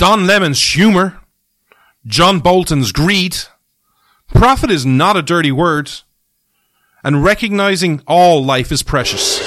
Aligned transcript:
Don 0.00 0.26
Lemon's 0.26 0.74
humour, 0.74 1.20
John 2.06 2.40
Bolton's 2.40 2.90
greed. 2.90 3.36
Profit 4.28 4.70
is 4.70 4.86
not 4.86 5.14
a 5.14 5.20
dirty 5.20 5.52
word, 5.52 5.90
and 7.04 7.22
recognizing 7.22 8.02
all 8.06 8.42
life 8.42 8.72
is 8.72 8.82
precious. 8.82 9.38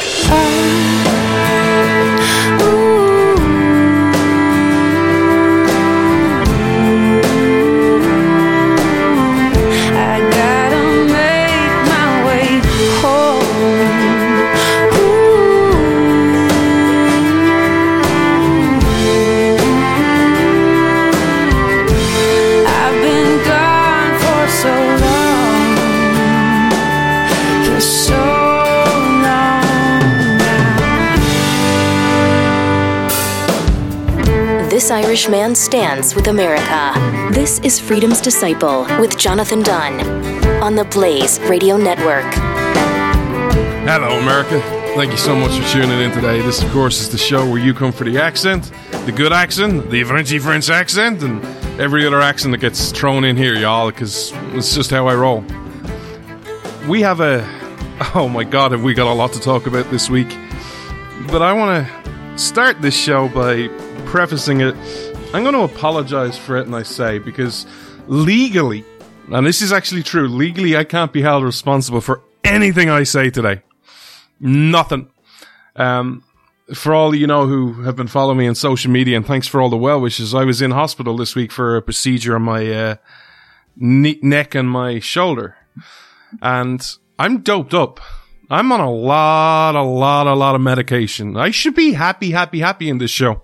This 34.83 34.91
Irish 34.91 35.29
man 35.29 35.55
stands 35.55 36.13
with 36.13 36.27
America. 36.27 36.91
This 37.33 37.59
is 37.59 37.79
Freedom's 37.79 38.19
Disciple 38.19 38.81
with 38.99 39.17
Jonathan 39.17 39.63
Dunn 39.63 40.01
on 40.61 40.75
the 40.75 40.83
Blaze 40.83 41.39
Radio 41.43 41.77
Network. 41.77 42.29
Hello, 43.87 44.19
America. 44.19 44.59
Thank 44.93 45.11
you 45.11 45.17
so 45.17 45.37
much 45.37 45.57
for 45.57 45.65
tuning 45.69 46.01
in 46.01 46.11
today. 46.11 46.41
This, 46.41 46.61
of 46.61 46.69
course, 46.71 46.99
is 46.99 47.09
the 47.09 47.17
show 47.17 47.49
where 47.49 47.59
you 47.59 47.73
come 47.73 47.93
for 47.93 48.03
the 48.03 48.17
accent, 48.17 48.73
the 49.05 49.13
good 49.13 49.31
accent, 49.31 49.89
the 49.89 50.03
Frenchy 50.03 50.37
French 50.37 50.69
accent, 50.69 51.23
and 51.23 51.41
every 51.79 52.05
other 52.05 52.19
accent 52.19 52.51
that 52.51 52.57
gets 52.57 52.91
thrown 52.91 53.23
in 53.23 53.37
here, 53.37 53.55
y'all, 53.55 53.89
because 53.89 54.33
it's 54.47 54.75
just 54.75 54.91
how 54.91 55.07
I 55.07 55.15
roll. 55.15 55.45
We 56.89 56.99
have 57.03 57.21
a. 57.21 57.47
Oh 58.15 58.27
my 58.27 58.43
god, 58.43 58.73
have 58.73 58.83
we 58.83 58.93
got 58.93 59.09
a 59.09 59.13
lot 59.13 59.31
to 59.31 59.39
talk 59.39 59.65
about 59.65 59.89
this 59.91 60.09
week? 60.09 60.37
But 61.31 61.41
I 61.41 61.53
want 61.53 61.87
to 61.87 62.37
start 62.37 62.81
this 62.81 62.93
show 62.93 63.29
by 63.29 63.69
prefacing 64.13 64.61
it. 64.61 64.75
I'm 65.33 65.41
going 65.41 65.55
to 65.55 65.63
apologize 65.63 66.37
for 66.37 66.55
it, 66.57 66.67
and 66.67 66.75
I 66.75 66.83
say, 66.83 67.17
because 67.17 67.65
legally, 68.05 68.85
and 69.31 69.43
this 69.43 69.63
is 69.63 69.73
actually 69.73 70.03
true, 70.03 70.27
legally, 70.27 70.77
I 70.77 70.83
can't 70.83 71.11
be 71.11 71.23
held 71.23 71.43
responsible 71.43 71.99
for 71.99 72.21
anything 72.43 72.91
I 72.91 73.05
say 73.05 73.31
today. 73.31 73.63
Nothing. 74.39 75.09
Um, 75.75 76.23
for 76.75 76.93
all 76.93 77.15
you 77.15 77.25
know 77.25 77.47
who 77.47 77.81
have 77.81 77.95
been 77.95 78.05
following 78.05 78.37
me 78.37 78.47
on 78.47 78.53
social 78.53 78.91
media, 78.91 79.17
and 79.17 79.25
thanks 79.25 79.47
for 79.47 79.59
all 79.59 79.71
the 79.71 79.77
well 79.77 79.99
wishes. 79.99 80.35
I 80.35 80.43
was 80.43 80.61
in 80.61 80.69
hospital 80.69 81.17
this 81.17 81.35
week 81.35 81.51
for 81.51 81.75
a 81.75 81.81
procedure 81.81 82.35
on 82.35 82.43
my 82.43 82.71
uh, 82.71 82.95
ne- 83.75 84.19
neck 84.21 84.53
and 84.53 84.69
my 84.69 84.99
shoulder, 84.99 85.55
and 86.39 86.87
I'm 87.17 87.39
doped 87.39 87.73
up. 87.73 87.99
I'm 88.51 88.71
on 88.71 88.79
a 88.79 88.91
lot, 88.91 89.73
a 89.73 89.81
lot, 89.81 90.27
a 90.27 90.35
lot 90.35 90.53
of 90.53 90.61
medication. 90.61 91.35
I 91.35 91.49
should 91.49 91.73
be 91.73 91.93
happy, 91.93 92.29
happy, 92.29 92.59
happy 92.59 92.89
in 92.89 92.99
this 92.99 93.09
show. 93.09 93.41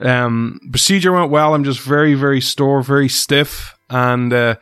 Um, 0.00 0.60
procedure 0.70 1.12
went 1.12 1.30
well. 1.30 1.54
I'm 1.54 1.64
just 1.64 1.80
very, 1.80 2.14
very 2.14 2.40
sore, 2.40 2.82
very 2.82 3.08
stiff, 3.08 3.78
and 3.88 4.32
uh, 4.32 4.56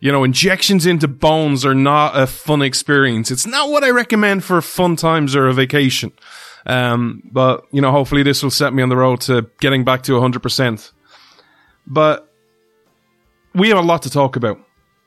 you 0.00 0.12
know, 0.12 0.22
injections 0.22 0.86
into 0.86 1.08
bones 1.08 1.64
are 1.64 1.74
not 1.74 2.18
a 2.18 2.26
fun 2.26 2.62
experience. 2.62 3.30
It's 3.30 3.46
not 3.46 3.70
what 3.70 3.84
I 3.84 3.90
recommend 3.90 4.44
for 4.44 4.60
fun 4.60 4.96
times 4.96 5.34
or 5.34 5.46
a 5.48 5.54
vacation. 5.54 6.12
Um, 6.66 7.22
but 7.30 7.64
you 7.72 7.80
know, 7.80 7.90
hopefully 7.90 8.22
this 8.22 8.42
will 8.42 8.50
set 8.50 8.72
me 8.72 8.82
on 8.82 8.88
the 8.88 8.96
road 8.96 9.20
to 9.22 9.50
getting 9.60 9.84
back 9.84 10.02
to 10.04 10.12
100%. 10.12 10.92
But 11.86 12.30
we 13.54 13.68
have 13.68 13.78
a 13.78 13.82
lot 13.82 14.02
to 14.02 14.10
talk 14.10 14.36
about 14.36 14.58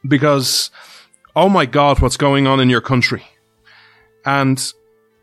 because, 0.07 0.71
oh 1.35 1.49
my 1.49 1.65
God, 1.65 1.99
what's 1.99 2.17
going 2.17 2.47
on 2.47 2.59
in 2.59 2.69
your 2.69 2.81
country? 2.81 3.23
And 4.25 4.73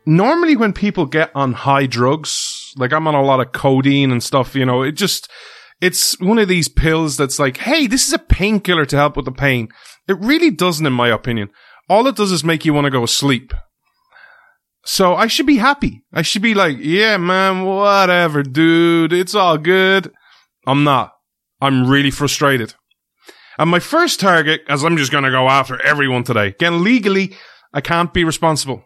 normally 0.07 0.57
when 0.57 0.73
people 0.73 1.07
get 1.07 1.31
on 1.35 1.53
high 1.53 1.87
drugs, 1.87 2.44
like 2.77 2.93
I'm 2.93 3.07
on 3.07 3.15
a 3.15 3.23
lot 3.23 3.41
of 3.41 3.53
codeine 3.53 4.11
and 4.11 4.23
stuff, 4.23 4.55
you 4.55 4.65
know, 4.65 4.83
it 4.83 4.93
just, 4.93 5.31
it's 5.81 6.19
one 6.21 6.39
of 6.39 6.49
these 6.49 6.69
pills 6.69 7.17
that's 7.17 7.39
like, 7.39 7.59
hey, 7.59 7.87
this 7.87 8.07
is 8.07 8.13
a 8.13 8.19
painkiller 8.19 8.87
to 8.87 8.97
help 8.97 9.17
with 9.17 9.25
the 9.25 9.33
pain. 9.33 9.69
It 10.09 10.19
really 10.19 10.51
doesn't, 10.51 10.87
in 10.87 10.93
my 10.93 11.09
opinion. 11.09 11.51
All 11.89 12.07
it 12.07 12.17
does 12.17 12.33
is 12.33 12.45
make 12.45 12.65
you 12.65 12.73
want 12.73 12.87
to 12.87 12.91
go 12.91 13.07
sleep. 13.07 13.53
So 14.87 15.15
I 15.15 15.27
should 15.27 15.47
be 15.47 15.57
happy. 15.57 16.05
I 16.13 16.23
should 16.23 16.43
be 16.43 16.55
like, 16.55 16.77
yeah, 16.79 17.17
man, 17.17 17.65
whatever, 17.65 18.43
dude. 18.43 19.13
It's 19.13 19.35
all 19.35 19.59
good. 19.59 20.13
I'm 20.67 20.85
not. 20.85 21.13
I'm 21.61 21.89
really 21.89 22.11
frustrated. 22.11 22.75
And 23.59 23.71
my 23.71 23.79
first 23.79 24.21
target, 24.21 24.63
as 24.69 24.85
I'm 24.85 24.97
just 24.97 25.13
going 25.13 25.25
to 25.25 25.31
go 25.31 25.49
after 25.49 25.81
everyone 25.83 26.25
today, 26.25 26.49
again, 26.49 26.85
legally, 26.85 27.35
I 27.73 27.81
can't 27.81 28.13
be 28.13 28.25
responsible. 28.25 28.85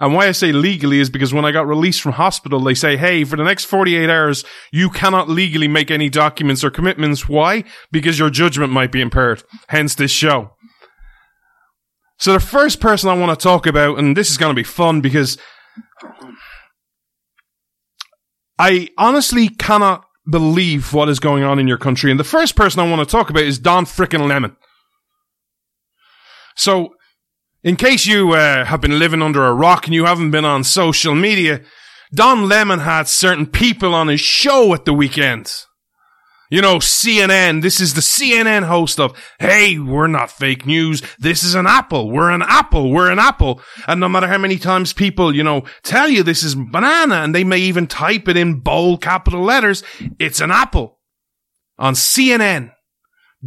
And 0.00 0.14
why 0.14 0.28
I 0.28 0.32
say 0.32 0.50
legally 0.50 0.98
is 0.98 1.10
because 1.10 1.34
when 1.34 1.44
I 1.44 1.52
got 1.52 1.68
released 1.68 2.00
from 2.00 2.12
hospital, 2.12 2.58
they 2.58 2.72
say, 2.72 2.96
hey, 2.96 3.22
for 3.22 3.36
the 3.36 3.44
next 3.44 3.66
48 3.66 4.08
hours, 4.08 4.44
you 4.72 4.88
cannot 4.88 5.28
legally 5.28 5.68
make 5.68 5.90
any 5.90 6.08
documents 6.08 6.64
or 6.64 6.70
commitments. 6.70 7.28
Why? 7.28 7.64
Because 7.92 8.18
your 8.18 8.30
judgment 8.30 8.72
might 8.72 8.92
be 8.92 9.02
impaired. 9.02 9.44
Hence 9.68 9.94
this 9.94 10.10
show. 10.10 10.52
So 12.18 12.32
the 12.32 12.40
first 12.40 12.80
person 12.80 13.10
I 13.10 13.14
want 13.14 13.38
to 13.38 13.42
talk 13.42 13.66
about, 13.66 13.98
and 13.98 14.16
this 14.16 14.30
is 14.30 14.38
going 14.38 14.50
to 14.50 14.58
be 14.58 14.64
fun 14.64 15.02
because 15.02 15.36
I 18.58 18.88
honestly 18.96 19.48
cannot 19.48 20.04
believe 20.30 20.94
what 20.94 21.10
is 21.10 21.20
going 21.20 21.44
on 21.44 21.58
in 21.58 21.68
your 21.68 21.78
country. 21.78 22.10
And 22.10 22.18
the 22.18 22.24
first 22.24 22.56
person 22.56 22.80
I 22.80 22.90
want 22.90 23.06
to 23.06 23.10
talk 23.10 23.28
about 23.28 23.44
is 23.44 23.58
Don 23.58 23.84
frickin' 23.84 24.26
Lemon. 24.26 24.56
So, 26.56 26.94
in 27.62 27.76
case 27.76 28.06
you 28.06 28.32
uh, 28.32 28.64
have 28.64 28.80
been 28.80 28.98
living 28.98 29.22
under 29.22 29.44
a 29.44 29.54
rock 29.54 29.86
and 29.86 29.94
you 29.94 30.06
haven't 30.06 30.30
been 30.30 30.44
on 30.44 30.64
social 30.64 31.14
media, 31.14 31.60
Don 32.12 32.48
Lemon 32.48 32.80
had 32.80 33.06
certain 33.06 33.46
people 33.46 33.94
on 33.94 34.08
his 34.08 34.20
show 34.20 34.72
at 34.74 34.84
the 34.84 34.94
weekend. 34.94 35.52
You 36.50 36.60
know, 36.60 36.78
CNN, 36.78 37.62
this 37.62 37.80
is 37.80 37.94
the 37.94 38.00
CNN 38.00 38.64
host 38.64 38.98
of, 38.98 39.16
hey, 39.38 39.78
we're 39.78 40.08
not 40.08 40.32
fake 40.32 40.66
news. 40.66 41.00
This 41.20 41.44
is 41.44 41.54
an 41.54 41.68
apple. 41.68 42.10
We're 42.10 42.32
an 42.32 42.42
apple. 42.42 42.90
We're 42.90 43.10
an 43.10 43.20
apple. 43.20 43.62
And 43.86 44.00
no 44.00 44.08
matter 44.08 44.26
how 44.26 44.38
many 44.38 44.58
times 44.58 44.92
people, 44.92 45.32
you 45.32 45.44
know, 45.44 45.62
tell 45.84 46.08
you 46.08 46.24
this 46.24 46.42
is 46.42 46.56
banana 46.56 47.16
and 47.16 47.32
they 47.32 47.44
may 47.44 47.58
even 47.58 47.86
type 47.86 48.26
it 48.26 48.36
in 48.36 48.58
bold 48.60 49.00
capital 49.00 49.42
letters, 49.42 49.84
it's 50.18 50.40
an 50.40 50.50
apple. 50.50 50.98
On 51.78 51.94
CNN, 51.94 52.72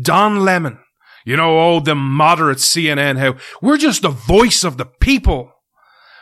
Don 0.01 0.39
Lemon. 0.39 0.79
You 1.25 1.37
know, 1.37 1.59
oh, 1.59 1.79
the 1.79 1.95
moderate 1.95 2.57
CNN, 2.57 3.17
how 3.17 3.35
we're 3.61 3.77
just 3.77 4.01
the 4.01 4.09
voice 4.09 4.63
of 4.63 4.77
the 4.77 4.85
people. 4.85 5.51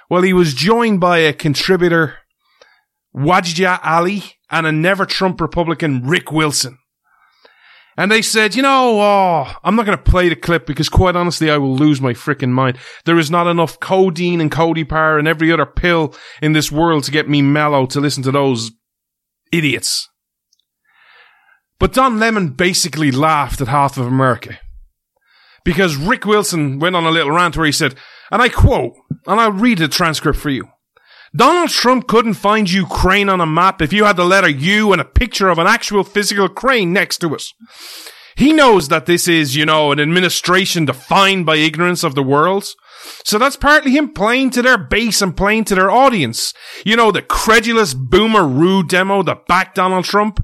Well, 0.10 0.22
he 0.22 0.34
was 0.34 0.54
joined 0.54 1.00
by 1.00 1.20
a 1.20 1.34
contributor, 1.34 2.16
Wajahat 3.16 3.80
Ali, 3.84 4.24
and 4.50 4.68
a 4.68 4.72
never 4.72 5.06
Trump 5.06 5.40
Republican, 5.42 6.06
Rick 6.06 6.32
Wilson. 6.32 6.78
And 7.98 8.12
they 8.12 8.22
said, 8.22 8.56
you 8.56 8.62
know, 8.62 9.02
oh, 9.02 9.54
I'm 9.64 9.76
not 9.76 9.86
going 9.86 9.98
to 9.98 10.04
play 10.04 10.30
the 10.30 10.36
clip 10.36 10.66
because 10.66 10.90
quite 10.90 11.16
honestly, 11.16 11.52
I 11.52 11.58
will 11.58 11.76
lose 11.76 12.00
my 12.00 12.14
freaking 12.14 12.50
mind. 12.50 12.78
There 13.06 13.20
is 13.20 13.30
not 13.30 13.48
enough 13.48 13.80
codeine 13.80 14.40
and 14.40 14.52
Codipar 14.52 15.20
and 15.20 15.28
every 15.28 15.52
other 15.52 15.66
pill 15.66 16.16
in 16.42 16.54
this 16.54 16.72
world 16.72 17.04
to 17.06 17.12
get 17.12 17.30
me 17.30 17.42
mellow 17.42 17.86
to 17.88 18.00
listen 18.00 18.24
to 18.24 18.32
those 18.32 18.72
idiots. 19.52 20.08
But 21.80 21.94
Don 21.94 22.20
Lemon 22.20 22.50
basically 22.50 23.12
laughed 23.12 23.60
at 23.60 23.68
half 23.68 23.98
of 23.98 24.08
America. 24.08 24.60
Because 25.64 25.96
Rick 25.96 26.26
Wilson 26.26 26.80
went 26.80 26.96
on 26.96 27.06
a 27.06 27.12
little 27.12 27.32
rant 27.32 27.56
where 27.56 27.66
he 27.66 27.72
said, 27.72 27.96
and 28.32 28.42
I 28.42 28.50
quote, 28.50 28.94
and 29.28 29.40
I'll 29.40 29.52
read 29.52 29.78
the 29.80 29.88
transcript 29.88 30.40
for 30.40 30.50
you. 30.50 30.68
Donald 31.36 31.70
Trump 31.70 32.08
couldn't 32.08 32.34
find 32.34 32.70
Ukraine 32.70 33.30
on 33.30 33.40
a 33.40 33.46
map 33.46 33.82
if 33.82 33.94
you 33.94 34.04
had 34.04 34.18
the 34.18 34.26
letter 34.26 34.50
U 34.50 34.92
and 34.92 35.02
a 35.02 35.06
picture 35.06 35.50
of 35.50 35.60
an 35.60 35.68
actual 35.68 36.04
physical 36.04 36.50
crane 36.50 36.92
next 36.92 37.20
to 37.20 37.34
it. 37.34 37.44
He 38.36 38.54
knows 38.54 38.90
that 38.90 39.06
this 39.06 39.28
is, 39.28 39.56
you 39.56 39.66
know, 39.66 39.92
an 39.92 40.00
administration 40.00 40.86
defined 40.86 41.46
by 41.46 41.58
ignorance 41.58 42.04
of 42.04 42.16
the 42.16 42.24
world. 42.24 42.68
So 43.24 43.38
that's 43.38 43.56
partly 43.56 43.92
him 43.92 44.14
playing 44.14 44.52
to 44.52 44.62
their 44.62 44.78
base 44.78 45.22
and 45.22 45.36
playing 45.36 45.66
to 45.66 45.76
their 45.76 45.92
audience. 45.92 46.54
You 46.86 46.96
know, 46.96 47.12
the 47.12 47.22
credulous 47.22 47.94
boomer 47.94 48.48
rude 48.48 48.90
demo 48.90 49.24
that 49.24 49.48
backed 49.48 49.76
Donald 49.76 50.06
Trump. 50.06 50.44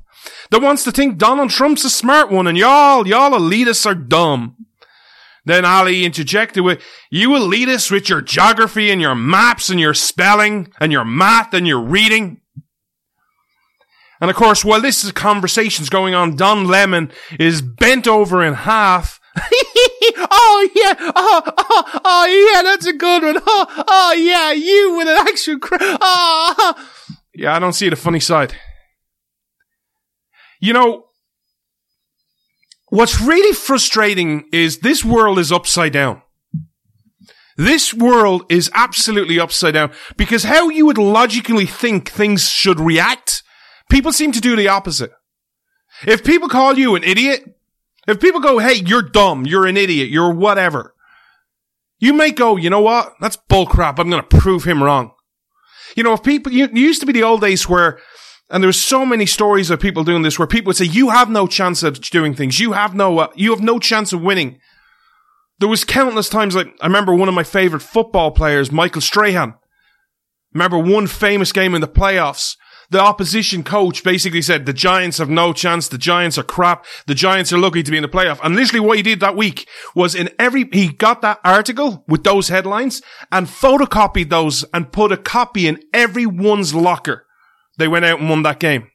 That 0.51 0.61
wants 0.61 0.83
to 0.83 0.91
think 0.91 1.17
Donald 1.17 1.49
Trump's 1.49 1.85
a 1.85 1.89
smart 1.89 2.31
one 2.31 2.47
and 2.47 2.57
y'all, 2.57 3.07
y'all 3.07 3.31
elitists 3.31 3.85
are 3.85 3.95
dumb. 3.95 4.55
Then 5.47 5.63
Ali 5.63 6.03
interjected 6.03 6.61
with, 6.61 6.83
you 7.09 7.29
elitists 7.29 7.89
with 7.89 8.09
your 8.09 8.19
geography 8.19 8.91
and 8.91 8.99
your 8.99 9.15
maps 9.15 9.69
and 9.69 9.79
your 9.79 9.93
spelling 9.93 10.73
and 10.81 10.91
your 10.91 11.05
math 11.05 11.53
and 11.53 11.65
your 11.65 11.79
reading. 11.79 12.41
And 14.19 14.29
of 14.29 14.35
course, 14.35 14.65
while 14.65 14.81
this 14.81 15.05
is 15.05 15.13
conversation's 15.13 15.87
going 15.87 16.13
on, 16.13 16.35
Don 16.35 16.67
Lemon 16.67 17.13
is 17.39 17.61
bent 17.61 18.09
over 18.09 18.43
in 18.43 18.55
half. 18.55 19.21
oh 19.37 20.69
yeah, 20.75 21.11
oh, 21.15 21.41
oh, 21.57 21.99
oh 22.03 22.51
yeah, 22.53 22.63
that's 22.63 22.85
a 22.85 22.93
good 22.93 23.23
one. 23.23 23.41
Oh, 23.47 23.85
oh 23.87 24.13
yeah, 24.13 24.51
you 24.51 24.97
with 24.97 25.07
an 25.07 25.17
actual 25.17 25.59
cra- 25.59 25.77
oh, 25.81 25.97
ah, 26.01 26.55
oh. 26.59 26.73
Ah, 26.75 26.75
ah. 26.77 27.17
Yeah, 27.33 27.55
I 27.55 27.59
don't 27.59 27.73
see 27.73 27.87
the 27.87 27.95
funny 27.95 28.19
side. 28.19 28.53
You 30.59 30.73
know, 30.73 31.06
what's 32.89 33.21
really 33.21 33.53
frustrating 33.53 34.45
is 34.51 34.79
this 34.79 35.03
world 35.03 35.39
is 35.39 35.51
upside 35.51 35.93
down. 35.93 36.21
This 37.57 37.93
world 37.93 38.43
is 38.49 38.69
absolutely 38.75 39.39
upside 39.39 39.73
down 39.73 39.91
because 40.15 40.43
how 40.43 40.69
you 40.69 40.85
would 40.85 40.99
logically 40.99 41.65
think 41.65 42.09
things 42.09 42.47
should 42.47 42.79
react, 42.79 43.41
people 43.89 44.11
seem 44.11 44.31
to 44.31 44.41
do 44.41 44.55
the 44.55 44.67
opposite. 44.67 45.11
If 46.05 46.23
people 46.23 46.49
call 46.49 46.77
you 46.77 46.95
an 46.95 47.03
idiot, 47.03 47.55
if 48.07 48.19
people 48.19 48.41
go, 48.41 48.59
hey, 48.59 48.75
you're 48.75 49.01
dumb, 49.01 49.47
you're 49.47 49.65
an 49.65 49.75
idiot, 49.75 50.09
you're 50.09 50.31
whatever, 50.31 50.93
you 51.99 52.13
might 52.13 52.35
go, 52.35 52.55
you 52.55 52.69
know 52.69 52.81
what? 52.81 53.13
That's 53.19 53.37
bullcrap. 53.49 53.97
I'm 53.97 54.09
going 54.09 54.21
to 54.21 54.37
prove 54.37 54.63
him 54.63 54.83
wrong. 54.83 55.11
You 55.95 56.03
know, 56.03 56.13
if 56.13 56.21
people, 56.21 56.51
you, 56.51 56.69
used 56.71 56.99
to 56.99 57.07
be 57.07 57.13
the 57.13 57.23
old 57.23 57.41
days 57.41 57.67
where, 57.67 57.99
and 58.49 58.63
there 58.63 58.67
there's 58.67 58.81
so 58.81 59.05
many 59.05 59.25
stories 59.25 59.69
of 59.69 59.79
people 59.79 60.03
doing 60.03 60.21
this 60.21 60.39
where 60.39 60.47
people 60.47 60.69
would 60.69 60.77
say, 60.77 60.85
you 60.85 61.09
have 61.09 61.29
no 61.29 61.47
chance 61.47 61.83
of 61.83 61.99
doing 62.01 62.33
things. 62.33 62.59
You 62.59 62.73
have 62.73 62.95
no, 62.95 63.19
uh, 63.19 63.27
you 63.35 63.51
have 63.51 63.61
no 63.61 63.79
chance 63.79 64.13
of 64.13 64.21
winning. 64.21 64.59
There 65.59 65.69
was 65.69 65.83
countless 65.83 66.29
times, 66.29 66.55
like, 66.55 66.73
I 66.81 66.87
remember 66.87 67.13
one 67.13 67.27
of 67.27 67.35
my 67.35 67.43
favorite 67.43 67.81
football 67.81 68.31
players, 68.31 68.71
Michael 68.71 69.01
Strahan. 69.01 69.55
Remember 70.53 70.77
one 70.77 71.07
famous 71.07 71.51
game 71.51 71.75
in 71.75 71.81
the 71.81 71.87
playoffs. 71.87 72.55
The 72.89 73.01
opposition 73.01 73.63
coach 73.63 74.01
basically 74.01 74.41
said, 74.41 74.65
the 74.65 74.71
Giants 74.71 75.17
have 75.17 75.29
no 75.29 75.51
chance. 75.51 75.89
The 75.89 75.97
Giants 75.97 76.37
are 76.37 76.43
crap. 76.43 76.85
The 77.05 77.15
Giants 77.15 77.51
are 77.51 77.57
lucky 77.57 77.83
to 77.83 77.91
be 77.91 77.97
in 77.97 78.03
the 78.03 78.07
playoff. 78.07 78.39
And 78.41 78.55
literally 78.55 78.79
what 78.79 78.95
he 78.97 79.03
did 79.03 79.19
that 79.19 79.35
week 79.35 79.67
was 79.93 80.15
in 80.15 80.29
every, 80.39 80.69
he 80.71 80.87
got 80.87 81.21
that 81.21 81.39
article 81.43 82.05
with 82.07 82.23
those 82.23 82.47
headlines 82.47 83.01
and 83.29 83.47
photocopied 83.47 84.29
those 84.29 84.63
and 84.73 84.93
put 84.93 85.11
a 85.11 85.17
copy 85.17 85.67
in 85.67 85.81
everyone's 85.93 86.73
locker. 86.73 87.26
They 87.77 87.87
went 87.87 88.05
out 88.05 88.19
and 88.19 88.29
won 88.29 88.43
that 88.43 88.59
game. 88.59 88.89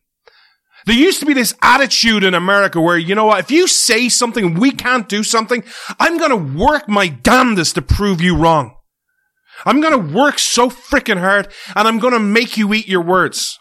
There 0.84 0.96
used 0.96 1.20
to 1.20 1.26
be 1.26 1.34
this 1.34 1.54
attitude 1.62 2.24
in 2.24 2.34
America 2.34 2.80
where, 2.80 2.98
you 2.98 3.14
know 3.14 3.26
what, 3.26 3.38
if 3.38 3.50
you 3.50 3.68
say 3.68 4.08
something, 4.08 4.54
we 4.54 4.72
can't 4.72 5.08
do 5.08 5.22
something, 5.22 5.62
I'm 6.00 6.18
gonna 6.18 6.36
work 6.36 6.88
my 6.88 7.08
damnedest 7.08 7.76
to 7.76 7.82
prove 7.82 8.20
you 8.20 8.36
wrong. 8.36 8.74
I'm 9.64 9.80
gonna 9.80 9.98
work 9.98 10.38
so 10.38 10.68
freaking 10.68 11.20
hard 11.20 11.52
and 11.76 11.86
I'm 11.86 11.98
gonna 11.98 12.18
make 12.18 12.56
you 12.56 12.74
eat 12.74 12.88
your 12.88 13.02
words. 13.02 13.58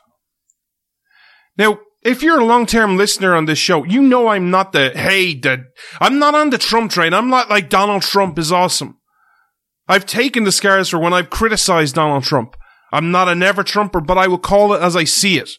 Now, 1.58 1.80
if 2.02 2.24
you're 2.24 2.40
a 2.40 2.46
long-term 2.46 2.98
listener 2.98 3.36
on 3.36 3.46
this 3.46 3.60
show, 3.60 3.84
you 3.84 4.02
know 4.02 4.28
I'm 4.28 4.50
not 4.50 4.72
the, 4.72 4.90
hey, 4.90 5.36
the, 5.36 5.66
I'm 6.00 6.18
not 6.18 6.34
on 6.34 6.50
the 6.50 6.58
Trump 6.58 6.92
train. 6.92 7.14
I'm 7.14 7.30
not 7.30 7.50
like 7.50 7.70
Donald 7.70 8.02
Trump 8.02 8.40
is 8.40 8.52
awesome. 8.52 8.98
I've 9.88 10.08
taken 10.08 10.44
the 10.44 10.52
scars 10.52 10.90
for 10.90 10.98
when 10.98 11.14
I've 11.14 11.30
criticized 11.30 11.96
Donald 11.96 12.24
Trump. 12.24 12.56
I'm 12.92 13.12
not 13.12 13.30
a 13.30 13.36
never 13.36 13.64
Trumper, 13.64 14.02
but 14.02 14.18
I 14.18 14.28
will 14.28 14.38
call 14.38 14.74
it 14.74 14.82
as 14.82 14.96
I 14.96 15.06
see 15.06 15.38
it. 15.38 15.50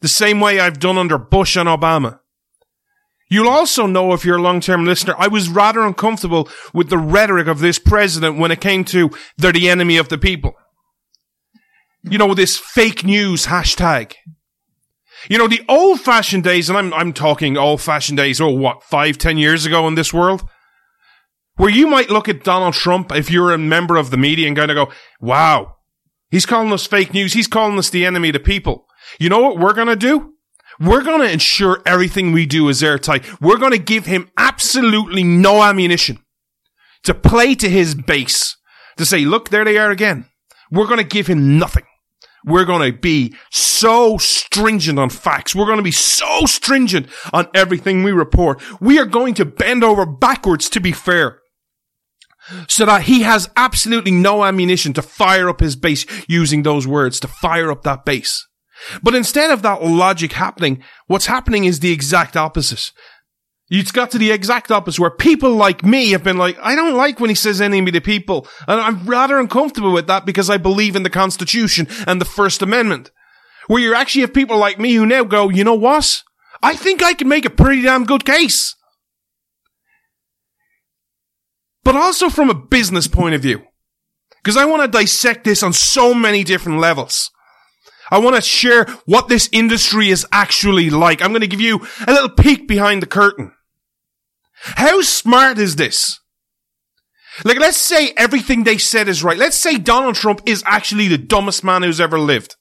The 0.00 0.08
same 0.08 0.40
way 0.40 0.58
I've 0.58 0.80
done 0.80 0.98
under 0.98 1.18
Bush 1.18 1.56
and 1.56 1.68
Obama. 1.68 2.18
You'll 3.30 3.48
also 3.48 3.86
know 3.86 4.12
if 4.12 4.24
you're 4.24 4.36
a 4.36 4.42
long-term 4.42 4.84
listener, 4.84 5.14
I 5.16 5.28
was 5.28 5.48
rather 5.48 5.80
uncomfortable 5.80 6.50
with 6.74 6.90
the 6.90 6.98
rhetoric 6.98 7.46
of 7.46 7.60
this 7.60 7.78
president 7.78 8.36
when 8.36 8.50
it 8.50 8.60
came 8.60 8.84
to 8.86 9.10
they're 9.38 9.52
the 9.52 9.70
enemy 9.70 9.96
of 9.96 10.10
the 10.10 10.18
people. 10.18 10.52
You 12.02 12.18
know, 12.18 12.34
this 12.34 12.58
fake 12.58 13.04
news 13.04 13.46
hashtag. 13.46 14.14
You 15.30 15.38
know, 15.38 15.48
the 15.48 15.64
old 15.68 16.00
fashioned 16.00 16.44
days, 16.44 16.68
and 16.68 16.76
I'm, 16.76 16.92
I'm 16.92 17.12
talking 17.12 17.56
old 17.56 17.80
fashioned 17.80 18.18
days, 18.18 18.40
oh, 18.40 18.50
what, 18.50 18.82
five, 18.82 19.18
ten 19.18 19.38
years 19.38 19.64
ago 19.64 19.86
in 19.86 19.94
this 19.94 20.12
world? 20.12 20.42
Where 21.56 21.70
you 21.70 21.86
might 21.86 22.10
look 22.10 22.28
at 22.28 22.44
Donald 22.44 22.74
Trump 22.74 23.12
if 23.12 23.30
you're 23.30 23.52
a 23.52 23.58
member 23.58 23.96
of 23.96 24.10
the 24.10 24.16
media 24.16 24.48
and 24.48 24.56
kind 24.56 24.70
of 24.70 24.74
go, 24.74 24.92
wow, 25.20 25.76
he's 26.32 26.46
calling 26.46 26.72
us 26.72 26.84
fake 26.84 27.14
news. 27.14 27.34
He's 27.34 27.46
calling 27.46 27.78
us 27.78 27.90
the 27.90 28.04
enemy 28.04 28.30
of 28.30 28.32
the 28.32 28.40
people. 28.40 28.86
You 29.20 29.28
know 29.28 29.38
what 29.38 29.58
we're 29.58 29.74
going 29.74 29.86
to 29.86 29.94
do? 29.94 30.32
We're 30.80 31.04
going 31.04 31.20
to 31.20 31.30
ensure 31.30 31.80
everything 31.86 32.32
we 32.32 32.46
do 32.46 32.68
is 32.68 32.82
airtight. 32.82 33.40
We're 33.40 33.58
going 33.58 33.72
to 33.72 33.78
give 33.78 34.06
him 34.06 34.30
absolutely 34.36 35.22
no 35.22 35.62
ammunition 35.62 36.18
to 37.04 37.14
play 37.14 37.54
to 37.56 37.68
his 37.68 37.94
base 37.94 38.56
to 38.96 39.04
say, 39.04 39.20
look, 39.24 39.50
there 39.50 39.64
they 39.64 39.78
are 39.78 39.90
again. 39.90 40.26
We're 40.70 40.86
going 40.86 40.98
to 40.98 41.04
give 41.04 41.26
him 41.26 41.58
nothing. 41.58 41.84
We're 42.44 42.64
going 42.64 42.90
to 42.90 42.98
be 42.98 43.34
so 43.50 44.18
stringent 44.18 44.98
on 44.98 45.10
facts. 45.10 45.54
We're 45.54 45.66
going 45.66 45.76
to 45.76 45.84
be 45.84 45.92
so 45.92 46.44
stringent 46.46 47.06
on 47.32 47.48
everything 47.54 48.02
we 48.02 48.10
report. 48.10 48.60
We 48.80 48.98
are 48.98 49.04
going 49.04 49.34
to 49.34 49.44
bend 49.44 49.84
over 49.84 50.04
backwards 50.04 50.68
to 50.70 50.80
be 50.80 50.92
fair. 50.92 51.41
So 52.68 52.86
that 52.86 53.02
he 53.02 53.22
has 53.22 53.48
absolutely 53.56 54.10
no 54.10 54.44
ammunition 54.44 54.92
to 54.94 55.02
fire 55.02 55.48
up 55.48 55.60
his 55.60 55.76
base 55.76 56.06
using 56.28 56.62
those 56.62 56.86
words 56.86 57.20
to 57.20 57.28
fire 57.28 57.70
up 57.70 57.82
that 57.82 58.04
base. 58.04 58.46
But 59.02 59.14
instead 59.14 59.50
of 59.50 59.62
that 59.62 59.84
logic 59.84 60.32
happening, 60.32 60.82
what's 61.06 61.26
happening 61.26 61.64
is 61.64 61.80
the 61.80 61.92
exact 61.92 62.36
opposite. 62.36 62.90
It's 63.70 63.92
got 63.92 64.10
to 64.10 64.18
the 64.18 64.32
exact 64.32 64.70
opposite 64.70 65.00
where 65.00 65.10
people 65.10 65.54
like 65.54 65.84
me 65.84 66.10
have 66.10 66.24
been 66.24 66.36
like, 66.36 66.58
I 66.60 66.74
don't 66.74 66.96
like 66.96 67.20
when 67.20 67.30
he 67.30 67.34
says 67.34 67.60
enemy 67.60 67.90
to 67.92 68.00
people. 68.00 68.46
And 68.68 68.80
I'm 68.80 69.06
rather 69.06 69.38
uncomfortable 69.38 69.92
with 69.92 70.08
that 70.08 70.26
because 70.26 70.50
I 70.50 70.58
believe 70.58 70.96
in 70.96 71.04
the 71.04 71.10
Constitution 71.10 71.86
and 72.06 72.20
the 72.20 72.26
First 72.26 72.60
Amendment. 72.60 73.10
Where 73.68 73.80
you 73.80 73.94
actually 73.94 74.22
have 74.22 74.34
people 74.34 74.58
like 74.58 74.78
me 74.78 74.94
who 74.94 75.06
now 75.06 75.24
go, 75.24 75.48
you 75.48 75.64
know 75.64 75.74
what? 75.74 76.22
I 76.62 76.76
think 76.76 77.02
I 77.02 77.14
can 77.14 77.28
make 77.28 77.44
a 77.44 77.50
pretty 77.50 77.82
damn 77.82 78.04
good 78.04 78.24
case. 78.24 78.74
But 81.84 81.96
also 81.96 82.28
from 82.28 82.50
a 82.50 82.54
business 82.54 83.08
point 83.08 83.34
of 83.34 83.42
view. 83.42 83.62
Because 84.42 84.56
I 84.56 84.64
want 84.64 84.82
to 84.82 84.98
dissect 84.98 85.44
this 85.44 85.62
on 85.62 85.72
so 85.72 86.14
many 86.14 86.44
different 86.44 86.80
levels. 86.80 87.30
I 88.10 88.18
want 88.18 88.36
to 88.36 88.42
share 88.42 88.84
what 89.06 89.28
this 89.28 89.48
industry 89.52 90.10
is 90.10 90.26
actually 90.32 90.90
like. 90.90 91.22
I'm 91.22 91.30
going 91.30 91.40
to 91.40 91.46
give 91.46 91.60
you 91.60 91.86
a 92.06 92.12
little 92.12 92.28
peek 92.28 92.68
behind 92.68 93.02
the 93.02 93.06
curtain. 93.06 93.52
How 94.54 95.00
smart 95.00 95.58
is 95.58 95.76
this? 95.76 96.18
Like, 97.44 97.58
let's 97.58 97.78
say 97.78 98.12
everything 98.16 98.64
they 98.64 98.78
said 98.78 99.08
is 99.08 99.24
right. 99.24 99.38
Let's 99.38 99.56
say 99.56 99.78
Donald 99.78 100.16
Trump 100.16 100.42
is 100.44 100.62
actually 100.66 101.08
the 101.08 101.18
dumbest 101.18 101.64
man 101.64 101.82
who's 101.82 102.00
ever 102.00 102.18
lived. 102.18 102.56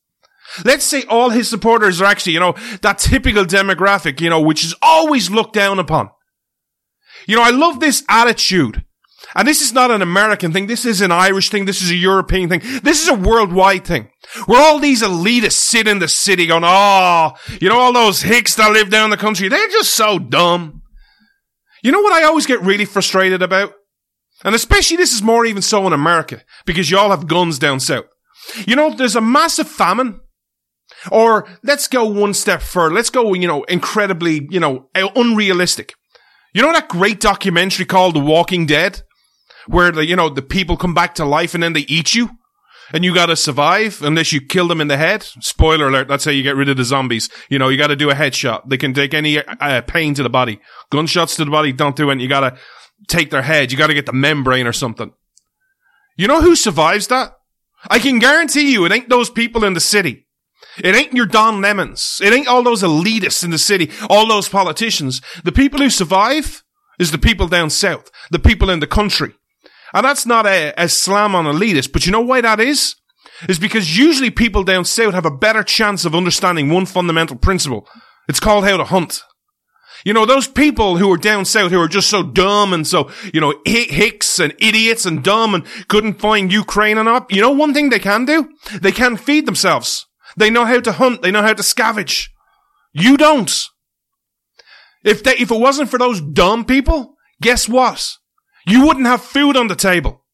Let's 0.63 0.85
say 0.85 1.03
all 1.09 1.29
his 1.29 1.49
supporters 1.49 2.01
are 2.01 2.05
actually, 2.05 2.33
you 2.33 2.39
know, 2.39 2.55
that 2.81 2.97
typical 2.97 3.43
demographic, 3.43 4.21
you 4.21 4.29
know, 4.29 4.41
which 4.41 4.63
is 4.63 4.75
always 4.81 5.29
looked 5.29 5.53
down 5.53 5.79
upon. 5.79 6.09
You 7.27 7.35
know, 7.35 7.43
I 7.43 7.51
love 7.51 7.79
this 7.79 8.03
attitude. 8.07 8.85
And 9.35 9.47
this 9.47 9.61
is 9.61 9.73
not 9.73 9.91
an 9.91 10.01
American 10.01 10.51
thing. 10.51 10.67
This 10.67 10.85
is 10.85 11.01
an 11.01 11.11
Irish 11.11 11.49
thing. 11.49 11.65
This 11.65 11.81
is 11.81 11.89
a 11.89 11.95
European 11.95 12.49
thing. 12.49 12.61
This 12.83 13.01
is 13.01 13.07
a 13.07 13.13
worldwide 13.13 13.85
thing. 13.85 14.09
Where 14.45 14.61
all 14.61 14.79
these 14.79 15.01
elitists 15.01 15.53
sit 15.53 15.87
in 15.87 15.99
the 15.99 16.07
city 16.07 16.47
going, 16.47 16.63
oh, 16.65 17.31
you 17.59 17.69
know, 17.69 17.79
all 17.79 17.93
those 17.93 18.21
hicks 18.21 18.55
that 18.55 18.71
live 18.71 18.89
down 18.89 19.09
the 19.09 19.17
country, 19.17 19.47
they're 19.47 19.67
just 19.69 19.93
so 19.93 20.19
dumb. 20.19 20.81
You 21.81 21.91
know 21.91 22.01
what 22.01 22.13
I 22.13 22.25
always 22.25 22.45
get 22.45 22.61
really 22.61 22.85
frustrated 22.85 23.41
about? 23.41 23.73
And 24.43 24.53
especially 24.53 24.97
this 24.97 25.13
is 25.13 25.21
more 25.21 25.45
even 25.45 25.61
so 25.61 25.87
in 25.87 25.93
America, 25.93 26.41
because 26.65 26.91
you 26.91 26.97
all 26.97 27.11
have 27.11 27.27
guns 27.27 27.59
down 27.59 27.79
south. 27.79 28.05
You 28.67 28.75
know, 28.75 28.93
there's 28.93 29.15
a 29.15 29.21
massive 29.21 29.69
famine. 29.69 30.19
Or 31.11 31.47
let's 31.63 31.87
go 31.87 32.05
one 32.05 32.33
step 32.33 32.61
further. 32.61 32.93
Let's 32.93 33.09
go, 33.09 33.33
you 33.33 33.47
know, 33.47 33.63
incredibly, 33.63 34.47
you 34.51 34.59
know, 34.59 34.89
unrealistic. 34.93 35.93
You 36.53 36.61
know 36.61 36.73
that 36.73 36.89
great 36.89 37.19
documentary 37.19 37.85
called 37.85 38.13
The 38.13 38.19
Walking 38.19 38.65
Dead? 38.65 39.01
Where 39.67 39.91
the, 39.91 40.05
you 40.05 40.15
know, 40.15 40.29
the 40.29 40.41
people 40.41 40.77
come 40.77 40.93
back 40.93 41.15
to 41.15 41.25
life 41.25 41.53
and 41.53 41.63
then 41.63 41.73
they 41.73 41.81
eat 41.81 42.15
you? 42.15 42.31
And 42.93 43.05
you 43.05 43.13
gotta 43.13 43.35
survive 43.35 44.01
unless 44.01 44.33
you 44.33 44.41
kill 44.41 44.67
them 44.67 44.81
in 44.81 44.89
the 44.89 44.97
head. 44.97 45.23
Spoiler 45.23 45.87
alert, 45.87 46.09
that's 46.09 46.25
how 46.25 46.31
you 46.31 46.43
get 46.43 46.57
rid 46.57 46.67
of 46.67 46.77
the 46.77 46.83
zombies. 46.83 47.29
You 47.49 47.57
know, 47.57 47.69
you 47.69 47.77
gotta 47.77 47.95
do 47.95 48.09
a 48.09 48.15
headshot. 48.15 48.67
They 48.67 48.77
can 48.77 48.93
take 48.93 49.13
any 49.13 49.39
uh, 49.39 49.81
pain 49.81 50.13
to 50.15 50.23
the 50.23 50.29
body. 50.29 50.59
Gunshots 50.91 51.37
to 51.37 51.45
the 51.45 51.51
body 51.51 51.71
don't 51.71 51.95
do 51.95 52.09
it. 52.09 52.19
You 52.19 52.27
gotta 52.27 52.57
take 53.07 53.29
their 53.29 53.43
head. 53.43 53.71
You 53.71 53.77
gotta 53.77 53.93
get 53.93 54.05
the 54.05 54.13
membrane 54.13 54.67
or 54.67 54.73
something. 54.73 55.13
You 56.17 56.27
know 56.27 56.41
who 56.41 56.55
survives 56.55 57.07
that? 57.07 57.33
I 57.89 57.99
can 57.99 58.19
guarantee 58.19 58.71
you 58.71 58.85
it 58.85 58.91
ain't 58.91 59.09
those 59.09 59.29
people 59.29 59.63
in 59.63 59.73
the 59.73 59.79
city. 59.79 60.27
It 60.77 60.95
ain't 60.95 61.13
your 61.13 61.25
Don 61.25 61.61
Lemons. 61.61 62.19
It 62.23 62.33
ain't 62.33 62.47
all 62.47 62.63
those 62.63 62.83
elitists 62.83 63.43
in 63.43 63.51
the 63.51 63.57
city, 63.57 63.89
all 64.09 64.27
those 64.27 64.49
politicians. 64.49 65.21
The 65.43 65.51
people 65.51 65.79
who 65.79 65.89
survive 65.89 66.63
is 66.99 67.11
the 67.11 67.17
people 67.17 67.47
down 67.47 67.69
south, 67.69 68.11
the 68.29 68.39
people 68.39 68.69
in 68.69 68.79
the 68.79 68.87
country. 68.87 69.33
And 69.93 70.05
that's 70.05 70.25
not 70.25 70.45
a, 70.45 70.73
a 70.77 70.87
slam 70.87 71.35
on 71.35 71.45
elitists, 71.45 71.91
but 71.91 72.05
you 72.05 72.11
know 72.11 72.21
why 72.21 72.41
that 72.41 72.59
is? 72.59 72.95
Is 73.49 73.59
because 73.59 73.97
usually 73.97 74.29
people 74.29 74.63
down 74.63 74.85
south 74.85 75.13
have 75.13 75.25
a 75.25 75.31
better 75.31 75.63
chance 75.63 76.05
of 76.05 76.15
understanding 76.15 76.69
one 76.69 76.85
fundamental 76.85 77.37
principle. 77.37 77.87
It's 78.27 78.39
called 78.39 78.65
how 78.65 78.77
to 78.77 78.83
hunt. 78.83 79.23
You 80.05 80.13
know, 80.13 80.25
those 80.25 80.47
people 80.47 80.97
who 80.97 81.11
are 81.11 81.17
down 81.17 81.45
south 81.45 81.71
who 81.71 81.79
are 81.79 81.87
just 81.87 82.09
so 82.09 82.23
dumb 82.23 82.73
and 82.73 82.87
so, 82.87 83.11
you 83.33 83.41
know, 83.41 83.53
hicks 83.65 84.39
and 84.39 84.53
idiots 84.59 85.05
and 85.05 85.23
dumb 85.23 85.53
and 85.53 85.65
couldn't 85.87 86.19
find 86.19 86.51
Ukraine 86.51 86.97
and 86.97 87.07
up. 87.07 87.31
You 87.31 87.41
know 87.41 87.51
one 87.51 87.73
thing 87.73 87.89
they 87.89 87.99
can 87.99 88.25
do? 88.25 88.49
They 88.81 88.91
can 88.91 89.17
feed 89.17 89.45
themselves. 89.45 90.07
They 90.37 90.49
know 90.49 90.65
how 90.65 90.79
to 90.79 90.91
hunt. 90.93 91.21
They 91.21 91.31
know 91.31 91.41
how 91.41 91.53
to 91.53 91.61
scavenge. 91.61 92.29
You 92.93 93.17
don't. 93.17 93.51
If 95.03 95.23
they, 95.23 95.33
if 95.33 95.51
it 95.51 95.59
wasn't 95.59 95.89
for 95.89 95.99
those 95.99 96.21
dumb 96.21 96.65
people, 96.65 97.15
guess 97.41 97.67
what? 97.67 98.17
You 98.65 98.85
wouldn't 98.85 99.07
have 99.07 99.21
food 99.21 99.57
on 99.57 99.67
the 99.67 99.75
table. 99.75 100.25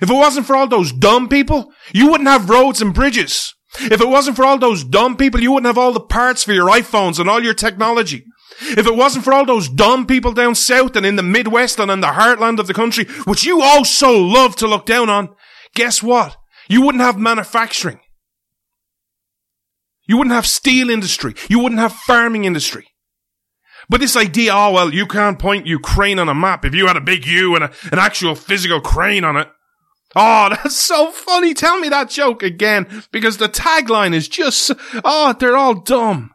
If 0.00 0.10
it 0.10 0.14
wasn't 0.14 0.46
for 0.46 0.56
all 0.56 0.66
those 0.66 0.92
dumb 0.92 1.28
people, 1.28 1.72
you 1.92 2.10
wouldn't 2.10 2.28
have 2.28 2.50
roads 2.50 2.82
and 2.82 2.92
bridges. 2.92 3.54
If 3.80 4.00
it 4.00 4.08
wasn't 4.08 4.36
for 4.36 4.44
all 4.44 4.58
those 4.58 4.84
dumb 4.84 5.16
people, 5.16 5.40
you 5.40 5.52
wouldn't 5.52 5.66
have 5.66 5.78
all 5.78 5.92
the 5.92 6.00
parts 6.00 6.44
for 6.44 6.52
your 6.52 6.68
iPhones 6.68 7.18
and 7.18 7.28
all 7.28 7.42
your 7.42 7.54
technology. 7.54 8.24
If 8.60 8.86
it 8.86 8.94
wasn't 8.94 9.24
for 9.24 9.32
all 9.32 9.44
those 9.44 9.68
dumb 9.68 10.06
people 10.06 10.32
down 10.32 10.54
south 10.54 10.94
and 10.94 11.04
in 11.04 11.16
the 11.16 11.22
Midwest 11.22 11.80
and 11.80 11.90
in 11.90 12.00
the 12.00 12.08
heartland 12.08 12.58
of 12.60 12.66
the 12.66 12.74
country, 12.74 13.04
which 13.24 13.44
you 13.44 13.60
all 13.62 13.84
so 13.84 14.16
love 14.20 14.54
to 14.56 14.68
look 14.68 14.86
down 14.86 15.10
on, 15.10 15.34
guess 15.74 16.02
what? 16.02 16.36
You 16.68 16.82
wouldn't 16.82 17.02
have 17.02 17.18
manufacturing. 17.18 18.00
You 20.06 20.18
wouldn't 20.18 20.34
have 20.34 20.46
steel 20.46 20.90
industry. 20.90 21.34
You 21.48 21.58
wouldn't 21.58 21.80
have 21.80 21.92
farming 21.92 22.44
industry. 22.44 22.86
But 23.88 24.00
this 24.00 24.16
idea, 24.16 24.52
oh 24.54 24.72
well, 24.72 24.92
you 24.92 25.06
can't 25.06 25.38
point 25.38 25.66
Ukraine 25.66 26.18
on 26.18 26.28
a 26.28 26.34
map 26.34 26.64
if 26.64 26.74
you 26.74 26.86
had 26.86 26.96
a 26.96 27.00
big 27.00 27.26
U 27.26 27.54
and 27.54 27.64
a, 27.64 27.72
an 27.92 27.98
actual 27.98 28.34
physical 28.34 28.80
crane 28.80 29.24
on 29.24 29.36
it. 29.36 29.48
Oh, 30.16 30.48
that's 30.50 30.76
so 30.76 31.10
funny. 31.10 31.54
Tell 31.54 31.78
me 31.78 31.88
that 31.88 32.10
joke 32.10 32.42
again 32.42 33.04
because 33.10 33.36
the 33.36 33.48
tagline 33.48 34.14
is 34.14 34.28
just, 34.28 34.70
oh, 35.04 35.34
they're 35.38 35.56
all 35.56 35.74
dumb. 35.74 36.30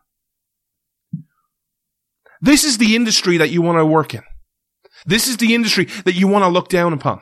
This 2.42 2.64
is 2.64 2.78
the 2.78 2.96
industry 2.96 3.38
that 3.38 3.50
you 3.50 3.62
want 3.62 3.80
to 3.80 3.86
work 3.86 4.14
in. 4.14 4.24
This 5.06 5.28
is 5.28 5.38
the 5.38 5.54
industry 5.54 5.86
that 6.06 6.16
you 6.16 6.28
want 6.28 6.44
to 6.44 6.50
look 6.50 6.70
down 6.70 6.94
upon. 6.94 7.22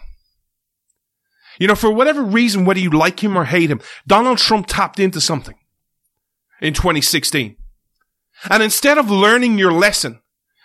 You 1.60 1.68
know, 1.68 1.76
for 1.76 1.92
whatever 1.92 2.22
reason, 2.22 2.66
whether 2.66 2.80
you 2.80 2.92
like 2.92 3.24
him 3.24 3.38
or 3.38 3.46
hate 3.46 3.72
him, 3.72 3.82
Donald 4.06 4.38
Trump 4.38 4.68
tapped 4.68 5.00
into 5.00 5.20
something 5.20 5.56
in 6.62 6.74
2016. 6.74 7.56
And 8.50 8.62
instead 8.62 8.98
of 8.98 9.10
learning 9.10 9.58
your 9.58 9.72
lesson 9.72 10.22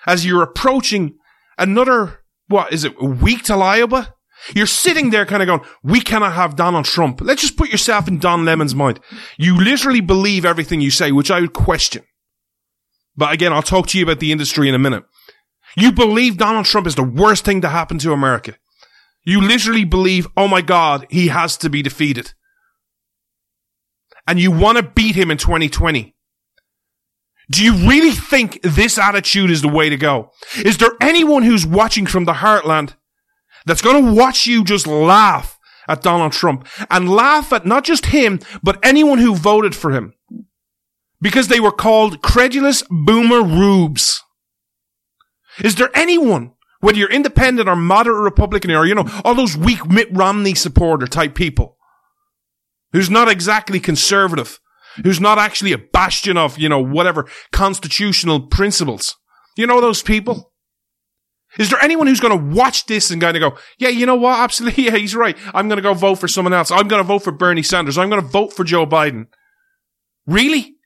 as 0.06 0.26
you're 0.26 0.42
approaching 0.42 1.16
another, 1.58 2.20
what 2.48 2.72
is 2.72 2.84
it, 2.84 3.00
week 3.00 3.44
to 3.44 3.54
Iowa? 3.54 4.14
You're 4.54 4.66
sitting 4.66 5.10
there 5.10 5.24
kind 5.24 5.42
of 5.42 5.46
going, 5.46 5.60
we 5.82 6.00
cannot 6.00 6.32
have 6.32 6.56
Donald 6.56 6.84
Trump. 6.84 7.20
Let's 7.20 7.42
just 7.42 7.56
put 7.56 7.70
yourself 7.70 8.08
in 8.08 8.18
Don 8.18 8.44
Lemon's 8.44 8.74
mind. 8.74 8.98
You 9.38 9.56
literally 9.56 10.00
believe 10.00 10.44
everything 10.44 10.80
you 10.80 10.90
say, 10.90 11.12
which 11.12 11.30
I 11.30 11.40
would 11.40 11.52
question. 11.52 12.02
But 13.16 13.32
again, 13.32 13.52
I'll 13.52 13.62
talk 13.62 13.86
to 13.88 13.98
you 13.98 14.04
about 14.04 14.20
the 14.20 14.32
industry 14.32 14.68
in 14.68 14.74
a 14.74 14.80
minute. 14.80 15.04
You 15.76 15.92
believe 15.92 16.36
Donald 16.36 16.66
Trump 16.66 16.86
is 16.86 16.96
the 16.96 17.02
worst 17.02 17.44
thing 17.44 17.60
to 17.60 17.68
happen 17.68 17.98
to 17.98 18.12
America. 18.12 18.56
You 19.24 19.40
literally 19.40 19.84
believe, 19.84 20.26
oh 20.36 20.48
my 20.48 20.60
God, 20.60 21.06
he 21.08 21.28
has 21.28 21.56
to 21.58 21.70
be 21.70 21.82
defeated. 21.82 22.34
And 24.26 24.40
you 24.40 24.50
want 24.50 24.78
to 24.78 24.82
beat 24.82 25.14
him 25.14 25.30
in 25.30 25.38
2020. 25.38 26.14
Do 27.52 27.62
you 27.62 27.74
really 27.86 28.12
think 28.12 28.60
this 28.62 28.96
attitude 28.96 29.50
is 29.50 29.60
the 29.60 29.68
way 29.68 29.90
to 29.90 29.96
go? 29.98 30.30
Is 30.64 30.78
there 30.78 30.92
anyone 31.02 31.42
who's 31.42 31.66
watching 31.66 32.06
from 32.06 32.24
the 32.24 32.32
heartland 32.32 32.94
that's 33.66 33.82
going 33.82 34.02
to 34.02 34.12
watch 34.14 34.46
you 34.46 34.64
just 34.64 34.86
laugh 34.86 35.58
at 35.86 36.00
Donald 36.00 36.32
Trump 36.32 36.66
and 36.90 37.10
laugh 37.10 37.52
at 37.52 37.66
not 37.66 37.84
just 37.84 38.06
him, 38.06 38.40
but 38.62 38.78
anyone 38.82 39.18
who 39.18 39.34
voted 39.34 39.76
for 39.76 39.90
him? 39.90 40.14
Because 41.20 41.48
they 41.48 41.60
were 41.60 41.72
called 41.72 42.22
credulous 42.22 42.84
boomer 42.88 43.42
rubes. 43.42 44.22
Is 45.62 45.74
there 45.74 45.90
anyone, 45.94 46.54
whether 46.80 46.96
you're 46.96 47.12
independent 47.12 47.68
or 47.68 47.76
moderate 47.76 48.22
Republican 48.22 48.70
or, 48.70 48.86
you 48.86 48.94
know, 48.94 49.08
all 49.24 49.34
those 49.34 49.58
weak 49.58 49.86
Mitt 49.90 50.08
Romney 50.10 50.54
supporter 50.54 51.06
type 51.06 51.34
people, 51.34 51.76
who's 52.92 53.10
not 53.10 53.28
exactly 53.28 53.78
conservative, 53.78 54.58
who's 55.04 55.20
not 55.20 55.38
actually 55.38 55.72
a 55.72 55.78
bastion 55.78 56.36
of, 56.36 56.58
you 56.58 56.68
know, 56.68 56.80
whatever 56.80 57.26
constitutional 57.52 58.40
principles. 58.40 59.16
You 59.56 59.66
know 59.66 59.80
those 59.80 60.02
people? 60.02 60.52
Is 61.58 61.68
there 61.68 61.82
anyone 61.82 62.06
who's 62.06 62.20
going 62.20 62.38
to 62.38 62.56
watch 62.56 62.86
this 62.86 63.10
and 63.10 63.20
going 63.20 63.34
to 63.34 63.40
go, 63.40 63.56
yeah, 63.78 63.90
you 63.90 64.06
know 64.06 64.16
what? 64.16 64.38
Absolutely. 64.38 64.84
Yeah, 64.86 64.96
he's 64.96 65.14
right. 65.14 65.36
I'm 65.52 65.68
going 65.68 65.76
to 65.76 65.82
go 65.82 65.92
vote 65.92 66.16
for 66.16 66.28
someone 66.28 66.54
else. 66.54 66.70
I'm 66.70 66.88
going 66.88 67.02
to 67.02 67.06
vote 67.06 67.20
for 67.20 67.32
Bernie 67.32 67.62
Sanders. 67.62 67.98
I'm 67.98 68.08
going 68.08 68.22
to 68.22 68.28
vote 68.28 68.52
for 68.52 68.64
Joe 68.64 68.86
Biden. 68.86 69.26
Really? 70.26 70.76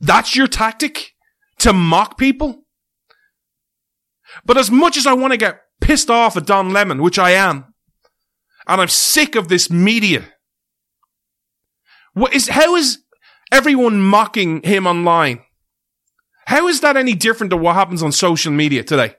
That's 0.00 0.36
your 0.36 0.48
tactic 0.48 1.12
to 1.60 1.72
mock 1.72 2.18
people? 2.18 2.64
But 4.44 4.58
as 4.58 4.70
much 4.70 4.96
as 4.96 5.06
I 5.06 5.14
want 5.14 5.32
to 5.32 5.36
get 5.36 5.60
pissed 5.80 6.10
off 6.10 6.36
at 6.36 6.46
Don 6.46 6.72
Lemon, 6.72 7.02
which 7.02 7.18
I 7.18 7.30
am, 7.30 7.72
and 8.66 8.80
I'm 8.80 8.88
sick 8.88 9.34
of 9.34 9.48
this 9.48 9.70
media 9.70 10.31
what 12.14 12.34
is, 12.34 12.48
how 12.48 12.76
is 12.76 12.98
everyone 13.50 14.00
mocking 14.00 14.62
him 14.62 14.86
online? 14.86 15.42
How 16.46 16.68
is 16.68 16.80
that 16.80 16.96
any 16.96 17.14
different 17.14 17.50
to 17.50 17.56
what 17.56 17.74
happens 17.74 18.02
on 18.02 18.12
social 18.12 18.52
media 18.52 18.82
today? 18.82 19.14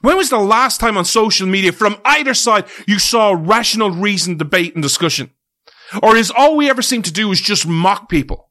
When 0.00 0.16
was 0.16 0.30
the 0.30 0.38
last 0.38 0.80
time 0.80 0.96
on 0.96 1.04
social 1.04 1.46
media 1.46 1.72
from 1.72 2.00
either 2.04 2.34
side 2.34 2.66
you 2.86 2.98
saw 2.98 3.34
rational 3.36 3.90
reason, 3.90 4.36
debate 4.36 4.74
and 4.74 4.82
discussion? 4.82 5.30
Or 6.02 6.16
is 6.16 6.30
all 6.30 6.56
we 6.56 6.70
ever 6.70 6.82
seem 6.82 7.02
to 7.02 7.12
do 7.12 7.30
is 7.32 7.40
just 7.40 7.66
mock 7.66 8.08
people? 8.08 8.50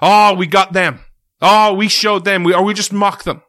Oh, 0.00 0.34
we 0.34 0.46
got 0.46 0.72
them. 0.72 1.00
Oh, 1.40 1.74
we 1.74 1.88
showed 1.88 2.24
them. 2.24 2.44
We, 2.44 2.54
or 2.54 2.62
we 2.62 2.74
just 2.74 2.92
mock 2.92 3.24
them. 3.24 3.42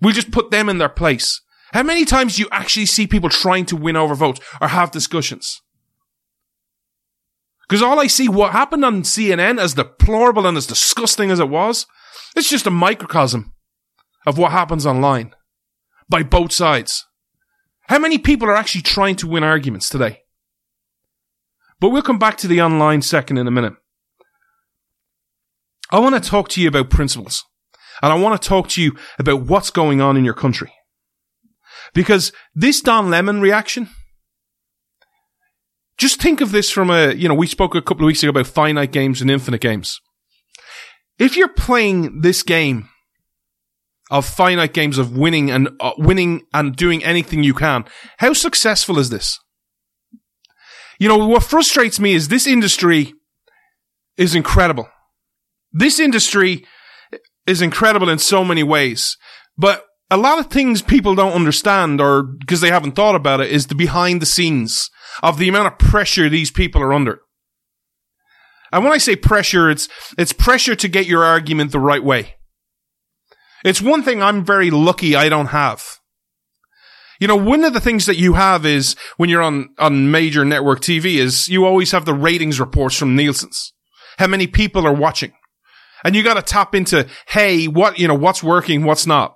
We 0.00 0.12
just 0.12 0.30
put 0.30 0.50
them 0.50 0.68
in 0.68 0.78
their 0.78 0.88
place. 0.88 1.40
How 1.72 1.82
many 1.82 2.04
times 2.04 2.36
do 2.36 2.42
you 2.42 2.48
actually 2.52 2.86
see 2.86 3.06
people 3.06 3.28
trying 3.28 3.66
to 3.66 3.76
win 3.76 3.96
over 3.96 4.14
votes 4.14 4.40
or 4.60 4.68
have 4.68 4.90
discussions? 4.90 5.60
Because 7.68 7.82
all 7.82 7.98
I 7.98 8.06
see, 8.06 8.28
what 8.28 8.52
happened 8.52 8.84
on 8.84 9.02
CNN, 9.02 9.60
as 9.60 9.74
deplorable 9.74 10.46
and 10.46 10.56
as 10.56 10.66
disgusting 10.66 11.30
as 11.30 11.40
it 11.40 11.48
was, 11.48 11.86
it's 12.36 12.48
just 12.48 12.66
a 12.66 12.70
microcosm 12.70 13.52
of 14.26 14.38
what 14.38 14.52
happens 14.52 14.86
online 14.86 15.34
by 16.08 16.22
both 16.22 16.52
sides. 16.52 17.04
How 17.88 17.98
many 17.98 18.18
people 18.18 18.48
are 18.48 18.56
actually 18.56 18.82
trying 18.82 19.16
to 19.16 19.26
win 19.26 19.42
arguments 19.42 19.88
today? 19.88 20.22
But 21.80 21.90
we'll 21.90 22.02
come 22.02 22.18
back 22.18 22.36
to 22.38 22.48
the 22.48 22.62
online 22.62 23.02
second 23.02 23.38
in 23.38 23.46
a 23.46 23.52
minute. 23.52 23.74
I 25.90 25.98
want 25.98 26.22
to 26.22 26.30
talk 26.30 26.48
to 26.50 26.60
you 26.60 26.68
about 26.68 26.90
principles. 26.90 27.44
And 28.02 28.12
I 28.12 28.16
want 28.16 28.40
to 28.40 28.48
talk 28.48 28.68
to 28.70 28.82
you 28.82 28.96
about 29.18 29.42
what's 29.42 29.70
going 29.70 30.00
on 30.00 30.16
in 30.16 30.24
your 30.24 30.34
country. 30.34 30.72
Because 31.94 32.32
this 32.54 32.80
Don 32.80 33.10
Lemon 33.10 33.40
reaction, 33.40 33.88
just 35.98 36.20
think 36.20 36.40
of 36.40 36.52
this 36.52 36.70
from 36.70 36.90
a, 36.90 37.12
you 37.12 37.28
know, 37.28 37.34
we 37.34 37.46
spoke 37.46 37.74
a 37.74 37.82
couple 37.82 38.04
of 38.04 38.06
weeks 38.06 38.22
ago 38.22 38.30
about 38.30 38.46
finite 38.46 38.92
games 38.92 39.20
and 39.20 39.30
infinite 39.30 39.60
games. 39.60 40.00
If 41.18 41.36
you're 41.36 41.48
playing 41.48 42.20
this 42.20 42.42
game 42.42 42.88
of 44.10 44.26
finite 44.26 44.74
games 44.74 44.98
of 44.98 45.16
winning 45.16 45.50
and 45.50 45.70
uh, 45.80 45.92
winning 45.96 46.42
and 46.52 46.76
doing 46.76 47.02
anything 47.02 47.42
you 47.42 47.54
can, 47.54 47.84
how 48.18 48.32
successful 48.32 48.98
is 48.98 49.10
this? 49.10 49.38
You 50.98 51.08
know, 51.08 51.26
what 51.26 51.42
frustrates 51.42 51.98
me 51.98 52.14
is 52.14 52.28
this 52.28 52.46
industry 52.46 53.14
is 54.16 54.34
incredible. 54.34 54.88
This 55.72 55.98
industry 55.98 56.64
is 57.46 57.62
incredible 57.62 58.08
in 58.08 58.18
so 58.18 58.44
many 58.44 58.62
ways, 58.62 59.16
but 59.58 59.84
a 60.10 60.16
lot 60.16 60.38
of 60.38 60.46
things 60.46 60.82
people 60.82 61.14
don't 61.14 61.32
understand 61.32 62.00
or 62.00 62.22
because 62.22 62.60
they 62.60 62.70
haven't 62.70 62.92
thought 62.92 63.14
about 63.14 63.40
it 63.40 63.50
is 63.50 63.66
the 63.66 63.74
behind 63.74 64.22
the 64.22 64.26
scenes 64.26 64.90
of 65.22 65.38
the 65.38 65.48
amount 65.48 65.66
of 65.68 65.78
pressure 65.78 66.28
these 66.28 66.50
people 66.50 66.82
are 66.82 66.92
under. 66.92 67.20
And 68.72 68.82
when 68.84 68.92
I 68.92 68.98
say 68.98 69.16
pressure, 69.16 69.70
it's, 69.70 69.88
it's 70.18 70.32
pressure 70.32 70.74
to 70.74 70.88
get 70.88 71.06
your 71.06 71.24
argument 71.24 71.72
the 71.72 71.80
right 71.80 72.02
way. 72.02 72.34
It's 73.64 73.80
one 73.80 74.02
thing 74.02 74.22
I'm 74.22 74.44
very 74.44 74.70
lucky 74.70 75.16
I 75.16 75.28
don't 75.28 75.46
have. 75.46 75.98
You 77.18 77.28
know, 77.28 77.36
one 77.36 77.64
of 77.64 77.72
the 77.72 77.80
things 77.80 78.06
that 78.06 78.18
you 78.18 78.34
have 78.34 78.66
is 78.66 78.94
when 79.16 79.30
you're 79.30 79.42
on, 79.42 79.70
on 79.78 80.10
major 80.10 80.44
network 80.44 80.80
TV 80.80 81.16
is 81.16 81.48
you 81.48 81.64
always 81.64 81.92
have 81.92 82.04
the 82.04 82.14
ratings 82.14 82.60
reports 82.60 82.96
from 82.96 83.16
Nielsen's. 83.16 83.72
How 84.18 84.26
many 84.26 84.46
people 84.46 84.86
are 84.86 84.92
watching? 84.92 85.32
And 86.04 86.14
you 86.14 86.22
gotta 86.22 86.42
tap 86.42 86.74
into, 86.74 87.06
hey, 87.28 87.66
what, 87.66 87.98
you 87.98 88.06
know, 88.06 88.14
what's 88.14 88.42
working, 88.42 88.84
what's 88.84 89.06
not. 89.06 89.35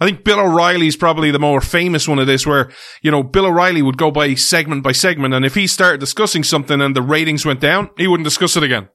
I 0.00 0.04
think 0.04 0.24
Bill 0.24 0.40
O'Reilly 0.40 0.88
is 0.88 0.96
probably 0.96 1.30
the 1.30 1.38
more 1.38 1.60
famous 1.60 2.08
one 2.08 2.18
of 2.18 2.26
this 2.26 2.46
where, 2.46 2.70
you 3.02 3.10
know, 3.10 3.22
Bill 3.22 3.46
O'Reilly 3.46 3.82
would 3.82 3.96
go 3.96 4.10
by 4.10 4.34
segment 4.34 4.82
by 4.82 4.92
segment 4.92 5.34
and 5.34 5.44
if 5.44 5.54
he 5.54 5.66
started 5.66 6.00
discussing 6.00 6.42
something 6.42 6.80
and 6.80 6.96
the 6.96 7.02
ratings 7.02 7.46
went 7.46 7.60
down, 7.60 7.90
he 7.96 8.06
wouldn't 8.06 8.24
discuss 8.24 8.56
it 8.56 8.62
again. 8.62 8.88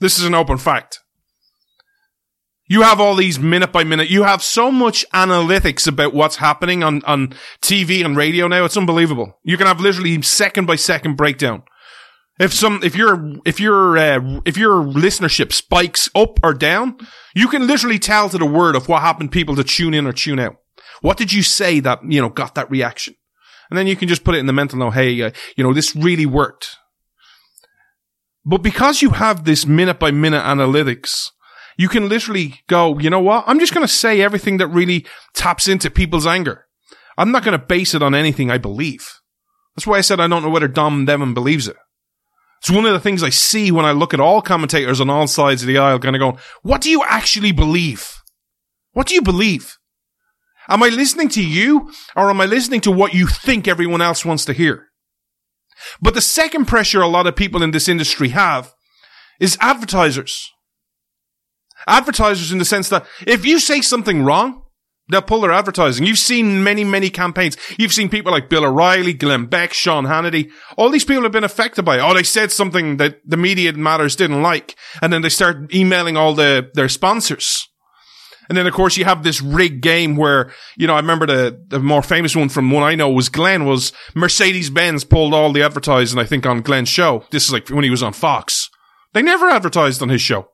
This 0.00 0.18
is 0.18 0.24
an 0.24 0.34
open 0.34 0.58
fact. 0.58 1.00
You 2.70 2.82
have 2.82 3.00
all 3.00 3.16
these 3.16 3.40
minute 3.40 3.72
by 3.72 3.82
minute. 3.82 4.10
You 4.10 4.22
have 4.22 4.44
so 4.44 4.70
much 4.70 5.04
analytics 5.10 5.88
about 5.88 6.14
what's 6.14 6.36
happening 6.36 6.84
on, 6.84 7.02
on 7.02 7.34
TV 7.60 8.04
and 8.04 8.16
radio 8.16 8.46
now. 8.46 8.64
It's 8.64 8.76
unbelievable. 8.76 9.36
You 9.42 9.56
can 9.56 9.66
have 9.66 9.80
literally 9.80 10.22
second 10.22 10.66
by 10.66 10.76
second 10.76 11.16
breakdown. 11.16 11.64
If 12.40 12.54
some, 12.54 12.80
if 12.82 12.96
your, 12.96 13.34
if 13.44 13.60
your, 13.60 13.98
uh, 13.98 14.40
if 14.46 14.56
your 14.56 14.82
listenership 14.82 15.52
spikes 15.52 16.08
up 16.14 16.40
or 16.42 16.54
down, 16.54 16.96
you 17.34 17.48
can 17.48 17.66
literally 17.66 17.98
tell 17.98 18.30
to 18.30 18.38
the 18.38 18.46
word 18.46 18.74
of 18.74 18.88
what 18.88 19.02
happened 19.02 19.30
people 19.30 19.54
to 19.56 19.62
tune 19.62 19.92
in 19.92 20.06
or 20.06 20.12
tune 20.12 20.38
out. 20.38 20.56
What 21.02 21.18
did 21.18 21.34
you 21.34 21.42
say 21.42 21.80
that, 21.80 22.00
you 22.02 22.18
know, 22.18 22.30
got 22.30 22.54
that 22.54 22.70
reaction? 22.70 23.14
And 23.68 23.78
then 23.78 23.86
you 23.86 23.94
can 23.94 24.08
just 24.08 24.24
put 24.24 24.34
it 24.34 24.38
in 24.38 24.46
the 24.46 24.54
mental 24.54 24.78
note, 24.78 24.92
hey, 24.92 25.20
uh, 25.20 25.32
you 25.54 25.62
know, 25.62 25.74
this 25.74 25.94
really 25.94 26.24
worked. 26.24 26.76
But 28.42 28.62
because 28.62 29.02
you 29.02 29.10
have 29.10 29.44
this 29.44 29.66
minute 29.66 29.98
by 29.98 30.10
minute 30.10 30.42
analytics, 30.42 31.28
you 31.76 31.90
can 31.90 32.08
literally 32.08 32.60
go, 32.68 32.98
you 32.98 33.10
know 33.10 33.20
what? 33.20 33.44
I'm 33.46 33.60
just 33.60 33.74
going 33.74 33.86
to 33.86 33.92
say 33.92 34.22
everything 34.22 34.56
that 34.56 34.68
really 34.68 35.04
taps 35.34 35.68
into 35.68 35.90
people's 35.90 36.26
anger. 36.26 36.66
I'm 37.18 37.32
not 37.32 37.44
going 37.44 37.58
to 37.58 37.64
base 37.64 37.94
it 37.94 38.02
on 38.02 38.14
anything 38.14 38.50
I 38.50 38.56
believe. 38.56 39.06
That's 39.76 39.86
why 39.86 39.98
I 39.98 40.00
said 40.00 40.20
I 40.20 40.26
don't 40.26 40.42
know 40.42 40.48
whether 40.48 40.68
Don 40.68 41.04
Lemon 41.04 41.34
believes 41.34 41.68
it. 41.68 41.76
It's 42.60 42.70
one 42.70 42.84
of 42.84 42.92
the 42.92 43.00
things 43.00 43.22
I 43.22 43.30
see 43.30 43.72
when 43.72 43.86
I 43.86 43.92
look 43.92 44.12
at 44.12 44.20
all 44.20 44.42
commentators 44.42 45.00
on 45.00 45.08
all 45.08 45.26
sides 45.26 45.62
of 45.62 45.66
the 45.66 45.78
aisle 45.78 45.98
kind 45.98 46.14
of 46.14 46.20
going, 46.20 46.38
what 46.62 46.82
do 46.82 46.90
you 46.90 47.02
actually 47.08 47.52
believe? 47.52 48.22
What 48.92 49.06
do 49.06 49.14
you 49.14 49.22
believe? 49.22 49.78
Am 50.68 50.82
I 50.82 50.88
listening 50.88 51.30
to 51.30 51.44
you 51.44 51.90
or 52.14 52.28
am 52.28 52.40
I 52.40 52.46
listening 52.46 52.82
to 52.82 52.90
what 52.90 53.14
you 53.14 53.26
think 53.26 53.66
everyone 53.66 54.02
else 54.02 54.24
wants 54.24 54.44
to 54.44 54.52
hear? 54.52 54.88
But 56.02 56.12
the 56.12 56.20
second 56.20 56.66
pressure 56.66 57.00
a 57.00 57.08
lot 57.08 57.26
of 57.26 57.34
people 57.34 57.62
in 57.62 57.70
this 57.70 57.88
industry 57.88 58.28
have 58.30 58.74
is 59.40 59.56
advertisers. 59.60 60.50
Advertisers 61.86 62.52
in 62.52 62.58
the 62.58 62.66
sense 62.66 62.90
that 62.90 63.06
if 63.26 63.46
you 63.46 63.58
say 63.58 63.80
something 63.80 64.22
wrong, 64.22 64.64
they'll 65.10 65.22
pull 65.22 65.40
their 65.40 65.52
advertising. 65.52 66.06
You've 66.06 66.18
seen 66.18 66.62
many, 66.62 66.84
many 66.84 67.10
campaigns. 67.10 67.56
You've 67.78 67.92
seen 67.92 68.08
people 68.08 68.32
like 68.32 68.48
Bill 68.48 68.64
O'Reilly, 68.64 69.12
Glenn 69.12 69.46
Beck, 69.46 69.72
Sean 69.72 70.06
Hannity. 70.06 70.50
All 70.76 70.90
these 70.90 71.04
people 71.04 71.22
have 71.24 71.32
been 71.32 71.44
affected 71.44 71.84
by 71.84 71.98
it. 71.98 72.00
Oh, 72.00 72.14
they 72.14 72.22
said 72.22 72.52
something 72.52 72.96
that 72.98 73.20
the 73.24 73.36
media 73.36 73.72
matters 73.72 74.16
didn't 74.16 74.42
like. 74.42 74.76
And 75.02 75.12
then 75.12 75.22
they 75.22 75.28
start 75.28 75.74
emailing 75.74 76.16
all 76.16 76.34
the, 76.34 76.70
their 76.74 76.88
sponsors. 76.88 77.66
And 78.48 78.56
then, 78.56 78.66
of 78.66 78.74
course, 78.74 78.96
you 78.96 79.04
have 79.04 79.22
this 79.22 79.40
rigged 79.40 79.80
game 79.80 80.16
where, 80.16 80.50
you 80.76 80.88
know, 80.88 80.94
I 80.94 81.00
remember 81.00 81.24
the, 81.24 81.64
the 81.68 81.78
more 81.78 82.02
famous 82.02 82.34
one 82.34 82.48
from 82.48 82.72
one 82.72 82.82
I 82.82 82.96
know 82.96 83.08
was 83.08 83.28
Glenn 83.28 83.64
was 83.64 83.92
Mercedes-Benz 84.14 85.04
pulled 85.04 85.32
all 85.32 85.52
the 85.52 85.62
advertising, 85.62 86.18
I 86.18 86.24
think, 86.24 86.46
on 86.46 86.62
Glenn's 86.62 86.88
show. 86.88 87.24
This 87.30 87.44
is 87.44 87.52
like 87.52 87.68
when 87.68 87.84
he 87.84 87.90
was 87.90 88.02
on 88.02 88.12
Fox. 88.12 88.68
They 89.12 89.22
never 89.22 89.48
advertised 89.48 90.02
on 90.02 90.08
his 90.08 90.20
show. 90.20 90.48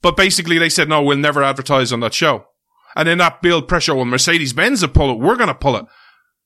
But 0.00 0.16
basically 0.16 0.56
they 0.56 0.70
said, 0.70 0.88
no, 0.88 1.02
we'll 1.02 1.18
never 1.18 1.42
advertise 1.42 1.92
on 1.92 2.00
that 2.00 2.14
show. 2.14 2.44
And 2.96 3.06
then 3.06 3.18
that 3.18 3.42
build 3.42 3.68
pressure, 3.68 3.94
well, 3.94 4.06
Mercedes-Benz 4.06 4.80
will 4.82 4.88
pull 4.88 5.12
it. 5.12 5.18
We're 5.18 5.36
going 5.36 5.48
to 5.48 5.54
pull 5.54 5.76
it. 5.76 5.84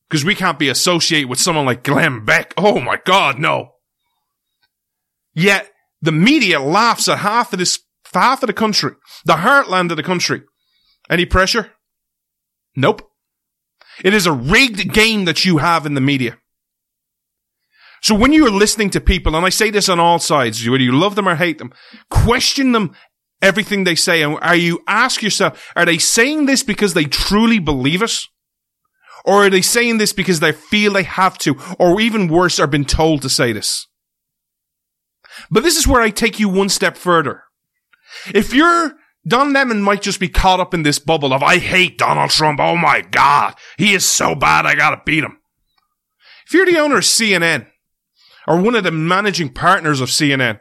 Because 0.08 0.24
we 0.24 0.34
can't 0.34 0.58
be 0.58 0.68
associated 0.68 1.30
with 1.30 1.38
someone 1.38 1.64
like 1.64 1.84
Glenn 1.84 2.24
Beck. 2.24 2.52
Oh 2.56 2.80
my 2.80 2.98
God, 3.04 3.38
no. 3.38 3.74
Yet 5.32 5.70
the 6.02 6.10
media 6.10 6.58
laughs 6.58 7.08
at 7.08 7.18
half 7.18 7.52
of 7.52 7.60
this, 7.60 7.78
half 8.12 8.42
of 8.42 8.48
the 8.48 8.52
country, 8.52 8.92
the 9.24 9.34
heartland 9.34 9.92
of 9.92 9.96
the 9.96 10.02
country. 10.02 10.42
Any 11.08 11.26
pressure? 11.26 11.70
Nope. 12.74 13.08
It 14.02 14.12
is 14.12 14.26
a 14.26 14.32
rigged 14.32 14.92
game 14.92 15.26
that 15.26 15.44
you 15.44 15.58
have 15.58 15.86
in 15.86 15.94
the 15.94 16.00
media. 16.00 16.38
So 18.02 18.14
when 18.14 18.32
you 18.32 18.46
are 18.46 18.50
listening 18.50 18.90
to 18.90 19.00
people, 19.00 19.36
and 19.36 19.44
I 19.44 19.50
say 19.50 19.70
this 19.70 19.88
on 19.88 20.00
all 20.00 20.18
sides, 20.18 20.68
whether 20.68 20.82
you 20.82 20.92
love 20.92 21.14
them 21.14 21.28
or 21.28 21.36
hate 21.36 21.58
them, 21.58 21.72
question 22.08 22.72
them 22.72 22.96
everything 23.42 23.84
they 23.84 23.94
say. 23.94 24.22
And 24.22 24.38
are 24.40 24.56
you 24.56 24.82
ask 24.86 25.22
yourself, 25.22 25.72
are 25.76 25.84
they 25.84 25.98
saying 25.98 26.46
this 26.46 26.62
because 26.62 26.94
they 26.94 27.04
truly 27.04 27.58
believe 27.58 28.02
it? 28.02 28.18
Or 29.24 29.46
are 29.46 29.50
they 29.50 29.62
saying 29.62 29.98
this 29.98 30.12
because 30.12 30.40
they 30.40 30.52
feel 30.52 30.94
they 30.94 31.02
have 31.02 31.36
to, 31.38 31.56
or 31.78 32.00
even 32.00 32.28
worse, 32.28 32.58
are 32.58 32.66
been 32.66 32.84
told 32.84 33.22
to 33.22 33.28
say 33.28 33.52
this? 33.52 33.86
But 35.50 35.62
this 35.62 35.76
is 35.76 35.86
where 35.86 36.00
I 36.00 36.10
take 36.10 36.40
you 36.40 36.48
one 36.48 36.68
step 36.68 36.96
further. 36.96 37.44
If 38.34 38.52
you're 38.52 38.94
Don 39.26 39.52
Lemon 39.52 39.82
might 39.82 40.00
just 40.00 40.18
be 40.18 40.28
caught 40.28 40.60
up 40.60 40.72
in 40.72 40.82
this 40.82 40.98
bubble 40.98 41.32
of 41.34 41.42
I 41.42 41.58
hate 41.58 41.98
Donald 41.98 42.30
Trump. 42.30 42.58
Oh 42.60 42.76
my 42.76 43.02
God. 43.02 43.54
He 43.76 43.92
is 43.92 44.04
so 44.04 44.34
bad. 44.34 44.66
I 44.66 44.74
gotta 44.74 45.02
beat 45.04 45.24
him. 45.24 45.38
If 46.46 46.54
you're 46.54 46.66
the 46.66 46.78
owner 46.78 46.98
of 46.98 47.04
CNN 47.04 47.66
or 48.48 48.60
one 48.60 48.74
of 48.74 48.84
the 48.84 48.90
managing 48.90 49.50
partners 49.52 50.00
of 50.00 50.08
CNN 50.08 50.60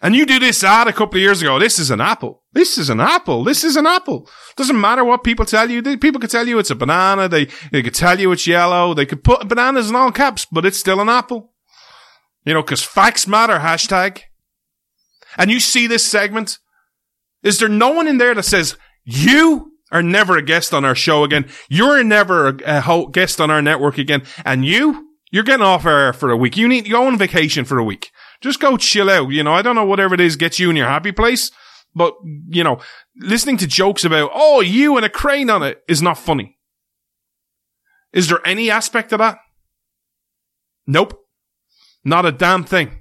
and 0.00 0.14
you 0.14 0.24
do 0.24 0.38
this 0.38 0.64
ad 0.64 0.88
a 0.88 0.92
couple 0.92 1.16
of 1.16 1.22
years 1.22 1.42
ago, 1.42 1.58
this 1.58 1.78
is 1.78 1.90
an 1.90 2.00
apple. 2.00 2.42
This 2.52 2.78
is 2.78 2.88
an 2.88 3.00
apple. 3.00 3.44
This 3.44 3.64
is 3.64 3.76
an 3.76 3.86
apple. 3.86 4.28
Doesn't 4.56 4.80
matter 4.80 5.04
what 5.04 5.24
people 5.24 5.44
tell 5.44 5.70
you. 5.70 5.82
People 5.98 6.20
could 6.20 6.30
tell 6.30 6.46
you 6.46 6.58
it's 6.58 6.70
a 6.70 6.74
banana. 6.74 7.28
They, 7.28 7.48
they 7.70 7.82
could 7.82 7.94
tell 7.94 8.18
you 8.18 8.32
it's 8.32 8.46
yellow. 8.46 8.94
They 8.94 9.06
could 9.06 9.24
put 9.24 9.48
bananas 9.48 9.90
in 9.90 9.96
all 9.96 10.12
caps, 10.12 10.46
but 10.46 10.64
it's 10.64 10.78
still 10.78 11.00
an 11.00 11.08
apple. 11.08 11.52
You 12.44 12.54
know, 12.54 12.62
cause 12.62 12.82
facts 12.82 13.26
matter, 13.26 13.58
hashtag. 13.58 14.20
And 15.36 15.50
you 15.50 15.60
see 15.60 15.86
this 15.86 16.04
segment. 16.04 16.58
Is 17.42 17.58
there 17.58 17.68
no 17.68 17.90
one 17.90 18.06
in 18.06 18.18
there 18.18 18.34
that 18.34 18.44
says, 18.44 18.76
you 19.04 19.72
are 19.92 20.02
never 20.02 20.36
a 20.36 20.42
guest 20.42 20.72
on 20.72 20.84
our 20.84 20.94
show 20.94 21.22
again. 21.22 21.46
You're 21.68 22.02
never 22.02 22.48
a, 22.48 23.06
guest 23.12 23.40
on 23.40 23.50
our 23.50 23.62
network 23.62 23.98
again. 23.98 24.22
And 24.44 24.64
you, 24.64 25.10
you're 25.30 25.44
getting 25.44 25.64
off 25.64 25.86
air 25.86 26.12
for 26.12 26.30
a 26.30 26.36
week. 26.36 26.56
You 26.56 26.66
need 26.66 26.84
to 26.86 26.90
go 26.90 27.06
on 27.06 27.18
vacation 27.18 27.64
for 27.64 27.78
a 27.78 27.84
week. 27.84 28.10
Just 28.42 28.60
go 28.60 28.76
chill 28.76 29.08
out. 29.08 29.30
You 29.30 29.44
know, 29.44 29.54
I 29.54 29.62
don't 29.62 29.76
know 29.76 29.84
whatever 29.84 30.14
it 30.14 30.20
is 30.20 30.36
gets 30.36 30.58
you 30.58 30.68
in 30.68 30.76
your 30.76 30.88
happy 30.88 31.12
place, 31.12 31.50
but 31.94 32.14
you 32.48 32.64
know, 32.64 32.80
listening 33.16 33.56
to 33.58 33.66
jokes 33.66 34.04
about, 34.04 34.30
oh, 34.34 34.60
you 34.60 34.96
and 34.96 35.06
a 35.06 35.08
crane 35.08 35.48
on 35.48 35.62
it 35.62 35.82
is 35.88 36.02
not 36.02 36.18
funny. 36.18 36.58
Is 38.12 38.28
there 38.28 38.40
any 38.44 38.70
aspect 38.70 39.12
of 39.12 39.20
that? 39.20 39.38
Nope. 40.86 41.18
Not 42.04 42.26
a 42.26 42.32
damn 42.32 42.64
thing. 42.64 42.98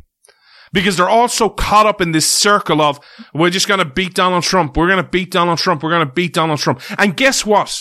Because 0.71 0.95
they're 0.95 1.09
all 1.09 1.27
so 1.27 1.49
caught 1.49 1.85
up 1.85 1.99
in 1.99 2.11
this 2.11 2.29
circle 2.29 2.81
of, 2.81 2.99
we're 3.33 3.49
just 3.49 3.67
gonna 3.67 3.83
beat 3.83 4.13
Donald 4.13 4.43
Trump. 4.43 4.77
We're 4.77 4.87
gonna 4.87 5.03
beat 5.03 5.31
Donald 5.31 5.57
Trump. 5.57 5.81
We're 5.81 5.89
gonna 5.89 6.05
beat 6.05 6.33
Donald 6.33 6.59
Trump. 6.59 6.81
And 6.97 7.17
guess 7.17 7.45
what? 7.45 7.77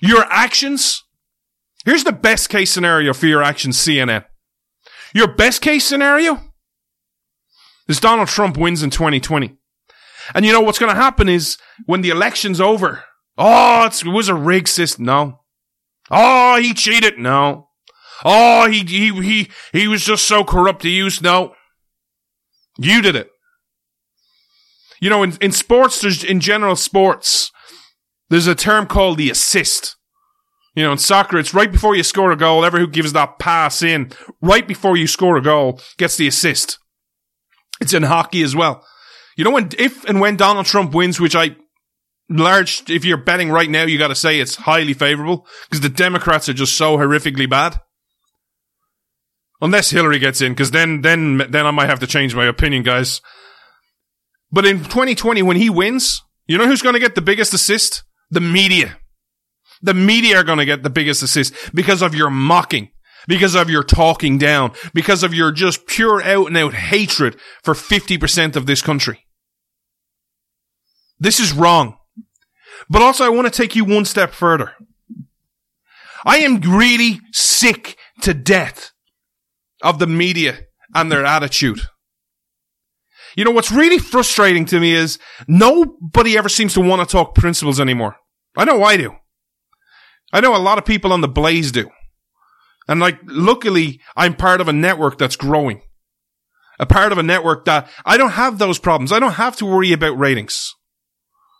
Your 0.00 0.24
actions, 0.30 1.02
here's 1.84 2.04
the 2.04 2.12
best 2.12 2.48
case 2.48 2.70
scenario 2.70 3.12
for 3.12 3.26
your 3.26 3.42
actions, 3.42 3.76
CNN. 3.76 4.24
Your 5.12 5.34
best 5.34 5.60
case 5.60 5.84
scenario 5.84 6.40
is 7.88 8.00
Donald 8.00 8.28
Trump 8.28 8.56
wins 8.56 8.82
in 8.82 8.90
2020. 8.90 9.56
And 10.34 10.44
you 10.44 10.52
know 10.52 10.60
what's 10.60 10.78
gonna 10.78 10.94
happen 10.94 11.28
is 11.28 11.58
when 11.86 12.00
the 12.02 12.10
election's 12.10 12.60
over, 12.60 13.04
oh, 13.36 13.86
it 13.86 14.04
was 14.04 14.28
a 14.28 14.34
rigged 14.34 14.68
system. 14.68 15.04
No. 15.04 15.40
Oh, 16.10 16.60
he 16.60 16.74
cheated. 16.74 17.18
No. 17.18 17.68
Oh, 18.24 18.68
he, 18.70 18.80
he, 18.80 19.10
he, 19.22 19.50
he 19.72 19.88
was 19.88 20.04
just 20.04 20.26
so 20.26 20.44
corrupt. 20.44 20.82
to 20.82 20.88
use. 20.88 21.20
no. 21.22 21.54
You 22.78 23.02
did 23.02 23.16
it. 23.16 23.30
You 25.00 25.10
know, 25.10 25.22
in, 25.22 25.36
in 25.40 25.50
sports, 25.52 26.00
there's, 26.00 26.22
in 26.22 26.40
general 26.40 26.76
sports, 26.76 27.50
there's 28.30 28.46
a 28.46 28.54
term 28.54 28.86
called 28.86 29.18
the 29.18 29.30
assist. 29.30 29.96
You 30.74 30.84
know, 30.84 30.92
in 30.92 30.98
soccer, 30.98 31.38
it's 31.38 31.52
right 31.52 31.70
before 31.70 31.96
you 31.96 32.02
score 32.02 32.30
a 32.32 32.36
goal, 32.36 32.64
ever 32.64 32.78
who 32.78 32.86
gives 32.86 33.12
that 33.12 33.38
pass 33.38 33.82
in, 33.82 34.12
right 34.40 34.66
before 34.66 34.96
you 34.96 35.06
score 35.06 35.36
a 35.36 35.42
goal, 35.42 35.80
gets 35.98 36.16
the 36.16 36.28
assist. 36.28 36.78
It's 37.82 37.92
in 37.92 38.04
hockey 38.04 38.42
as 38.42 38.54
well. 38.54 38.86
You 39.36 39.42
know, 39.42 39.50
when, 39.50 39.70
if 39.76 40.04
and 40.04 40.20
when 40.20 40.36
Donald 40.36 40.66
Trump 40.66 40.94
wins, 40.94 41.18
which 41.18 41.34
I, 41.34 41.56
large, 42.30 42.88
if 42.88 43.04
you're 43.04 43.16
betting 43.16 43.50
right 43.50 43.68
now, 43.68 43.82
you 43.82 43.98
gotta 43.98 44.14
say 44.14 44.38
it's 44.38 44.54
highly 44.54 44.94
favorable, 44.94 45.48
because 45.68 45.80
the 45.80 45.88
Democrats 45.88 46.48
are 46.48 46.54
just 46.54 46.76
so 46.76 46.96
horrifically 46.96 47.50
bad. 47.50 47.80
Unless 49.60 49.90
Hillary 49.90 50.20
gets 50.20 50.40
in, 50.40 50.52
because 50.52 50.70
then, 50.70 51.00
then, 51.00 51.38
then 51.50 51.66
I 51.66 51.72
might 51.72 51.90
have 51.90 51.98
to 52.00 52.06
change 52.06 52.36
my 52.36 52.46
opinion, 52.46 52.84
guys. 52.84 53.20
But 54.52 54.64
in 54.64 54.78
2020, 54.78 55.42
when 55.42 55.56
he 55.56 55.68
wins, 55.68 56.22
you 56.46 56.56
know 56.56 56.66
who's 56.66 56.82
going 56.82 56.94
to 56.94 57.00
get 57.00 57.16
the 57.16 57.20
biggest 57.20 57.52
assist? 57.52 58.04
The 58.30 58.40
media. 58.40 58.96
The 59.82 59.94
media 59.94 60.38
are 60.38 60.44
going 60.44 60.58
to 60.58 60.64
get 60.64 60.84
the 60.84 60.90
biggest 60.90 61.22
assist 61.24 61.52
because 61.74 62.00
of 62.00 62.14
your 62.14 62.30
mocking, 62.30 62.91
because 63.26 63.54
of 63.54 63.70
your 63.70 63.82
talking 63.82 64.38
down, 64.38 64.72
because 64.94 65.22
of 65.22 65.34
your 65.34 65.52
just 65.52 65.86
pure 65.86 66.22
out 66.22 66.48
and 66.48 66.56
out 66.56 66.74
hatred 66.74 67.36
for 67.62 67.74
50% 67.74 68.56
of 68.56 68.66
this 68.66 68.82
country. 68.82 69.26
This 71.18 71.38
is 71.38 71.52
wrong. 71.52 71.98
But 72.88 73.02
also, 73.02 73.24
I 73.24 73.28
want 73.28 73.46
to 73.46 73.56
take 73.56 73.76
you 73.76 73.84
one 73.84 74.04
step 74.04 74.32
further. 74.32 74.72
I 76.24 76.38
am 76.38 76.60
really 76.60 77.20
sick 77.32 77.96
to 78.22 78.34
death 78.34 78.92
of 79.82 79.98
the 79.98 80.06
media 80.06 80.58
and 80.94 81.10
their 81.10 81.24
attitude. 81.24 81.80
You 83.36 83.44
know, 83.44 83.50
what's 83.50 83.72
really 83.72 83.98
frustrating 83.98 84.64
to 84.66 84.80
me 84.80 84.92
is 84.92 85.18
nobody 85.48 86.36
ever 86.36 86.48
seems 86.48 86.74
to 86.74 86.80
want 86.80 87.06
to 87.06 87.10
talk 87.10 87.34
principles 87.34 87.80
anymore. 87.80 88.16
I 88.56 88.64
know 88.64 88.82
I 88.82 88.96
do. 88.96 89.14
I 90.32 90.40
know 90.40 90.54
a 90.54 90.58
lot 90.58 90.78
of 90.78 90.84
people 90.84 91.12
on 91.12 91.20
the 91.20 91.28
Blaze 91.28 91.72
do. 91.72 91.90
And 92.88 93.00
like, 93.00 93.18
luckily, 93.24 94.00
I'm 94.16 94.34
part 94.34 94.60
of 94.60 94.68
a 94.68 94.72
network 94.72 95.18
that's 95.18 95.36
growing. 95.36 95.82
A 96.78 96.86
part 96.86 97.12
of 97.12 97.18
a 97.18 97.22
network 97.22 97.64
that 97.66 97.88
I 98.04 98.16
don't 98.16 98.30
have 98.30 98.58
those 98.58 98.78
problems. 98.78 99.12
I 99.12 99.20
don't 99.20 99.32
have 99.32 99.56
to 99.56 99.66
worry 99.66 99.92
about 99.92 100.18
ratings. 100.18 100.74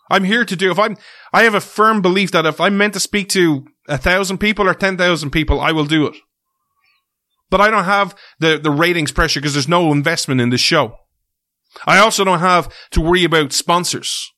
I'm 0.09 0.25
here 0.25 0.43
to 0.43 0.55
do, 0.55 0.69
if 0.69 0.77
I'm, 0.77 0.97
I 1.31 1.43
have 1.43 1.55
a 1.55 1.61
firm 1.61 2.01
belief 2.01 2.31
that 2.31 2.45
if 2.45 2.59
I'm 2.59 2.77
meant 2.77 2.93
to 2.93 2.99
speak 2.99 3.29
to 3.29 3.65
a 3.87 3.97
thousand 3.97 4.39
people 4.39 4.67
or 4.67 4.73
10,000 4.73 5.29
people, 5.31 5.61
I 5.61 5.71
will 5.71 5.85
do 5.85 6.05
it. 6.07 6.15
But 7.49 7.61
I 7.61 7.69
don't 7.69 7.85
have 7.85 8.15
the, 8.39 8.57
the 8.57 8.71
ratings 8.71 9.11
pressure 9.11 9.39
because 9.39 9.53
there's 9.53 9.67
no 9.67 9.91
investment 9.91 10.41
in 10.41 10.49
this 10.49 10.61
show. 10.61 10.97
I 11.85 11.99
also 11.99 12.23
don't 12.23 12.39
have 12.39 12.73
to 12.91 13.01
worry 13.01 13.23
about 13.23 13.53
sponsors. 13.53 14.31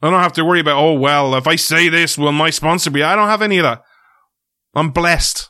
I 0.00 0.10
don't 0.10 0.22
have 0.22 0.32
to 0.34 0.44
worry 0.44 0.60
about, 0.60 0.78
oh, 0.78 0.94
well, 0.94 1.34
if 1.34 1.46
I 1.46 1.56
say 1.56 1.88
this, 1.88 2.16
will 2.16 2.32
my 2.32 2.50
sponsor 2.50 2.90
be? 2.90 3.02
I 3.02 3.16
don't 3.16 3.28
have 3.28 3.42
any 3.42 3.58
of 3.58 3.64
that. 3.64 3.82
I'm 4.74 4.90
blessed. 4.90 5.48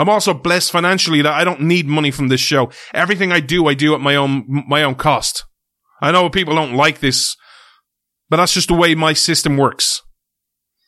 I'm 0.00 0.08
also 0.08 0.32
blessed 0.32 0.72
financially 0.72 1.20
that 1.20 1.34
I 1.34 1.44
don't 1.44 1.60
need 1.60 1.86
money 1.86 2.10
from 2.10 2.28
this 2.28 2.40
show. 2.40 2.70
Everything 2.94 3.32
I 3.32 3.40
do, 3.40 3.66
I 3.66 3.74
do 3.74 3.94
at 3.94 4.00
my 4.00 4.16
own, 4.16 4.64
my 4.66 4.82
own 4.82 4.94
cost. 4.94 5.44
I 6.00 6.10
know 6.10 6.30
people 6.30 6.54
don't 6.54 6.72
like 6.74 7.00
this, 7.00 7.36
but 8.30 8.38
that's 8.38 8.54
just 8.54 8.68
the 8.68 8.74
way 8.74 8.94
my 8.94 9.12
system 9.12 9.58
works. 9.58 10.00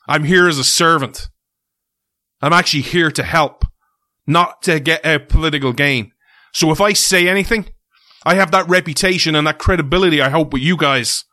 I'm 0.09 0.25
here 0.25 0.49
as 0.49 0.59
a 0.59 0.65
servant. 0.65 1.29
I'm 2.41 2.55
actually 2.55 2.85
here 2.85 3.11
to 3.11 3.23
help, 3.23 3.67
not 4.27 4.63
to 4.63 4.81
get 4.81 5.05
a 5.05 5.21
political 5.21 5.75
gain. 5.75 6.13
So 6.55 6.71
if 6.71 6.81
I 6.81 6.95
say 6.95 7.29
anything, 7.29 7.67
I 8.25 8.37
have 8.37 8.51
that 8.53 8.67
reputation 8.67 9.35
and 9.35 9.47
that 9.47 9.59
credibility, 9.59 10.23
I 10.23 10.31
hope, 10.31 10.55
with 10.55 10.63
you 10.63 10.79
guys 10.79 11.25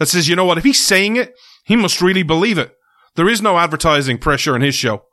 that 0.00 0.06
says, 0.06 0.28
you 0.28 0.34
know 0.34 0.46
what, 0.46 0.58
if 0.58 0.64
he's 0.64 0.84
saying 0.84 1.14
it, 1.14 1.32
he 1.64 1.76
must 1.76 2.02
really 2.02 2.24
believe 2.24 2.58
it. 2.58 2.72
There 3.14 3.28
is 3.28 3.40
no 3.40 3.56
advertising 3.56 4.18
pressure 4.18 4.56
on 4.56 4.62
his 4.62 4.74
show. 4.74 5.04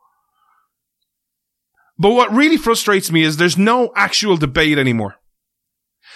But 1.99 2.11
what 2.11 2.31
really 2.31 2.57
frustrates 2.57 3.11
me 3.11 3.23
is 3.23 3.37
there's 3.37 3.57
no 3.57 3.91
actual 3.95 4.37
debate 4.37 4.77
anymore. 4.77 5.15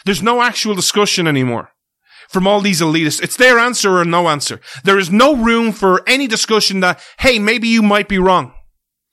There's 0.05 0.21
no 0.21 0.41
actual 0.41 0.75
discussion 0.75 1.27
anymore 1.27 1.71
from 2.29 2.47
all 2.47 2.61
these 2.61 2.81
elitists. 2.81 3.21
It's 3.21 3.35
their 3.35 3.59
answer 3.59 3.97
or 3.97 4.05
no 4.05 4.29
answer. 4.29 4.61
There 4.83 4.97
is 4.97 5.11
no 5.11 5.35
room 5.35 5.71
for 5.71 6.07
any 6.07 6.27
discussion 6.27 6.79
that, 6.79 6.99
hey, 7.19 7.39
maybe 7.39 7.67
you 7.67 7.81
might 7.81 8.07
be 8.07 8.19
wrong. 8.19 8.53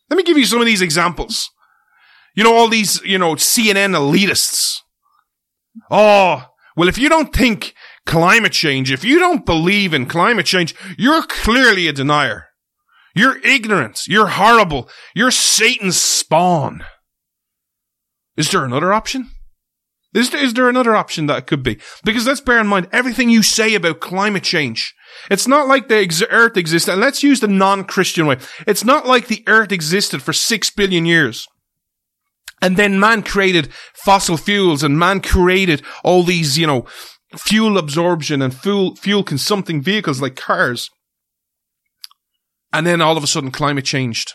Let 0.09 0.17
me 0.17 0.23
give 0.23 0.39
you 0.39 0.47
some 0.47 0.61
of 0.61 0.67
these 0.67 0.83
examples. 0.83 1.51
You 2.35 2.45
know, 2.45 2.55
all 2.55 2.69
these, 2.69 3.03
you 3.03 3.19
know, 3.19 3.35
CNN 3.35 3.97
elitists. 3.97 4.79
Oh, 5.91 6.45
well, 6.77 6.89
if 6.89 6.99
you 6.99 7.09
don't 7.09 7.35
think 7.35 7.75
climate 8.07 8.53
change, 8.53 8.93
if 8.93 9.05
you 9.05 9.19
don't 9.19 9.45
believe 9.45 9.93
in 9.93 10.07
climate 10.07 10.47
change, 10.47 10.75
you're 10.97 11.23
clearly 11.23 11.89
a 11.89 11.93
denier. 11.93 12.48
You're 13.15 13.39
ignorant. 13.45 14.07
You're 14.07 14.29
horrible. 14.29 14.89
You're 15.15 15.31
Satan's 15.31 16.01
spawn. 16.01 16.85
Is 18.37 18.51
there 18.51 18.65
another 18.65 18.93
option? 18.93 19.31
Is 20.15 20.31
there, 20.31 20.43
is 20.43 20.55
there 20.55 20.69
another 20.69 20.97
option 20.97 21.27
that 21.27 21.39
it 21.39 21.47
could 21.47 21.63
be? 21.63 21.79
Because 22.03 22.27
let's 22.27 22.41
bear 22.41 22.61
in 22.61 22.67
mind 22.67 22.89
everything 22.93 23.29
you 23.29 23.43
say 23.43 23.75
about 23.75 24.01
climate 24.01 24.43
change. 24.43 24.95
It's 25.31 25.47
not 25.47 25.69
like 25.69 25.89
the 25.89 25.99
ex- 25.99 26.23
earth 26.31 26.57
existed, 26.57 26.93
and 26.93 27.01
let's 27.01 27.23
use 27.23 27.41
the 27.41 27.49
non-Christian 27.49 28.27
way. 28.27 28.39
It's 28.67 28.85
not 28.85 29.07
like 29.07 29.27
the 29.27 29.45
earth 29.47 29.71
existed 29.71 30.23
for 30.23 30.33
six 30.33 30.71
billion 30.71 31.05
years. 31.05 31.47
And 32.63 32.77
then 32.77 32.99
man 32.99 33.23
created 33.23 33.73
fossil 33.95 34.37
fuels 34.37 34.83
and 34.83 34.99
man 34.99 35.21
created 35.21 35.83
all 36.03 36.23
these, 36.23 36.59
you 36.59 36.67
know, 36.67 36.87
fuel 37.37 37.79
absorption 37.79 38.41
and 38.43 38.55
fuel, 38.55 38.97
fuel 38.97 39.23
consuming 39.23 39.83
vehicles 39.83 40.23
like 40.23 40.37
cars. 40.37 40.91
And 42.73 42.87
then 42.87 43.01
all 43.01 43.17
of 43.17 43.25
a 43.25 43.27
sudden 43.27 43.51
climate 43.51 43.85
changed. 43.85 44.35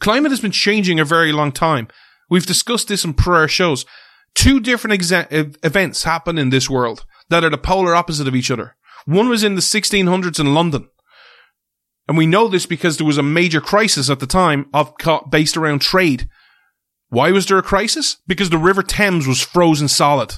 Climate 0.00 0.30
has 0.30 0.40
been 0.40 0.52
changing 0.52 1.00
a 1.00 1.04
very 1.04 1.32
long 1.32 1.52
time. 1.52 1.88
We've 2.28 2.46
discussed 2.46 2.88
this 2.88 3.04
in 3.04 3.14
prior 3.14 3.48
shows. 3.48 3.84
Two 4.34 4.60
different 4.60 5.00
exa- 5.00 5.56
events 5.64 6.04
happen 6.04 6.38
in 6.38 6.50
this 6.50 6.68
world 6.68 7.04
that 7.30 7.44
are 7.44 7.50
the 7.50 7.58
polar 7.58 7.94
opposite 7.94 8.28
of 8.28 8.36
each 8.36 8.50
other. 8.50 8.76
One 9.06 9.28
was 9.28 9.44
in 9.44 9.54
the 9.54 9.60
1600s 9.60 10.38
in 10.38 10.54
London. 10.54 10.88
And 12.08 12.16
we 12.16 12.26
know 12.26 12.46
this 12.46 12.66
because 12.66 12.96
there 12.96 13.06
was 13.06 13.18
a 13.18 13.22
major 13.22 13.60
crisis 13.60 14.10
at 14.10 14.20
the 14.20 14.26
time 14.26 14.66
of 14.72 14.92
based 15.30 15.56
around 15.56 15.80
trade. 15.80 16.28
Why 17.08 17.30
was 17.30 17.46
there 17.46 17.58
a 17.58 17.62
crisis? 17.62 18.18
Because 18.26 18.50
the 18.50 18.58
River 18.58 18.82
Thames 18.82 19.26
was 19.26 19.40
frozen 19.40 19.88
solid. 19.88 20.34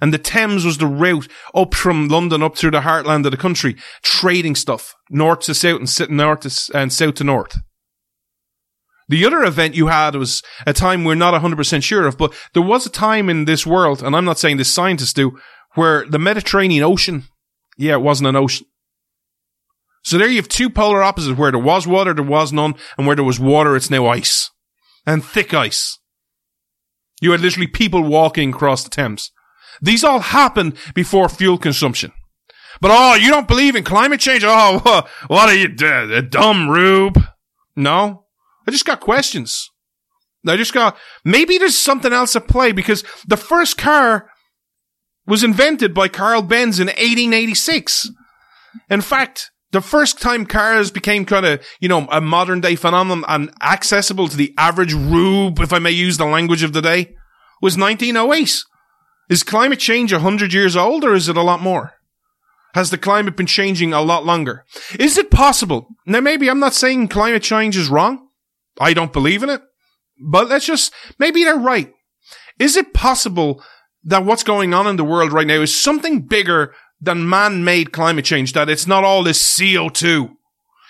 And 0.00 0.12
the 0.12 0.18
Thames 0.18 0.64
was 0.64 0.78
the 0.78 0.86
route 0.86 1.28
up 1.54 1.74
from 1.74 2.08
London 2.08 2.42
up 2.42 2.56
through 2.56 2.72
the 2.72 2.80
heartland 2.80 3.24
of 3.24 3.30
the 3.30 3.36
country, 3.36 3.76
trading 4.02 4.54
stuff, 4.54 4.94
north 5.10 5.40
to 5.40 5.54
south 5.54 6.00
and 6.00 6.10
north 6.16 6.40
to, 6.40 6.76
and 6.76 6.92
south 6.92 7.14
to 7.16 7.24
north. 7.24 7.58
The 9.08 9.24
other 9.24 9.44
event 9.44 9.76
you 9.76 9.86
had 9.86 10.16
was 10.16 10.42
a 10.66 10.72
time 10.72 11.04
we're 11.04 11.14
not 11.14 11.40
100% 11.40 11.82
sure 11.82 12.06
of, 12.06 12.18
but 12.18 12.34
there 12.54 12.62
was 12.62 12.86
a 12.86 12.90
time 12.90 13.28
in 13.28 13.44
this 13.44 13.64
world, 13.64 14.02
and 14.02 14.16
I'm 14.16 14.24
not 14.24 14.38
saying 14.38 14.56
this 14.56 14.72
scientists 14.72 15.12
do, 15.12 15.38
where 15.74 16.04
the 16.06 16.18
Mediterranean 16.18 16.82
Ocean, 16.82 17.24
yeah, 17.76 17.92
it 17.92 18.02
wasn't 18.02 18.28
an 18.28 18.36
ocean. 18.36 18.66
So 20.02 20.18
there 20.18 20.28
you 20.28 20.36
have 20.36 20.48
two 20.48 20.70
polar 20.70 21.02
opposites 21.02 21.38
where 21.38 21.50
there 21.50 21.60
was 21.60 21.86
water, 21.86 22.14
there 22.14 22.24
was 22.24 22.52
none, 22.52 22.74
and 22.96 23.06
where 23.06 23.16
there 23.16 23.24
was 23.24 23.40
water, 23.40 23.76
it's 23.76 23.90
now 23.90 24.06
ice. 24.06 24.50
And 25.04 25.24
thick 25.24 25.54
ice. 25.54 25.98
You 27.20 27.32
had 27.32 27.40
literally 27.40 27.66
people 27.66 28.02
walking 28.02 28.50
across 28.50 28.84
the 28.84 28.90
Thames. 28.90 29.30
These 29.80 30.04
all 30.04 30.20
happened 30.20 30.76
before 30.94 31.28
fuel 31.28 31.58
consumption. 31.58 32.12
But 32.80 32.90
oh, 32.92 33.14
you 33.14 33.30
don't 33.30 33.48
believe 33.48 33.74
in 33.74 33.84
climate 33.84 34.20
change? 34.20 34.42
Oh, 34.44 35.06
what 35.28 35.48
are 35.48 35.54
you, 35.54 35.74
a 36.14 36.22
dumb 36.22 36.68
rube? 36.68 37.22
No. 37.74 38.24
I 38.66 38.70
just 38.70 38.84
got 38.84 39.00
questions. 39.00 39.70
I 40.46 40.56
just 40.56 40.72
got, 40.72 40.96
maybe 41.24 41.58
there's 41.58 41.78
something 41.78 42.12
else 42.12 42.36
at 42.36 42.48
play 42.48 42.72
because 42.72 43.04
the 43.26 43.36
first 43.36 43.76
car 43.76 44.30
was 45.26 45.42
invented 45.42 45.92
by 45.92 46.08
Carl 46.08 46.42
Benz 46.42 46.78
in 46.78 46.86
1886. 46.86 48.10
In 48.88 49.00
fact, 49.00 49.50
the 49.72 49.80
first 49.80 50.20
time 50.20 50.46
cars 50.46 50.90
became 50.90 51.24
kind 51.24 51.44
of, 51.44 51.66
you 51.80 51.88
know, 51.88 52.06
a 52.10 52.20
modern 52.20 52.60
day 52.60 52.76
phenomenon 52.76 53.24
and 53.28 53.52
accessible 53.60 54.28
to 54.28 54.36
the 54.36 54.54
average 54.56 54.94
rube, 54.94 55.58
if 55.58 55.72
I 55.72 55.78
may 55.78 55.90
use 55.90 56.16
the 56.16 56.26
language 56.26 56.62
of 56.62 56.72
the 56.72 56.82
day, 56.82 57.16
was 57.60 57.76
1908. 57.76 58.62
Is 59.28 59.42
climate 59.42 59.80
change 59.80 60.12
100 60.12 60.52
years 60.52 60.76
old 60.76 61.04
or 61.04 61.14
is 61.14 61.28
it 61.28 61.36
a 61.36 61.42
lot 61.42 61.60
more? 61.60 61.94
Has 62.74 62.90
the 62.90 62.98
climate 62.98 63.36
been 63.36 63.46
changing 63.46 63.92
a 63.92 64.02
lot 64.02 64.24
longer? 64.24 64.64
Is 64.98 65.16
it 65.16 65.30
possible? 65.30 65.88
Now, 66.06 66.20
maybe 66.20 66.48
I'm 66.48 66.60
not 66.60 66.74
saying 66.74 67.08
climate 67.08 67.42
change 67.42 67.76
is 67.76 67.88
wrong. 67.88 68.28
I 68.78 68.92
don't 68.92 69.12
believe 69.12 69.42
in 69.42 69.48
it. 69.48 69.62
But 70.20 70.48
let's 70.48 70.66
just, 70.66 70.92
maybe 71.18 71.42
they're 71.42 71.56
right. 71.56 71.92
Is 72.58 72.76
it 72.76 72.94
possible 72.94 73.62
that 74.04 74.24
what's 74.24 74.42
going 74.42 74.74
on 74.74 74.86
in 74.86 74.96
the 74.96 75.04
world 75.04 75.32
right 75.32 75.46
now 75.46 75.62
is 75.62 75.76
something 75.76 76.22
bigger 76.22 76.74
than 77.00 77.28
man-made 77.28 77.92
climate 77.92 78.24
change? 78.24 78.52
That 78.52 78.68
it's 78.68 78.86
not 78.86 79.04
all 79.04 79.22
this 79.22 79.42
CO2. 79.42 80.30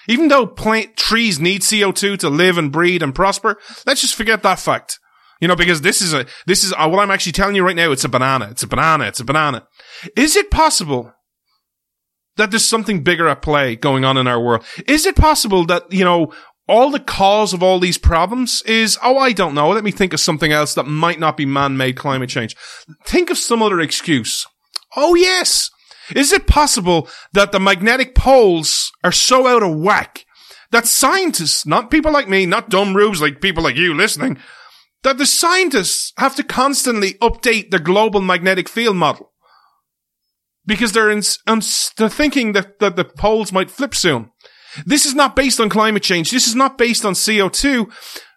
Even 0.09 0.29
though 0.29 0.47
plant 0.47 0.97
trees 0.97 1.41
need 1.41 1.63
CO2 1.63 2.19
to 2.19 2.29
live 2.29 2.59
and 2.59 2.71
breed 2.71 3.03
and 3.03 3.15
prosper, 3.15 3.59
let's 3.87 4.01
just 4.01 4.15
forget 4.15 4.43
that 4.43 4.61
fact. 4.61 5.01
You 5.41 5.49
know, 5.49 5.57
because 5.57 5.83
this 5.83 6.01
is 6.01 6.15
a, 6.15 6.27
this 6.47 6.65
is 6.65 6.73
uh, 6.73 6.89
what 6.89 7.01
I'm 7.01 7.11
actually 7.11 7.33
telling 7.33 7.57
you 7.57 7.65
right 7.65 7.77
now. 7.77 7.93
It's 7.93 8.05
a 8.05 8.09
banana. 8.09 8.49
It's 8.51 8.63
a 8.63 8.67
banana. 8.67 9.05
It's 9.05 9.21
a 9.21 9.25
banana. 9.25 9.67
Is 10.17 10.35
it 10.35 10.51
possible 10.51 11.13
that 12.37 12.51
there's 12.51 12.65
something 12.65 13.03
bigger 13.03 13.29
at 13.29 13.43
play 13.43 13.77
going 13.77 14.05
on 14.05 14.17
in 14.17 14.27
our 14.27 14.41
world? 14.41 14.65
Is 14.87 15.05
it 15.07 15.17
possible 15.17 15.67
that, 15.67 15.93
you 15.93 16.05
know, 16.05 16.33
all 16.69 16.91
the 16.91 17.01
cause 17.01 17.53
of 17.53 17.63
all 17.63 17.79
these 17.79 17.99
problems 17.99 18.63
is, 18.63 18.99
oh, 19.03 19.19
I 19.19 19.33
don't 19.33 19.55
know. 19.55 19.69
Let 19.69 19.85
me 19.85 19.93
think 19.93 20.13
of 20.13 20.21
something 20.21 20.53
else 20.53 20.75
that 20.75 20.85
might 20.85 21.21
not 21.21 21.37
be 21.37 21.47
man-made 21.47 21.97
climate 21.97 22.29
change. 22.29 22.57
Think 23.05 23.31
of 23.31 23.39
some 23.39 23.63
other 23.63 23.81
excuse. 23.81 24.47
Oh, 24.97 25.15
yes. 25.15 25.71
Is 26.15 26.33
it 26.33 26.47
possible 26.47 27.09
that 27.33 27.53
the 27.53 27.61
magnetic 27.61 28.15
poles 28.15 28.91
are 29.05 29.13
so 29.13 29.47
out 29.47 29.63
of 29.63 29.77
whack 29.77 30.25
that 30.73 30.87
scientists, 30.87 31.67
not 31.67 31.91
people 31.91 32.13
like 32.13 32.29
me, 32.29 32.47
not 32.47 32.69
dumb 32.69 32.97
rubes 32.97 33.21
like 33.21 33.41
people 33.41 33.63
like 33.63 33.77
you 33.77 33.95
listening, 33.95 34.39
that 35.07 35.19
the 35.19 35.25
scientists 35.27 36.13
have 36.19 36.35
to 36.35 36.43
constantly 36.43 37.13
update 37.23 37.71
their 37.71 37.79
global 37.79 38.21
magnetic 38.21 38.69
field 38.69 38.97
model? 38.97 39.31
Because 40.67 40.91
they're, 40.91 41.11
in, 41.11 41.23
um, 41.47 41.61
they're 41.97 42.09
thinking 42.09 42.55
that, 42.55 42.81
that 42.81 42.97
the 42.97 43.05
poles 43.05 43.53
might 43.53 43.71
flip 43.71 43.95
soon. 43.95 44.33
This 44.85 45.07
is 45.07 45.15
not 45.15 45.37
based 45.37 45.61
on 45.61 45.69
climate 45.69 46.03
change. 46.03 46.33
This 46.33 46.49
is 46.49 46.57
not 46.57 46.77
based 46.77 47.05
on 47.05 47.13
CO2. 47.13 47.89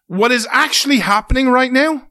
What 0.05 0.31
is 0.31 0.47
actually 0.51 0.99
happening 0.99 1.49
right 1.49 1.71
now 1.71 2.03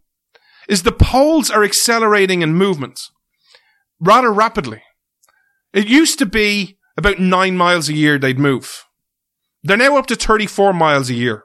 is 0.69 0.83
the 0.83 0.91
poles 0.91 1.53
are 1.53 1.63
accelerating 1.63 2.43
in 2.43 2.55
movement 2.55 3.01
rather 4.01 4.33
rapidly. 4.33 4.83
It 5.73 5.87
used 5.87 6.19
to 6.19 6.27
be 6.27 6.79
about 6.97 7.21
nine 7.21 7.57
miles 7.57 7.89
a 7.89 7.95
year 7.95 8.19
they'd 8.19 8.41
move. 8.41 8.85
They're 9.63 9.77
now 9.77 9.99
up 9.99 10.07
to 10.07 10.17
34 10.17 10.73
miles 10.73 11.11
a 11.11 11.15
year. 11.15 11.45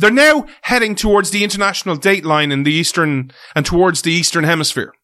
They're 0.00 0.10
now 0.10 0.46
heading 0.62 0.94
towards 0.94 1.30
the 1.30 1.44
international 1.44 1.96
date 1.96 2.24
line 2.24 2.50
in 2.50 2.62
the 2.62 2.72
eastern 2.72 3.32
and 3.54 3.66
towards 3.66 4.00
the 4.00 4.12
eastern 4.12 4.44
hemisphere. 4.44 4.94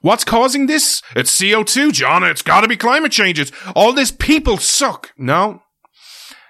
What's 0.00 0.24
causing 0.24 0.66
this? 0.66 1.02
It's 1.14 1.38
CO2, 1.38 1.92
John. 1.92 2.24
It's 2.24 2.42
gotta 2.42 2.66
be 2.66 2.76
climate 2.76 3.12
change. 3.12 3.38
It's 3.38 3.52
all 3.74 3.92
this 3.92 4.10
people 4.10 4.56
suck. 4.56 5.12
No, 5.18 5.60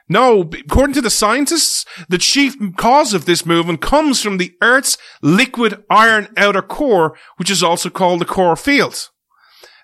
no, 0.09 0.43
according 0.43 0.95
to 0.95 1.01
the 1.01 1.11
scientists, 1.11 1.85
the 2.09 2.19
chief 2.19 2.55
cause 2.77 3.13
of 3.13 3.25
this 3.25 3.45
movement 3.45 3.81
comes 3.81 4.23
from 4.23 4.37
the 4.37 4.53
Earth's 4.63 4.97
liquid 5.21 5.83
iron 5.91 6.29
outer 6.37 6.63
core, 6.63 7.17
which 7.39 7.51
is 7.51 7.63
also 7.63 7.91
called 7.91 8.21
the 8.21 8.25
core 8.25 8.55
field. 8.55 9.11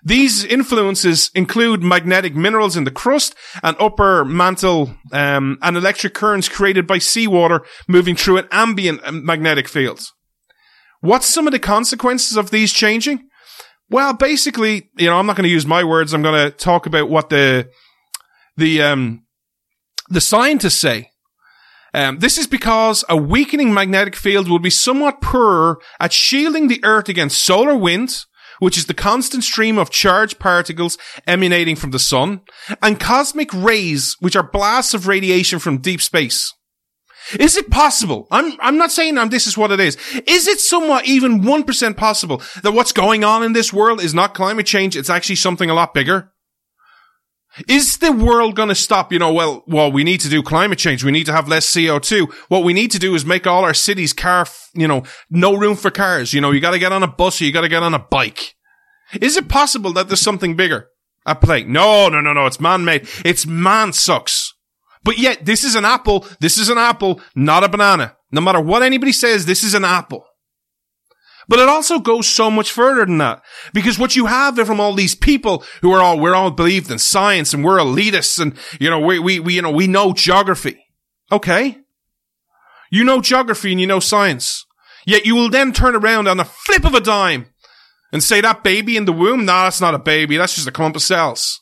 These 0.03 0.43
influences 0.43 1.31
include 1.33 1.81
magnetic 1.81 2.35
minerals 2.35 2.75
in 2.75 2.83
the 2.83 2.91
crust 2.91 3.35
and 3.61 3.77
upper 3.79 4.25
mantle, 4.25 4.95
um, 5.11 5.57
and 5.61 5.77
electric 5.77 6.13
currents 6.13 6.49
created 6.49 6.85
by 6.85 6.97
seawater 6.97 7.61
moving 7.87 8.15
through 8.15 8.37
an 8.37 8.47
ambient 8.51 9.01
magnetic 9.13 9.67
field. 9.67 10.01
What's 10.99 11.27
some 11.27 11.47
of 11.47 11.53
the 11.53 11.59
consequences 11.59 12.37
of 12.37 12.51
these 12.51 12.73
changing? 12.73 13.29
Well, 13.89 14.13
basically, 14.13 14.89
you 14.97 15.07
know, 15.07 15.17
I'm 15.17 15.25
not 15.25 15.35
going 15.35 15.47
to 15.47 15.53
use 15.53 15.65
my 15.65 15.83
words. 15.83 16.13
I'm 16.13 16.23
going 16.23 16.49
to 16.49 16.55
talk 16.55 16.85
about 16.85 17.09
what 17.09 17.29
the, 17.29 17.69
the, 18.57 18.81
um, 18.81 19.25
the 20.09 20.21
scientists 20.21 20.79
say 20.79 21.09
um, 21.93 22.19
this 22.19 22.37
is 22.37 22.47
because 22.47 23.05
a 23.07 23.15
weakening 23.15 23.73
magnetic 23.73 24.15
field 24.15 24.49
will 24.49 24.59
be 24.59 24.71
somewhat 24.71 25.21
poorer 25.21 25.79
at 25.99 26.11
shielding 26.11 26.67
the 26.67 26.83
Earth 26.83 27.07
against 27.07 27.45
solar 27.45 27.75
winds, 27.75 28.25
which 28.63 28.77
is 28.77 28.85
the 28.85 28.93
constant 28.93 29.43
stream 29.43 29.77
of 29.77 29.89
charged 29.89 30.39
particles 30.39 30.97
emanating 31.27 31.75
from 31.75 31.91
the 31.91 31.99
sun, 31.99 32.39
and 32.81 32.97
cosmic 32.97 33.53
rays, 33.53 34.15
which 34.21 34.37
are 34.37 34.49
blasts 34.49 34.93
of 34.93 35.05
radiation 35.05 35.59
from 35.59 35.79
deep 35.79 36.01
space. 36.01 36.53
Is 37.39 37.57
it 37.57 37.69
possible? 37.69 38.27
I'm, 38.31 38.53
I'm 38.59 38.77
not 38.77 38.91
saying 38.91 39.17
um, 39.17 39.29
this 39.29 39.47
is 39.47 39.57
what 39.57 39.71
it 39.71 39.79
is. 39.79 39.97
Is 40.27 40.47
it 40.47 40.59
somewhat 40.59 41.05
even 41.05 41.41
1% 41.41 41.97
possible 41.97 42.41
that 42.63 42.73
what's 42.73 42.91
going 42.91 43.23
on 43.23 43.43
in 43.43 43.53
this 43.53 43.71
world 43.71 44.01
is 44.01 44.13
not 44.13 44.33
climate 44.33 44.65
change? 44.65 44.95
It's 44.95 45.09
actually 45.09 45.35
something 45.35 45.69
a 45.69 45.73
lot 45.73 45.93
bigger? 45.93 46.32
Is 47.67 47.97
the 47.97 48.11
world 48.11 48.55
going 48.55 48.69
to 48.69 48.75
stop? 48.75 49.13
You 49.13 49.19
know, 49.19 49.31
well, 49.31 49.63
well, 49.67 49.91
we 49.91 50.03
need 50.03 50.21
to 50.21 50.29
do 50.29 50.41
climate 50.41 50.79
change. 50.79 51.03
We 51.03 51.11
need 51.11 51.25
to 51.27 51.33
have 51.33 51.47
less 51.47 51.69
CO2. 51.69 52.31
What 52.47 52.63
we 52.63 52.73
need 52.73 52.91
to 52.91 52.99
do 52.99 53.13
is 53.13 53.25
make 53.25 53.45
all 53.45 53.63
our 53.63 53.75
cities 53.75 54.11
car, 54.11 54.47
you 54.73 54.87
know, 54.87 55.03
no 55.29 55.55
room 55.55 55.75
for 55.75 55.91
cars. 55.91 56.33
You 56.33 56.41
know, 56.41 56.51
you 56.51 56.59
got 56.59 56.71
to 56.71 56.79
get 56.79 56.91
on 56.91 57.03
a 57.03 57.07
bus 57.07 57.39
or 57.41 57.45
you 57.45 57.51
got 57.51 57.61
to 57.61 57.69
get 57.69 57.83
on 57.83 57.93
a 57.93 57.99
bike. 57.99 58.55
Is 59.21 59.37
it 59.37 59.49
possible 59.49 59.93
that 59.93 60.07
there's 60.07 60.21
something 60.21 60.55
bigger 60.55 60.87
at 61.27 61.41
play? 61.41 61.63
No, 61.63 62.09
no, 62.09 62.21
no, 62.21 62.33
no. 62.33 62.47
It's 62.47 62.59
man-made. 62.59 63.07
It's 63.23 63.45
man 63.45 63.93
sucks. 63.93 64.53
But 65.03 65.19
yet, 65.19 65.45
this 65.45 65.63
is 65.63 65.75
an 65.75 65.85
apple. 65.85 66.25
This 66.39 66.57
is 66.57 66.69
an 66.69 66.77
apple, 66.77 67.21
not 67.35 67.63
a 67.63 67.69
banana. 67.69 68.15
No 68.31 68.41
matter 68.41 68.61
what 68.61 68.81
anybody 68.81 69.11
says, 69.11 69.45
this 69.45 69.63
is 69.63 69.75
an 69.75 69.85
apple. 69.85 70.25
But 71.47 71.59
it 71.59 71.69
also 71.69 71.99
goes 71.99 72.27
so 72.27 72.49
much 72.49 72.71
further 72.71 73.05
than 73.05 73.17
that. 73.17 73.41
Because 73.73 73.99
what 73.99 74.15
you 74.15 74.27
have 74.27 74.55
there 74.55 74.65
from 74.65 74.79
all 74.79 74.93
these 74.93 75.15
people 75.15 75.63
who 75.81 75.91
are 75.91 76.01
all, 76.01 76.19
we're 76.19 76.35
all 76.35 76.51
believed 76.51 76.89
in 76.89 76.99
science 76.99 77.53
and 77.53 77.63
we're 77.63 77.79
elitists 77.79 78.39
and, 78.39 78.57
you 78.79 78.89
know, 78.89 78.99
we, 78.99 79.19
we, 79.19 79.39
we, 79.39 79.55
you 79.55 79.61
know, 79.61 79.71
we 79.71 79.87
know 79.87 80.13
geography. 80.13 80.85
Okay. 81.31 81.77
You 82.91 83.03
know 83.03 83.21
geography 83.21 83.71
and 83.71 83.81
you 83.81 83.87
know 83.87 83.99
science. 83.99 84.65
Yet 85.05 85.25
you 85.25 85.35
will 85.35 85.49
then 85.49 85.73
turn 85.73 85.95
around 85.95 86.27
on 86.27 86.37
the 86.37 86.45
flip 86.45 86.85
of 86.85 86.93
a 86.93 87.01
dime 87.01 87.47
and 88.11 88.23
say 88.23 88.39
that 88.41 88.63
baby 88.63 88.95
in 88.95 89.05
the 89.05 89.11
womb, 89.11 89.45
nah, 89.45 89.63
that's 89.63 89.81
not 89.81 89.95
a 89.95 89.99
baby. 89.99 90.37
That's 90.37 90.55
just 90.55 90.67
a 90.67 90.71
clump 90.71 90.95
of 90.95 91.01
cells. 91.01 91.61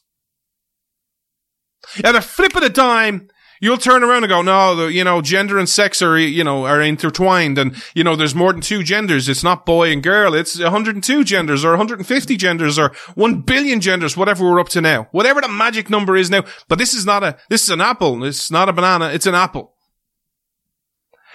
At 2.04 2.16
a 2.16 2.22
flip 2.22 2.56
of 2.56 2.64
a 2.64 2.70
dime, 2.70 3.30
you'll 3.62 3.78
turn 3.78 4.04
around 4.04 4.24
and 4.24 4.30
go, 4.30 4.42
no, 4.42 4.76
the, 4.76 4.92
you 4.92 5.06
know, 5.06 5.22
gender 5.22 5.58
and 5.58 5.70
sex 5.70 6.02
are, 6.02 6.18
you 6.18 6.44
know, 6.44 6.66
are 6.66 6.82
intertwined. 6.82 7.58
And, 7.58 7.82
you 7.94 8.04
know, 8.04 8.18
there's 8.18 8.36
more 8.36 8.52
than 8.52 8.62
two 8.62 8.84
genders. 8.84 9.30
It's 9.30 9.44
not 9.44 9.66
boy 9.66 9.92
and 9.92 10.04
girl. 10.04 10.34
It's 10.34 10.60
102 10.60 11.24
genders 11.24 11.64
or 11.64 11.70
150 11.70 12.36
genders 12.36 12.78
or 12.78 12.92
1 13.16 13.42
billion 13.42 13.80
genders, 13.80 14.18
whatever 14.18 14.44
we're 14.44 14.60
up 14.60 14.70
to 14.70 14.82
now. 14.82 15.08
Whatever 15.12 15.40
the 15.40 15.48
magic 15.48 15.90
number 15.90 16.18
is 16.18 16.30
now. 16.30 16.44
But 16.68 16.80
this 16.80 16.94
is 16.94 17.06
not 17.06 17.24
a, 17.24 17.38
this 17.50 17.64
is 17.64 17.70
an 17.70 17.80
apple. 17.80 18.24
It's 18.26 18.52
not 18.52 18.68
a 18.68 18.74
banana. 18.74 19.12
It's 19.14 19.28
an 19.28 19.36
apple. 19.36 19.76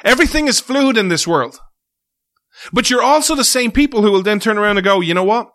Everything 0.04 0.46
is 0.46 0.60
fluid 0.60 0.98
in 0.98 1.08
this 1.08 1.26
world. 1.26 1.58
But 2.72 2.90
you're 2.90 3.02
also 3.02 3.34
the 3.34 3.44
same 3.44 3.70
people 3.70 4.02
who 4.02 4.10
will 4.10 4.22
then 4.22 4.40
turn 4.40 4.58
around 4.58 4.76
and 4.78 4.84
go, 4.84 5.00
you 5.00 5.14
know 5.14 5.24
what? 5.24 5.48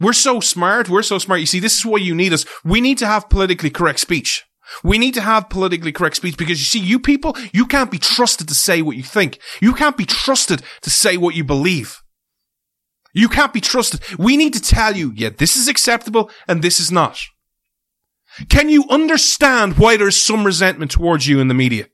We're 0.00 0.12
so 0.12 0.40
smart. 0.40 0.88
We're 0.88 1.02
so 1.02 1.18
smart. 1.18 1.40
You 1.40 1.46
see, 1.46 1.60
this 1.60 1.78
is 1.78 1.86
why 1.86 1.98
you 1.98 2.14
need 2.14 2.32
us. 2.32 2.44
We 2.64 2.80
need 2.80 2.98
to 2.98 3.06
have 3.06 3.28
politically 3.28 3.70
correct 3.70 4.00
speech. 4.00 4.44
We 4.82 4.98
need 4.98 5.14
to 5.14 5.20
have 5.20 5.48
politically 5.48 5.92
correct 5.92 6.16
speech 6.16 6.36
because 6.36 6.58
you 6.58 6.64
see, 6.64 6.86
you 6.86 6.98
people, 6.98 7.36
you 7.52 7.66
can't 7.66 7.90
be 7.90 7.98
trusted 7.98 8.48
to 8.48 8.54
say 8.54 8.82
what 8.82 8.96
you 8.96 9.02
think. 9.02 9.38
You 9.60 9.72
can't 9.72 9.96
be 9.96 10.06
trusted 10.06 10.62
to 10.82 10.90
say 10.90 11.16
what 11.16 11.34
you 11.34 11.44
believe. 11.44 12.02
You 13.12 13.28
can't 13.28 13.52
be 13.52 13.60
trusted. 13.60 14.02
We 14.18 14.36
need 14.36 14.52
to 14.54 14.60
tell 14.60 14.94
you, 14.94 15.12
yeah, 15.14 15.30
this 15.30 15.56
is 15.56 15.68
acceptable 15.68 16.30
and 16.46 16.62
this 16.62 16.80
is 16.80 16.92
not. 16.92 17.18
Can 18.50 18.68
you 18.68 18.84
understand 18.90 19.78
why 19.78 19.96
there's 19.96 20.22
some 20.22 20.44
resentment 20.44 20.90
towards 20.90 21.26
you 21.26 21.40
in 21.40 21.48
the 21.48 21.54
media? 21.54 21.86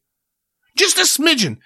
Just 0.76 0.98
a 0.98 1.02
smidgen. 1.02 1.58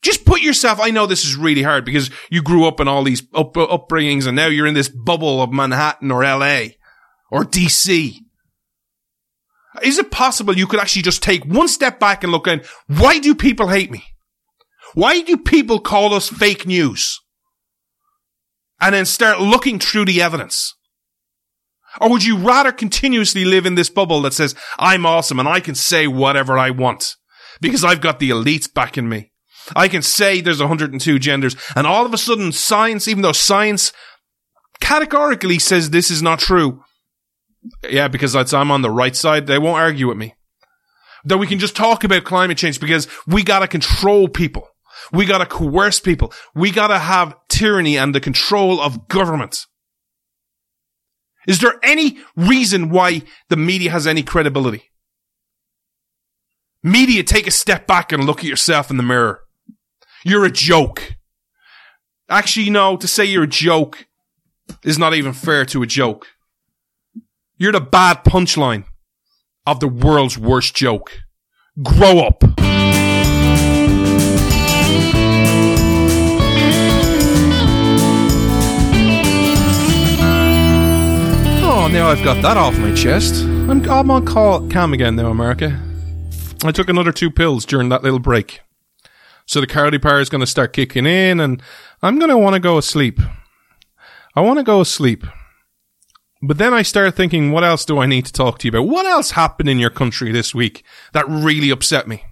Just 0.00 0.24
put 0.24 0.40
yourself, 0.40 0.80
I 0.80 0.90
know 0.90 1.06
this 1.06 1.24
is 1.24 1.36
really 1.36 1.62
hard 1.62 1.84
because 1.84 2.10
you 2.30 2.42
grew 2.42 2.66
up 2.66 2.80
in 2.80 2.88
all 2.88 3.04
these 3.04 3.22
up, 3.34 3.54
upbringings 3.54 4.26
and 4.26 4.34
now 4.34 4.46
you're 4.46 4.66
in 4.66 4.74
this 4.74 4.88
bubble 4.88 5.42
of 5.42 5.52
Manhattan 5.52 6.10
or 6.10 6.22
LA 6.22 6.68
or 7.30 7.44
DC. 7.44 8.16
Is 9.80 9.98
it 9.98 10.10
possible 10.10 10.56
you 10.56 10.66
could 10.66 10.80
actually 10.80 11.02
just 11.02 11.22
take 11.22 11.44
one 11.44 11.68
step 11.68 11.98
back 11.98 12.22
and 12.22 12.32
look 12.32 12.46
in? 12.46 12.62
Why 12.88 13.18
do 13.18 13.34
people 13.34 13.68
hate 13.68 13.90
me? 13.90 14.04
Why 14.94 15.22
do 15.22 15.36
people 15.38 15.80
call 15.80 16.12
us 16.12 16.28
fake 16.28 16.66
news? 16.66 17.18
And 18.80 18.94
then 18.94 19.06
start 19.06 19.40
looking 19.40 19.78
through 19.78 20.06
the 20.06 20.20
evidence. 20.20 20.74
Or 22.00 22.10
would 22.10 22.24
you 22.24 22.36
rather 22.36 22.72
continuously 22.72 23.44
live 23.44 23.66
in 23.66 23.74
this 23.74 23.90
bubble 23.90 24.22
that 24.22 24.34
says, 24.34 24.54
I'm 24.78 25.06
awesome 25.06 25.38
and 25.38 25.48
I 25.48 25.60
can 25.60 25.74
say 25.74 26.06
whatever 26.06 26.58
I 26.58 26.70
want 26.70 27.16
because 27.60 27.84
I've 27.84 28.00
got 28.00 28.18
the 28.18 28.30
elites 28.30 28.72
backing 28.72 29.08
me? 29.08 29.30
I 29.76 29.88
can 29.88 30.02
say 30.02 30.40
there's 30.40 30.58
102 30.58 31.18
genders 31.18 31.56
and 31.76 31.86
all 31.86 32.04
of 32.04 32.12
a 32.12 32.18
sudden 32.18 32.52
science, 32.52 33.06
even 33.06 33.22
though 33.22 33.32
science 33.32 33.92
categorically 34.80 35.58
says 35.58 35.90
this 35.90 36.10
is 36.10 36.22
not 36.22 36.40
true. 36.40 36.82
Yeah, 37.88 38.08
because 38.08 38.34
I'm 38.34 38.70
on 38.70 38.82
the 38.82 38.90
right 38.90 39.14
side. 39.14 39.46
They 39.46 39.58
won't 39.58 39.80
argue 39.80 40.08
with 40.08 40.16
me. 40.16 40.34
That 41.24 41.38
we 41.38 41.46
can 41.46 41.58
just 41.58 41.76
talk 41.76 42.02
about 42.02 42.24
climate 42.24 42.58
change 42.58 42.80
because 42.80 43.06
we 43.26 43.44
gotta 43.44 43.68
control 43.68 44.28
people. 44.28 44.68
We 45.12 45.26
gotta 45.26 45.46
coerce 45.46 46.00
people. 46.00 46.32
We 46.54 46.70
gotta 46.70 46.98
have 46.98 47.36
tyranny 47.48 47.96
and 47.96 48.14
the 48.14 48.20
control 48.20 48.80
of 48.80 49.08
government. 49.08 49.66
Is 51.46 51.60
there 51.60 51.74
any 51.82 52.18
reason 52.36 52.90
why 52.90 53.22
the 53.48 53.56
media 53.56 53.90
has 53.90 54.06
any 54.06 54.22
credibility? 54.22 54.90
Media, 56.82 57.22
take 57.22 57.46
a 57.46 57.52
step 57.52 57.86
back 57.86 58.12
and 58.12 58.24
look 58.24 58.40
at 58.40 58.44
yourself 58.44 58.90
in 58.90 58.96
the 58.96 59.02
mirror. 59.02 59.42
You're 60.24 60.44
a 60.44 60.50
joke. 60.50 61.16
Actually, 62.28 62.70
no, 62.70 62.96
to 62.96 63.06
say 63.06 63.24
you're 63.24 63.44
a 63.44 63.48
joke 63.48 64.06
is 64.84 64.98
not 64.98 65.14
even 65.14 65.32
fair 65.32 65.64
to 65.66 65.82
a 65.82 65.86
joke. 65.86 66.26
You're 67.62 67.70
the 67.70 67.80
bad 67.80 68.24
punchline 68.24 68.86
of 69.66 69.78
the 69.78 69.86
world's 69.86 70.36
worst 70.36 70.74
joke. 70.74 71.20
Grow 71.80 72.18
up. 72.18 72.42
Oh, 81.62 81.88
now 81.92 82.08
I've 82.08 82.24
got 82.24 82.42
that 82.42 82.56
off 82.56 82.76
my 82.78 82.92
chest. 82.96 83.44
I'm, 83.44 83.88
I'm 83.88 84.10
on 84.10 84.26
call, 84.26 84.68
calm 84.68 84.92
again 84.92 85.14
now, 85.14 85.30
America. 85.30 85.80
I 86.64 86.72
took 86.72 86.88
another 86.88 87.12
two 87.12 87.30
pills 87.30 87.64
during 87.64 87.90
that 87.90 88.02
little 88.02 88.18
break. 88.18 88.62
So 89.46 89.60
the 89.60 89.68
Codipar 89.68 90.20
is 90.20 90.28
going 90.28 90.40
to 90.40 90.48
start 90.48 90.72
kicking 90.72 91.06
in 91.06 91.38
and 91.38 91.62
I'm 92.02 92.18
going 92.18 92.30
to 92.30 92.38
want 92.38 92.54
to 92.54 92.60
go 92.60 92.76
asleep. 92.76 93.20
I 94.34 94.40
want 94.40 94.58
to 94.58 94.64
go 94.64 94.80
asleep. 94.80 95.24
But 96.44 96.58
then 96.58 96.74
I 96.74 96.82
start 96.82 97.14
thinking, 97.14 97.52
what 97.52 97.62
else 97.62 97.84
do 97.84 97.98
I 98.00 98.06
need 98.06 98.26
to 98.26 98.32
talk 98.32 98.58
to 98.58 98.66
you 98.66 98.70
about? 98.70 98.88
What 98.88 99.06
else 99.06 99.30
happened 99.30 99.68
in 99.68 99.78
your 99.78 99.90
country 99.90 100.32
this 100.32 100.52
week 100.52 100.84
that 101.12 101.28
really 101.28 101.70
upset 101.70 102.08
me? 102.08 102.24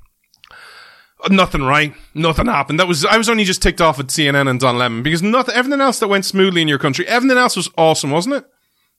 Nothing, 1.29 1.63
right? 1.63 1.95
Nothing 2.13 2.47
happened. 2.47 2.81
That 2.81 2.89
was, 2.89 3.05
I 3.05 3.19
was 3.19 3.29
only 3.29 3.45
just 3.45 3.63
ticked 3.63 3.81
off 3.81 4.01
at 4.01 4.07
CNN 4.07 4.51
and 4.51 4.59
Don 4.59 4.79
Lemon 4.79 5.05
because 5.05 5.23
nothing, 5.23 5.55
everything 5.55 5.81
else 5.81 6.01
that 6.01 6.09
went 6.09 6.25
smoothly 6.25 6.61
in 6.61 6.67
your 6.67 6.79
country, 6.79 7.07
everything 7.07 7.39
else 7.39 7.57
was 7.57 7.71
awesome, 7.79 8.11
wasn't 8.11 8.37
it? 8.37 8.47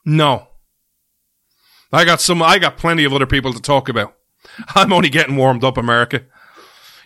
No. 0.05 0.47
I 1.91 2.05
got 2.05 2.21
some, 2.21 2.41
I 2.41 2.57
got 2.57 2.77
plenty 2.77 3.03
of 3.03 3.13
other 3.13 3.25
people 3.25 3.51
to 3.53 3.61
talk 3.61 3.89
about. 3.89 4.15
I'm 4.75 4.93
only 4.93 5.09
getting 5.09 5.35
warmed 5.35 5.65
up, 5.65 5.77
America. 5.77 6.23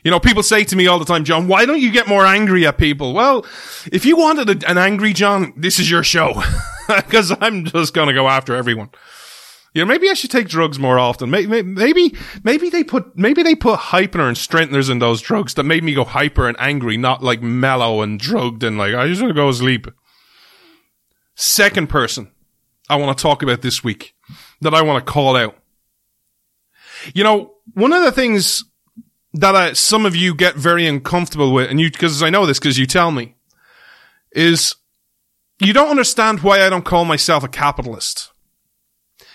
You 0.03 0.11
know, 0.11 0.19
people 0.19 0.43
say 0.43 0.63
to 0.65 0.75
me 0.75 0.85
all 0.85 0.99
the 0.99 1.05
time, 1.05 1.23
John, 1.23 1.47
why 1.47 1.65
don't 1.65 1.81
you 1.81 1.91
get 1.91 2.07
more 2.07 2.27
angry 2.27 2.67
at 2.67 2.77
people? 2.77 3.13
Well, 3.13 3.47
if 3.91 4.05
you 4.05 4.15
wanted 4.15 4.63
an 4.63 4.77
angry 4.77 5.13
John, 5.13 5.53
this 5.57 5.79
is 5.79 5.89
your 5.89 6.03
show. 6.03 6.43
Because 7.06 7.36
I'm 7.41 7.65
just 7.65 7.93
going 7.93 8.08
to 8.08 8.13
go 8.13 8.28
after 8.28 8.56
everyone. 8.56 8.89
You 9.74 9.82
know, 9.82 9.88
maybe 9.88 10.10
I 10.10 10.13
should 10.13 10.32
take 10.32 10.48
drugs 10.48 10.80
more 10.80 10.98
often. 10.98 11.30
Maybe, 11.30 11.62
maybe, 11.62 12.15
maybe 12.43 12.69
they 12.69 12.84
put, 12.84 13.17
maybe 13.17 13.43
they 13.43 13.56
put 13.56 13.78
hypener 13.78 14.28
and 14.28 14.38
strengtheners 14.38 14.89
in 14.89 15.00
those 15.00 15.21
drugs 15.21 15.56
that 15.56 15.63
made 15.63 15.84
me 15.84 15.93
go 15.93 16.06
hyper 16.06 16.48
and 16.48 16.56
angry, 16.60 16.95
not 16.95 17.21
like 17.21 17.41
mellow 17.41 18.02
and 18.02 18.17
drugged 18.17 18.63
and 18.63 18.78
like, 18.78 18.93
I 18.93 19.08
just 19.08 19.21
want 19.21 19.32
to 19.32 19.36
go 19.36 19.52
sleep. 19.52 19.88
Second 21.36 21.89
person 21.89 22.32
I 22.89 22.95
want 22.95 23.17
to 23.17 23.21
talk 23.21 23.43
about 23.43 23.62
this 23.62 23.84
week 23.84 24.15
that 24.62 24.74
I 24.74 24.82
want 24.82 25.06
to 25.06 25.12
call 25.12 25.36
out. 25.36 25.58
You 27.13 27.24
know, 27.24 27.56
one 27.74 27.91
of 27.91 28.04
the 28.04 28.12
things 28.12 28.63
that 29.34 29.56
I, 29.56 29.74
some 29.74 30.06
of 30.06 30.15
you 30.15 30.34
get 30.34 30.56
very 30.56 30.88
uncomfortable 30.88 31.54
with, 31.54 31.69
and 31.69 31.80
you, 31.80 31.91
because 31.91 32.24
I 32.24 32.30
know 32.30 32.45
this 32.45 32.60
because 32.60 32.78
you 32.78 32.86
tell 32.86 33.12
me, 33.12 33.36
is 34.32 34.76
you 35.59 35.73
don't 35.73 35.89
understand 35.89 36.41
why 36.41 36.65
I 36.65 36.69
don't 36.69 36.85
call 36.85 37.05
myself 37.05 37.43
a 37.43 37.47
capitalist. 37.47 38.31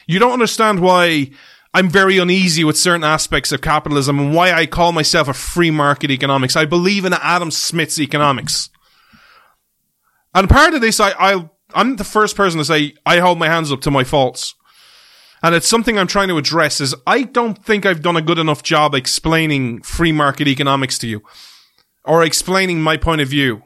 You 0.06 0.18
don't 0.18 0.32
understand 0.32 0.80
why 0.80 1.30
I'm 1.72 1.88
very 1.88 2.18
uneasy 2.18 2.64
with 2.64 2.76
certain 2.76 3.04
aspects 3.04 3.52
of 3.52 3.62
capitalism 3.62 4.18
and 4.18 4.34
why 4.34 4.52
I 4.52 4.66
call 4.66 4.92
myself 4.92 5.28
a 5.28 5.34
free 5.34 5.70
market 5.70 6.10
economics. 6.10 6.56
I 6.56 6.64
believe 6.64 7.04
in 7.04 7.12
Adam 7.12 7.50
Smith's 7.50 8.00
economics. 8.00 8.70
And 10.34 10.48
part 10.48 10.74
of 10.74 10.80
this, 10.80 11.00
I, 11.00 11.10
I'll, 11.10 11.54
I'm 11.74 11.96
the 11.96 12.04
first 12.04 12.36
person 12.36 12.58
to 12.58 12.64
say 12.64 12.94
I 13.06 13.18
hold 13.18 13.38
my 13.38 13.46
hands 13.46 13.70
up 13.70 13.80
to 13.82 13.90
my 13.90 14.04
faults. 14.04 14.54
And 15.42 15.54
it's 15.54 15.68
something 15.68 15.98
I'm 15.98 16.06
trying 16.06 16.28
to 16.28 16.36
address 16.36 16.80
is 16.80 16.94
I 17.06 17.22
don't 17.22 17.64
think 17.64 17.86
I've 17.86 18.02
done 18.02 18.16
a 18.16 18.22
good 18.22 18.38
enough 18.38 18.62
job 18.62 18.94
explaining 18.94 19.82
free 19.82 20.12
market 20.12 20.48
economics 20.48 20.98
to 20.98 21.06
you 21.06 21.22
or 22.04 22.22
explaining 22.24 22.82
my 22.82 22.96
point 22.96 23.20
of 23.20 23.28
view. 23.28 23.62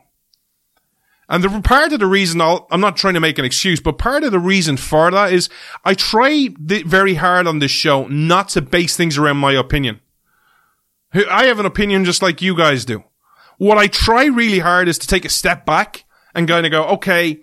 And 1.28 1.42
the 1.42 1.60
part 1.62 1.92
of 1.92 2.00
the 2.00 2.06
reason 2.06 2.40
i 2.40 2.58
am 2.70 2.80
not 2.80 2.96
trying 2.96 3.14
to 3.14 3.20
make 3.20 3.38
an 3.38 3.44
excuse, 3.44 3.80
but 3.80 3.98
part 3.98 4.24
of 4.24 4.32
the 4.32 4.38
reason 4.38 4.76
for 4.76 5.10
that 5.10 5.32
is 5.32 5.48
I 5.84 5.94
try 5.94 6.48
very 6.58 7.14
hard 7.14 7.46
on 7.46 7.60
this 7.60 7.70
show 7.70 8.06
not 8.08 8.50
to 8.50 8.62
base 8.62 8.96
things 8.96 9.16
around 9.16 9.38
my 9.38 9.52
opinion. 9.52 10.00
I 11.30 11.46
have 11.46 11.60
an 11.60 11.66
opinion 11.66 12.04
just 12.04 12.22
like 12.22 12.42
you 12.42 12.56
guys 12.56 12.84
do. 12.84 13.04
What 13.58 13.78
I 13.78 13.86
try 13.86 14.26
really 14.26 14.58
hard 14.58 14.88
is 14.88 14.98
to 14.98 15.06
take 15.06 15.24
a 15.24 15.30
step 15.30 15.64
back 15.64 16.04
and 16.34 16.48
kind 16.48 16.66
of 16.66 16.72
go, 16.72 16.84
okay, 16.86 17.40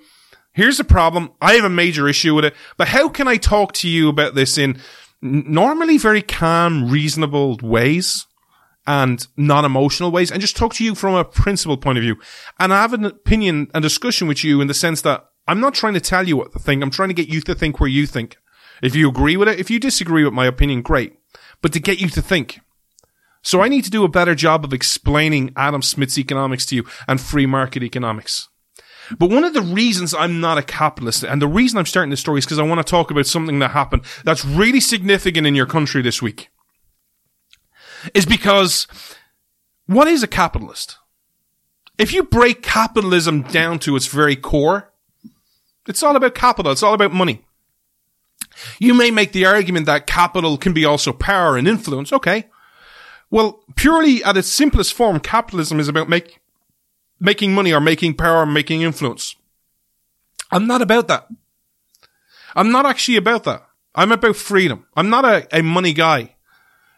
here's 0.51 0.77
the 0.77 0.83
problem. 0.83 1.31
I 1.41 1.53
have 1.53 1.63
a 1.63 1.69
major 1.69 2.07
issue 2.07 2.35
with 2.35 2.45
it, 2.45 2.55
but 2.77 2.89
how 2.89 3.09
can 3.09 3.27
I 3.27 3.37
talk 3.37 3.71
to 3.75 3.87
you 3.87 4.09
about 4.09 4.35
this 4.35 4.57
in 4.57 4.79
normally 5.21 5.97
very 5.97 6.21
calm, 6.21 6.89
reasonable 6.89 7.57
ways? 7.63 8.27
And 8.87 9.27
non-emotional 9.37 10.11
ways 10.11 10.31
and 10.31 10.41
just 10.41 10.57
talk 10.57 10.73
to 10.73 10.83
you 10.83 10.95
from 10.95 11.13
a 11.13 11.23
principled 11.23 11.81
point 11.81 11.97
of 11.97 12.03
view 12.03 12.15
and 12.59 12.73
I 12.73 12.81
have 12.81 12.93
an 12.93 13.05
opinion 13.05 13.69
and 13.73 13.81
discussion 13.83 14.27
with 14.27 14.43
you 14.43 14.59
in 14.59 14.67
the 14.67 14.73
sense 14.73 15.01
that 15.03 15.25
I'm 15.47 15.59
not 15.59 15.73
trying 15.73 15.93
to 15.95 15.99
tell 15.99 16.27
you 16.27 16.37
what 16.37 16.53
to 16.53 16.59
think. 16.59 16.81
I'm 16.81 16.91
trying 16.91 17.09
to 17.09 17.15
get 17.15 17.27
you 17.27 17.41
to 17.41 17.55
think 17.55 17.79
where 17.79 17.89
you 17.89 18.05
think. 18.05 18.37
If 18.81 18.95
you 18.95 19.09
agree 19.09 19.37
with 19.37 19.47
it, 19.47 19.59
if 19.59 19.69
you 19.69 19.79
disagree 19.79 20.23
with 20.23 20.33
my 20.33 20.45
opinion, 20.45 20.81
great. 20.81 21.17
But 21.61 21.73
to 21.73 21.79
get 21.79 21.99
you 21.99 22.09
to 22.09 22.21
think. 22.21 22.59
So 23.43 23.61
I 23.61 23.67
need 23.67 23.83
to 23.85 23.89
do 23.89 24.03
a 24.03 24.09
better 24.09 24.35
job 24.35 24.63
of 24.63 24.73
explaining 24.73 25.51
Adam 25.55 25.81
Smith's 25.81 26.17
economics 26.17 26.65
to 26.67 26.75
you 26.75 26.85
and 27.07 27.19
free 27.19 27.45
market 27.45 27.83
economics. 27.83 28.49
But 29.17 29.29
one 29.29 29.43
of 29.43 29.53
the 29.53 29.61
reasons 29.61 30.13
I'm 30.13 30.39
not 30.39 30.57
a 30.57 30.63
capitalist 30.63 31.23
and 31.23 31.41
the 31.41 31.47
reason 31.47 31.77
I'm 31.77 31.85
starting 31.85 32.11
this 32.11 32.19
story 32.19 32.39
is 32.39 32.45
because 32.45 32.59
I 32.59 32.63
want 32.63 32.85
to 32.85 32.89
talk 32.89 33.11
about 33.11 33.25
something 33.25 33.59
that 33.59 33.71
happened 33.71 34.03
that's 34.23 34.45
really 34.45 34.79
significant 34.79 35.47
in 35.47 35.55
your 35.55 35.65
country 35.65 36.01
this 36.01 36.21
week 36.21 36.49
is 38.13 38.25
because 38.25 38.87
what 39.85 40.07
is 40.07 40.23
a 40.23 40.27
capitalist? 40.27 40.97
If 41.97 42.13
you 42.13 42.23
break 42.23 42.63
capitalism 42.63 43.43
down 43.43 43.79
to 43.79 43.95
its 43.95 44.07
very 44.07 44.35
core, 44.35 44.91
it's 45.87 46.01
all 46.01 46.15
about 46.15 46.35
capital. 46.35 46.71
It's 46.71 46.83
all 46.83 46.93
about 46.93 47.13
money. 47.13 47.45
You 48.79 48.93
may 48.93 49.11
make 49.11 49.31
the 49.31 49.45
argument 49.45 49.85
that 49.85 50.07
capital 50.07 50.57
can 50.57 50.73
be 50.73 50.85
also 50.85 51.13
power 51.13 51.57
and 51.57 51.67
influence. 51.67 52.11
Okay. 52.11 52.47
Well, 53.29 53.63
purely 53.75 54.23
at 54.23 54.37
its 54.37 54.49
simplest 54.49 54.93
form, 54.93 55.19
capitalism 55.19 55.79
is 55.79 55.87
about 55.87 56.09
make, 56.09 56.39
making 57.19 57.53
money 57.53 57.71
or 57.71 57.79
making 57.79 58.15
power, 58.15 58.39
or 58.39 58.45
making 58.45 58.81
influence. 58.81 59.35
I'm 60.51 60.67
not 60.67 60.81
about 60.81 61.07
that. 61.07 61.27
I'm 62.55 62.71
not 62.71 62.85
actually 62.85 63.17
about 63.17 63.45
that. 63.45 63.65
I'm 63.95 64.11
about 64.11 64.35
freedom. 64.35 64.85
I'm 64.95 65.09
not 65.09 65.23
a, 65.23 65.47
a 65.57 65.63
money 65.63 65.93
guy. 65.93 66.35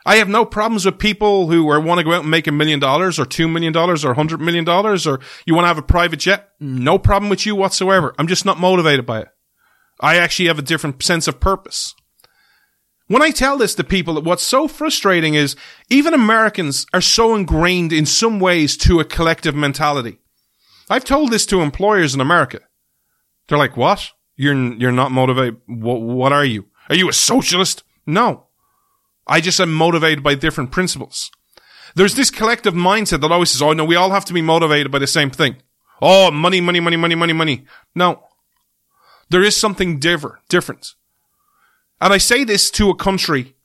I 0.06 0.18
have 0.18 0.28
no 0.28 0.46
problems 0.46 0.86
with 0.86 1.00
people 1.00 1.48
who 1.48 1.70
are, 1.70 1.80
want 1.80 2.00
to 2.00 2.04
go 2.04 2.12
out 2.12 2.22
and 2.22 2.32
make 2.32 2.48
a 2.48 2.52
million 2.52 2.80
dollars 2.80 3.20
or 3.20 3.26
two 3.26 3.48
million 3.48 3.72
dollars 3.72 4.04
or 4.04 4.12
a 4.12 4.16
hundred 4.16 4.42
million 4.42 4.66
dollars 4.66 5.08
or 5.08 5.20
you 5.46 5.56
want 5.56 5.63
to 5.63 5.70
have 5.70 5.78
a 5.78 5.84
private 5.84 6.20
jet. 6.20 6.50
No 6.60 6.98
problem 7.00 7.30
with 7.30 7.46
you 7.46 7.56
whatsoever. 7.56 8.13
I'm 8.18 8.28
just 8.28 8.46
not 8.46 8.60
motivated 8.60 9.06
by 9.06 9.22
it. 9.22 9.28
I 10.00 10.18
actually 10.18 10.48
have 10.48 10.60
a 10.60 10.63
different 10.63 11.02
sense 11.04 11.28
of 11.28 11.39
purpose. 11.39 11.96
When 13.08 13.22
I 13.22 13.32
tell 13.32 13.58
this 13.58 13.76
to 13.76 13.84
people, 13.84 14.22
what's 14.22 14.44
so 14.44 14.68
frustrating 14.68 15.36
is 15.36 15.56
even 15.89 16.13
Americans 16.13 16.86
are 16.94 17.02
so 17.02 17.36
ingrained 17.36 17.94
in 17.94 18.06
some 18.06 18.39
ways 18.39 18.76
to 18.78 19.00
a 19.00 19.06
collective 19.06 19.56
mentality. 19.56 20.20
I've 20.89 21.06
told 21.06 21.32
this 21.32 21.46
to 21.48 21.62
employers 21.62 22.16
in 22.16 22.22
America. 22.22 22.60
They're 23.48 23.58
like, 23.58 23.78
what? 23.78 24.10
You're, 24.36 24.74
you're 24.74 24.92
not 24.92 25.12
motivated. 25.12 25.62
What, 25.68 26.02
what 26.02 26.34
are 26.34 26.46
you? 26.46 26.66
Are 26.89 26.96
you 26.96 27.08
a 27.10 27.13
socialist? 27.13 27.84
No. 28.06 28.43
I 29.28 29.42
just 29.42 29.60
am 29.60 29.74
motivated 29.74 30.24
by 30.24 30.36
different 30.36 30.72
principles. 30.72 31.32
There's 31.96 32.16
this 32.16 32.32
collective 32.32 32.74
mindset 32.74 33.22
that 33.22 33.32
always 33.32 33.52
says, 33.52 33.62
oh 33.62 33.74
no, 33.74 33.86
we 33.86 33.96
all 33.96 34.12
have 34.12 34.26
to 34.26 34.34
be 34.34 34.42
motivated 34.42 34.92
by 34.92 35.00
the 35.00 35.08
same 35.08 35.30
thing. 35.30 35.58
Oh, 36.02 36.32
money, 36.32 36.60
money, 36.60 36.80
money, 36.80 36.98
money, 36.98 37.16
money, 37.16 37.34
money. 37.34 37.66
No. 37.96 38.24
There 39.30 39.44
is 39.44 39.56
something 39.56 40.00
differ, 40.00 40.42
different. 40.50 40.96
And 42.02 42.12
I 42.12 42.18
say 42.18 42.44
this 42.44 42.70
to 42.72 42.90
a 42.90 42.96
country, 42.96 43.56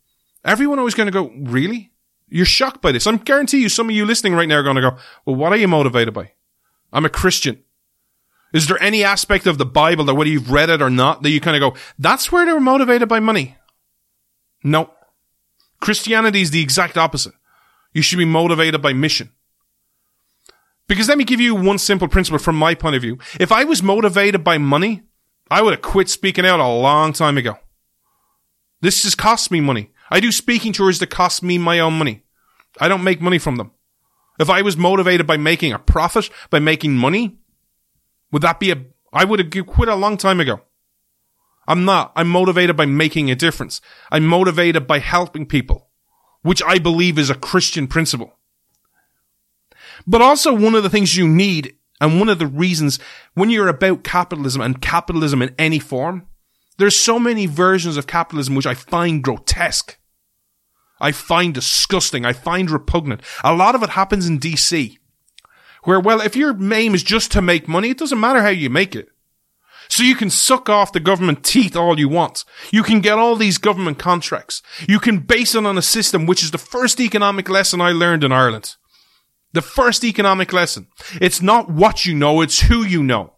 everyone 0.44 0.78
always 0.78 0.94
going 0.94 1.08
to 1.08 1.12
go, 1.12 1.32
really? 1.36 1.92
You're 2.28 2.46
shocked 2.46 2.82
by 2.82 2.92
this. 2.92 3.06
I'm 3.06 3.16
guarantee 3.16 3.60
you 3.60 3.68
some 3.68 3.88
of 3.88 3.96
you 3.96 4.04
listening 4.04 4.34
right 4.34 4.48
now 4.48 4.56
are 4.56 4.62
going 4.62 4.76
to 4.76 4.82
go, 4.82 4.98
well, 5.24 5.36
what 5.36 5.52
are 5.52 5.56
you 5.56 5.66
motivated 5.66 6.14
by? 6.14 6.32
I'm 6.92 7.04
a 7.04 7.10
Christian. 7.10 7.64
Is 8.52 8.66
there 8.66 8.80
any 8.82 9.02
aspect 9.04 9.46
of 9.46 9.58
the 9.58 9.66
Bible 9.66 10.04
that 10.04 10.14
whether 10.14 10.30
you've 10.30 10.50
read 10.50 10.70
it 10.70 10.80
or 10.80 10.90
not 10.90 11.22
that 11.22 11.30
you 11.30 11.40
kind 11.40 11.62
of 11.62 11.72
go, 11.72 11.78
that's 11.98 12.30
where 12.30 12.46
they're 12.46 12.60
motivated 12.60 13.08
by 13.08 13.20
money? 13.20 13.56
No. 14.62 14.90
Christianity 15.80 16.40
is 16.42 16.50
the 16.50 16.62
exact 16.62 16.96
opposite. 16.96 17.34
You 17.92 18.02
should 18.02 18.18
be 18.18 18.24
motivated 18.24 18.82
by 18.82 18.92
mission. 18.92 19.32
Because 20.86 21.08
let 21.08 21.18
me 21.18 21.24
give 21.24 21.40
you 21.40 21.54
one 21.54 21.78
simple 21.78 22.08
principle 22.08 22.38
from 22.38 22.56
my 22.56 22.74
point 22.74 22.96
of 22.96 23.02
view. 23.02 23.18
If 23.38 23.52
I 23.52 23.64
was 23.64 23.82
motivated 23.82 24.42
by 24.42 24.58
money, 24.58 25.02
I 25.50 25.62
would 25.62 25.72
have 25.72 25.82
quit 25.82 26.08
speaking 26.08 26.46
out 26.46 26.60
a 26.60 26.66
long 26.66 27.12
time 27.12 27.36
ago. 27.36 27.58
This 28.80 29.04
has 29.04 29.14
cost 29.14 29.50
me 29.50 29.60
money. 29.60 29.90
I 30.10 30.20
do 30.20 30.32
speaking 30.32 30.72
tours 30.72 30.98
that 30.98 31.10
cost 31.10 31.42
me 31.42 31.58
my 31.58 31.78
own 31.78 31.94
money. 31.98 32.22
I 32.80 32.88
don't 32.88 33.04
make 33.04 33.20
money 33.20 33.38
from 33.38 33.56
them. 33.56 33.72
If 34.38 34.48
I 34.48 34.62
was 34.62 34.76
motivated 34.76 35.26
by 35.26 35.36
making 35.36 35.72
a 35.72 35.78
profit, 35.78 36.30
by 36.48 36.58
making 36.60 36.96
money, 36.96 37.38
would 38.30 38.42
that 38.42 38.60
be 38.60 38.70
a, 38.70 38.76
I 39.12 39.24
would 39.24 39.40
have 39.40 39.66
quit 39.66 39.88
a 39.88 39.94
long 39.94 40.16
time 40.16 40.40
ago. 40.40 40.60
I'm 41.68 41.84
not. 41.84 42.12
I'm 42.16 42.28
motivated 42.28 42.76
by 42.76 42.86
making 42.86 43.30
a 43.30 43.36
difference. 43.36 43.82
I'm 44.10 44.26
motivated 44.26 44.86
by 44.86 45.00
helping 45.00 45.44
people, 45.44 45.90
which 46.40 46.62
I 46.66 46.78
believe 46.78 47.18
is 47.18 47.28
a 47.28 47.34
Christian 47.34 47.86
principle. 47.86 48.38
But 50.06 50.22
also 50.22 50.54
one 50.54 50.74
of 50.74 50.82
the 50.82 50.88
things 50.88 51.16
you 51.16 51.28
need 51.28 51.76
and 52.00 52.18
one 52.18 52.30
of 52.30 52.38
the 52.38 52.46
reasons 52.46 52.98
when 53.34 53.50
you're 53.50 53.68
about 53.68 54.02
capitalism 54.02 54.62
and 54.62 54.80
capitalism 54.80 55.42
in 55.42 55.54
any 55.58 55.78
form, 55.78 56.26
there's 56.78 56.96
so 56.96 57.18
many 57.18 57.44
versions 57.44 57.98
of 57.98 58.06
capitalism 58.06 58.54
which 58.54 58.66
I 58.66 58.72
find 58.72 59.22
grotesque. 59.22 59.98
I 61.00 61.12
find 61.12 61.52
disgusting. 61.52 62.24
I 62.24 62.32
find 62.32 62.70
repugnant. 62.70 63.20
A 63.44 63.54
lot 63.54 63.74
of 63.74 63.82
it 63.82 63.90
happens 63.90 64.26
in 64.26 64.40
DC. 64.40 64.96
Where, 65.84 66.00
well, 66.00 66.22
if 66.22 66.34
your 66.34 66.56
aim 66.72 66.94
is 66.94 67.02
just 67.02 67.30
to 67.32 67.42
make 67.42 67.68
money, 67.68 67.90
it 67.90 67.98
doesn't 67.98 68.18
matter 68.18 68.40
how 68.40 68.48
you 68.48 68.70
make 68.70 68.96
it. 68.96 69.10
So 69.88 70.02
you 70.02 70.14
can 70.14 70.30
suck 70.30 70.68
off 70.68 70.92
the 70.92 71.00
government 71.00 71.44
teeth 71.44 71.76
all 71.76 71.98
you 71.98 72.08
want. 72.08 72.44
You 72.70 72.82
can 72.82 73.00
get 73.00 73.18
all 73.18 73.36
these 73.36 73.58
government 73.58 73.98
contracts. 73.98 74.62
You 74.88 75.00
can 75.00 75.20
base 75.20 75.54
it 75.54 75.64
on 75.64 75.78
a 75.78 75.82
system 75.82 76.26
which 76.26 76.42
is 76.42 76.50
the 76.50 76.58
first 76.58 77.00
economic 77.00 77.48
lesson 77.48 77.80
I 77.80 77.92
learned 77.92 78.24
in 78.24 78.32
Ireland. 78.32 78.76
The 79.52 79.62
first 79.62 80.04
economic 80.04 80.52
lesson. 80.52 80.88
It's 81.20 81.40
not 81.40 81.70
what 81.70 82.04
you 82.04 82.14
know, 82.14 82.42
it's 82.42 82.60
who 82.60 82.84
you 82.84 83.02
know. 83.02 83.34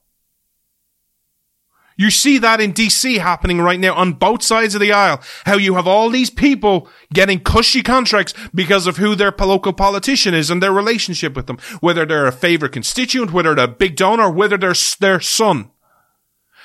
You 2.00 2.10
see 2.10 2.38
that 2.38 2.62
in 2.62 2.72
DC 2.72 3.18
happening 3.18 3.60
right 3.60 3.78
now 3.78 3.94
on 3.94 4.14
both 4.14 4.42
sides 4.42 4.74
of 4.74 4.80
the 4.80 4.90
aisle. 4.90 5.20
How 5.44 5.58
you 5.58 5.74
have 5.74 5.86
all 5.86 6.08
these 6.08 6.30
people 6.30 6.88
getting 7.12 7.40
cushy 7.40 7.82
contracts 7.82 8.32
because 8.54 8.86
of 8.86 8.96
who 8.96 9.14
their 9.14 9.34
local 9.38 9.74
politician 9.74 10.32
is 10.32 10.48
and 10.48 10.62
their 10.62 10.72
relationship 10.72 11.36
with 11.36 11.46
them. 11.46 11.58
Whether 11.80 12.06
they're 12.06 12.26
a 12.26 12.32
favorite 12.32 12.72
constituent, 12.72 13.34
whether 13.34 13.54
they're 13.54 13.66
a 13.66 13.68
big 13.68 13.96
donor, 13.96 14.30
whether 14.30 14.56
they're 14.56 14.74
their 14.98 15.20
son. 15.20 15.72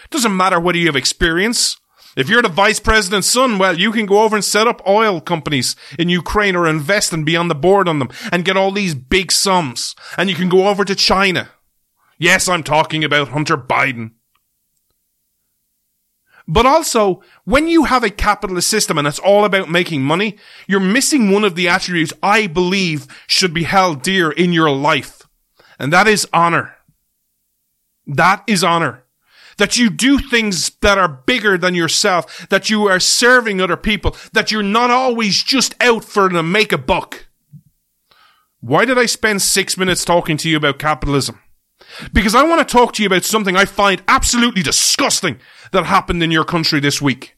Doesn't 0.09 0.35
matter 0.35 0.59
whether 0.59 0.77
you 0.77 0.87
have 0.87 0.95
experience. 0.95 1.77
If 2.15 2.29
you're 2.29 2.41
the 2.41 2.49
vice 2.49 2.79
president's 2.79 3.27
son, 3.27 3.57
well, 3.57 3.77
you 3.77 3.91
can 3.91 4.05
go 4.05 4.21
over 4.21 4.35
and 4.35 4.45
set 4.45 4.67
up 4.67 4.81
oil 4.87 5.19
companies 5.19 5.75
in 5.99 6.07
Ukraine 6.07 6.55
or 6.55 6.67
invest 6.67 7.11
and 7.11 7.25
be 7.25 7.35
on 7.35 7.49
the 7.49 7.55
board 7.55 7.89
on 7.89 7.99
them 7.99 8.09
and 8.31 8.45
get 8.45 8.55
all 8.55 8.71
these 8.71 8.95
big 8.95 9.31
sums. 9.31 9.95
And 10.17 10.29
you 10.29 10.35
can 10.35 10.47
go 10.47 10.67
over 10.67 10.85
to 10.85 10.95
China. 10.95 11.49
Yes, 12.17 12.47
I'm 12.47 12.63
talking 12.63 13.03
about 13.03 13.29
Hunter 13.29 13.57
Biden. 13.57 14.11
But 16.47 16.65
also, 16.65 17.21
when 17.43 17.67
you 17.67 17.85
have 17.85 18.03
a 18.03 18.09
capitalist 18.09 18.69
system 18.69 18.97
and 18.97 19.07
it's 19.07 19.19
all 19.19 19.45
about 19.45 19.69
making 19.69 20.03
money, 20.03 20.37
you're 20.67 20.79
missing 20.79 21.31
one 21.31 21.43
of 21.43 21.55
the 21.55 21.67
attributes 21.67 22.13
I 22.21 22.47
believe 22.47 23.07
should 23.27 23.53
be 23.53 23.63
held 23.63 24.03
dear 24.03 24.31
in 24.31 24.53
your 24.53 24.69
life. 24.69 25.23
And 25.79 25.91
that 25.91 26.07
is 26.07 26.27
honor. 26.31 26.75
That 28.05 28.43
is 28.47 28.63
honor. 28.63 29.04
That 29.57 29.77
you 29.77 29.89
do 29.89 30.19
things 30.19 30.71
that 30.81 30.97
are 30.97 31.07
bigger 31.07 31.57
than 31.57 31.75
yourself, 31.75 32.47
that 32.49 32.69
you 32.69 32.87
are 32.87 32.99
serving 32.99 33.61
other 33.61 33.77
people, 33.77 34.15
that 34.33 34.51
you're 34.51 34.63
not 34.63 34.91
always 34.91 35.41
just 35.41 35.75
out 35.79 36.03
for 36.03 36.27
to 36.27 36.43
make 36.43 36.73
a 36.73 36.77
buck. 36.77 37.27
Why 38.59 38.83
did 38.83 38.97
I 38.97 39.05
spend 39.05 39.41
six 39.41 39.77
minutes 39.77 40.03
talking 40.03 40.37
to 40.37 40.49
you 40.49 40.57
about 40.57 40.79
capitalism? 40.79 41.39
Because 42.11 42.35
I 42.35 42.43
want 42.43 42.67
to 42.67 42.71
talk 42.71 42.93
to 42.93 43.03
you 43.03 43.07
about 43.07 43.23
something 43.23 43.55
I 43.55 43.65
find 43.65 44.01
absolutely 44.07 44.63
disgusting 44.63 45.39
that 45.71 45.85
happened 45.85 46.23
in 46.23 46.31
your 46.31 46.45
country 46.45 46.79
this 46.79 47.01
week. 47.01 47.35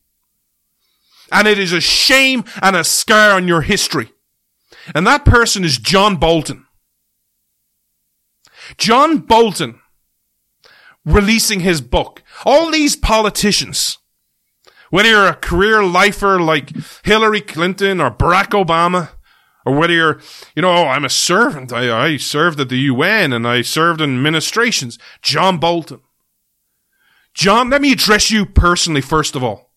And 1.32 1.48
it 1.48 1.60
is 1.60 1.74
a 1.74 1.82
shame 1.82 2.46
and 2.62 2.76
a 2.76 2.84
scar 2.84 3.32
on 3.32 3.48
your 3.48 3.62
history. 3.62 4.12
And 4.96 5.06
that 5.06 5.26
person 5.26 5.64
is 5.64 5.78
John 5.78 6.16
Bolton. 6.16 6.66
John 8.78 9.20
Bolton 9.20 9.82
releasing 11.08 11.62
his 11.62 11.82
book. 11.82 12.22
All 12.46 12.70
these 12.70 12.96
politicians, 12.96 13.98
whether 14.92 15.10
you're 15.10 15.28
a 15.28 15.36
career 15.36 15.84
lifer 15.84 16.40
like 16.40 16.72
Hillary 17.04 17.42
Clinton 17.42 18.00
or 18.00 18.12
Barack 18.12 18.50
Obama, 18.50 19.10
or 19.66 19.76
whether 19.76 19.94
you're, 19.94 20.22
you 20.56 20.62
know, 20.62 20.72
oh, 20.72 20.88
I'm 20.88 21.06
a 21.06 21.10
servant. 21.10 21.74
I, 21.74 22.06
I 22.06 22.18
served 22.18 22.60
at 22.60 22.70
the 22.70 22.78
UN 22.78 23.34
and 23.34 23.48
I 23.48 23.62
served 23.62 24.02
in 24.02 24.16
administrations. 24.16 25.00
John 25.22 25.58
Bolton. 25.58 26.02
John, 27.34 27.70
let 27.70 27.82
me 27.82 27.92
address 27.92 28.30
you 28.32 28.46
personally 28.46 29.02
first 29.02 29.36
of 29.36 29.44
all. 29.44 29.72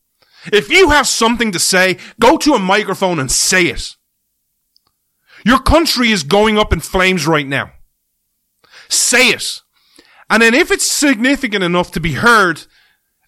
If 0.52 0.70
you 0.70 0.90
have 0.90 1.06
something 1.06 1.52
to 1.52 1.58
say, 1.58 1.98
go 2.18 2.38
to 2.38 2.54
a 2.54 2.58
microphone 2.58 3.18
and 3.18 3.30
say 3.30 3.66
it. 3.66 3.96
Your 5.44 5.58
country 5.58 6.10
is 6.10 6.22
going 6.22 6.58
up 6.58 6.72
in 6.72 6.80
flames 6.80 7.26
right 7.26 7.46
now. 7.46 7.72
Say 8.88 9.28
it. 9.28 9.60
And 10.30 10.42
then 10.42 10.54
if 10.54 10.70
it's 10.70 10.88
significant 10.88 11.64
enough 11.64 11.90
to 11.92 12.00
be 12.00 12.12
heard 12.12 12.62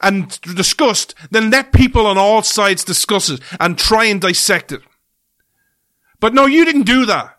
and 0.00 0.40
discussed, 0.40 1.14
then 1.30 1.50
let 1.50 1.72
people 1.72 2.06
on 2.06 2.16
all 2.16 2.42
sides 2.42 2.84
discuss 2.84 3.28
it 3.28 3.40
and 3.58 3.76
try 3.76 4.04
and 4.04 4.20
dissect 4.20 4.70
it. 4.70 4.80
But 6.20 6.32
no, 6.32 6.46
you 6.46 6.64
didn't 6.64 6.82
do 6.82 7.04
that. 7.06 7.36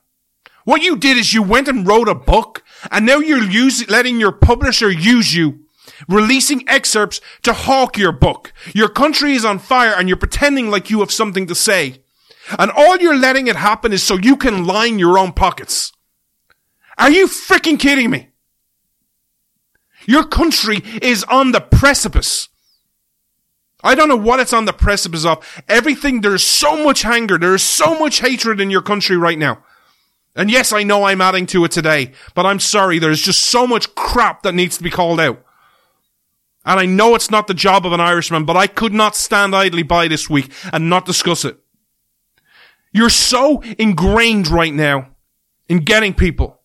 What 0.65 0.81
you 0.81 0.97
did 0.97 1.17
is 1.17 1.33
you 1.33 1.41
went 1.41 1.69
and 1.69 1.87
wrote 1.87 2.09
a 2.09 2.15
book 2.15 2.63
and 2.91 3.05
now 3.05 3.19
you're 3.19 3.43
using, 3.43 3.87
letting 3.87 4.19
your 4.19 4.33
publisher 4.33 4.91
use 4.91 5.33
you, 5.33 5.61
releasing 6.09 6.67
excerpts 6.67 7.21
to 7.43 7.53
hawk 7.53 7.97
your 7.97 8.11
book. 8.11 8.53
Your 8.73 8.89
country 8.89 9.33
is 9.33 9.45
on 9.45 9.59
fire 9.59 9.93
and 9.97 10.09
you're 10.09 10.17
pretending 10.17 10.69
like 10.69 10.89
you 10.89 10.99
have 10.99 11.11
something 11.11 11.47
to 11.47 11.55
say. 11.55 12.03
And 12.59 12.71
all 12.71 12.97
you're 12.97 13.17
letting 13.17 13.47
it 13.47 13.55
happen 13.55 13.93
is 13.93 14.03
so 14.03 14.17
you 14.17 14.35
can 14.35 14.65
line 14.65 14.99
your 14.99 15.17
own 15.17 15.31
pockets. 15.31 15.93
Are 16.97 17.09
you 17.09 17.27
freaking 17.27 17.79
kidding 17.79 18.09
me? 18.09 18.32
Your 20.05 20.23
country 20.23 20.81
is 21.01 21.23
on 21.25 21.51
the 21.51 21.61
precipice. 21.61 22.49
I 23.83 23.95
don't 23.95 24.07
know 24.07 24.15
what 24.15 24.39
it's 24.39 24.53
on 24.53 24.65
the 24.65 24.73
precipice 24.73 25.25
of. 25.25 25.63
Everything, 25.67 26.21
there's 26.21 26.43
so 26.43 26.83
much 26.83 27.05
anger, 27.05 27.37
there 27.37 27.55
is 27.55 27.63
so 27.63 27.99
much 27.99 28.21
hatred 28.21 28.61
in 28.61 28.69
your 28.69 28.81
country 28.81 29.17
right 29.17 29.37
now. 29.37 29.63
And 30.35 30.49
yes, 30.49 30.71
I 30.73 30.83
know 30.83 31.03
I'm 31.03 31.21
adding 31.21 31.45
to 31.47 31.63
it 31.65 31.71
today, 31.71 32.13
but 32.33 32.45
I'm 32.45 32.59
sorry, 32.59 32.97
there's 32.97 33.21
just 33.21 33.45
so 33.45 33.67
much 33.67 33.93
crap 33.93 34.43
that 34.43 34.55
needs 34.55 34.77
to 34.77 34.83
be 34.83 34.89
called 34.89 35.19
out. 35.19 35.43
And 36.65 36.79
I 36.79 36.85
know 36.85 37.13
it's 37.13 37.29
not 37.29 37.47
the 37.47 37.53
job 37.53 37.85
of 37.85 37.91
an 37.91 37.99
Irishman, 37.99 38.45
but 38.45 38.55
I 38.55 38.67
could 38.67 38.93
not 38.93 39.15
stand 39.15 39.53
idly 39.55 39.83
by 39.83 40.07
this 40.07 40.29
week 40.29 40.51
and 40.71 40.89
not 40.89 41.05
discuss 41.05 41.43
it. 41.43 41.57
You're 42.93 43.09
so 43.09 43.61
ingrained 43.77 44.47
right 44.47 44.73
now 44.73 45.09
in 45.67 45.79
getting 45.79 46.13
people. 46.13 46.61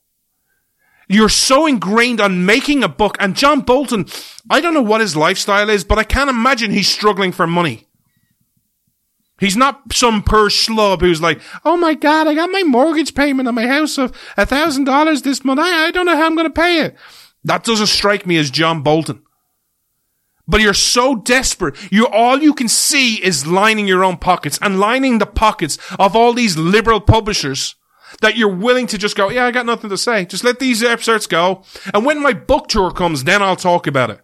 You're 1.09 1.31
so 1.31 1.67
ingrained 1.67 2.21
on 2.21 2.45
making 2.45 2.85
a 2.85 2.89
book. 2.89 3.17
And 3.19 3.35
John 3.35 3.61
Bolton, 3.63 4.07
I 4.51 4.61
don't 4.61 4.75
know 4.75 4.83
what 4.83 5.01
his 5.01 5.17
lifestyle 5.17 5.71
is, 5.71 5.83
but 5.83 5.99
I 5.99 6.05
can't 6.05 6.31
imagine 6.31 6.71
he's 6.71 6.89
struggling 6.89 7.33
for 7.33 7.47
money. 7.47 7.87
He's 9.41 9.57
not 9.57 9.93
some 9.93 10.23
poor 10.23 10.49
schlub 10.49 11.01
who's 11.01 11.23
like, 11.23 11.41
oh 11.65 11.77
my 11.77 11.95
god, 11.95 12.27
I 12.27 12.35
got 12.35 12.51
my 12.51 12.65
mortgage 12.65 13.15
payment 13.15 13.49
on 13.49 13.55
my 13.55 13.67
house 13.67 13.97
of 13.97 14.13
a 14.37 14.45
thousand 14.45 14.85
dollars 14.85 15.23
this 15.23 15.45
month. 15.45 15.61
I, 15.61 15.87
I 15.87 15.91
don't 15.93 16.07
know 16.07 16.17
how 16.17 16.27
I'm 16.27 16.35
going 16.35 16.49
to 16.49 16.53
pay 16.53 16.83
it. 16.83 16.97
That 17.45 17.65
doesn't 17.65 17.87
strike 17.87 18.27
me 18.27 18.37
as 18.37 18.51
John 18.51 18.83
Bolton. 18.83 19.23
But 20.49 20.61
you're 20.61 20.75
so 20.75 21.15
desperate. 21.15 21.77
You, 21.93 22.09
all 22.09 22.39
you 22.39 22.53
can 22.53 22.69
see 22.69 23.23
is 23.23 23.47
lining 23.47 23.87
your 23.87 24.03
own 24.03 24.17
pockets 24.17 24.59
and 24.61 24.81
lining 24.81 25.19
the 25.19 25.27
pockets 25.27 25.79
of 25.99 26.17
all 26.17 26.33
these 26.33 26.57
liberal 26.57 27.01
publishers 27.01 27.77
that 28.21 28.37
you're 28.37 28.49
willing 28.55 28.87
to 28.89 28.99
just 28.99 29.17
go, 29.17 29.31
yeah, 29.31 29.47
I 29.47 29.51
got 29.51 29.67
nothing 29.67 29.91
to 29.91 29.99
say. 29.99 30.25
Just 30.25 30.45
let 30.45 30.59
these 30.59 30.83
excerpts 30.83 31.27
go. 31.27 31.63
And 31.95 32.05
when 32.05 32.23
my 32.23 32.33
book 32.33 32.69
tour 32.69 32.91
comes, 32.91 33.25
then 33.25 33.43
I'll 33.43 33.57
talk 33.57 33.87
about 33.87 34.11
it. 34.11 34.21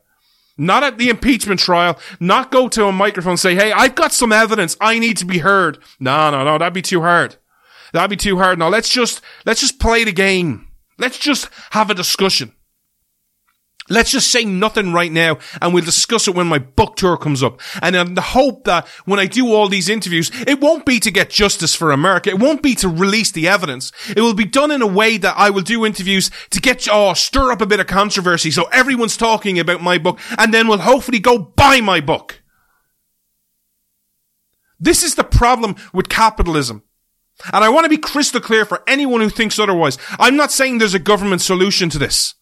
Not 0.57 0.85
at 0.85 0.99
the 0.99 1.09
impeachment 1.09 1.59
trial, 1.61 1.99
not 2.21 2.53
go 2.53 2.69
to 2.69 2.87
a 2.87 2.93
microphone 2.93 3.33
and 3.33 3.41
say, 3.41 3.55
hey, 3.55 3.73
I've 3.73 3.97
got 3.97 4.13
some 4.13 4.33
evidence. 4.33 4.77
I 4.81 4.99
need 4.99 5.17
to 5.19 5.25
be 5.25 5.39
heard. 5.39 5.79
No, 5.99 6.31
no, 6.31 6.45
no, 6.45 6.59
that'd 6.59 6.73
be 6.73 6.83
too 6.83 7.01
hard. 7.01 7.37
That'd 7.93 8.11
be 8.11 8.17
too 8.17 8.39
hard. 8.39 8.59
Now 8.59 8.69
let's 8.69 8.89
just, 8.89 9.21
let's 9.45 9.61
just 9.61 9.81
play 9.81 10.05
the 10.05 10.13
game. 10.13 10.69
Let's 10.99 11.19
just 11.19 11.49
have 11.71 11.91
a 11.91 11.95
discussion. 11.95 12.53
Let's 13.91 14.13
just 14.13 14.31
say 14.31 14.45
nothing 14.45 14.95
right 14.95 15.13
now 15.13 15.39
and 15.61 15.75
we'll 15.75 15.85
discuss 15.85 16.27
it 16.27 16.35
when 16.35 16.47
my 16.47 16.59
book 16.59 16.97
tour 16.97 17.19
comes 17.19 17.43
up. 17.43 17.61
And 17.83 17.95
in 17.95 18.15
the 18.15 18.23
hope 18.23 18.65
that 18.65 18.89
when 19.05 19.21
I 19.21 19.27
do 19.27 19.53
all 19.53 19.69
these 19.69 19.91
interviews, 19.91 20.31
it 20.47 20.61
won't 20.61 20.87
be 20.87 20.99
to 21.01 21.11
get 21.11 21.29
justice 21.29 21.75
for 21.75 21.93
America. 21.93 22.31
It 22.31 22.39
won't 22.39 22.63
be 22.63 22.75
to 22.77 22.89
release 22.89 23.31
the 23.31 23.47
evidence. 23.47 23.93
It 24.09 24.23
will 24.23 24.35
be 24.35 24.47
done 24.47 24.71
in 24.71 24.81
a 24.81 24.87
way 24.87 25.19
that 25.19 25.37
I 25.37 25.51
will 25.51 25.63
do 25.63 25.85
interviews 25.85 26.31
to 26.51 26.61
get, 26.61 26.89
oh, 26.91 27.13
stir 27.13 27.53
up 27.53 27.61
a 27.61 27.67
bit 27.67 27.81
of 27.81 27.87
controversy 27.87 28.51
so 28.51 28.65
everyone's 28.73 29.19
talking 29.19 29.59
about 29.59 29.83
my 29.83 29.99
book 29.99 30.19
and 30.39 30.55
then 30.55 30.67
we'll 30.67 30.79
hopefully 30.79 31.19
go 31.19 31.39
buy 31.39 31.83
my 31.83 32.01
book. 32.01 32.43
This 34.81 35.03
is 35.03 35.15
the 35.15 35.25
problem 35.25 35.77
with 35.93 36.09
capitalism. 36.09 36.85
And 37.53 37.65
I 37.65 37.69
want 37.69 37.85
to 37.85 37.91
be 37.91 37.99
crystal 37.99 38.41
clear 38.41 38.65
for 38.65 38.83
anyone 38.87 39.21
who 39.21 39.29
thinks 39.29 39.59
otherwise. 39.59 39.99
I'm 40.19 40.37
not 40.37 40.53
saying 40.53 40.79
there's 40.79 40.95
a 40.95 40.99
government 40.99 41.43
solution 41.43 41.91
to 41.91 41.99
this. 41.99 42.35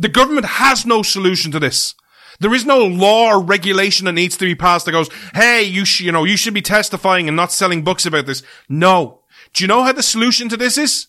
The 0.00 0.08
government 0.08 0.46
has 0.46 0.86
no 0.86 1.02
solution 1.02 1.52
to 1.52 1.60
this. 1.60 1.94
There 2.40 2.54
is 2.54 2.64
no 2.64 2.86
law 2.86 3.34
or 3.34 3.42
regulation 3.42 4.06
that 4.06 4.12
needs 4.12 4.34
to 4.38 4.46
be 4.46 4.54
passed 4.54 4.86
that 4.86 4.92
goes, 4.92 5.10
hey, 5.34 5.62
you 5.62 5.84
you 5.98 6.10
know, 6.10 6.24
you 6.24 6.38
should 6.38 6.54
be 6.54 6.62
testifying 6.62 7.28
and 7.28 7.36
not 7.36 7.52
selling 7.52 7.84
books 7.84 8.06
about 8.06 8.24
this. 8.24 8.42
No. 8.66 9.20
Do 9.52 9.62
you 9.62 9.68
know 9.68 9.82
how 9.82 9.92
the 9.92 10.02
solution 10.02 10.48
to 10.48 10.56
this 10.56 10.78
is? 10.78 11.08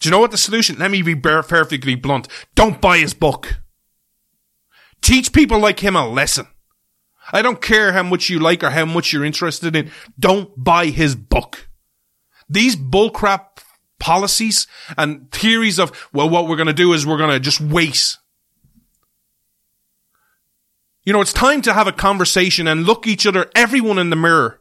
Do 0.00 0.08
you 0.08 0.10
know 0.10 0.18
what 0.18 0.32
the 0.32 0.36
solution? 0.36 0.80
Let 0.80 0.90
me 0.90 1.02
be 1.02 1.14
perfectly 1.14 1.94
blunt. 1.94 2.26
Don't 2.56 2.80
buy 2.80 2.98
his 2.98 3.14
book. 3.14 3.60
Teach 5.00 5.32
people 5.32 5.60
like 5.60 5.78
him 5.78 5.94
a 5.94 6.08
lesson. 6.08 6.48
I 7.32 7.40
don't 7.40 7.62
care 7.62 7.92
how 7.92 8.02
much 8.02 8.28
you 8.28 8.40
like 8.40 8.64
or 8.64 8.70
how 8.70 8.84
much 8.84 9.12
you're 9.12 9.24
interested 9.24 9.76
in. 9.76 9.92
Don't 10.18 10.50
buy 10.56 10.86
his 10.86 11.14
book. 11.14 11.68
These 12.48 12.74
bullcrap 12.74 13.61
policies 14.02 14.66
and 14.98 15.30
theories 15.30 15.78
of, 15.78 16.08
well, 16.12 16.28
what 16.28 16.48
we're 16.48 16.56
going 16.56 16.66
to 16.66 16.72
do 16.72 16.92
is 16.92 17.06
we're 17.06 17.16
going 17.16 17.30
to 17.30 17.38
just 17.38 17.60
wait. 17.60 18.16
You 21.04 21.12
know, 21.12 21.20
it's 21.20 21.32
time 21.32 21.62
to 21.62 21.72
have 21.72 21.86
a 21.86 21.92
conversation 21.92 22.66
and 22.66 22.84
look 22.84 23.06
each 23.06 23.26
other, 23.26 23.48
everyone 23.54 23.98
in 23.98 24.10
the 24.10 24.16
mirror 24.16 24.60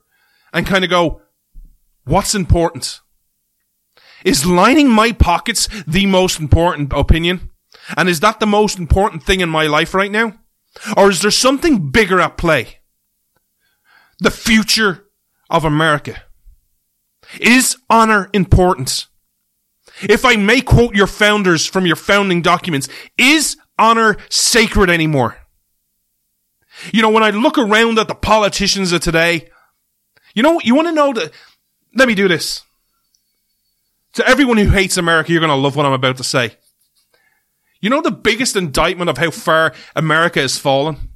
and 0.53 0.67
kind 0.67 0.83
of 0.83 0.91
go, 0.91 1.23
what's 2.05 2.35
important? 2.35 3.01
Is 4.23 4.45
lining 4.45 4.89
my 4.89 5.11
pockets 5.11 5.67
the 5.87 6.05
most 6.05 6.39
important 6.39 6.93
opinion? 6.93 7.49
And 7.97 8.07
is 8.07 8.19
that 8.19 8.39
the 8.39 8.45
most 8.45 8.77
important 8.77 9.23
thing 9.23 9.39
in 9.39 9.49
my 9.49 9.65
life 9.65 9.95
right 9.95 10.11
now? 10.11 10.35
Or 10.95 11.09
is 11.09 11.23
there 11.23 11.31
something 11.31 11.89
bigger 11.89 12.21
at 12.21 12.37
play? 12.37 12.77
The 14.19 14.31
future 14.31 15.05
of 15.49 15.65
America. 15.65 16.21
Is 17.39 17.77
honor 17.89 18.29
important? 18.33 19.07
If 20.03 20.25
I 20.25 20.35
may 20.35 20.61
quote 20.61 20.95
your 20.95 21.07
founders 21.07 21.65
from 21.65 21.85
your 21.85 21.95
founding 21.95 22.41
documents, 22.41 22.89
is 23.17 23.57
honor 23.77 24.17
sacred 24.29 24.89
anymore? 24.89 25.37
You 26.91 27.01
know, 27.01 27.09
when 27.09 27.23
I 27.23 27.29
look 27.29 27.57
around 27.57 27.99
at 27.99 28.07
the 28.07 28.15
politicians 28.15 28.91
of 28.91 29.01
today, 29.01 29.49
you 30.33 30.43
know, 30.43 30.59
you 30.63 30.75
want 30.75 30.87
to 30.87 30.93
know 30.93 31.13
that, 31.13 31.31
let 31.95 32.07
me 32.07 32.15
do 32.15 32.27
this. 32.27 32.63
To 34.13 34.27
everyone 34.27 34.57
who 34.57 34.69
hates 34.69 34.97
America, 34.97 35.31
you're 35.31 35.41
going 35.41 35.49
to 35.49 35.55
love 35.55 35.75
what 35.75 35.85
I'm 35.85 35.93
about 35.93 36.17
to 36.17 36.23
say. 36.23 36.57
You 37.79 37.89
know 37.89 38.01
the 38.01 38.11
biggest 38.11 38.55
indictment 38.55 39.09
of 39.09 39.17
how 39.17 39.31
far 39.31 39.73
America 39.95 40.39
has 40.39 40.57
fallen? 40.57 41.10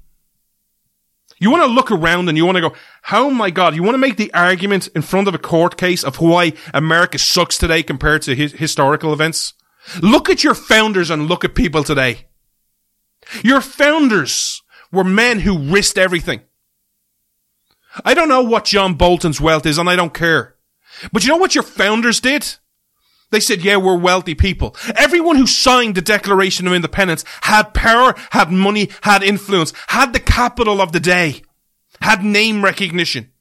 You 1.45 1.51
want 1.51 1.61
to 1.61 1.67
look 1.67 1.91
around 1.91 2.27
and 2.27 2.35
you 2.35 2.43
want 2.43 2.55
to 2.55 2.61
go, 2.69 2.73
oh 3.11 3.29
my 3.29 3.51
God, 3.51 3.75
you 3.75 3.83
want 3.83 3.93
to 3.93 3.99
make 3.99 4.17
the 4.17 4.33
argument 4.33 4.87
in 4.95 5.03
front 5.03 5.27
of 5.27 5.35
a 5.35 5.37
court 5.37 5.77
case 5.77 6.03
of 6.03 6.19
why 6.19 6.53
America 6.73 7.19
sucks 7.19 7.55
today 7.55 7.83
compared 7.83 8.23
to 8.23 8.33
his 8.33 8.53
historical 8.53 9.13
events? 9.13 9.53
Look 10.01 10.27
at 10.27 10.43
your 10.43 10.55
founders 10.55 11.11
and 11.11 11.27
look 11.27 11.45
at 11.45 11.53
people 11.53 11.83
today. 11.83 12.25
Your 13.43 13.61
founders 13.61 14.63
were 14.91 15.03
men 15.03 15.41
who 15.41 15.71
risked 15.71 15.99
everything. 15.99 16.41
I 18.03 18.15
don't 18.15 18.27
know 18.27 18.41
what 18.41 18.65
John 18.65 18.95
Bolton's 18.95 19.39
wealth 19.39 19.67
is 19.67 19.77
and 19.77 19.87
I 19.87 19.95
don't 19.95 20.15
care. 20.15 20.55
But 21.13 21.23
you 21.23 21.29
know 21.29 21.37
what 21.37 21.53
your 21.53 21.63
founders 21.63 22.19
did? 22.19 22.55
They 23.31 23.39
said, 23.39 23.63
yeah, 23.63 23.77
we're 23.77 23.97
wealthy 23.97 24.35
people. 24.35 24.75
Everyone 24.95 25.35
who 25.35 25.47
signed 25.47 25.95
the 25.95 26.01
Declaration 26.01 26.67
of 26.67 26.73
Independence 26.73 27.25
had 27.41 27.73
power, 27.73 28.15
had 28.31 28.51
money, 28.51 28.89
had 29.01 29.23
influence, 29.23 29.73
had 29.87 30.13
the 30.13 30.19
capital 30.19 30.81
of 30.81 30.91
the 30.91 30.99
day, 30.99 31.41
had 32.01 32.23
name 32.23 32.63
recognition. 32.63 33.31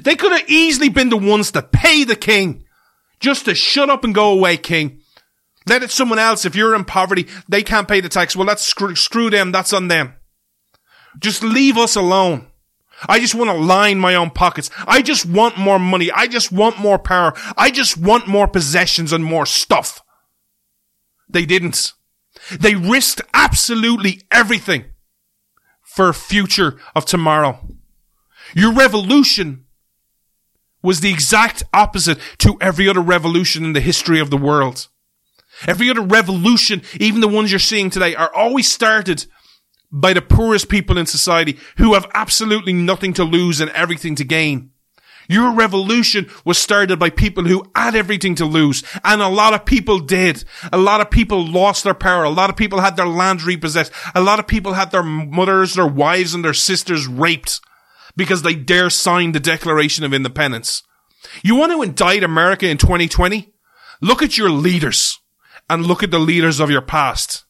They 0.00 0.16
could 0.16 0.32
have 0.32 0.48
easily 0.48 0.88
been 0.88 1.08
the 1.08 1.16
ones 1.16 1.50
to 1.52 1.62
pay 1.62 2.04
the 2.04 2.16
king 2.16 2.64
just 3.20 3.44
to 3.44 3.54
shut 3.54 3.90
up 3.90 4.04
and 4.04 4.14
go 4.14 4.32
away, 4.32 4.56
king. 4.56 5.00
Let 5.68 5.82
it 5.82 5.90
someone 5.90 6.18
else. 6.18 6.44
If 6.44 6.56
you're 6.56 6.74
in 6.74 6.84
poverty, 6.84 7.26
they 7.48 7.62
can't 7.62 7.88
pay 7.88 8.00
the 8.00 8.08
tax. 8.08 8.34
Well, 8.34 8.46
that's 8.46 8.64
screw, 8.64 8.96
screw 8.96 9.30
them. 9.30 9.52
That's 9.52 9.72
on 9.72 9.88
them. 9.88 10.14
Just 11.18 11.42
leave 11.42 11.76
us 11.76 11.96
alone. 11.96 12.46
I 13.08 13.18
just 13.18 13.34
want 13.34 13.50
to 13.50 13.56
line 13.56 13.98
my 13.98 14.14
own 14.14 14.30
pockets. 14.30 14.70
I 14.86 15.02
just 15.02 15.26
want 15.26 15.58
more 15.58 15.78
money. 15.78 16.10
I 16.10 16.26
just 16.26 16.52
want 16.52 16.78
more 16.78 16.98
power. 16.98 17.32
I 17.56 17.70
just 17.70 17.96
want 17.96 18.26
more 18.26 18.46
possessions 18.48 19.12
and 19.12 19.24
more 19.24 19.46
stuff. 19.46 20.02
They 21.28 21.46
didn't. 21.46 21.92
They 22.58 22.74
risked 22.74 23.22
absolutely 23.32 24.22
everything 24.30 24.84
for 25.82 26.08
a 26.08 26.14
future 26.14 26.78
of 26.94 27.04
tomorrow. 27.04 27.58
Your 28.54 28.72
revolution 28.72 29.66
was 30.82 31.00
the 31.00 31.10
exact 31.10 31.62
opposite 31.72 32.18
to 32.38 32.56
every 32.60 32.88
other 32.88 33.00
revolution 33.00 33.64
in 33.64 33.72
the 33.72 33.80
history 33.80 34.18
of 34.18 34.30
the 34.30 34.36
world. 34.36 34.88
Every 35.66 35.90
other 35.90 36.00
revolution, 36.00 36.82
even 36.98 37.20
the 37.20 37.28
ones 37.28 37.52
you're 37.52 37.58
seeing 37.58 37.90
today, 37.90 38.14
are 38.14 38.32
always 38.34 38.70
started 38.70 39.26
by 39.92 40.12
the 40.12 40.22
poorest 40.22 40.68
people 40.68 40.98
in 40.98 41.06
society 41.06 41.58
who 41.78 41.94
have 41.94 42.10
absolutely 42.14 42.72
nothing 42.72 43.12
to 43.14 43.24
lose 43.24 43.60
and 43.60 43.70
everything 43.70 44.14
to 44.16 44.24
gain. 44.24 44.70
Your 45.28 45.52
revolution 45.52 46.28
was 46.44 46.58
started 46.58 46.98
by 46.98 47.10
people 47.10 47.44
who 47.44 47.64
had 47.76 47.94
everything 47.94 48.34
to 48.36 48.44
lose. 48.44 48.82
And 49.04 49.22
a 49.22 49.28
lot 49.28 49.54
of 49.54 49.64
people 49.64 50.00
did. 50.00 50.42
A 50.72 50.76
lot 50.76 51.00
of 51.00 51.08
people 51.08 51.46
lost 51.46 51.84
their 51.84 51.94
power. 51.94 52.24
A 52.24 52.30
lot 52.30 52.50
of 52.50 52.56
people 52.56 52.80
had 52.80 52.96
their 52.96 53.06
land 53.06 53.44
repossessed. 53.44 53.92
A 54.16 54.20
lot 54.20 54.40
of 54.40 54.48
people 54.48 54.72
had 54.72 54.90
their 54.90 55.04
mothers, 55.04 55.74
their 55.74 55.86
wives, 55.86 56.34
and 56.34 56.44
their 56.44 56.52
sisters 56.52 57.06
raped 57.06 57.60
because 58.16 58.42
they 58.42 58.56
dare 58.56 58.90
sign 58.90 59.30
the 59.30 59.38
Declaration 59.38 60.04
of 60.04 60.12
Independence. 60.12 60.82
You 61.44 61.54
want 61.54 61.70
to 61.70 61.82
indict 61.82 62.24
America 62.24 62.68
in 62.68 62.76
2020? 62.76 63.52
Look 64.00 64.22
at 64.22 64.36
your 64.36 64.50
leaders 64.50 65.20
and 65.68 65.86
look 65.86 66.02
at 66.02 66.10
the 66.10 66.18
leaders 66.18 66.58
of 66.58 66.70
your 66.70 66.82
past. 66.82 67.44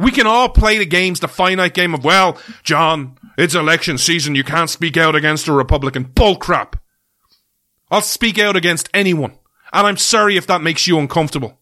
We 0.00 0.10
can 0.10 0.26
all 0.26 0.48
play 0.48 0.78
the 0.78 0.86
games, 0.86 1.20
the 1.20 1.28
finite 1.28 1.74
game 1.74 1.92
of, 1.92 2.02
well, 2.02 2.40
John, 2.62 3.18
it's 3.36 3.54
election 3.54 3.98
season. 3.98 4.34
You 4.34 4.42
can't 4.42 4.70
speak 4.70 4.96
out 4.96 5.14
against 5.14 5.46
a 5.46 5.52
Republican. 5.52 6.06
Bullcrap. 6.06 6.78
I'll 7.90 8.00
speak 8.00 8.38
out 8.38 8.56
against 8.56 8.88
anyone. 8.94 9.32
And 9.74 9.86
I'm 9.86 9.98
sorry 9.98 10.38
if 10.38 10.46
that 10.46 10.62
makes 10.62 10.86
you 10.86 10.98
uncomfortable. 10.98 11.58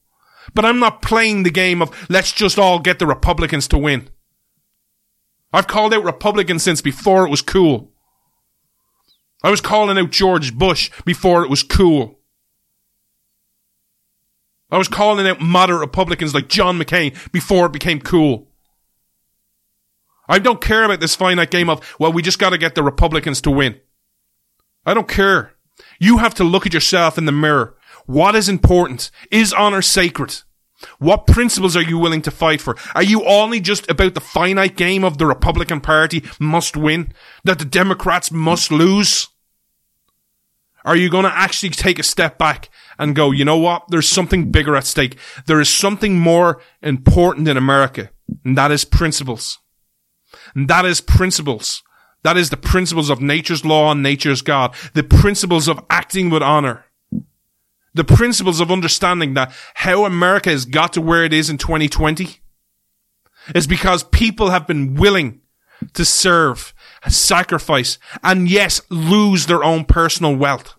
But 0.55 0.65
I'm 0.65 0.79
not 0.79 1.03
playing 1.03 1.43
the 1.43 1.51
game 1.51 1.83
of 1.83 2.07
let's 2.09 2.31
just 2.31 2.61
all 2.61 2.79
get 2.79 3.01
the 3.01 3.09
Republicans 3.09 3.67
to 3.69 3.79
win. 3.79 4.09
I've 5.53 5.67
called 5.67 5.93
out 5.93 6.05
Republicans 6.05 6.63
since 6.63 6.81
before 6.81 7.27
it 7.27 7.31
was 7.31 7.43
cool. 7.43 7.91
I 9.43 9.51
was 9.51 9.61
calling 9.61 9.99
out 9.99 10.11
George 10.11 10.55
Bush 10.57 10.93
before 11.05 11.43
it 11.43 11.51
was 11.51 11.65
cool. 11.65 12.18
I 14.71 14.79
was 14.79 14.89
calling 14.89 15.27
out 15.27 15.41
moderate 15.41 15.81
Republicans 15.81 16.35
like 16.35 16.49
John 16.49 16.79
McCain 16.79 17.33
before 17.33 17.67
it 17.67 17.73
became 17.73 18.01
cool. 18.01 18.49
I 20.29 20.39
don't 20.39 20.61
care 20.61 20.85
about 20.85 21.01
this 21.01 21.15
finite 21.15 21.51
game 21.51 21.71
of, 21.71 21.97
well, 21.99 22.13
we 22.13 22.21
just 22.21 22.39
gotta 22.39 22.59
get 22.59 22.75
the 22.75 22.83
Republicans 22.83 23.41
to 23.43 23.51
win. 23.51 23.81
I 24.85 24.93
don't 24.93 25.09
care. 25.09 25.55
You 25.99 26.19
have 26.19 26.35
to 26.35 26.45
look 26.45 26.67
at 26.67 26.75
yourself 26.75 27.17
in 27.17 27.25
the 27.25 27.33
mirror. 27.33 27.77
What 28.07 28.35
is 28.35 28.49
important? 28.49 29.11
Is 29.31 29.53
honor 29.53 29.83
sacred? 29.83 30.43
What 30.99 31.27
principles 31.27 31.77
are 31.77 31.83
you 31.83 31.99
willing 31.99 32.23
to 32.23 32.31
fight 32.31 32.61
for? 32.61 32.77
Are 32.95 33.03
you 33.03 33.25
only 33.25 33.61
just 33.61 33.91
about 33.91 34.15
the 34.15 34.21
finite 34.21 34.77
game 34.77 35.03
of 35.03 35.19
the 35.19 35.27
Republican 35.27 35.81
Party 35.81 36.23
must 36.39 36.77
win? 36.77 37.13
That 37.45 37.59
the 37.59 37.65
Democrats 37.65 38.31
must 38.31 38.71
lose? 38.71 39.29
Are 40.85 40.97
you 40.97 41.11
going 41.11 41.25
to 41.25 41.37
actually 41.37 41.71
take 41.71 41.99
a 41.99 42.05
step 42.05 42.39
back 42.39 42.71
and 42.99 43.15
go, 43.15 43.31
you 43.31 43.45
know 43.45 43.57
what? 43.57 43.85
There's 43.89 44.09
something 44.09 44.51
bigger 44.51 44.77
at 44.77 44.85
stake. 44.85 45.17
There 45.47 45.61
is 45.61 45.73
something 45.73 46.19
more 46.19 46.61
important 46.83 47.49
in 47.49 47.57
America, 47.57 48.11
and 48.45 48.57
that 48.59 48.71
is 48.71 48.85
principles. 48.85 49.59
And 50.55 50.69
that 50.69 50.85
is 50.85 51.01
principles. 51.01 51.83
That 52.23 52.37
is 52.37 52.51
the 52.51 52.57
principles 52.57 53.11
of 53.11 53.21
nature's 53.21 53.65
law 53.65 53.93
and 53.93 54.03
nature's 54.03 54.43
God. 54.43 54.75
The 54.95 55.05
principles 55.05 55.69
of 55.69 55.85
acting 55.89 56.31
with 56.31 56.43
honor. 56.43 56.85
The 57.95 58.05
principles 58.05 58.61
of 58.61 58.71
understanding 58.71 59.35
that 59.35 59.53
how 59.75 60.05
America 60.05 60.51
has 60.51 60.65
got 60.65 60.93
to 60.95 61.01
where 61.01 61.25
it 61.25 61.33
is 61.33 61.49
in 61.49 61.59
2020 61.59 62.39
is 63.55 63.67
because 63.67 64.03
people 64.05 64.51
have 64.51 64.67
been 64.67 64.95
willing 64.95 65.41
to 65.95 66.05
serve, 66.05 66.75
sacrifice, 67.09 67.99
and 68.23 68.49
yes, 68.49 68.81
lose 68.91 69.47
their 69.47 69.65
own 69.65 69.85
personal 69.85 70.37
wealth. 70.37 70.75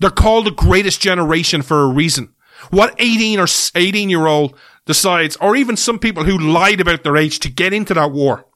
They're 0.00 0.10
called 0.10 0.46
the 0.46 0.50
greatest 0.50 1.00
generation 1.00 1.62
for 1.62 1.82
a 1.82 1.88
reason. 1.88 2.34
What 2.70 2.94
18 2.98 3.38
or 3.38 3.46
18 3.74 4.10
year 4.10 4.26
old 4.26 4.56
decides, 4.86 5.36
or 5.36 5.54
even 5.56 5.76
some 5.76 5.98
people 5.98 6.24
who 6.24 6.38
lied 6.38 6.80
about 6.80 7.04
their 7.04 7.16
age 7.16 7.38
to 7.40 7.50
get 7.50 7.72
into 7.72 7.94
that 7.94 8.10
war, 8.10 8.46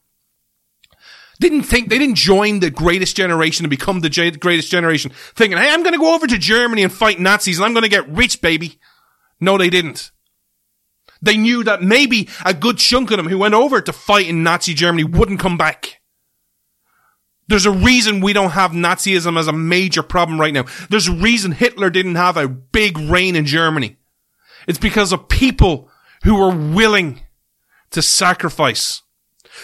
didn't 1.40 1.62
think, 1.62 1.88
they 1.88 1.98
didn't 1.98 2.16
join 2.16 2.60
the 2.60 2.70
greatest 2.70 3.16
generation 3.16 3.64
and 3.64 3.70
become 3.70 4.00
the 4.00 4.36
greatest 4.40 4.70
generation 4.70 5.12
thinking, 5.34 5.58
hey, 5.58 5.70
I'm 5.70 5.82
going 5.82 5.92
to 5.92 5.98
go 5.98 6.14
over 6.14 6.26
to 6.26 6.38
Germany 6.38 6.82
and 6.82 6.92
fight 6.92 7.20
Nazis 7.20 7.58
and 7.58 7.66
I'm 7.66 7.72
going 7.72 7.82
to 7.82 7.88
get 7.88 8.08
rich, 8.08 8.40
baby. 8.40 8.78
No, 9.40 9.58
they 9.58 9.68
didn't. 9.68 10.12
They 11.20 11.36
knew 11.36 11.64
that 11.64 11.82
maybe 11.82 12.28
a 12.44 12.54
good 12.54 12.78
chunk 12.78 13.10
of 13.10 13.16
them 13.16 13.28
who 13.28 13.38
went 13.38 13.54
over 13.54 13.80
to 13.80 13.92
fight 13.92 14.28
in 14.28 14.42
Nazi 14.42 14.74
Germany 14.74 15.04
wouldn't 15.04 15.40
come 15.40 15.56
back. 15.56 16.00
There's 17.46 17.66
a 17.66 17.70
reason 17.70 18.20
we 18.20 18.32
don't 18.32 18.52
have 18.52 18.72
Nazism 18.72 19.38
as 19.38 19.48
a 19.48 19.52
major 19.52 20.02
problem 20.02 20.40
right 20.40 20.54
now. 20.54 20.64
There's 20.88 21.08
a 21.08 21.12
reason 21.12 21.52
Hitler 21.52 21.90
didn't 21.90 22.14
have 22.14 22.36
a 22.36 22.48
big 22.48 22.96
reign 22.98 23.36
in 23.36 23.44
Germany. 23.44 23.96
It's 24.66 24.78
because 24.78 25.12
of 25.12 25.28
people 25.28 25.90
who 26.22 26.36
were 26.36 26.54
willing 26.54 27.20
to 27.90 28.00
sacrifice. 28.00 29.02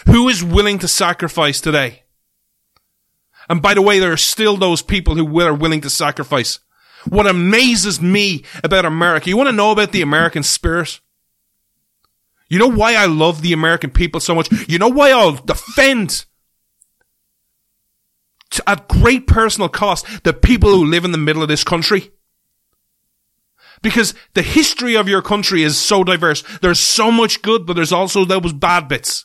Who 0.06 0.28
is 0.28 0.44
willing 0.44 0.78
to 0.80 0.88
sacrifice 0.88 1.60
today? 1.60 2.04
And 3.48 3.62
by 3.62 3.74
the 3.74 3.82
way, 3.82 3.98
there 3.98 4.12
are 4.12 4.18
still 4.18 4.56
those 4.56 4.82
people 4.82 5.14
who 5.14 5.40
are 5.40 5.54
willing 5.54 5.80
to 5.80 5.90
sacrifice. 5.90 6.60
What 7.08 7.26
amazes 7.26 8.00
me 8.00 8.44
about 8.62 8.84
America, 8.84 9.30
you 9.30 9.36
want 9.36 9.48
to 9.48 9.56
know 9.56 9.72
about 9.72 9.92
the 9.92 10.02
American 10.02 10.42
spirit? 10.42 11.00
You 12.48 12.58
know 12.58 12.70
why 12.70 12.94
I 12.94 13.06
love 13.06 13.42
the 13.42 13.52
American 13.52 13.90
people 13.90 14.20
so 14.20 14.34
much? 14.34 14.50
You 14.68 14.78
know 14.78 14.88
why 14.88 15.10
I'll 15.10 15.36
defend 15.36 16.26
at 18.66 18.88
great 18.88 19.26
personal 19.26 19.68
cost 19.68 20.24
the 20.24 20.32
people 20.32 20.70
who 20.70 20.84
live 20.84 21.04
in 21.04 21.12
the 21.12 21.18
middle 21.18 21.42
of 21.42 21.48
this 21.48 21.64
country? 21.64 22.10
Because 23.82 24.14
the 24.34 24.42
history 24.42 24.96
of 24.96 25.08
your 25.08 25.22
country 25.22 25.62
is 25.62 25.78
so 25.78 26.04
diverse. 26.04 26.42
There's 26.58 26.80
so 26.80 27.10
much 27.10 27.42
good, 27.42 27.66
but 27.66 27.74
there's 27.74 27.92
also 27.92 28.24
those 28.24 28.52
bad 28.52 28.88
bits. 28.88 29.24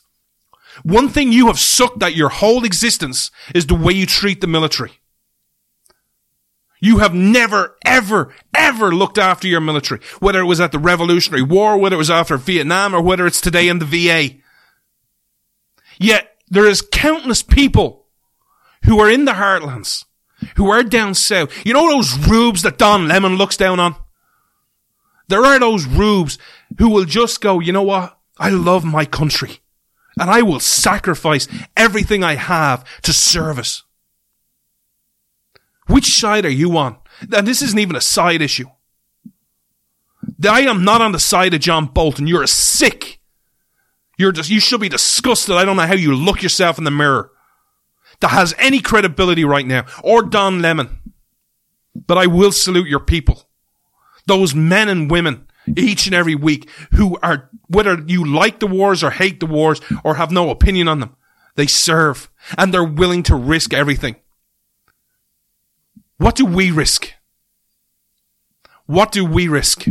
One 0.82 1.08
thing 1.08 1.32
you 1.32 1.46
have 1.46 1.58
sucked 1.58 2.02
at 2.02 2.16
your 2.16 2.28
whole 2.28 2.64
existence 2.64 3.30
is 3.54 3.66
the 3.66 3.74
way 3.74 3.92
you 3.92 4.06
treat 4.06 4.40
the 4.40 4.46
military. 4.46 4.92
You 6.78 6.98
have 6.98 7.14
never, 7.14 7.76
ever, 7.84 8.34
ever 8.54 8.94
looked 8.94 9.18
after 9.18 9.48
your 9.48 9.62
military, 9.62 10.00
whether 10.20 10.40
it 10.40 10.44
was 10.44 10.60
at 10.60 10.72
the 10.72 10.78
Revolutionary 10.78 11.42
War, 11.42 11.78
whether 11.78 11.96
it 11.96 11.98
was 11.98 12.10
after 12.10 12.36
Vietnam, 12.36 12.94
or 12.94 13.00
whether 13.00 13.26
it's 13.26 13.40
today 13.40 13.68
in 13.68 13.78
the 13.78 13.86
VA. 13.86 14.36
Yet, 15.98 16.36
there 16.48 16.66
is 16.66 16.82
countless 16.82 17.42
people 17.42 18.05
who 18.84 19.00
are 19.00 19.10
in 19.10 19.24
the 19.24 19.32
heartlands, 19.32 20.04
who 20.56 20.70
are 20.70 20.82
down 20.82 21.14
south. 21.14 21.50
You 21.66 21.74
know 21.74 21.88
those 21.88 22.16
rubes 22.28 22.62
that 22.62 22.78
Don 22.78 23.08
Lemon 23.08 23.36
looks 23.36 23.56
down 23.56 23.80
on? 23.80 23.96
There 25.28 25.44
are 25.44 25.58
those 25.58 25.86
rubes 25.86 26.38
who 26.78 26.88
will 26.88 27.04
just 27.04 27.40
go, 27.40 27.60
you 27.60 27.72
know 27.72 27.82
what? 27.82 28.18
I 28.38 28.50
love 28.50 28.84
my 28.84 29.04
country 29.04 29.60
and 30.18 30.30
I 30.30 30.42
will 30.42 30.60
sacrifice 30.60 31.48
everything 31.76 32.22
I 32.22 32.34
have 32.34 32.84
to 33.02 33.12
service. 33.12 33.82
Which 35.88 36.18
side 36.18 36.44
are 36.44 36.50
you 36.50 36.76
on? 36.76 36.96
And 37.32 37.46
this 37.46 37.62
isn't 37.62 37.78
even 37.78 37.96
a 37.96 38.00
side 38.00 38.42
issue. 38.42 38.66
I 40.48 40.62
am 40.62 40.84
not 40.84 41.00
on 41.00 41.12
the 41.12 41.18
side 41.18 41.54
of 41.54 41.60
John 41.60 41.86
Bolton. 41.86 42.26
You're 42.26 42.42
a 42.42 42.48
sick. 42.48 43.20
You're 44.18 44.32
just, 44.32 44.50
you 44.50 44.60
should 44.60 44.80
be 44.80 44.88
disgusted. 44.88 45.54
I 45.54 45.64
don't 45.64 45.76
know 45.76 45.86
how 45.86 45.94
you 45.94 46.14
look 46.14 46.42
yourself 46.42 46.78
in 46.78 46.84
the 46.84 46.90
mirror 46.90 47.30
that 48.20 48.28
has 48.28 48.54
any 48.58 48.80
credibility 48.80 49.44
right 49.44 49.66
now 49.66 49.84
or 50.02 50.22
Don 50.22 50.62
Lemon. 50.62 50.98
But 51.94 52.18
I 52.18 52.26
will 52.26 52.52
salute 52.52 52.88
your 52.88 53.00
people. 53.00 53.48
Those 54.26 54.54
men 54.54 54.88
and 54.88 55.10
women 55.10 55.46
each 55.76 56.06
and 56.06 56.14
every 56.14 56.34
week 56.34 56.68
who 56.92 57.18
are, 57.22 57.50
whether 57.68 58.02
you 58.06 58.24
like 58.24 58.60
the 58.60 58.66
wars 58.66 59.02
or 59.02 59.10
hate 59.10 59.40
the 59.40 59.46
wars 59.46 59.80
or 60.04 60.14
have 60.16 60.30
no 60.30 60.50
opinion 60.50 60.88
on 60.88 61.00
them, 61.00 61.16
they 61.56 61.66
serve 61.66 62.30
and 62.56 62.72
they're 62.72 62.84
willing 62.84 63.22
to 63.24 63.34
risk 63.34 63.72
everything. 63.72 64.16
What 66.18 66.34
do 66.34 66.44
we 66.44 66.70
risk? 66.70 67.12
What 68.86 69.10
do 69.10 69.24
we 69.24 69.48
risk? 69.48 69.86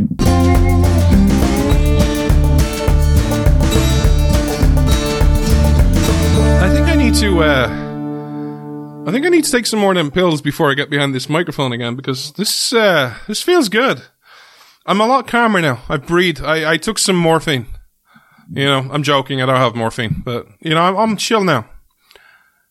I 6.58 6.68
think 6.72 6.88
I 6.88 6.94
need 6.96 7.14
to, 7.16 7.42
uh, 7.42 7.85
I 9.06 9.12
think 9.12 9.24
I 9.24 9.28
need 9.28 9.44
to 9.44 9.52
take 9.52 9.66
some 9.66 9.78
more 9.78 9.92
of 9.92 9.96
them 9.96 10.10
pills 10.10 10.42
before 10.42 10.68
I 10.68 10.74
get 10.74 10.90
behind 10.90 11.14
this 11.14 11.28
microphone 11.28 11.70
again 11.70 11.94
because 11.94 12.32
this, 12.32 12.72
uh, 12.72 13.14
this 13.28 13.40
feels 13.40 13.68
good. 13.68 14.02
I'm 14.84 15.00
a 15.00 15.06
lot 15.06 15.28
calmer 15.28 15.60
now. 15.60 15.80
I 15.88 15.96
breathe. 15.96 16.40
I, 16.42 16.72
I 16.72 16.76
took 16.76 16.98
some 16.98 17.14
morphine. 17.14 17.66
You 18.50 18.64
know, 18.64 18.88
I'm 18.90 19.04
joking. 19.04 19.40
I 19.40 19.46
don't 19.46 19.56
have 19.56 19.76
morphine, 19.76 20.22
but 20.24 20.48
you 20.60 20.70
know, 20.70 20.80
I'm, 20.80 20.96
I'm 20.96 21.16
chill 21.16 21.44
now. 21.44 21.68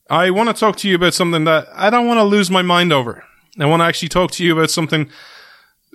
I 0.10 0.30
want 0.30 0.50
to 0.50 0.54
talk 0.54 0.76
to 0.78 0.90
you 0.90 0.96
about 0.96 1.14
something 1.14 1.46
that 1.46 1.68
I 1.74 1.90
don't 1.90 2.06
want 2.06 2.18
to 2.18 2.24
lose 2.26 2.52
my 2.52 2.62
mind 2.62 2.92
over. 2.92 3.24
I 3.58 3.66
want 3.66 3.80
to 3.80 3.86
actually 3.86 4.10
talk 4.10 4.32
to 4.32 4.44
you 4.44 4.52
about 4.58 4.70
something 4.70 5.10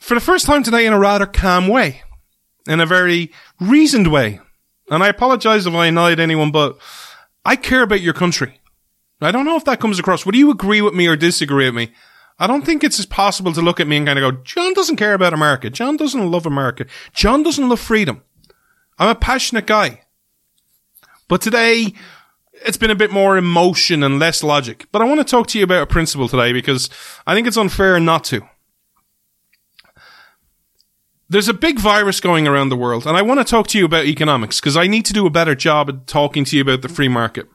for 0.01 0.14
the 0.14 0.20
first 0.20 0.47
time 0.47 0.62
today 0.62 0.86
in 0.86 0.95
a 0.95 0.99
rather 0.99 1.26
calm 1.26 1.68
way, 1.68 2.03
in 2.66 2.80
a 2.80 2.86
very 2.86 3.30
reasoned 3.61 4.11
way. 4.11 4.41
And 4.88 5.05
I 5.05 5.09
apologize 5.09 5.66
if 5.66 5.74
I 5.74 5.86
annoyed 5.86 6.18
anyone, 6.18 6.51
but 6.51 6.78
I 7.45 7.57
care 7.57 7.82
about 7.82 8.01
your 8.01 8.14
country. 8.14 8.60
I 9.21 9.33
don't 9.33 9.45
know 9.45 9.57
if 9.57 9.64
that 9.64 9.81
comes 9.81 9.99
across. 9.99 10.25
Would 10.25 10.35
you 10.35 10.51
agree 10.51 10.81
with 10.81 10.95
me 10.95 11.07
or 11.07 11.16
disagree 11.16 11.66
with 11.66 11.75
me? 11.75 11.93
I 12.39 12.47
don't 12.47 12.64
think 12.64 12.83
it's 12.83 12.99
as 12.99 13.07
possible 13.07 13.53
to 13.53 13.61
look 13.61 13.81
at 13.81 13.87
me 13.87 13.99
and 13.99 14.07
kind 14.07 14.18
of 14.18 14.35
go, 14.35 14.43
John 14.43 14.73
doesn't 14.73 14.97
care 14.97 15.12
about 15.12 15.35
America. 15.35 15.68
John 15.68 15.99
doesn't 15.99 16.31
love 16.31 16.47
America. 16.47 16.87
John 17.12 17.43
doesn't 17.43 17.68
love 17.68 17.81
freedom. 17.81 18.23
I'm 18.99 19.11
a 19.11 19.14
passionate 19.14 19.66
guy. 19.66 20.03
But 21.29 21.43
today, 21.43 21.93
it's 22.64 22.79
been 22.79 22.91
a 22.91 22.95
bit 22.95 23.11
more 23.11 23.37
emotion 23.37 24.03
and 24.03 24.18
less 24.18 24.43
logic. 24.43 24.87
But 24.91 25.03
I 25.03 25.05
want 25.05 25.21
to 25.21 25.25
talk 25.25 25.49
to 25.49 25.59
you 25.59 25.64
about 25.64 25.83
a 25.83 25.87
principle 25.87 26.29
today 26.29 26.53
because 26.53 26.89
I 27.27 27.35
think 27.35 27.47
it's 27.47 27.59
unfair 27.59 28.01
not 28.01 28.25
to. 28.25 28.43
There's 31.29 31.49
a 31.49 31.55
big 31.55 31.79
virus 31.79 32.21
going 32.21 32.49
around 32.49 32.71
the 32.71 32.77
world, 32.77 33.07
and 33.07 33.16
I 33.16 33.23
want 33.23 33.39
to 33.39 33.45
talk 33.45 33.68
to 33.68 33.79
you 33.79 33.85
about 33.85 34.07
economics 34.07 34.59
because 34.61 34.77
I 34.77 34.89
need 34.89 35.05
to 35.05 35.12
do 35.12 35.27
a 35.27 35.31
better 35.31 35.55
job 35.55 35.89
at 35.89 36.07
talking 36.07 36.45
to 36.47 36.57
you 36.57 36.62
about 36.62 36.83
the 36.83 36.89
free 36.89 37.07
market. 37.07 37.49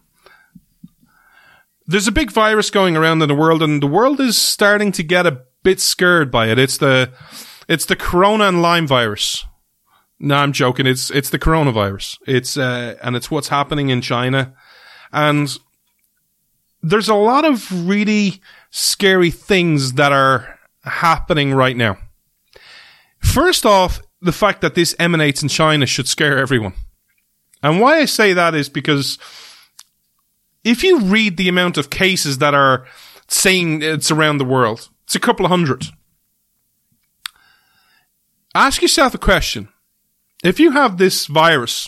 There's 1.87 2.07
a 2.07 2.11
big 2.11 2.31
virus 2.31 2.69
going 2.69 2.97
around 2.97 3.21
in 3.21 3.27
the 3.27 3.35
world, 3.35 3.61
and 3.61 3.81
the 3.81 3.87
world 3.87 4.19
is 4.19 4.37
starting 4.37 4.91
to 4.93 5.03
get 5.03 5.27
a 5.27 5.41
bit 5.63 5.79
scared 5.79 6.31
by 6.31 6.47
it. 6.47 6.57
It's 6.57 6.77
the 6.77 7.11
it's 7.67 7.85
the 7.85 7.95
corona 7.95 8.47
and 8.47 8.61
Lyme 8.61 8.87
virus. 8.87 9.45
No, 10.19 10.35
I'm 10.35 10.53
joking. 10.53 10.87
It's 10.87 11.11
it's 11.11 11.29
the 11.29 11.39
coronavirus. 11.39 12.17
It's 12.25 12.57
uh, 12.57 12.95
and 13.03 13.15
it's 13.15 13.29
what's 13.29 13.49
happening 13.49 13.89
in 13.89 14.01
China, 14.01 14.53
and 15.11 15.57
there's 16.81 17.09
a 17.09 17.15
lot 17.15 17.45
of 17.45 17.87
really 17.87 18.41
scary 18.71 19.31
things 19.31 19.93
that 19.93 20.11
are 20.11 20.59
happening 20.83 21.53
right 21.53 21.75
now. 21.75 21.97
First 23.19 23.65
off, 23.65 24.01
the 24.21 24.31
fact 24.31 24.61
that 24.61 24.75
this 24.75 24.95
emanates 24.99 25.41
in 25.43 25.49
China 25.49 25.85
should 25.85 26.07
scare 26.07 26.37
everyone. 26.37 26.73
And 27.63 27.81
why 27.81 27.97
I 27.97 28.05
say 28.05 28.33
that 28.33 28.53
is 28.53 28.69
because 28.69 29.17
if 30.65 30.83
you 30.83 30.99
read 30.99 31.37
the 31.37 31.47
amount 31.47 31.77
of 31.77 31.89
cases 31.89 32.39
that 32.39 32.53
are 32.53 32.85
saying 33.27 33.81
it's 33.81 34.11
around 34.11 34.39
the 34.39 34.45
world, 34.45 34.89
it's 35.05 35.15
a 35.15 35.19
couple 35.19 35.45
of 35.45 35.51
hundred. 35.51 35.85
Ask 38.53 38.81
yourself 38.81 39.13
a 39.13 39.19
question. 39.19 39.69
If 40.43 40.59
you 40.59 40.71
have 40.71 40.97
this 40.97 41.27
virus, 41.27 41.87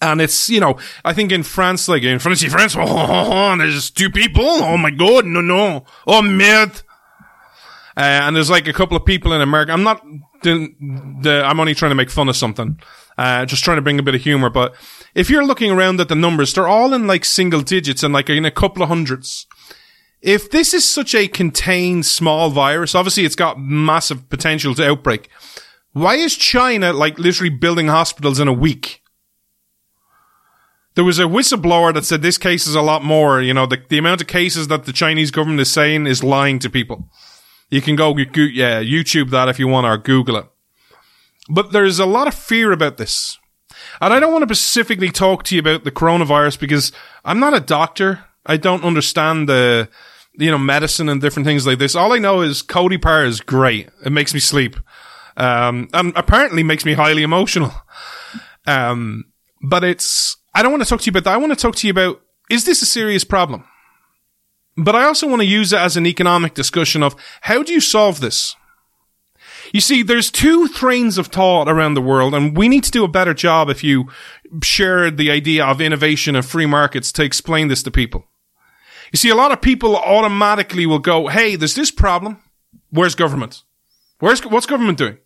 and 0.00 0.20
it's, 0.20 0.48
you 0.48 0.60
know, 0.60 0.78
I 1.04 1.12
think 1.12 1.32
in 1.32 1.42
France, 1.42 1.86
like 1.86 2.02
in 2.02 2.18
France, 2.18 2.42
France, 2.44 2.74
oh, 2.78 3.56
there's 3.58 3.90
two 3.90 4.10
people. 4.10 4.44
Oh 4.44 4.76
my 4.76 4.90
God, 4.90 5.26
no, 5.26 5.40
no. 5.40 5.84
Oh, 6.06 6.22
merde. 6.22 6.80
Uh, 7.96 8.00
and 8.00 8.34
there's 8.34 8.50
like 8.50 8.66
a 8.66 8.72
couple 8.72 8.96
of 8.96 9.04
people 9.04 9.32
in 9.32 9.40
America. 9.40 9.72
I'm 9.72 9.84
not, 9.84 10.04
the, 10.42 10.68
the, 11.20 11.44
I'm 11.44 11.60
only 11.60 11.74
trying 11.74 11.90
to 11.90 11.94
make 11.94 12.10
fun 12.10 12.28
of 12.28 12.36
something. 12.36 12.80
Uh, 13.16 13.44
just 13.46 13.62
trying 13.62 13.76
to 13.76 13.82
bring 13.82 13.98
a 13.98 14.02
bit 14.02 14.14
of 14.14 14.20
humor. 14.20 14.50
But 14.50 14.74
if 15.14 15.30
you're 15.30 15.46
looking 15.46 15.70
around 15.70 16.00
at 16.00 16.08
the 16.08 16.14
numbers, 16.14 16.52
they're 16.52 16.68
all 16.68 16.92
in 16.92 17.06
like 17.06 17.24
single 17.24 17.60
digits 17.60 18.02
and 18.02 18.12
like 18.12 18.28
in 18.28 18.44
a 18.44 18.50
couple 18.50 18.82
of 18.82 18.88
hundreds. 18.88 19.46
If 20.20 20.50
this 20.50 20.72
is 20.72 20.90
such 20.90 21.14
a 21.14 21.28
contained 21.28 22.06
small 22.06 22.50
virus, 22.50 22.94
obviously 22.94 23.24
it's 23.24 23.36
got 23.36 23.60
massive 23.60 24.28
potential 24.30 24.74
to 24.74 24.88
outbreak. 24.88 25.28
Why 25.92 26.16
is 26.16 26.34
China 26.34 26.92
like 26.92 27.18
literally 27.18 27.50
building 27.50 27.88
hospitals 27.88 28.40
in 28.40 28.48
a 28.48 28.52
week? 28.52 29.02
There 30.94 31.04
was 31.04 31.18
a 31.18 31.24
whistleblower 31.24 31.92
that 31.94 32.04
said 32.04 32.22
this 32.22 32.38
case 32.38 32.66
is 32.66 32.74
a 32.74 32.82
lot 32.82 33.04
more. 33.04 33.42
You 33.42 33.52
know, 33.52 33.66
the, 33.66 33.82
the 33.88 33.98
amount 33.98 34.20
of 34.20 34.26
cases 34.26 34.68
that 34.68 34.84
the 34.84 34.92
Chinese 34.92 35.30
government 35.30 35.60
is 35.60 35.70
saying 35.70 36.06
is 36.06 36.24
lying 36.24 36.58
to 36.60 36.70
people. 36.70 37.08
You 37.68 37.80
can 37.80 37.96
go, 37.96 38.16
yeah, 38.16 38.82
YouTube 38.82 39.30
that 39.30 39.48
if 39.48 39.58
you 39.58 39.68
want 39.68 39.86
or 39.86 39.98
Google 39.98 40.36
it. 40.36 40.46
But 41.48 41.72
there's 41.72 41.98
a 41.98 42.06
lot 42.06 42.28
of 42.28 42.34
fear 42.34 42.72
about 42.72 42.96
this. 42.96 43.38
And 44.00 44.12
I 44.12 44.20
don't 44.20 44.32
want 44.32 44.48
to 44.48 44.54
specifically 44.54 45.10
talk 45.10 45.44
to 45.44 45.54
you 45.54 45.60
about 45.60 45.84
the 45.84 45.90
coronavirus 45.90 46.58
because 46.58 46.92
I'm 47.24 47.40
not 47.40 47.54
a 47.54 47.60
doctor. 47.60 48.24
I 48.46 48.56
don't 48.56 48.84
understand 48.84 49.48
the, 49.48 49.88
you 50.34 50.50
know, 50.50 50.58
medicine 50.58 51.08
and 51.08 51.20
different 51.20 51.46
things 51.46 51.66
like 51.66 51.78
this. 51.78 51.94
All 51.94 52.12
I 52.12 52.18
know 52.18 52.40
is 52.40 52.62
Codipar 52.62 53.26
is 53.26 53.40
great. 53.40 53.88
It 54.04 54.12
makes 54.12 54.34
me 54.34 54.40
sleep. 54.40 54.76
Um, 55.36 55.88
and 55.92 56.12
apparently 56.16 56.62
makes 56.62 56.84
me 56.84 56.92
highly 56.92 57.22
emotional. 57.22 57.72
Um, 58.66 59.24
but 59.62 59.82
it's, 59.82 60.36
I 60.54 60.62
don't 60.62 60.72
want 60.72 60.82
to 60.82 60.88
talk 60.88 61.00
to 61.00 61.06
you 61.06 61.10
about 61.10 61.24
that. 61.24 61.34
I 61.34 61.38
want 61.38 61.52
to 61.52 61.56
talk 61.56 61.74
to 61.76 61.86
you 61.86 61.90
about, 61.90 62.20
is 62.50 62.64
this 62.64 62.82
a 62.82 62.86
serious 62.86 63.24
problem? 63.24 63.64
But 64.76 64.96
I 64.96 65.04
also 65.04 65.28
want 65.28 65.40
to 65.40 65.46
use 65.46 65.72
it 65.72 65.78
as 65.78 65.96
an 65.96 66.06
economic 66.06 66.54
discussion 66.54 67.02
of 67.02 67.16
how 67.42 67.62
do 67.62 67.72
you 67.72 67.80
solve 67.80 68.20
this? 68.20 68.56
You 69.74 69.80
see, 69.80 70.04
there's 70.04 70.30
two 70.30 70.68
trains 70.68 71.18
of 71.18 71.26
thought 71.26 71.68
around 71.68 71.94
the 71.94 72.00
world, 72.00 72.32
and 72.32 72.56
we 72.56 72.68
need 72.68 72.84
to 72.84 72.92
do 72.92 73.02
a 73.02 73.08
better 73.08 73.34
job 73.34 73.68
if 73.68 73.82
you 73.82 74.08
share 74.62 75.10
the 75.10 75.32
idea 75.32 75.66
of 75.66 75.80
innovation 75.80 76.36
and 76.36 76.46
free 76.46 76.64
markets 76.64 77.10
to 77.10 77.24
explain 77.24 77.66
this 77.66 77.82
to 77.82 77.90
people. 77.90 78.24
You 79.12 79.16
see, 79.16 79.30
a 79.30 79.34
lot 79.34 79.50
of 79.50 79.60
people 79.60 79.96
automatically 79.96 80.86
will 80.86 81.00
go, 81.00 81.26
Hey, 81.26 81.56
there's 81.56 81.74
this 81.74 81.90
problem. 81.90 82.40
Where's 82.90 83.16
government? 83.16 83.64
Where's, 84.20 84.46
what's 84.46 84.64
government 84.64 84.96
doing? 84.96 85.18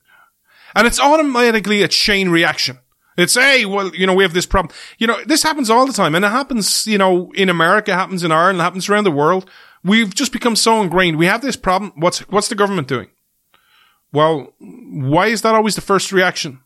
And 0.75 0.87
it's 0.87 0.99
automatically 0.99 1.83
a 1.83 1.89
chain 1.89 2.31
reaction. 2.31 2.79
It's, 3.19 3.35
hey, 3.35 3.67
well, 3.67 3.95
you 3.95 4.07
know, 4.07 4.15
we 4.15 4.25
have 4.25 4.33
this 4.33 4.47
problem. 4.47 4.75
You 4.97 5.09
know, 5.09 5.23
this 5.27 5.43
happens 5.43 5.69
all 5.69 5.87
the 5.87 5.93
time. 5.93 6.15
And 6.15 6.25
it 6.25 6.31
happens, 6.31 6.87
you 6.87 6.97
know, 6.97 7.31
in 7.35 7.51
America, 7.51 7.93
happens 7.93 8.25
in 8.25 8.33
Ireland, 8.33 8.63
happens 8.63 8.89
around 8.89 9.05
the 9.05 9.11
world. 9.11 9.51
We've 9.85 10.15
just 10.15 10.33
become 10.33 10.57
so 10.57 10.81
ingrained. 10.81 11.19
We 11.19 11.27
have 11.27 11.43
this 11.43 11.57
problem. 11.57 11.93
What's, 11.97 12.21
what's 12.31 12.49
the 12.49 12.55
government 12.55 12.89
doing? 12.89 13.09
Well, 14.13 14.53
why 14.59 15.27
is 15.27 15.43
that 15.43 15.55
always 15.55 15.75
the 15.75 15.81
first 15.81 16.13
reaction? 16.13 16.61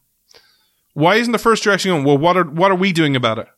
Why 0.95 1.17
isn't 1.17 1.33
the 1.33 1.39
first 1.39 1.67
reaction 1.67 1.91
going, 1.91 2.05
well, 2.05 2.19
what 2.19 2.37
are, 2.37 2.45
what 2.45 2.71
are 2.71 2.77
we 2.77 2.93
doing 2.93 3.17
about 3.17 3.39
it? 3.39 3.49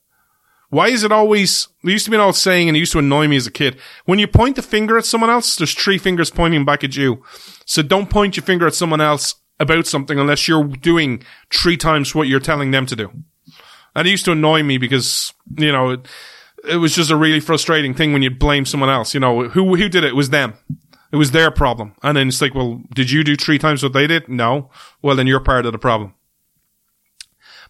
Why 0.70 0.88
is 0.88 1.04
it 1.04 1.12
always, 1.12 1.68
there 1.82 1.92
used 1.92 2.04
to 2.06 2.10
be 2.10 2.16
an 2.16 2.22
old 2.22 2.36
saying 2.36 2.68
and 2.68 2.76
it 2.76 2.80
used 2.80 2.92
to 2.92 2.98
annoy 2.98 3.28
me 3.28 3.36
as 3.36 3.46
a 3.46 3.52
kid. 3.52 3.78
When 4.06 4.18
you 4.18 4.26
point 4.26 4.56
the 4.56 4.62
finger 4.62 4.96
at 4.96 5.04
someone 5.04 5.30
else, 5.30 5.56
there's 5.56 5.74
three 5.74 5.98
fingers 5.98 6.30
pointing 6.30 6.64
back 6.64 6.82
at 6.82 6.96
you. 6.96 7.22
So 7.64 7.82
don't 7.82 8.10
point 8.10 8.36
your 8.36 8.44
finger 8.44 8.66
at 8.66 8.74
someone 8.74 9.00
else 9.00 9.36
about 9.60 9.86
something 9.86 10.18
unless 10.18 10.48
you're 10.48 10.64
doing 10.64 11.22
three 11.52 11.76
times 11.76 12.14
what 12.14 12.28
you're 12.28 12.40
telling 12.40 12.70
them 12.70 12.86
to 12.86 12.96
do. 12.96 13.10
And 13.94 14.08
it 14.08 14.10
used 14.10 14.24
to 14.24 14.32
annoy 14.32 14.62
me 14.62 14.78
because, 14.78 15.32
you 15.56 15.70
know, 15.70 15.90
it, 15.90 16.08
it 16.68 16.76
was 16.76 16.94
just 16.94 17.10
a 17.10 17.16
really 17.16 17.40
frustrating 17.40 17.94
thing 17.94 18.12
when 18.12 18.22
you 18.22 18.30
blame 18.30 18.64
someone 18.64 18.90
else. 18.90 19.14
You 19.14 19.20
know, 19.20 19.48
who, 19.48 19.76
who 19.76 19.88
did 19.88 20.02
it? 20.02 20.08
It 20.08 20.16
was 20.16 20.30
them. 20.30 20.54
It 21.14 21.16
was 21.16 21.30
their 21.30 21.52
problem. 21.52 21.94
And 22.02 22.16
then 22.16 22.26
it's 22.26 22.42
like, 22.42 22.56
well, 22.56 22.82
did 22.92 23.08
you 23.08 23.22
do 23.22 23.36
three 23.36 23.56
times 23.56 23.84
what 23.84 23.92
they 23.92 24.08
did? 24.08 24.28
No. 24.28 24.68
Well, 25.00 25.14
then 25.14 25.28
you're 25.28 25.38
part 25.38 25.64
of 25.64 25.70
the 25.70 25.78
problem. 25.78 26.12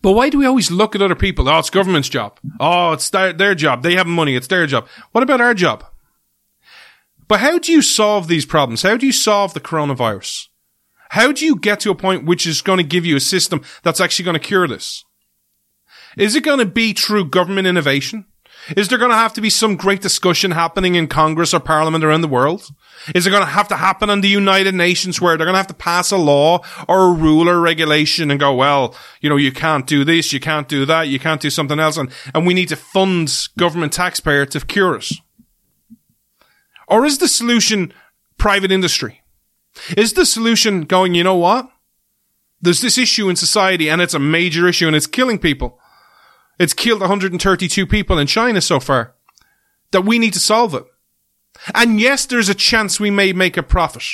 But 0.01 0.13
why 0.13 0.31
do 0.31 0.39
we 0.39 0.47
always 0.47 0.71
look 0.71 0.95
at 0.95 1.03
other 1.03 1.15
people? 1.15 1.47
Oh, 1.47 1.59
it's 1.59 1.69
government's 1.69 2.09
job. 2.09 2.41
Oh, 2.59 2.93
it's 2.93 3.11
their, 3.11 3.35
their 3.35 3.55
job. 3.55 3.83
They 3.83 3.97
have 3.97 4.07
money. 4.07 4.35
It's 4.35 4.47
their 4.47 4.67
job. 4.67 4.89
What 5.13 5.23
about 5.23 5.43
our 5.43 5.53
job? 5.53 5.85
But 7.29 7.41
how 7.41 7.59
do 7.59 7.71
you 7.71 7.83
solve 7.83 8.29
these 8.29 8.47
problems? 8.47 8.81
How 8.81 8.97
do 8.97 9.05
you 9.05 9.13
solve 9.13 9.53
the 9.53 9.61
coronavirus? 9.61 10.49
How 11.11 11.31
do 11.31 11.45
you 11.45 11.57
get 11.57 11.81
to 11.81 11.91
a 11.91 11.95
point 11.95 12.25
which 12.25 12.47
is 12.47 12.63
going 12.63 12.79
to 12.79 12.83
give 12.83 13.05
you 13.05 13.15
a 13.15 13.21
system 13.21 13.61
that's 13.83 14.01
actually 14.01 14.25
going 14.25 14.41
to 14.41 14.49
cure 14.49 14.67
this? 14.67 15.05
Is 16.17 16.35
it 16.35 16.45
going 16.45 16.61
to 16.61 16.65
be 16.65 16.95
through 16.95 17.29
government 17.29 17.67
innovation? 17.67 18.25
Is 18.77 18.89
there 18.89 18.99
going 18.99 19.11
to 19.11 19.17
have 19.17 19.33
to 19.35 19.41
be 19.41 19.51
some 19.51 19.77
great 19.77 20.01
discussion 20.01 20.53
happening 20.53 20.95
in 20.95 21.07
Congress 21.07 21.53
or 21.53 21.61
Parliament 21.61 22.05
around 22.05 22.23
the 22.23 22.29
world? 22.29 22.71
Is 23.15 23.27
it 23.27 23.31
going 23.31 23.43
to 23.43 23.49
have 23.49 23.69
to 23.69 23.77
happen 23.77 24.09
in 24.09 24.23
the 24.23 24.29
United 24.29 24.75
Nations 24.75 25.21
where 25.21 25.37
they're 25.37 25.45
going 25.45 25.55
to 25.55 25.59
have 25.59 25.67
to 25.67 25.75
pass 25.75 26.11
a 26.11 26.17
law 26.17 26.61
or 26.89 27.11
a 27.11 27.13
rule 27.13 27.49
or 27.49 27.61
regulation 27.61 28.31
and 28.31 28.41
go, 28.41 28.55
well, 28.55 28.95
you 29.21 29.29
know, 29.29 29.37
you 29.37 29.53
can't 29.53 29.87
do 29.87 30.05
this, 30.05 30.33
you 30.33 30.41
can't 30.41 30.69
do 30.69 30.87
that, 30.87 31.09
you 31.09 31.19
can't 31.19 31.41
do 31.41 31.51
something 31.51 31.79
else, 31.79 31.97
and, 31.97 32.11
and 32.35 32.47
we 32.47 32.55
need 32.55 32.69
to 32.69 32.77
fund 32.77 33.49
government 33.59 33.93
taxpayer 33.93 34.47
to 34.47 34.61
cure 34.61 34.97
us? 34.97 35.21
Or 36.89 37.05
is 37.05 37.19
the 37.19 37.29
solution 37.29 37.93
private 38.39 38.73
industry? 38.73 39.23
Is 39.97 40.15
the 40.15 40.25
solution 40.25 40.83
going, 40.83 41.15
you 41.15 41.25
know 41.25 41.37
what? 41.37 41.69
There's 42.61 42.81
this 42.81 42.97
issue 42.97 43.29
in 43.29 43.37
society 43.37 43.91
and 43.91 44.01
it's 44.01 44.15
a 44.15 44.19
major 44.19 44.67
issue 44.67 44.87
and 44.87 44.97
it's 44.97 45.07
killing 45.07 45.39
people. 45.39 45.79
It's 46.59 46.73
killed 46.73 47.01
132 47.01 47.87
people 47.87 48.19
in 48.19 48.27
China 48.27 48.61
so 48.61 48.81
far. 48.81 49.15
That 49.91 50.03
we 50.03 50.19
need 50.19 50.33
to 50.33 50.41
solve 50.41 50.75
it. 50.75 50.85
And 51.75 52.01
yes, 52.01 52.27
there's 52.27 52.49
a 52.49 52.55
chance 52.55 52.99
we 52.99 53.11
may 53.11 53.33
make 53.33 53.57
a 53.57 53.63
profit. 53.63 54.05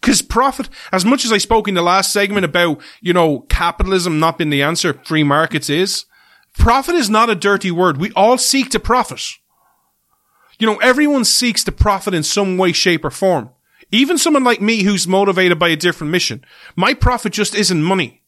Cause 0.00 0.22
profit, 0.22 0.68
as 0.92 1.04
much 1.04 1.24
as 1.24 1.32
I 1.32 1.38
spoke 1.38 1.66
in 1.66 1.74
the 1.74 1.82
last 1.82 2.12
segment 2.12 2.44
about, 2.44 2.80
you 3.00 3.12
know, 3.12 3.40
capitalism 3.48 4.20
not 4.20 4.38
being 4.38 4.50
the 4.50 4.62
answer, 4.62 4.94
free 5.04 5.24
markets 5.24 5.68
is, 5.68 6.04
profit 6.56 6.94
is 6.94 7.10
not 7.10 7.30
a 7.30 7.34
dirty 7.34 7.72
word. 7.72 7.96
We 7.96 8.12
all 8.12 8.38
seek 8.38 8.70
to 8.70 8.80
profit. 8.80 9.22
You 10.58 10.66
know, 10.66 10.76
everyone 10.76 11.24
seeks 11.24 11.64
to 11.64 11.72
profit 11.72 12.14
in 12.14 12.22
some 12.22 12.58
way, 12.58 12.72
shape 12.72 13.04
or 13.04 13.10
form. 13.10 13.50
Even 13.90 14.18
someone 14.18 14.44
like 14.44 14.60
me 14.60 14.82
who's 14.82 15.08
motivated 15.08 15.58
by 15.58 15.68
a 15.68 15.76
different 15.76 16.12
mission. 16.12 16.44
My 16.76 16.94
profit 16.94 17.32
just 17.32 17.54
isn't 17.54 17.82
money. 17.82 18.22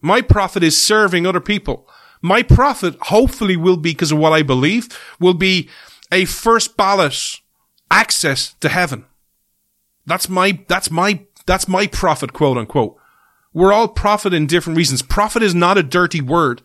My 0.00 0.22
profit 0.22 0.62
is 0.62 0.80
serving 0.80 1.26
other 1.26 1.40
people. 1.40 1.88
My 2.22 2.42
profit 2.42 2.96
hopefully 3.02 3.56
will 3.56 3.76
be 3.76 3.92
because 3.92 4.12
of 4.12 4.18
what 4.18 4.32
I 4.32 4.42
believe 4.42 4.88
will 5.20 5.34
be 5.34 5.68
a 6.10 6.24
first 6.24 6.76
ballot 6.76 7.40
access 7.90 8.54
to 8.60 8.68
heaven. 8.68 9.04
That's 10.06 10.28
my, 10.28 10.64
that's 10.68 10.90
my, 10.90 11.26
that's 11.46 11.68
my 11.68 11.86
profit, 11.86 12.32
quote 12.32 12.58
unquote. 12.58 12.96
We're 13.52 13.72
all 13.72 13.88
profit 13.88 14.34
in 14.34 14.46
different 14.46 14.76
reasons. 14.76 15.02
Profit 15.02 15.42
is 15.42 15.54
not 15.54 15.78
a 15.78 15.82
dirty 15.82 16.20
word. 16.20 16.62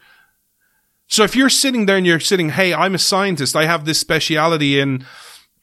So 1.08 1.24
if 1.24 1.36
you're 1.36 1.50
sitting 1.50 1.86
there 1.86 1.98
and 1.98 2.06
you're 2.06 2.20
sitting, 2.20 2.50
hey, 2.50 2.74
I'm 2.74 2.96
a 2.96 3.00
scientist, 3.00 3.56
I 3.56 3.66
have 3.66 3.86
this 3.86 4.00
speciality 4.00 4.80
in, 4.80 5.06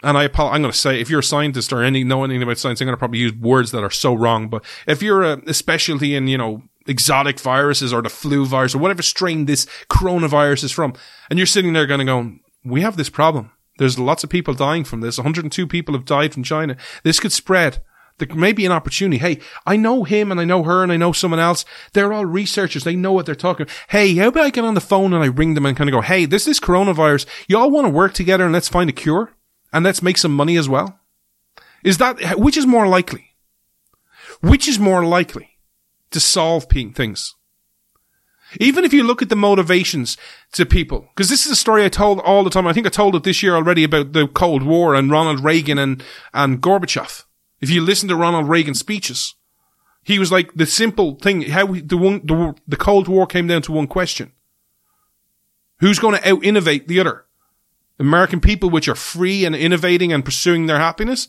and 0.03 0.18
I, 0.18 0.24
I'm 0.24 0.30
going 0.30 0.64
to 0.64 0.72
say, 0.72 1.01
if 1.01 1.09
you're 1.09 1.20
a 1.20 1.24
scientist 1.24 1.72
or 1.72 1.82
any, 1.82 2.05
know 2.05 2.22
anything 2.24 2.43
about 2.43 2.59
science, 2.59 2.80
I'm 2.80 2.86
going 2.86 2.95
to 2.95 2.99
probably 2.99 3.20
use 3.20 3.32
words 3.32 3.70
that 3.72 3.82
are 3.82 3.91
so 3.91 4.14
wrong. 4.14 4.49
But 4.49 4.64
if 4.86 5.03
you're 5.03 5.22
a, 5.22 5.43
a 5.47 5.55
specialty 5.55 6.14
in, 6.14 6.28
you 6.28 6.39
know, 6.39 6.62
exotic 6.89 7.39
viruses 7.39 7.93
or 7.93 8.03
the 8.03 8.09
flu 8.09 8.47
virus 8.47 8.74
or 8.74 8.78
whatever 8.78 9.03
strain 9.03 9.45
this 9.45 9.66
coronavirus 9.89 10.64
is 10.64 10.72
from, 10.72 10.95
and 11.30 11.39
you're 11.39 11.47
sitting 11.47 11.72
there 11.72 11.86
going 11.86 12.01
to 12.01 12.05
go, 12.07 12.32
we 12.64 12.80
have 12.80 12.97
this 12.97 13.11
problem. 13.11 13.53
There's 13.78 13.99
lots 13.99 14.24
of 14.24 14.30
people 14.30 14.55
dying 14.55 14.84
from 14.84 15.01
this. 15.01 15.18
102 15.18 15.66
people 15.66 15.95
have 15.95 16.05
died 16.05 16.34
from 16.34 16.43
China. 16.43 16.76
This 17.05 17.20
could 17.20 17.32
spread. 17.32 17.80
There 18.18 18.34
may 18.34 18.53
be 18.53 18.66
an 18.66 18.72
opportunity. 18.72 19.18
Hey, 19.18 19.39
I 19.64 19.76
know 19.76 20.03
him 20.03 20.32
and 20.32 20.41
I 20.41 20.45
know 20.45 20.64
her 20.64 20.82
and 20.82 20.91
I 20.91 20.97
know 20.97 21.12
someone 21.12 21.39
else. 21.39 21.64
They're 21.93 22.12
all 22.12 22.26
researchers. 22.26 22.82
They 22.82 22.97
know 22.97 23.12
what 23.12 23.26
they're 23.26 23.36
talking. 23.36 23.68
Hey, 23.89 24.16
how 24.16 24.28
about 24.28 24.47
I 24.47 24.51
get 24.51 24.64
on 24.64 24.74
the 24.74 24.80
phone 24.80 25.14
and 25.14 25.22
I 25.22 25.28
ring 25.28 25.55
them 25.55 25.64
and 25.64 25.76
kind 25.76 25.89
of 25.89 25.95
go, 25.95 26.01
Hey, 26.01 26.24
this 26.24 26.49
is 26.49 26.59
coronavirus. 26.59 27.26
You 27.47 27.59
all 27.59 27.70
want 27.70 27.86
to 27.86 27.93
work 27.93 28.14
together 28.14 28.43
and 28.43 28.53
let's 28.53 28.68
find 28.68 28.91
a 28.91 28.93
cure 28.93 29.32
and 29.72 29.84
let's 29.84 30.03
make 30.03 30.18
some 30.18 30.34
money 30.34 30.57
as 30.57 30.68
well. 30.68 30.99
Is 31.84 31.99
that, 31.99 32.41
which 32.41 32.57
is 32.57 32.66
more 32.66 32.89
likely? 32.89 33.36
Which 34.41 34.66
is 34.66 34.80
more 34.80 35.05
likely 35.05 35.58
to 36.11 36.21
solve 36.21 36.69
pe- 36.69 36.91
things? 36.91 37.35
Even 38.59 38.85
if 38.85 38.93
you 38.95 39.03
look 39.03 39.21
at 39.21 39.29
the 39.29 39.37
motivations 39.37 40.17
to 40.53 40.65
people, 40.65 41.09
because 41.15 41.29
this 41.29 41.45
is 41.45 41.53
a 41.53 41.57
story 41.57 41.85
I 41.85 41.91
told 41.91 42.21
all 42.21 42.45
the 42.45 42.51
time. 42.51 42.67
I 42.67 42.73
think 42.73 42.87
I 42.87 42.91
told 42.91 43.15
it 43.15 43.23
this 43.23 43.43
year 43.43 43.55
already 43.55 43.85
about 43.85 44.15
the 44.15 44.27
Cold 44.27 44.63
War 44.63 44.95
and 44.95 45.11
Ronald 45.11 45.45
Reagan 45.45 45.77
and, 45.77 46.03
and 46.33 46.63
Gorbachev. 46.63 47.25
If 47.61 47.69
you 47.69 47.83
listen 47.83 48.09
to 48.09 48.17
Ronald 48.17 48.49
Reagan's 48.49 48.79
speeches, 48.79 49.35
he 50.03 50.19
was 50.19 50.33
like 50.33 50.55
the 50.55 50.65
simple 50.65 51.17
thing, 51.17 51.43
how 51.43 51.67
we, 51.67 51.83
the 51.83 51.99
one, 51.99 52.23
the, 52.25 52.55
the 52.67 52.77
Cold 52.77 53.09
War 53.09 53.27
came 53.27 53.47
down 53.47 53.61
to 53.63 53.73
one 53.73 53.87
question. 53.87 54.33
Who's 55.81 55.99
going 55.99 56.17
to 56.17 56.29
out 56.29 56.43
innovate 56.43 56.89
the 56.89 57.01
other? 57.01 57.27
American 57.99 58.41
people 58.41 58.71
which 58.71 58.89
are 58.89 58.95
free 58.95 59.45
and 59.45 59.55
innovating 59.55 60.13
and 60.13 60.25
pursuing 60.25 60.67
their 60.67 60.79
happiness 60.79 61.29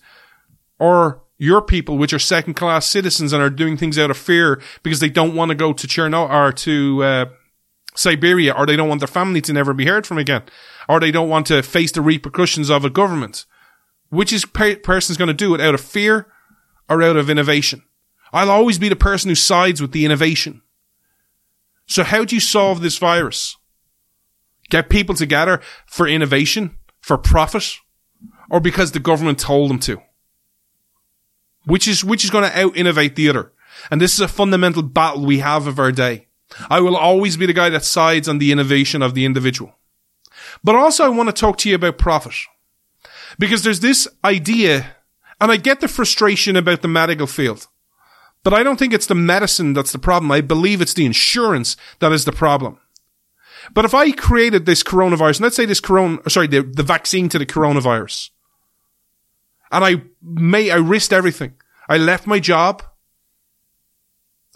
or 0.77 1.23
your 1.39 1.61
people 1.61 1.97
which 1.97 2.13
are 2.13 2.19
second 2.19 2.53
class 2.53 2.85
citizens 2.85 3.33
and 3.33 3.41
are 3.41 3.49
doing 3.49 3.77
things 3.77 3.97
out 3.97 4.11
of 4.11 4.17
fear 4.17 4.61
because 4.83 4.99
they 4.99 5.09
don't 5.09 5.33
want 5.33 5.49
to 5.49 5.55
go 5.55 5.73
to 5.73 5.87
Chernobyl 5.87 6.29
or 6.29 6.51
to, 6.51 7.03
uh, 7.03 7.25
Siberia 7.95 8.53
or 8.53 8.65
they 8.65 8.75
don't 8.75 8.89
want 8.89 8.99
their 8.99 9.07
family 9.07 9.41
to 9.41 9.53
never 9.53 9.73
be 9.73 9.85
heard 9.85 10.05
from 10.05 10.17
again 10.17 10.43
or 10.87 10.99
they 10.99 11.11
don't 11.11 11.29
want 11.29 11.47
to 11.47 11.63
face 11.63 11.91
the 11.91 12.01
repercussions 12.01 12.69
of 12.69 12.85
a 12.85 12.89
government. 12.89 13.45
Which 14.09 14.33
is 14.33 14.45
per- 14.45 14.75
person's 14.77 15.17
going 15.17 15.27
to 15.27 15.33
do 15.33 15.53
it 15.55 15.61
out 15.61 15.73
of 15.73 15.81
fear 15.81 16.27
or 16.89 17.01
out 17.01 17.15
of 17.15 17.29
innovation? 17.29 17.83
I'll 18.33 18.51
always 18.51 18.79
be 18.79 18.89
the 18.89 18.95
person 18.95 19.29
who 19.29 19.35
sides 19.35 19.81
with 19.81 19.91
the 19.91 20.05
innovation. 20.05 20.61
So 21.85 22.03
how 22.03 22.25
do 22.25 22.35
you 22.35 22.41
solve 22.41 22.81
this 22.81 22.97
virus? 22.97 23.55
Get 24.69 24.89
people 24.89 25.15
together 25.15 25.61
for 25.87 26.07
innovation, 26.07 26.75
for 27.01 27.17
profit, 27.17 27.77
or 28.49 28.59
because 28.59 28.91
the 28.91 28.99
government 28.99 29.39
told 29.39 29.69
them 29.69 29.79
to? 29.79 30.01
Which 31.65 31.87
is, 31.87 32.03
which 32.03 32.23
is 32.23 32.29
going 32.29 32.49
to 32.49 32.59
out 32.59 32.75
innovate 32.75 33.15
the 33.15 33.29
other? 33.29 33.51
And 33.91 34.01
this 34.01 34.13
is 34.13 34.21
a 34.21 34.27
fundamental 34.27 34.83
battle 34.83 35.25
we 35.25 35.39
have 35.39 35.67
of 35.67 35.79
our 35.79 35.91
day. 35.91 36.27
I 36.69 36.79
will 36.79 36.97
always 36.97 37.37
be 37.37 37.45
the 37.45 37.53
guy 37.53 37.69
that 37.69 37.85
sides 37.85 38.27
on 38.27 38.39
the 38.39 38.51
innovation 38.51 39.01
of 39.01 39.13
the 39.13 39.25
individual. 39.25 39.73
But 40.63 40.75
also 40.75 41.05
I 41.05 41.09
want 41.09 41.29
to 41.29 41.33
talk 41.33 41.57
to 41.59 41.69
you 41.69 41.75
about 41.75 41.97
profit. 41.97 42.33
Because 43.37 43.63
there's 43.63 43.79
this 43.79 44.07
idea, 44.23 44.95
and 45.39 45.51
I 45.51 45.57
get 45.57 45.79
the 45.79 45.87
frustration 45.87 46.55
about 46.55 46.81
the 46.81 46.87
medical 46.87 47.27
field. 47.27 47.67
But 48.43 48.53
I 48.53 48.63
don't 48.63 48.77
think 48.77 48.93
it's 48.93 49.05
the 49.05 49.15
medicine 49.15 49.73
that's 49.73 49.91
the 49.91 49.99
problem. 49.99 50.31
I 50.31 50.41
believe 50.41 50.81
it's 50.81 50.93
the 50.93 51.05
insurance 51.05 51.77
that 51.99 52.11
is 52.11 52.25
the 52.25 52.31
problem. 52.31 52.79
But 53.73 53.85
if 53.85 53.93
I 53.93 54.11
created 54.11 54.65
this 54.65 54.83
coronavirus, 54.83 55.41
let's 55.41 55.55
say 55.55 55.65
this 55.65 55.79
corona, 55.79 56.17
sorry, 56.29 56.47
the, 56.47 56.63
the 56.63 56.83
vaccine 56.83 57.29
to 57.29 57.39
the 57.39 57.45
coronavirus, 57.45 58.29
and 59.71 59.83
I 59.83 60.01
may, 60.21 60.71
I 60.71 60.77
risked 60.77 61.13
everything. 61.13 61.53
I 61.87 61.97
left 61.97 62.27
my 62.27 62.39
job. 62.39 62.83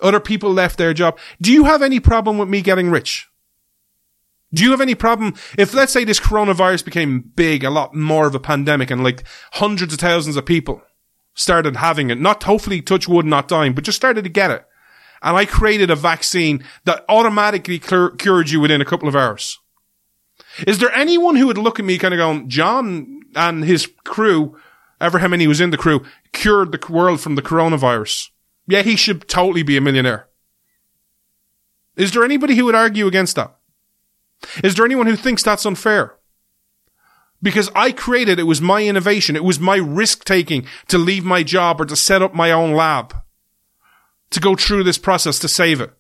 Other 0.02 0.20
people 0.20 0.52
left 0.52 0.78
their 0.78 0.94
job. 0.94 1.18
Do 1.42 1.52
you 1.52 1.66
have 1.66 1.82
any 1.82 2.00
problem 2.00 2.38
with 2.38 2.50
me 2.50 2.62
getting 2.62 2.90
rich? 2.90 3.30
Do 4.54 4.64
you 4.64 4.72
have 4.72 4.82
any 4.82 4.96
problem 4.96 5.34
if, 5.58 5.74
let's 5.74 5.92
say, 5.92 6.04
this 6.04 6.20
coronavirus 6.20 6.86
became 6.86 7.32
big, 7.36 7.64
a 7.64 7.72
lot 7.72 7.96
more 7.96 8.28
of 8.28 8.36
a 8.36 8.40
pandemic, 8.40 8.92
and 8.92 9.04
like 9.04 9.24
hundreds 9.54 9.94
of 9.94 10.00
thousands 10.00 10.36
of 10.36 10.46
people 10.46 10.82
started 11.34 11.78
having 11.78 12.12
it, 12.12 12.20
not 12.20 12.44
hopefully 12.44 12.82
touch 12.82 13.08
wood, 13.08 13.26
not 13.26 13.48
dying, 13.48 13.74
but 13.74 13.84
just 13.84 13.96
started 13.96 14.24
to 14.24 14.30
get 14.30 14.52
it, 14.52 14.64
and 15.24 15.36
I 15.36 15.46
created 15.46 15.90
a 15.90 15.96
vaccine 15.96 16.64
that 16.86 17.04
automatically 17.10 17.80
cur- 17.80 18.12
cured 18.12 18.52
you 18.52 18.60
within 18.60 18.82
a 18.82 18.86
couple 18.86 19.08
of 19.08 19.16
hours? 19.16 19.60
Is 20.68 20.78
there 20.78 20.94
anyone 20.94 21.36
who 21.36 21.48
would 21.48 21.58
look 21.58 21.80
at 21.80 21.86
me 21.86 21.98
kind 21.98 22.14
of 22.14 22.20
going, 22.20 22.50
John 22.50 23.22
and 23.36 23.64
his 23.64 23.90
crew, 24.04 24.56
ever 25.04 25.20
how 25.20 25.28
many 25.28 25.46
was 25.48 25.62
in 25.62 25.70
the 25.70 25.78
crew, 25.78 26.04
cured 26.32 26.72
the 26.72 26.92
world 26.92 27.20
from 27.22 27.36
the 27.36 27.42
coronavirus? 27.42 28.30
Yeah, 28.68 28.82
he 28.82 28.96
should 28.96 29.28
totally 29.28 29.64
be 29.64 29.78
a 29.78 29.82
millionaire. 29.82 30.28
Is 31.96 32.12
there 32.12 32.24
anybody 32.24 32.56
who 32.56 32.66
would 32.66 32.76
argue 32.76 33.06
against 33.08 33.36
that? 33.36 33.56
Is 34.64 34.76
there 34.76 34.86
anyone 34.86 35.08
who 35.08 35.16
thinks 35.16 35.44
that's 35.44 35.66
unfair? 35.66 36.16
Because 37.42 37.70
I 37.76 37.92
created, 37.92 38.40
it 38.40 38.44
was 38.44 38.62
my 38.62 38.84
innovation. 38.84 39.36
It 39.36 39.44
was 39.44 39.60
my 39.60 39.76
risk 39.76 40.24
taking 40.24 40.66
to 40.88 40.98
leave 40.98 41.26
my 41.26 41.44
job 41.44 41.82
or 41.82 41.86
to 41.86 41.96
set 41.96 42.22
up 42.22 42.34
my 42.34 42.52
own 42.52 42.74
lab 42.74 43.14
to 44.30 44.40
go 44.40 44.56
through 44.56 44.84
this 44.84 44.98
process 44.98 45.38
to 45.40 45.48
save 45.48 45.82
it. 45.82 45.94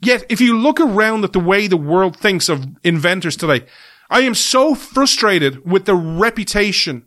Yet, 0.00 0.26
if 0.28 0.40
you 0.40 0.58
look 0.58 0.80
around 0.80 1.24
at 1.24 1.32
the 1.32 1.40
way 1.40 1.66
the 1.66 1.76
world 1.76 2.16
thinks 2.16 2.48
of 2.48 2.66
inventors 2.82 3.36
today, 3.36 3.64
I 4.10 4.20
am 4.20 4.34
so 4.34 4.74
frustrated 4.74 5.68
with 5.68 5.86
the 5.86 5.94
reputation 5.94 7.06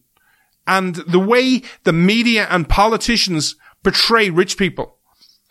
and 0.66 0.96
the 0.96 1.20
way 1.20 1.62
the 1.84 1.94
media 1.94 2.48
and 2.50 2.68
politicians 2.68 3.56
portray 3.84 4.30
rich 4.30 4.58
people. 4.58 4.98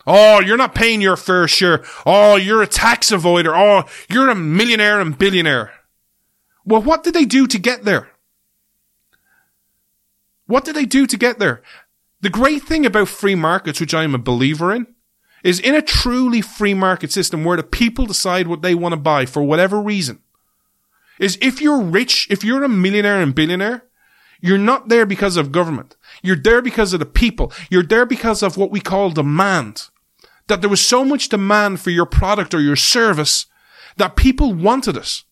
Oh, 0.05 0.39
you're 0.39 0.57
not 0.57 0.75
paying 0.75 1.01
your 1.01 1.17
fair 1.17 1.47
share. 1.47 1.83
Oh, 2.05 2.37
you're 2.37 2.61
a 2.61 2.67
tax 2.67 3.11
avoider. 3.11 3.53
Oh, 3.53 3.89
you're 4.09 4.29
a 4.29 4.35
millionaire 4.35 5.01
and 5.01 5.17
billionaire. 5.17 5.73
Well, 6.63 6.81
what 6.81 7.03
did 7.03 7.13
they 7.13 7.25
do 7.25 7.47
to 7.47 7.57
get 7.57 7.83
there? 7.83 8.09
What 10.45 10.63
did 10.63 10.75
they 10.75 10.85
do 10.85 11.05
to 11.07 11.17
get 11.17 11.39
there? 11.39 11.61
The 12.21 12.29
great 12.29 12.63
thing 12.63 12.85
about 12.85 13.09
free 13.09 13.35
markets, 13.35 13.79
which 13.79 13.93
I 13.93 14.03
am 14.03 14.15
a 14.15 14.19
believer 14.19 14.73
in, 14.73 14.87
is 15.43 15.59
in 15.59 15.75
a 15.75 15.81
truly 15.81 16.41
free 16.41 16.73
market 16.73 17.11
system 17.11 17.43
where 17.43 17.57
the 17.57 17.63
people 17.63 18.05
decide 18.05 18.47
what 18.47 18.61
they 18.61 18.73
want 18.73 18.93
to 18.93 18.97
buy 18.97 19.25
for 19.25 19.43
whatever 19.43 19.81
reason, 19.81 20.21
is 21.19 21.37
if 21.41 21.61
you're 21.61 21.81
rich, 21.81 22.27
if 22.29 22.43
you're 22.43 22.63
a 22.63 22.69
millionaire 22.69 23.21
and 23.21 23.33
billionaire, 23.33 23.83
you're 24.39 24.57
not 24.57 24.89
there 24.89 25.05
because 25.05 25.37
of 25.37 25.51
government. 25.51 25.95
You're 26.21 26.35
there 26.35 26.61
because 26.61 26.93
of 26.93 26.99
the 26.99 27.05
people. 27.05 27.51
You're 27.69 27.83
there 27.83 28.05
because 28.05 28.43
of 28.43 28.57
what 28.57 28.71
we 28.71 28.79
call 28.79 29.09
demand. 29.09 29.89
That 30.47 30.61
there 30.61 30.69
was 30.69 30.85
so 30.85 31.03
much 31.03 31.29
demand 31.29 31.81
for 31.81 31.89
your 31.89 32.05
product 32.05 32.53
or 32.53 32.61
your 32.61 32.75
service 32.75 33.47
that 33.97 34.15
people 34.15 34.53
wanted 34.53 34.95
it. 34.95 35.23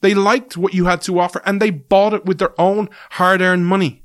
They 0.00 0.14
liked 0.14 0.56
what 0.56 0.74
you 0.74 0.86
had 0.86 1.02
to 1.02 1.18
offer 1.18 1.40
and 1.44 1.60
they 1.60 1.70
bought 1.70 2.14
it 2.14 2.24
with 2.24 2.38
their 2.38 2.58
own 2.60 2.88
hard 3.12 3.40
earned 3.40 3.66
money. 3.66 4.02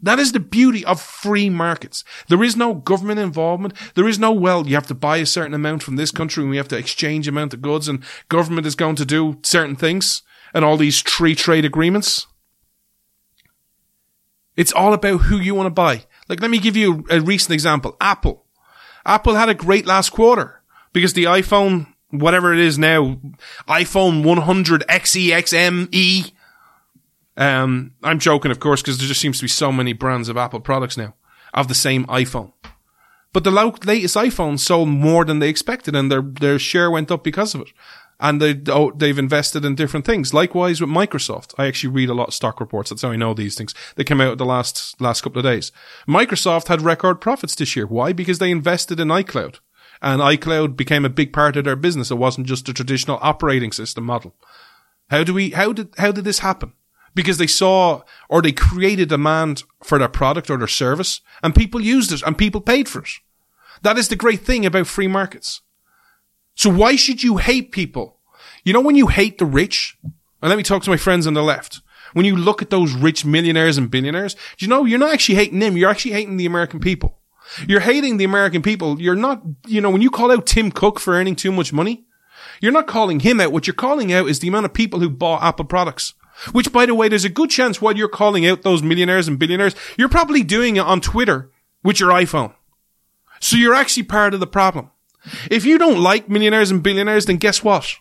That 0.00 0.18
is 0.18 0.32
the 0.32 0.40
beauty 0.40 0.84
of 0.84 1.00
free 1.00 1.48
markets. 1.48 2.04
There 2.28 2.42
is 2.42 2.54
no 2.54 2.74
government 2.74 3.18
involvement. 3.18 3.74
There 3.94 4.06
is 4.06 4.18
no, 4.18 4.30
well, 4.30 4.66
you 4.66 4.74
have 4.74 4.86
to 4.88 4.94
buy 4.94 5.16
a 5.16 5.26
certain 5.26 5.54
amount 5.54 5.82
from 5.82 5.96
this 5.96 6.10
country 6.10 6.42
and 6.42 6.50
we 6.50 6.58
have 6.58 6.68
to 6.68 6.76
exchange 6.76 7.26
amount 7.26 7.54
of 7.54 7.62
goods 7.62 7.88
and 7.88 8.04
government 8.28 8.66
is 8.66 8.74
going 8.74 8.96
to 8.96 9.06
do 9.06 9.38
certain 9.42 9.74
things 9.74 10.22
and 10.56 10.64
all 10.64 10.78
these 10.78 11.02
free 11.02 11.34
trade 11.34 11.66
agreements. 11.66 12.26
It's 14.56 14.72
all 14.72 14.94
about 14.94 15.18
who 15.18 15.36
you 15.36 15.54
want 15.54 15.66
to 15.66 15.70
buy. 15.70 16.04
Like, 16.30 16.40
let 16.40 16.50
me 16.50 16.58
give 16.58 16.78
you 16.78 17.04
a 17.10 17.20
recent 17.20 17.52
example. 17.52 17.94
Apple. 18.00 18.46
Apple 19.04 19.34
had 19.34 19.50
a 19.50 19.54
great 19.54 19.84
last 19.84 20.10
quarter 20.10 20.62
because 20.94 21.12
the 21.12 21.24
iPhone, 21.24 21.92
whatever 22.08 22.54
it 22.54 22.58
is 22.58 22.78
now, 22.78 23.20
iPhone 23.68 24.24
100 24.24 24.82
XE, 24.88 25.28
XME. 25.28 26.32
Um, 27.36 27.92
I'm 28.02 28.18
joking, 28.18 28.50
of 28.50 28.58
course, 28.58 28.80
because 28.80 28.96
there 28.96 29.06
just 29.06 29.20
seems 29.20 29.36
to 29.36 29.44
be 29.44 29.48
so 29.48 29.70
many 29.70 29.92
brands 29.92 30.30
of 30.30 30.38
Apple 30.38 30.60
products 30.60 30.96
now 30.96 31.14
of 31.52 31.68
the 31.68 31.74
same 31.74 32.06
iPhone. 32.06 32.54
But 33.34 33.44
the 33.44 33.50
latest 33.50 34.16
iPhone 34.16 34.58
sold 34.58 34.88
more 34.88 35.26
than 35.26 35.38
they 35.38 35.50
expected 35.50 35.94
and 35.94 36.10
their, 36.10 36.22
their 36.22 36.58
share 36.58 36.90
went 36.90 37.10
up 37.10 37.22
because 37.22 37.54
of 37.54 37.60
it 37.60 37.68
and 38.18 38.40
they 38.40 38.60
oh, 38.68 38.90
they've 38.92 39.18
invested 39.18 39.64
in 39.64 39.74
different 39.74 40.06
things. 40.06 40.32
Likewise 40.32 40.80
with 40.80 40.90
Microsoft, 40.90 41.54
I 41.58 41.66
actually 41.66 41.90
read 41.90 42.08
a 42.08 42.14
lot 42.14 42.28
of 42.28 42.34
stock 42.34 42.60
reports. 42.60 42.90
That's 42.90 43.02
how 43.02 43.10
I 43.10 43.16
know 43.16 43.34
these 43.34 43.54
things. 43.54 43.74
They 43.96 44.04
came 44.04 44.20
out 44.20 44.38
the 44.38 44.46
last 44.46 45.00
last 45.00 45.22
couple 45.22 45.38
of 45.38 45.44
days. 45.44 45.72
Microsoft 46.08 46.68
had 46.68 46.82
record 46.82 47.20
profits 47.20 47.54
this 47.54 47.76
year. 47.76 47.86
Why? 47.86 48.12
Because 48.12 48.38
they 48.38 48.50
invested 48.50 49.00
in 49.00 49.08
iCloud, 49.08 49.58
and 50.00 50.22
iCloud 50.22 50.76
became 50.76 51.04
a 51.04 51.10
big 51.10 51.32
part 51.32 51.56
of 51.56 51.64
their 51.64 51.76
business. 51.76 52.10
It 52.10 52.16
wasn't 52.16 52.46
just 52.46 52.68
a 52.68 52.74
traditional 52.74 53.18
operating 53.20 53.72
system 53.72 54.04
model. 54.04 54.34
How 55.10 55.22
do 55.22 55.34
we? 55.34 55.50
How 55.50 55.72
did 55.72 55.94
how 55.98 56.12
did 56.12 56.24
this 56.24 56.38
happen? 56.40 56.72
Because 57.14 57.38
they 57.38 57.46
saw 57.46 58.02
or 58.28 58.42
they 58.42 58.52
created 58.52 59.08
demand 59.08 59.64
for 59.82 59.98
their 59.98 60.08
product 60.08 60.50
or 60.50 60.56
their 60.56 60.66
service, 60.66 61.20
and 61.42 61.54
people 61.54 61.80
used 61.80 62.12
it, 62.12 62.22
and 62.22 62.36
people 62.36 62.60
paid 62.60 62.88
for 62.88 63.00
it. 63.00 63.10
That 63.82 63.98
is 63.98 64.08
the 64.08 64.16
great 64.16 64.40
thing 64.40 64.64
about 64.64 64.86
free 64.86 65.06
markets. 65.06 65.60
So 66.56 66.68
why 66.68 66.96
should 66.96 67.22
you 67.22 67.36
hate 67.36 67.70
people? 67.70 68.16
You 68.64 68.72
know, 68.72 68.80
when 68.80 68.96
you 68.96 69.06
hate 69.06 69.38
the 69.38 69.46
rich, 69.46 69.96
and 70.02 70.48
let 70.50 70.56
me 70.56 70.64
talk 70.64 70.82
to 70.82 70.90
my 70.90 70.96
friends 70.96 71.26
on 71.26 71.34
the 71.34 71.42
left. 71.42 71.80
When 72.12 72.24
you 72.24 72.34
look 72.34 72.62
at 72.62 72.70
those 72.70 72.92
rich 72.92 73.24
millionaires 73.24 73.78
and 73.78 73.90
billionaires, 73.90 74.34
do 74.34 74.64
you 74.64 74.68
know, 74.68 74.84
you're 74.84 74.98
not 74.98 75.12
actually 75.12 75.36
hating 75.36 75.60
them. 75.60 75.76
You're 75.76 75.90
actually 75.90 76.12
hating 76.12 76.36
the 76.36 76.46
American 76.46 76.80
people. 76.80 77.18
You're 77.68 77.80
hating 77.80 78.16
the 78.16 78.24
American 78.24 78.62
people. 78.62 79.00
You're 79.00 79.14
not, 79.14 79.42
you 79.66 79.80
know, 79.80 79.90
when 79.90 80.02
you 80.02 80.10
call 80.10 80.32
out 80.32 80.46
Tim 80.46 80.72
Cook 80.72 80.98
for 80.98 81.14
earning 81.14 81.36
too 81.36 81.52
much 81.52 81.72
money, 81.72 82.06
You're 82.60 82.72
not 82.72 82.86
calling 82.86 83.20
him 83.20 83.40
out. 83.40 83.52
What 83.52 83.66
you're 83.66 83.74
calling 83.74 84.12
out 84.12 84.28
is 84.28 84.40
the 84.40 84.48
amount 84.48 84.66
of 84.66 84.74
people 84.74 85.00
who 85.00 85.10
bought 85.10 85.42
Apple 85.42 85.64
products. 85.64 86.14
Which, 86.52 86.72
by 86.72 86.84
the 86.84 86.94
way, 86.94 87.08
there's 87.08 87.24
a 87.24 87.30
good 87.30 87.48
chance 87.48 87.80
while 87.80 87.96
you're 87.96 88.08
calling 88.08 88.46
out 88.46 88.62
those 88.62 88.82
millionaires 88.82 89.26
and 89.26 89.38
billionaires, 89.38 89.74
you're 89.96 90.08
probably 90.08 90.42
doing 90.42 90.76
it 90.76 90.80
on 90.80 91.00
Twitter 91.00 91.50
with 91.82 91.98
your 91.98 92.10
iPhone. 92.10 92.54
So 93.40 93.56
you're 93.56 93.74
actually 93.74 94.02
part 94.02 94.34
of 94.34 94.40
the 94.40 94.46
problem. 94.46 94.90
If 95.50 95.64
you 95.64 95.78
don't 95.78 96.00
like 96.00 96.28
millionaires 96.28 96.70
and 96.70 96.82
billionaires, 96.82 97.26
then 97.26 97.36
guess 97.36 97.64
what? 97.64 97.96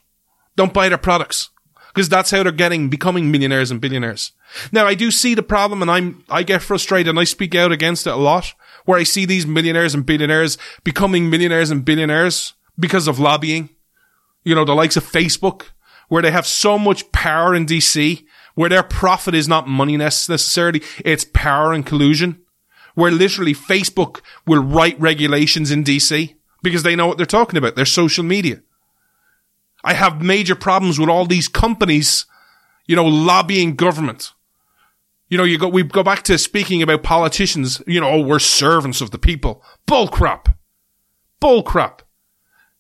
Don't 0.56 0.74
buy 0.74 0.90
their 0.90 0.98
products. 0.98 1.50
Because 1.88 2.10
that's 2.10 2.32
how 2.32 2.44
they're 2.44 2.52
getting, 2.52 2.90
becoming 2.90 3.32
millionaires 3.32 3.72
and 3.72 3.80
billionaires. 3.80 4.34
Now, 4.72 4.86
I 4.86 4.96
do 4.96 5.12
see 5.12 5.34
the 5.34 5.44
problem 5.44 5.82
and 5.82 5.90
I'm, 5.90 6.24
I 6.30 6.44
get 6.44 6.62
frustrated 6.62 7.08
and 7.10 7.20
I 7.20 7.24
speak 7.24 7.56
out 7.56 7.72
against 7.72 8.06
it 8.06 8.14
a 8.14 8.18
lot, 8.18 8.54
where 8.84 9.00
I 9.00 9.04
see 9.04 9.26
these 9.26 9.48
millionaires 9.48 9.96
and 9.96 10.06
billionaires 10.06 10.58
becoming 10.84 11.30
millionaires 11.30 11.72
and 11.72 11.86
billionaires 11.86 12.54
because 12.78 13.08
of 13.08 13.18
lobbying. 13.18 13.70
You 14.44 14.56
know, 14.56 14.66
the 14.66 14.76
likes 14.76 14.98
of 14.98 15.06
Facebook, 15.06 15.68
where 16.10 16.22
they 16.22 16.32
have 16.32 16.46
so 16.46 16.78
much 16.78 17.12
power 17.14 17.56
in 17.56 17.66
DC, 17.66 18.26
where 18.56 18.70
their 18.70 18.84
profit 18.84 19.34
is 19.34 19.48
not 19.48 19.68
money 19.68 19.96
necessarily, 19.96 20.82
it's 21.04 21.26
power 21.34 21.72
and 21.72 21.86
collusion, 21.86 22.42
where 22.94 23.12
literally 23.12 23.54
Facebook 23.54 24.22
will 24.46 24.62
write 24.62 25.00
regulations 25.00 25.72
in 25.72 25.84
DC 25.84 26.35
because 26.70 26.84
they 26.84 26.96
know 26.96 27.08
what 27.08 27.18
they're 27.18 27.26
talking 27.26 27.58
about. 27.58 27.76
They're 27.76 27.86
social 27.86 28.24
media. 28.24 28.62
I 29.84 29.94
have 29.94 30.22
major 30.22 30.56
problems 30.56 31.00
with 31.00 31.10
all 31.10 31.26
these 31.26 31.48
companies, 31.48 32.26
you 32.88 32.96
know, 32.96 33.06
lobbying 33.06 33.76
government. 33.76 34.34
You 35.30 35.38
know, 35.38 35.44
you 35.44 35.58
go, 35.58 35.68
we 35.68 35.84
go 35.84 36.04
back 36.04 36.24
to 36.24 36.38
speaking 36.38 36.82
about 36.82 37.04
politicians, 37.04 37.82
you 37.88 38.02
know, 38.02 38.10
oh, 38.10 38.22
we're 38.22 38.40
servants 38.40 39.00
of 39.00 39.12
the 39.12 39.18
people. 39.18 39.64
Bull 39.86 40.08
crap. 40.08 40.58
Bull 41.40 41.64
crap. 41.64 42.02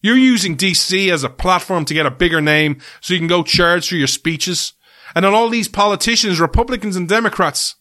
You're 0.01 0.17
using 0.17 0.57
DC 0.57 1.11
as 1.11 1.23
a 1.23 1.29
platform 1.29 1.85
to 1.85 1.93
get 1.93 2.05
a 2.05 2.11
bigger 2.11 2.41
name 2.41 2.81
so 3.01 3.13
you 3.13 3.19
can 3.19 3.27
go 3.27 3.43
charge 3.43 3.89
for 3.89 3.95
your 3.95 4.07
speeches. 4.07 4.73
And 5.15 5.25
then 5.25 5.33
all 5.33 5.49
these 5.49 5.67
politicians, 5.67 6.39
Republicans 6.39 6.95
and 6.95 7.07
Democrats, 7.07 7.75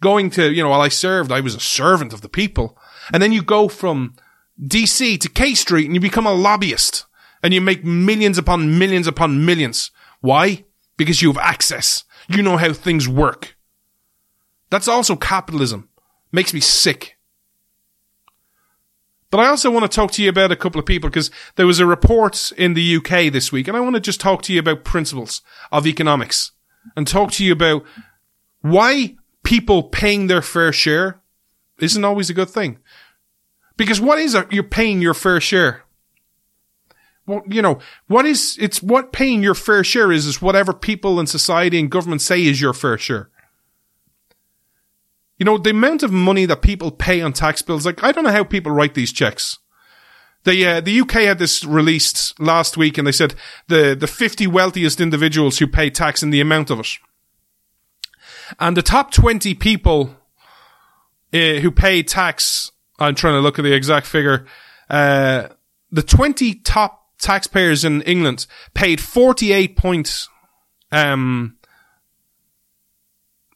going 0.00 0.30
to, 0.30 0.52
you 0.52 0.62
know, 0.62 0.70
while 0.70 0.80
I 0.80 0.88
served, 0.88 1.30
I 1.30 1.40
was 1.40 1.54
a 1.54 1.60
servant 1.60 2.12
of 2.12 2.20
the 2.20 2.28
people. 2.28 2.76
And 3.12 3.22
then 3.22 3.32
you 3.32 3.42
go 3.42 3.68
from 3.68 4.14
DC 4.60 5.18
to 5.20 5.28
K 5.28 5.54
Street 5.54 5.86
and 5.86 5.94
you 5.94 6.00
become 6.00 6.26
a 6.26 6.32
lobbyist 6.32 7.06
and 7.42 7.54
you 7.54 7.60
make 7.60 7.84
millions 7.84 8.38
upon 8.38 8.78
millions 8.78 9.06
upon 9.06 9.44
millions. 9.44 9.90
Why? 10.20 10.64
Because 10.96 11.22
you 11.22 11.32
have 11.32 11.42
access. 11.42 12.04
You 12.28 12.42
know 12.42 12.58
how 12.58 12.72
things 12.72 13.08
work. 13.08 13.56
That's 14.68 14.88
also 14.88 15.16
capitalism. 15.16 15.88
Makes 16.30 16.54
me 16.54 16.60
sick. 16.60 17.16
But 19.30 19.40
I 19.40 19.46
also 19.46 19.70
want 19.70 19.90
to 19.90 19.94
talk 19.94 20.10
to 20.12 20.22
you 20.22 20.28
about 20.28 20.52
a 20.52 20.56
couple 20.56 20.80
of 20.80 20.86
people 20.86 21.08
because 21.08 21.30
there 21.56 21.66
was 21.66 21.78
a 21.78 21.86
report 21.86 22.52
in 22.52 22.74
the 22.74 22.96
UK 22.96 23.32
this 23.32 23.52
week 23.52 23.68
and 23.68 23.76
I 23.76 23.80
want 23.80 23.94
to 23.94 24.00
just 24.00 24.20
talk 24.20 24.42
to 24.42 24.52
you 24.52 24.58
about 24.58 24.84
principles 24.84 25.40
of 25.70 25.86
economics 25.86 26.52
and 26.96 27.06
talk 27.06 27.30
to 27.32 27.44
you 27.44 27.52
about 27.52 27.84
why 28.60 29.16
people 29.44 29.84
paying 29.84 30.26
their 30.26 30.42
fair 30.42 30.72
share 30.72 31.22
isn't 31.78 32.04
always 32.04 32.28
a 32.28 32.34
good 32.34 32.50
thing. 32.50 32.78
Because 33.80 33.98
what 33.98 34.18
is 34.18 34.34
it? 34.34 34.52
You're 34.52 34.62
paying 34.62 35.00
your 35.00 35.14
fair 35.14 35.40
share. 35.40 35.84
Well, 37.26 37.40
you 37.48 37.62
know, 37.62 37.78
what 38.08 38.26
is, 38.26 38.58
it's 38.60 38.82
what 38.82 39.10
paying 39.10 39.42
your 39.42 39.54
fair 39.54 39.82
share 39.82 40.12
is, 40.12 40.26
is 40.26 40.42
whatever 40.42 40.74
people 40.74 41.18
in 41.18 41.26
society 41.26 41.80
and 41.80 41.90
government 41.90 42.20
say 42.20 42.44
is 42.44 42.60
your 42.60 42.74
fair 42.74 42.98
share. 42.98 43.30
You 45.38 45.46
know, 45.46 45.56
the 45.56 45.70
amount 45.70 46.02
of 46.02 46.12
money 46.12 46.44
that 46.44 46.60
people 46.60 46.90
pay 46.90 47.22
on 47.22 47.32
tax 47.32 47.62
bills, 47.62 47.86
like, 47.86 48.04
I 48.04 48.12
don't 48.12 48.24
know 48.24 48.32
how 48.32 48.44
people 48.44 48.70
write 48.70 48.92
these 48.92 49.14
checks. 49.14 49.58
The, 50.44 50.66
uh, 50.66 50.80
the 50.82 51.00
UK 51.00 51.12
had 51.12 51.38
this 51.38 51.64
released 51.64 52.38
last 52.38 52.76
week 52.76 52.98
and 52.98 53.06
they 53.06 53.12
said 53.12 53.34
the, 53.68 53.96
the 53.98 54.06
50 54.06 54.46
wealthiest 54.46 55.00
individuals 55.00 55.58
who 55.58 55.66
pay 55.66 55.88
tax 55.88 56.22
and 56.22 56.30
the 56.30 56.42
amount 56.42 56.68
of 56.68 56.80
it. 56.80 56.98
And 58.58 58.76
the 58.76 58.82
top 58.82 59.10
20 59.10 59.54
people 59.54 60.16
uh, 61.32 61.60
who 61.62 61.70
pay 61.70 62.02
tax, 62.02 62.72
I'm 63.00 63.14
trying 63.14 63.34
to 63.34 63.40
look 63.40 63.58
at 63.58 63.62
the 63.62 63.72
exact 63.72 64.06
figure, 64.06 64.46
uh, 64.88 65.48
the 65.90 66.02
20 66.02 66.54
top 66.56 67.06
taxpayers 67.18 67.84
in 67.84 68.02
England 68.02 68.46
paid 68.74 69.00
48 69.00 69.76
points, 69.76 70.28
um, 70.92 71.56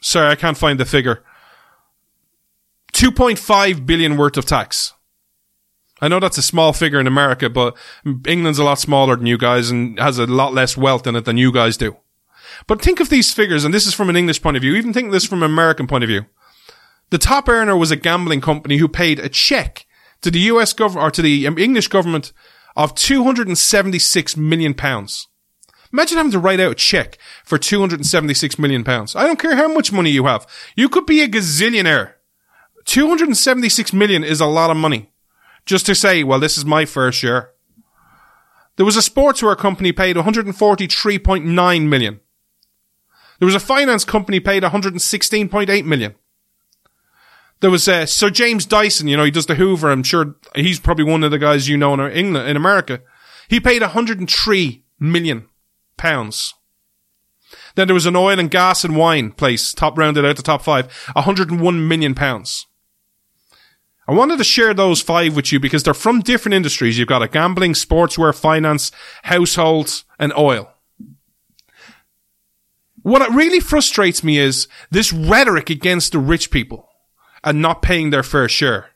sorry, 0.01 0.31
I 0.31 0.35
can't 0.35 0.57
find 0.57 0.81
the 0.81 0.85
figure. 0.85 1.23
2.5 2.93 3.87
billion 3.87 4.17
worth 4.17 4.37
of 4.37 4.47
tax. 4.47 4.95
I 6.01 6.09
know 6.09 6.21
that's 6.21 6.39
a 6.39 6.43
small 6.43 6.73
figure 6.73 7.01
in 7.01 7.07
America, 7.07 7.49
but 7.49 7.77
England's 8.27 8.59
a 8.59 8.65
lot 8.65 8.79
smaller 8.79 9.17
than 9.17 9.27
you 9.27 9.39
guys 9.39 9.71
and 9.71 9.99
has 9.99 10.19
a 10.19 10.27
lot 10.27 10.53
less 10.53 10.77
wealth 10.77 11.07
in 11.07 11.17
it 11.17 11.25
than 11.25 11.37
you 11.37 11.53
guys 11.53 11.77
do. 11.77 11.97
But 12.67 12.83
think 12.83 13.01
of 13.01 13.09
these 13.09 13.33
figures, 13.33 13.65
and 13.65 13.73
this 13.73 13.87
is 13.87 13.95
from 13.95 14.11
an 14.11 14.17
English 14.17 14.43
point 14.43 14.57
of 14.57 14.63
view, 14.63 14.75
even 14.75 14.93
think 14.93 15.11
this 15.11 15.25
from 15.25 15.43
an 15.43 15.51
American 15.51 15.87
point 15.87 16.05
of 16.05 16.09
view. 16.09 16.27
The 17.15 17.19
top 17.19 17.49
earner 17.49 17.77
was 17.77 17.93
a 17.93 17.97
gambling 17.97 18.41
company 18.41 18.79
who 18.79 18.89
paid 18.89 19.21
a 19.21 19.29
check 19.29 19.87
to 20.23 20.33
the 20.33 20.41
US 20.51 20.73
government, 20.73 21.07
or 21.07 21.11
to 21.13 21.23
the 21.23 21.47
um, 21.47 21.57
English 21.59 21.87
government 21.87 22.33
of 22.75 22.97
276 22.97 24.37
million 24.37 24.75
pounds. 24.75 25.29
Imagine 25.93 26.17
having 26.17 26.33
to 26.33 26.41
write 26.41 26.59
out 26.59 26.73
a 26.73 26.75
check 26.75 27.19
for 27.45 27.57
276 27.57 28.59
million 28.59 28.83
pounds. 28.83 29.15
I 29.15 29.29
don't 29.29 29.39
care 29.39 29.55
how 29.55 29.69
much 29.69 29.93
money 29.93 30.11
you 30.11 30.27
have. 30.27 30.45
You 30.75 30.89
could 30.89 31.07
be 31.07 31.23
a 31.23 31.29
gazillionaire. 31.29 32.15
276 32.85 33.93
million 33.93 34.25
is 34.25 34.41
a 34.41 34.47
lot 34.47 34.71
of 34.71 34.77
money. 34.77 35.13
Just 35.67 35.87
to 35.87 35.95
say, 35.95 36.25
well, 36.25 36.41
this 36.41 36.59
is 36.59 36.65
my 36.65 36.85
fair 36.85 37.13
share. 37.13 37.53
There 38.75 38.85
was 38.85 38.97
a 38.97 39.09
sportswear 39.09 39.57
company 39.57 39.93
paid 39.93 40.17
143.9 40.17 41.89
million. 41.89 42.21
There 43.39 43.47
was 43.47 43.55
a 43.55 43.61
finance 43.61 44.05
company 44.05 44.41
paid 44.41 44.65
116.8 44.65 45.85
million. 45.85 46.17
There 47.65 47.71
was 47.71 47.89
uh, 47.89 48.05
Sir 48.05 48.29
James 48.29 48.67
Dyson, 48.67 49.09
you 49.09 49.17
know, 49.17 49.25
he 49.25 49.31
does 49.31 49.47
the 49.47 49.55
Hoover. 49.55 49.91
I'm 49.91 50.03
sure 50.03 50.37
he's 50.55 50.79
probably 50.79 51.07
one 51.07 51.25
of 51.25 51.31
the 51.31 51.39
guys 51.39 51.67
you 51.67 51.79
know 51.79 51.95
in 51.95 52.13
England, 52.13 52.47
in 52.47 52.59
America. 52.59 53.01
He 53.49 53.59
paid 53.59 53.81
103 53.81 54.85
million 55.01 55.49
pounds. 55.97 56.53
Then 57.75 57.89
there 57.89 57.95
was 57.95 58.05
an 58.05 58.17
oil 58.17 58.39
and 58.39 58.51
gas 58.51 58.85
and 58.85 58.95
wine 58.95 59.33
place, 59.33 59.73
top 59.73 59.97
rounded 59.97 60.27
out 60.27 60.37
the 60.37 60.43
top 60.43 60.61
five, 60.61 60.93
101 61.15 61.89
million 61.89 62.15
pounds. 62.15 62.67
I 64.07 64.13
wanted 64.13 64.37
to 64.37 64.45
share 64.45 64.75
those 64.75 65.01
five 65.01 65.35
with 65.35 65.51
you 65.51 65.59
because 65.59 65.85
they're 65.85 65.95
from 65.95 66.21
different 66.21 66.57
industries. 66.57 66.99
You've 66.99 67.09
got 67.09 67.23
a 67.23 67.29
gambling, 67.29 67.73
sportswear, 67.73 68.39
finance, 68.39 68.93
households, 69.23 70.05
and 70.19 70.35
oil. 70.37 70.71
What 73.01 73.27
really 73.33 73.61
frustrates 73.61 74.23
me 74.23 74.37
is 74.37 74.69
this 74.91 75.15
rhetoric 75.15 75.71
against 75.71 76.13
the 76.13 76.19
rich 76.19 76.51
people 76.51 76.91
and 77.45 77.63
not 77.63 77.83
paying 77.83 78.11
their 78.11 78.23
fair 78.23 78.49
share. 78.49 78.91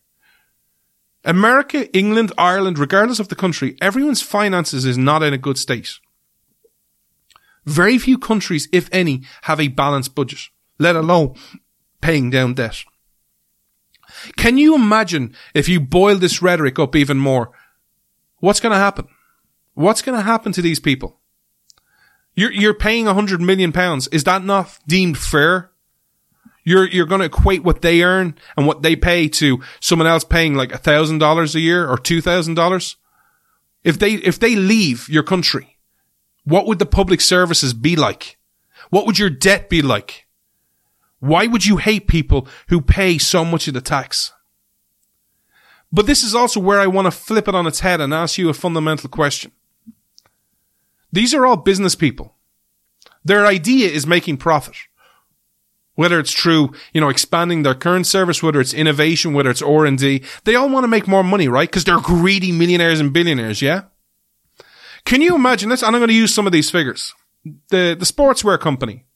America, 1.25 1.95
England, 1.97 2.33
Ireland, 2.39 2.79
regardless 2.79 3.21
of 3.21 3.29
the 3.29 3.35
country, 3.37 3.77
everyone's 3.81 4.23
finances 4.23 4.85
is 4.85 4.97
not 4.97 5.23
in 5.23 5.35
a 5.35 5.39
good 5.39 5.59
state. 5.59 5.99
Very 7.67 7.99
few 7.99 8.17
countries, 8.17 8.67
if 8.73 8.89
any, 8.91 9.23
have 9.43 9.61
a 9.61 9.69
balanced 9.69 10.15
budget, 10.15 10.41
let 10.79 10.97
alone 10.97 11.35
paying 12.01 12.31
down 12.31 12.55
debt. 12.55 12.85
Can 14.37 14.57
you 14.57 14.75
imagine 14.75 15.35
if 15.53 15.69
you 15.69 15.81
boil 15.81 16.17
this 16.17 16.41
rhetoric 16.41 16.79
up 16.79 16.97
even 16.97 17.19
more? 17.19 17.51
What's 18.39 18.61
going 18.61 18.73
to 18.73 18.79
happen? 18.79 19.07
What's 19.75 20.03
going 20.03 20.17
to 20.17 20.25
happen 20.25 20.53
to 20.53 20.63
these 20.63 20.81
people? 20.81 21.21
You're, 22.35 22.53
you're 22.53 22.75
paying 22.75 23.07
a 23.07 23.15
hundred 23.15 23.41
million 23.41 23.73
pounds. 23.73 24.09
Is 24.09 24.25
that 24.25 24.45
not 24.45 24.79
deemed 24.87 25.19
fair? 25.19 25.73
You're, 26.69 26.87
you're 26.87 27.07
going 27.07 27.21
to 27.21 27.33
equate 27.33 27.65
what 27.65 27.81
they 27.81 28.03
earn 28.03 28.35
and 28.55 28.67
what 28.67 28.83
they 28.83 28.95
pay 28.95 29.27
to 29.41 29.63
someone 29.81 30.07
else 30.07 30.23
paying 30.23 30.55
like 30.55 30.71
a 30.71 30.77
thousand 30.77 31.17
dollars 31.19 31.55
a 31.55 31.61
year 31.61 31.89
or 31.89 31.97
two 31.97 32.21
thousand 32.21 32.57
dollars. 32.57 32.97
If 33.85 33.99
they, 33.99 34.15
if 34.15 34.39
they 34.39 34.55
leave 34.55 35.09
your 35.09 35.23
country, 35.23 35.79
what 36.45 36.67
would 36.67 36.79
the 36.79 36.85
public 36.85 37.23
services 37.23 37.73
be 37.73 37.97
like? 37.97 38.37
What 38.91 39.07
would 39.07 39.19
your 39.19 39.31
debt 39.31 39.71
be 39.71 39.81
like? 39.81 40.27
Why 41.21 41.47
would 41.47 41.65
you 41.65 41.79
hate 41.79 42.07
people 42.07 42.47
who 42.69 42.83
pay 42.83 43.17
so 43.17 43.47
much 43.47 43.67
of 43.67 43.73
the 43.73 43.81
tax? 43.81 44.33
But 45.91 46.05
this 46.05 46.23
is 46.23 46.35
also 46.35 46.61
where 46.61 46.81
I 46.81 46.87
want 46.87 47.07
to 47.07 47.11
flip 47.11 47.49
it 47.49 47.55
on 47.55 47.67
its 47.67 47.81
head 47.81 47.99
and 47.99 48.13
ask 48.13 48.37
you 48.37 48.51
a 48.51 48.55
fundamental 48.55 49.09
question. 49.09 49.53
These 51.11 51.33
are 51.33 51.47
all 51.47 51.57
business 51.57 51.95
people. 51.95 52.35
Their 53.25 53.47
idea 53.47 53.89
is 53.89 54.07
making 54.07 54.37
profit. 54.37 54.77
Whether 55.99 56.21
it's 56.21 56.33
through, 56.33 56.71
you 56.93 57.01
know, 57.01 57.09
expanding 57.09 57.65
their 57.65 57.75
current 57.75 58.07
service, 58.07 58.41
whether 58.41 58.61
it's 58.61 58.73
innovation, 58.73 59.35
whether 59.35 59.51
it's 59.51 59.61
R&D, 59.61 60.23
they 60.45 60.55
all 60.55 60.69
want 60.69 60.85
to 60.85 60.89
make 60.89 61.09
more 61.09 61.25
money, 61.25 61.49
right? 61.49 61.69
Because 61.69 61.83
they're 61.83 61.99
greedy 61.99 62.53
millionaires 62.53 63.01
and 63.01 63.13
billionaires, 63.13 63.61
yeah? 63.61 63.81
Can 65.05 65.23
you 65.23 65.35
imagine 65.35 65.71
this? 65.71 65.83
And 65.83 65.97
I'm 65.97 66.01
going 66.01 66.09
to 66.09 66.15
use 66.15 66.33
some 66.33 66.47
of 66.47 66.53
these 66.53 66.71
figures. 66.71 67.15
The, 67.45 67.97
the 67.99 68.07
sportswear 68.07 68.61
company. 68.61 69.07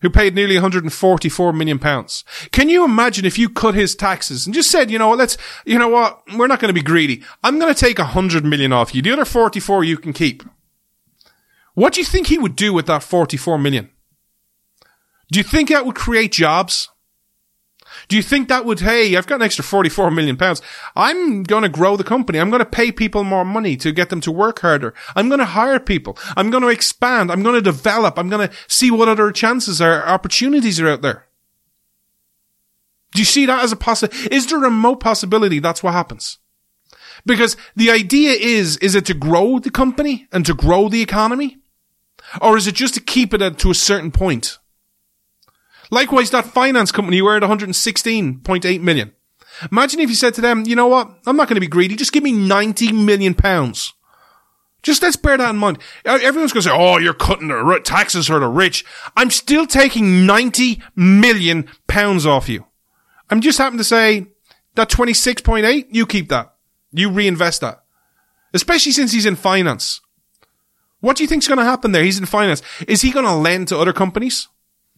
who 0.00 0.10
paid 0.10 0.34
nearly 0.34 0.54
144 0.54 1.52
million 1.52 1.78
pounds. 1.78 2.24
Can 2.52 2.68
you 2.68 2.84
imagine 2.84 3.24
if 3.24 3.38
you 3.38 3.48
cut 3.48 3.74
his 3.74 3.94
taxes 3.94 4.46
and 4.46 4.54
just 4.54 4.70
said, 4.70 4.90
you 4.90 4.98
know 4.98 5.08
what, 5.08 5.18
let's, 5.18 5.36
you 5.64 5.78
know 5.78 5.88
what, 5.88 6.22
we're 6.36 6.46
not 6.46 6.60
going 6.60 6.70
to 6.74 6.80
be 6.80 6.82
greedy. 6.82 7.22
I'm 7.44 7.58
going 7.58 7.72
to 7.72 7.78
take 7.78 7.98
100 7.98 8.44
million 8.44 8.72
off 8.72 8.94
you. 8.94 9.02
The 9.02 9.12
other 9.12 9.24
44 9.24 9.84
you 9.84 9.98
can 9.98 10.12
keep. 10.12 10.42
What 11.74 11.92
do 11.92 12.00
you 12.00 12.06
think 12.06 12.26
he 12.26 12.38
would 12.38 12.56
do 12.56 12.72
with 12.72 12.86
that 12.86 13.02
44 13.02 13.58
million? 13.58 13.90
Do 15.30 15.38
you 15.38 15.44
think 15.44 15.68
that 15.68 15.86
would 15.86 15.94
create 15.94 16.32
jobs? 16.32 16.88
Do 18.08 18.16
you 18.16 18.22
think 18.22 18.48
that 18.48 18.64
would, 18.64 18.80
hey, 18.80 19.16
I've 19.16 19.26
got 19.26 19.36
an 19.36 19.42
extra 19.42 19.64
44 19.64 20.10
million 20.10 20.36
pounds. 20.36 20.62
I'm 20.96 21.42
going 21.42 21.62
to 21.62 21.68
grow 21.68 21.96
the 21.96 22.04
company. 22.04 22.38
I'm 22.38 22.50
going 22.50 22.60
to 22.60 22.66
pay 22.66 22.92
people 22.92 23.24
more 23.24 23.44
money 23.44 23.76
to 23.76 23.92
get 23.92 24.10
them 24.10 24.20
to 24.22 24.32
work 24.32 24.60
harder. 24.60 24.94
I'm 25.14 25.28
going 25.28 25.40
to 25.40 25.44
hire 25.44 25.80
people. 25.80 26.16
I'm 26.36 26.50
going 26.50 26.62
to 26.62 26.68
expand. 26.68 27.30
I'm 27.30 27.42
going 27.42 27.56
to 27.56 27.60
develop. 27.60 28.18
I'm 28.18 28.28
going 28.28 28.48
to 28.48 28.54
see 28.68 28.90
what 28.90 29.08
other 29.08 29.30
chances 29.32 29.80
or 29.82 30.04
opportunities 30.06 30.80
are 30.80 30.88
out 30.88 31.02
there. 31.02 31.26
Do 33.12 33.20
you 33.20 33.26
see 33.26 33.46
that 33.46 33.64
as 33.64 33.72
a 33.72 33.76
possibility? 33.76 34.34
Is 34.34 34.46
there 34.46 34.58
a 34.58 34.62
remote 34.62 35.00
possibility 35.00 35.58
that's 35.58 35.82
what 35.82 35.92
happens? 35.92 36.38
Because 37.26 37.56
the 37.74 37.90
idea 37.90 38.32
is, 38.32 38.76
is 38.78 38.94
it 38.94 39.04
to 39.06 39.14
grow 39.14 39.58
the 39.58 39.70
company 39.70 40.28
and 40.32 40.46
to 40.46 40.54
grow 40.54 40.88
the 40.88 41.02
economy? 41.02 41.58
Or 42.40 42.56
is 42.56 42.66
it 42.66 42.76
just 42.76 42.94
to 42.94 43.00
keep 43.00 43.34
it 43.34 43.42
at, 43.42 43.58
to 43.58 43.70
a 43.70 43.74
certain 43.74 44.12
point? 44.12 44.59
Likewise, 45.90 46.30
that 46.30 46.46
finance 46.46 46.92
company 46.92 47.20
were 47.20 47.36
at 47.36 47.42
116.8 47.42 48.80
million. 48.80 49.12
Imagine 49.70 50.00
if 50.00 50.08
you 50.08 50.14
said 50.14 50.34
to 50.34 50.40
them, 50.40 50.64
you 50.64 50.76
know 50.76 50.86
what? 50.86 51.10
I'm 51.26 51.36
not 51.36 51.48
going 51.48 51.56
to 51.56 51.60
be 51.60 51.66
greedy. 51.66 51.96
Just 51.96 52.12
give 52.12 52.22
me 52.22 52.32
90 52.32 52.92
million 52.92 53.34
pounds. 53.34 53.92
Just 54.82 55.02
let's 55.02 55.16
bear 55.16 55.36
that 55.36 55.50
in 55.50 55.56
mind. 55.56 55.78
Everyone's 56.06 56.52
going 56.52 56.62
to 56.62 56.68
say, 56.70 56.74
oh, 56.74 56.98
you're 56.98 57.12
cutting 57.12 57.48
the 57.48 57.80
taxes 57.84 58.28
for 58.28 58.38
the 58.38 58.46
rich. 58.46 58.84
I'm 59.16 59.30
still 59.30 59.66
taking 59.66 60.24
90 60.24 60.80
million 60.96 61.68
pounds 61.86 62.24
off 62.24 62.48
you. 62.48 62.64
I'm 63.28 63.42
just 63.42 63.58
happen 63.58 63.76
to 63.78 63.84
say 63.84 64.28
that 64.76 64.88
26.8, 64.88 65.88
you 65.90 66.06
keep 66.06 66.30
that. 66.30 66.54
You 66.92 67.10
reinvest 67.10 67.60
that. 67.60 67.82
Especially 68.54 68.92
since 68.92 69.12
he's 69.12 69.26
in 69.26 69.36
finance. 69.36 70.00
What 71.00 71.16
do 71.16 71.24
you 71.24 71.28
think's 71.28 71.48
going 71.48 71.58
to 71.58 71.64
happen 71.64 71.92
there? 71.92 72.04
He's 72.04 72.18
in 72.18 72.26
finance. 72.26 72.62
Is 72.88 73.02
he 73.02 73.10
going 73.10 73.26
to 73.26 73.34
lend 73.34 73.68
to 73.68 73.78
other 73.78 73.92
companies? 73.92 74.48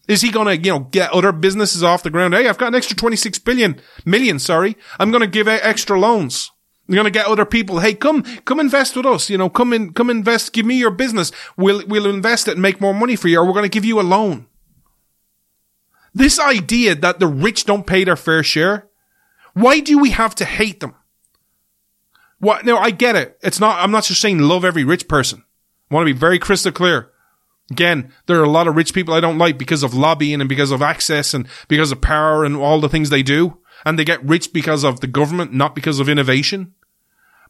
Is 0.09 0.21
he 0.21 0.31
going 0.31 0.47
to, 0.47 0.57
you 0.57 0.73
know, 0.73 0.81
get 0.91 1.13
other 1.13 1.33
businesses 1.33 1.83
off 1.83 2.03
the 2.03 2.11
ground? 2.11 2.35
Hey, 2.35 2.49
I've 2.49 2.59
got 2.59 2.69
an 2.69 2.75
extra 2.75 2.97
26 2.97 3.39
billion, 3.41 3.81
million, 4.05 4.39
sorry. 4.39 4.77
I'm 4.99 5.11
going 5.11 5.21
to 5.21 5.29
give 5.29 5.47
extra 5.47 5.99
loans. 5.99 6.51
You're 6.89 6.97
going 6.97 7.13
to 7.13 7.19
get 7.19 7.27
other 7.27 7.45
people. 7.45 7.79
Hey, 7.79 7.95
come, 7.95 8.23
come 8.45 8.59
invest 8.59 8.97
with 8.97 9.07
us. 9.07 9.31
You 9.31 9.39
know, 9.39 9.49
come 9.49 9.73
in, 9.73 9.93
come 9.93 10.11
invest. 10.11 10.53
Give 10.53 10.67
me 10.67 10.77
your 10.77 10.91
business. 10.91 11.31
We'll, 11.57 11.87
we'll 11.87 12.07
invest 12.07 12.49
it 12.49 12.53
and 12.53 12.63
make 12.63 12.81
more 12.81 12.93
money 12.93 13.15
for 13.15 13.29
you 13.29 13.39
or 13.39 13.47
we're 13.47 13.53
going 13.53 13.63
to 13.63 13.69
give 13.69 13.85
you 13.85 14.01
a 14.01 14.03
loan. 14.03 14.47
This 16.13 16.39
idea 16.41 16.95
that 16.97 17.21
the 17.21 17.29
rich 17.29 17.65
don't 17.65 17.87
pay 17.87 18.05
their 18.05 18.17
fair 18.17 18.43
share. 18.43 18.89
Why 19.55 19.81
do 19.81 19.99
we 19.99 20.11
have 20.11 20.35
to 20.37 20.45
hate 20.45 20.81
them? 20.81 20.95
What? 22.39 22.65
No, 22.65 22.77
I 22.77 22.91
get 22.91 23.15
it. 23.15 23.39
It's 23.41 23.61
not, 23.61 23.79
I'm 23.79 23.93
not 23.93 24.05
just 24.05 24.21
saying 24.21 24.41
love 24.41 24.65
every 24.65 24.85
rich 24.85 25.07
person. 25.07 25.45
I 25.91 25.95
want 25.95 26.09
to 26.09 26.13
be 26.13 26.19
very 26.19 26.39
crystal 26.39 26.73
clear. 26.73 27.12
Again, 27.73 28.13
there 28.27 28.39
are 28.39 28.45
a 28.45 28.51
lot 28.51 28.69
of 28.69 28.77
rich 28.77 28.93
people 28.93 29.15
I 29.15 29.21
don't 29.21 29.39
like 29.39 29.57
because 29.57 29.83
of 29.83 29.95
lobbying 29.95 30.41
and 30.41 30.49
because 30.49 30.71
of 30.71 30.83
access 30.83 31.33
and 31.33 31.49
because 31.69 31.91
of 31.91 32.03
power 32.03 32.45
and 32.45 32.55
all 32.55 32.81
the 32.81 32.89
things 32.89 33.09
they 33.09 33.23
do. 33.23 33.59
And 33.85 33.99
they 33.99 34.05
get 34.05 34.25
rich 34.25 34.53
because 34.53 34.85
of 34.85 35.01
the 35.01 35.07
government, 35.07 35.55
not 35.55 35.75
because 35.75 35.99
of 35.99 36.09
innovation. 36.09 36.75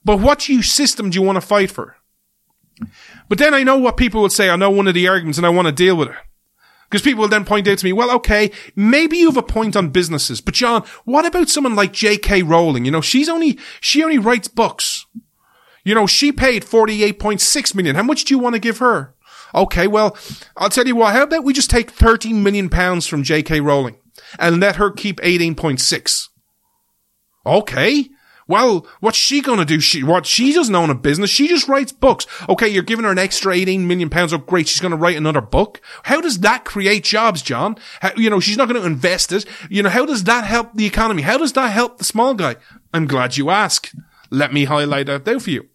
But 0.04 0.20
what 0.20 0.48
you 0.48 0.62
system 0.62 1.10
do 1.10 1.18
you 1.18 1.22
want 1.22 1.36
to 1.36 1.40
fight 1.40 1.70
for? 1.70 1.96
But 3.28 3.38
then 3.38 3.52
I 3.52 3.64
know 3.64 3.76
what 3.76 3.96
people 3.96 4.22
would 4.22 4.32
say. 4.32 4.48
I 4.48 4.56
know 4.56 4.70
one 4.70 4.88
of 4.88 4.94
the 4.94 5.08
arguments 5.08 5.38
and 5.38 5.46
I 5.46 5.50
want 5.50 5.66
to 5.66 5.72
deal 5.72 5.96
with 5.96 6.08
it. 6.08 6.16
Because 6.88 7.02
people 7.02 7.22
will 7.22 7.28
then 7.28 7.44
point 7.44 7.66
out 7.66 7.78
to 7.78 7.84
me, 7.84 7.92
well, 7.92 8.10
okay, 8.12 8.52
maybe 8.76 9.16
you 9.16 9.26
have 9.26 9.36
a 9.36 9.42
point 9.42 9.76
on 9.76 9.88
businesses, 9.88 10.40
but 10.40 10.54
John, 10.54 10.84
what 11.04 11.26
about 11.26 11.48
someone 11.48 11.74
like 11.74 11.92
J.K. 11.92 12.42
Rowling? 12.42 12.84
You 12.84 12.90
know, 12.90 13.00
she's 13.00 13.28
only, 13.28 13.58
she 13.80 14.04
only 14.04 14.18
writes 14.18 14.46
books. 14.46 15.06
You 15.84 15.94
know, 15.94 16.06
she 16.06 16.30
paid 16.30 16.64
48.6 16.64 17.74
million. 17.74 17.96
How 17.96 18.02
much 18.02 18.24
do 18.24 18.34
you 18.34 18.38
want 18.38 18.54
to 18.54 18.60
give 18.60 18.78
her? 18.78 19.14
Okay, 19.54 19.86
well, 19.86 20.16
I'll 20.56 20.70
tell 20.70 20.86
you 20.86 20.96
what, 20.96 21.14
how 21.14 21.24
about 21.24 21.44
we 21.44 21.52
just 21.52 21.70
take 21.70 21.90
13 21.90 22.42
million 22.42 22.68
pounds 22.68 23.06
from 23.06 23.22
J.K. 23.22 23.60
Rowling 23.60 23.98
and 24.38 24.60
let 24.60 24.76
her 24.76 24.90
keep 24.90 25.20
18.6? 25.20 26.28
Okay. 27.44 28.08
Well, 28.48 28.86
what's 29.00 29.16
she 29.16 29.40
gonna 29.40 29.64
do? 29.64 29.80
She, 29.80 30.02
what, 30.02 30.26
she 30.26 30.52
doesn't 30.52 30.74
own 30.74 30.90
a 30.90 30.94
business. 30.94 31.30
She 31.30 31.48
just 31.48 31.68
writes 31.68 31.92
books. 31.92 32.26
Okay, 32.48 32.68
you're 32.68 32.82
giving 32.82 33.04
her 33.04 33.10
an 33.10 33.18
extra 33.18 33.54
18 33.54 33.86
million 33.86 34.10
pounds. 34.10 34.32
Oh, 34.32 34.38
great. 34.38 34.68
She's 34.68 34.80
gonna 34.80 34.96
write 34.96 35.16
another 35.16 35.40
book. 35.40 35.80
How 36.04 36.20
does 36.20 36.40
that 36.40 36.64
create 36.64 37.04
jobs, 37.04 37.40
John? 37.42 37.76
How, 38.00 38.12
you 38.16 38.28
know, 38.30 38.40
she's 38.40 38.56
not 38.56 38.68
gonna 38.68 38.82
invest 38.82 39.32
it. 39.32 39.46
You 39.70 39.82
know, 39.82 39.90
how 39.90 40.04
does 40.04 40.24
that 40.24 40.44
help 40.44 40.74
the 40.74 40.86
economy? 40.86 41.22
How 41.22 41.38
does 41.38 41.52
that 41.54 41.68
help 41.68 41.98
the 41.98 42.04
small 42.04 42.34
guy? 42.34 42.56
I'm 42.92 43.06
glad 43.06 43.36
you 43.36 43.50
asked. 43.50 43.94
Let 44.30 44.52
me 44.52 44.64
highlight 44.64 45.06
that 45.06 45.24
there 45.24 45.40
for 45.40 45.50
you. 45.50 45.68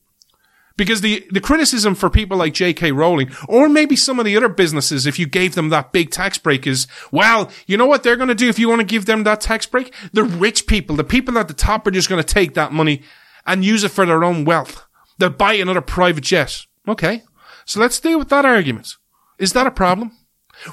Because 0.77 1.01
the, 1.01 1.27
the 1.31 1.41
criticism 1.41 1.95
for 1.95 2.09
people 2.09 2.37
like 2.37 2.53
J.K. 2.53 2.91
Rowling, 2.91 3.31
or 3.49 3.67
maybe 3.67 3.95
some 3.95 4.19
of 4.19 4.25
the 4.25 4.37
other 4.37 4.47
businesses, 4.47 5.07
if 5.07 5.17
you 5.17 5.25
gave 5.25 5.55
them 5.55 5.69
that 5.69 5.91
big 5.91 6.11
tax 6.11 6.37
break 6.37 6.67
is, 6.67 6.87
well, 7.11 7.51
you 7.65 7.77
know 7.77 7.87
what 7.87 8.03
they're 8.03 8.15
going 8.15 8.29
to 8.29 8.35
do 8.35 8.47
if 8.47 8.59
you 8.59 8.69
want 8.69 8.79
to 8.79 8.85
give 8.85 9.05
them 9.05 9.23
that 9.23 9.41
tax 9.41 9.65
break? 9.65 9.93
The 10.13 10.23
rich 10.23 10.67
people, 10.67 10.95
the 10.95 11.03
people 11.03 11.37
at 11.39 11.47
the 11.47 11.53
top 11.55 11.87
are 11.87 11.91
just 11.91 12.09
going 12.09 12.23
to 12.23 12.33
take 12.33 12.53
that 12.53 12.71
money 12.71 13.01
and 13.45 13.65
use 13.65 13.83
it 13.83 13.91
for 13.91 14.05
their 14.05 14.23
own 14.23 14.45
wealth. 14.45 14.85
They'll 15.17 15.31
buy 15.31 15.53
another 15.53 15.81
private 15.81 16.23
jet. 16.23 16.65
Okay. 16.87 17.23
So 17.65 17.79
let's 17.79 17.99
deal 17.99 18.19
with 18.19 18.29
that 18.29 18.45
argument. 18.45 18.93
Is 19.39 19.53
that 19.53 19.67
a 19.67 19.71
problem? 19.71 20.11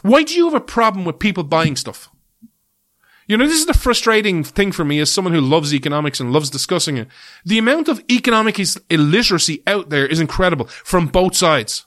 Why 0.03 0.23
do 0.23 0.35
you 0.35 0.45
have 0.45 0.55
a 0.55 0.61
problem 0.61 1.05
with 1.05 1.19
people 1.19 1.45
buying 1.45 1.77
stuff? 1.77 2.11
You 3.27 3.37
know, 3.37 3.47
this 3.47 3.59
is 3.59 3.66
the 3.66 3.75
frustrating 3.75 4.45
thing 4.45 4.70
for 4.70 4.85
me 4.85 5.01
as 5.01 5.11
someone 5.11 5.33
who 5.33 5.41
loves 5.41 5.75
economics 5.75 6.20
and 6.20 6.33
loves 6.33 6.51
discussing 6.51 6.99
it. 6.99 7.09
The 7.45 7.59
amount 7.59 7.89
of 7.89 8.03
economic 8.11 8.59
illiteracy 8.91 9.62
out 9.66 9.89
there 9.89 10.07
is 10.07 10.20
incredible 10.20 10.66
from 10.66 11.07
both 11.07 11.35
sides. 11.35 11.87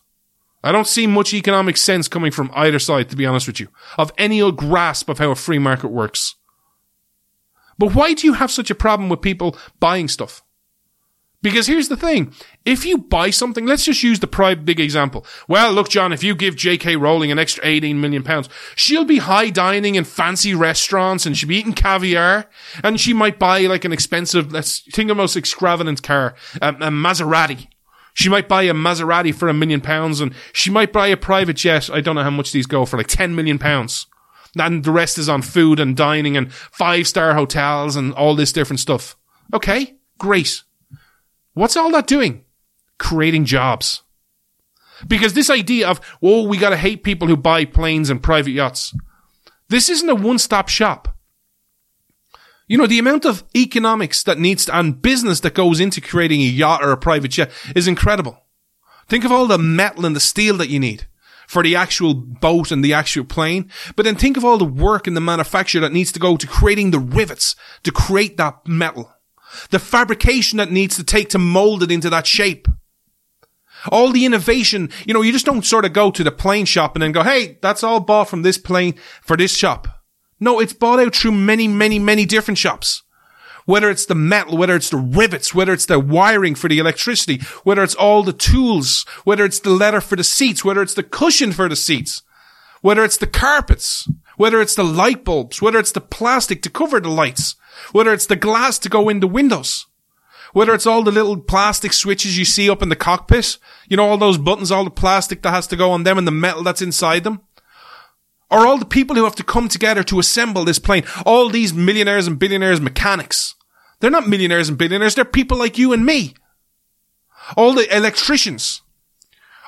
I 0.64 0.72
don't 0.72 0.88
see 0.88 1.06
much 1.06 1.34
economic 1.34 1.78
sense 1.78 2.08
coming 2.08 2.32
from 2.32 2.52
either 2.56 2.80
side, 2.80 3.10
to 3.10 3.16
be 3.16 3.26
honest 3.26 3.46
with 3.48 3.60
you, 3.60 3.68
of 3.98 4.12
any 4.18 4.52
grasp 4.52 5.10
of 5.10 5.20
how 5.20 5.30
a 5.30 5.36
free 5.36 5.60
market 5.60 5.90
works. 5.90 6.36
But 7.78 7.94
why 7.94 8.14
do 8.14 8.26
you 8.26 8.34
have 8.34 8.50
such 8.50 8.72
a 8.72 8.76
problem 8.76 9.08
with 9.08 9.22
people 9.22 9.56
buying 9.80 10.08
stuff? 10.08 10.44
Because 11.44 11.68
here's 11.68 11.88
the 11.88 11.98
thing. 11.98 12.34
If 12.66 12.84
you 12.84 12.98
buy 12.98 13.30
something, 13.30 13.66
let's 13.66 13.86
just 13.86 14.02
use 14.02 14.20
the 14.20 14.28
pride 14.28 14.66
big 14.66 14.80
example. 14.80 15.26
Well, 15.48 15.72
look, 15.72 15.88
John, 15.88 16.12
if 16.12 16.24
you 16.24 16.34
give 16.34 16.56
J.K. 16.56 16.96
Rowling 16.96 17.32
an 17.32 17.38
extra 17.38 17.64
18 17.66 18.02
million 18.02 18.24
pounds, 18.24 18.50
she'll 18.76 19.06
be 19.06 19.20
high 19.20 19.52
dining 19.52 19.96
in 19.96 20.04
fancy 20.04 20.56
restaurants 20.56 21.26
and 21.28 21.38
she'll 21.38 21.50
be 21.50 21.58
eating 21.58 21.74
caviar 21.74 22.50
and 22.84 23.00
she 23.00 23.14
might 23.14 23.38
buy 23.38 23.62
like 23.62 23.86
an 23.86 23.94
expensive, 23.94 24.52
let's 24.52 24.80
think 24.80 25.12
of 25.12 25.18
most 25.18 25.38
extravagant 25.38 26.02
car, 26.02 26.34
a, 26.60 26.70
a 26.70 26.90
Maserati. 26.90 27.68
She 28.16 28.30
might 28.30 28.50
buy 28.50 28.64
a 28.64 28.74
Maserati 28.74 29.34
for 29.34 29.48
a 29.48 29.54
million 29.54 29.80
pounds 29.80 30.20
and 30.20 30.34
she 30.54 30.72
might 30.72 30.92
buy 30.92 31.08
a 31.08 31.18
private 31.18 31.58
jet. 31.58 31.88
I 31.92 32.02
don't 32.02 32.16
know 32.16 32.24
how 32.24 32.32
much 32.32 32.52
these 32.52 32.66
go 32.66 32.84
for 32.84 32.98
like 32.98 33.08
10 33.08 33.36
million 33.36 33.60
pounds. 33.60 34.08
And 34.58 34.84
the 34.84 34.92
rest 34.92 35.20
is 35.20 35.30
on 35.30 35.44
food 35.44 35.80
and 35.80 35.96
dining 35.96 36.36
and 36.36 36.52
five 36.52 37.08
star 37.08 37.36
hotels 37.36 37.96
and 37.96 38.12
all 38.14 38.34
this 38.34 38.52
different 38.52 38.80
stuff. 38.80 39.16
Okay, 39.54 39.98
great. 40.18 40.64
What's 41.58 41.76
all 41.76 41.90
that 41.92 42.06
doing? 42.06 42.46
Creating 43.00 43.44
jobs. 43.44 44.04
Because 45.08 45.34
this 45.34 45.50
idea 45.50 45.88
of, 45.88 46.00
oh, 46.22 46.48
we 46.48 46.56
gotta 46.56 46.78
hate 46.78 47.04
people 47.04 47.28
who 47.28 47.36
buy 47.36 47.66
planes 47.66 48.12
and 48.12 48.22
private 48.22 48.52
yachts. 48.52 48.96
This 49.68 49.90
isn't 49.90 50.10
a 50.10 50.14
one-stop 50.14 50.70
shop. 50.70 51.18
You 52.68 52.78
know, 52.78 52.86
the 52.86 53.00
amount 53.00 53.26
of 53.26 53.44
economics 53.56 54.22
that 54.24 54.38
needs 54.38 54.66
to, 54.66 54.78
and 54.78 55.02
business 55.02 55.40
that 55.40 55.56
goes 55.56 55.80
into 55.80 56.00
creating 56.00 56.42
a 56.42 56.46
yacht 56.46 56.84
or 56.84 56.92
a 56.92 56.98
private 56.98 57.32
jet 57.32 57.52
is 57.76 57.88
incredible. 57.88 58.38
Think 59.08 59.26
of 59.26 59.32
all 59.32 59.48
the 59.48 59.58
metal 59.58 60.06
and 60.06 60.16
the 60.16 60.20
steel 60.20 60.58
that 60.58 60.70
you 60.70 60.80
need 60.80 61.08
for 61.48 61.64
the 61.64 61.76
actual 61.76 62.14
boat 62.14 62.70
and 62.70 62.84
the 62.84 62.94
actual 62.94 63.26
plane. 63.26 63.72
But 63.96 64.04
then 64.04 64.16
think 64.16 64.38
of 64.38 64.46
all 64.46 64.60
the 64.60 64.66
work 64.66 65.08
in 65.08 65.16
the 65.16 65.22
manufacture 65.22 65.80
that 65.80 65.94
needs 65.94 66.12
to 66.12 66.20
go 66.20 66.38
to 66.38 66.46
creating 66.46 66.92
the 66.92 67.00
rivets 67.00 67.56
to 67.82 67.92
create 67.92 68.38
that 68.38 68.68
metal 68.68 69.12
the 69.70 69.80
fabrication 69.80 70.58
that 70.58 70.72
needs 70.72 70.96
to 70.96 71.04
take 71.04 71.30
to 71.30 71.40
mold 71.40 71.84
it 71.84 71.92
into 71.92 72.10
that 72.10 72.28
shape. 72.28 72.68
All 73.90 74.12
the 74.12 74.26
innovation, 74.26 74.90
you 75.06 75.14
know, 75.14 75.22
you 75.22 75.32
just 75.32 75.46
don't 75.46 75.66
sort 75.66 75.86
of 75.86 75.94
go 75.94 76.12
to 76.12 76.24
the 76.24 76.32
plane 76.32 76.66
shop 76.66 76.96
and 76.96 77.04
then 77.04 77.12
go, 77.12 77.24
hey, 77.24 77.58
that's 77.62 77.84
all 77.84 78.00
bought 78.00 78.30
from 78.30 78.42
this 78.42 78.58
plane 78.58 78.96
for 79.22 79.38
this 79.38 79.56
shop. 79.56 79.88
No, 80.40 80.60
it's 80.60 80.74
bought 80.74 81.00
out 81.00 81.16
through 81.16 81.32
many, 81.32 81.68
many, 81.68 82.00
many 82.00 82.26
different 82.26 82.58
shops. 82.58 83.04
Whether 83.66 83.90
it's 83.90 84.06
the 84.06 84.16
metal, 84.16 84.58
whether 84.58 84.76
it's 84.76 84.90
the 84.90 84.98
rivets, 84.98 85.54
whether 85.54 85.74
it's 85.74 85.86
the 85.86 86.00
wiring 86.00 86.56
for 86.56 86.70
the 86.70 86.80
electricity, 86.80 87.42
whether 87.64 87.84
it's 87.84 87.96
all 87.96 88.24
the 88.24 88.34
tools, 88.34 89.06
whether 89.26 89.44
it's 89.44 89.60
the 89.60 89.72
leather 89.72 90.00
for 90.00 90.16
the 90.16 90.24
seats, 90.24 90.64
whether 90.64 90.82
it's 90.82 90.94
the 90.94 91.04
cushion 91.04 91.52
for 91.52 91.68
the 91.68 91.76
seats, 91.76 92.24
whether 92.82 93.04
it's 93.04 93.18
the 93.18 93.28
carpets, 93.28 94.08
whether 94.38 94.62
it's 94.62 94.76
the 94.76 94.84
light 94.84 95.26
bulbs, 95.26 95.62
whether 95.62 95.78
it's 95.78 95.92
the 95.92 96.02
plastic 96.02 96.62
to 96.62 96.70
cover 96.70 97.00
the 97.00 97.10
lights, 97.10 97.56
whether 97.92 98.14
it's 98.14 98.28
the 98.28 98.36
glass 98.36 98.80
to 98.80 98.90
go 98.90 99.10
in 99.10 99.20
the 99.20 99.28
windows. 99.28 99.86
Whether 100.54 100.74
it's 100.74 100.88
all 100.88 101.04
the 101.04 101.12
little 101.12 101.38
plastic 101.38 101.92
switches 101.92 102.38
you 102.38 102.46
see 102.46 102.70
up 102.70 102.82
in 102.82 102.90
the 102.90 102.96
cockpit. 102.96 103.58
You 103.90 103.98
know, 103.98 104.08
all 104.08 104.18
those 104.18 104.38
buttons, 104.38 104.72
all 104.72 104.86
the 104.86 104.90
plastic 104.90 105.42
that 105.42 105.52
has 105.52 105.68
to 105.68 105.76
go 105.76 105.92
on 105.92 106.04
them 106.04 106.18
and 106.18 106.26
the 106.26 106.32
metal 106.32 106.64
that's 106.64 106.82
inside 106.82 107.26
them. 107.26 107.42
Or 108.50 108.66
all 108.66 108.78
the 108.78 108.86
people 108.86 109.16
who 109.16 109.26
have 109.26 109.36
to 109.36 109.44
come 109.44 109.68
together 109.68 110.04
to 110.04 110.20
assemble 110.20 110.64
this 110.64 110.80
plane. 110.80 111.04
All 111.26 111.50
these 111.50 111.74
millionaires 111.74 112.28
and 112.28 112.40
billionaires 112.40 112.80
mechanics. 112.80 113.56
They're 114.00 114.10
not 114.10 114.30
millionaires 114.30 114.70
and 114.70 114.78
billionaires. 114.78 115.16
They're 115.16 115.26
people 115.26 115.58
like 115.58 115.78
you 115.78 115.92
and 115.92 116.06
me. 116.06 116.34
All 117.58 117.74
the 117.74 117.94
electricians. 117.96 118.82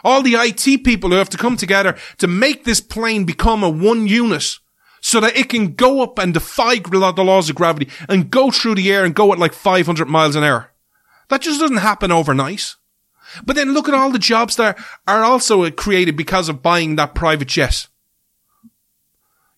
All 0.04 0.22
the 0.22 0.36
IT 0.36 0.84
people 0.84 1.10
who 1.10 1.16
have 1.18 1.30
to 1.30 1.38
come 1.38 1.58
together 1.58 1.97
to 2.18 2.28
make 2.28 2.64
this 2.64 2.80
plane 2.80 3.26
become 3.26 3.64
a 3.64 3.70
one 3.70 4.08
unit 4.08 4.58
so 5.02 5.20
that 5.20 5.36
it 5.38 5.50
can 5.50 5.74
go 5.76 6.02
up 6.02 6.20
and 6.20 6.34
defy 6.34 6.80
the 6.80 7.24
laws 7.24 7.50
of 7.50 7.56
gravity 7.56 7.89
and 8.08 8.32
go 8.32 8.52
through 8.52 8.76
the 8.76 8.91
air 8.91 9.06
and 9.06 9.16
go 9.16 9.32
at 9.32 9.39
like 9.39 9.54
500 9.54 10.08
miles 10.08 10.36
an 10.36 10.43
hour. 10.43 10.72
That 11.30 11.41
just 11.41 11.60
doesn't 11.60 11.78
happen 11.78 12.12
overnight. 12.12 12.76
But 13.45 13.56
then 13.56 13.74
look 13.74 13.88
at 13.88 13.93
all 13.93 14.12
the 14.12 14.20
jobs 14.20 14.56
that 14.56 14.78
are 15.08 15.24
also 15.24 15.70
created 15.72 16.18
because 16.18 16.50
of 16.50 16.64
buying 16.64 16.95
that 16.95 17.14
private 17.14 17.47
jet. 17.47 17.88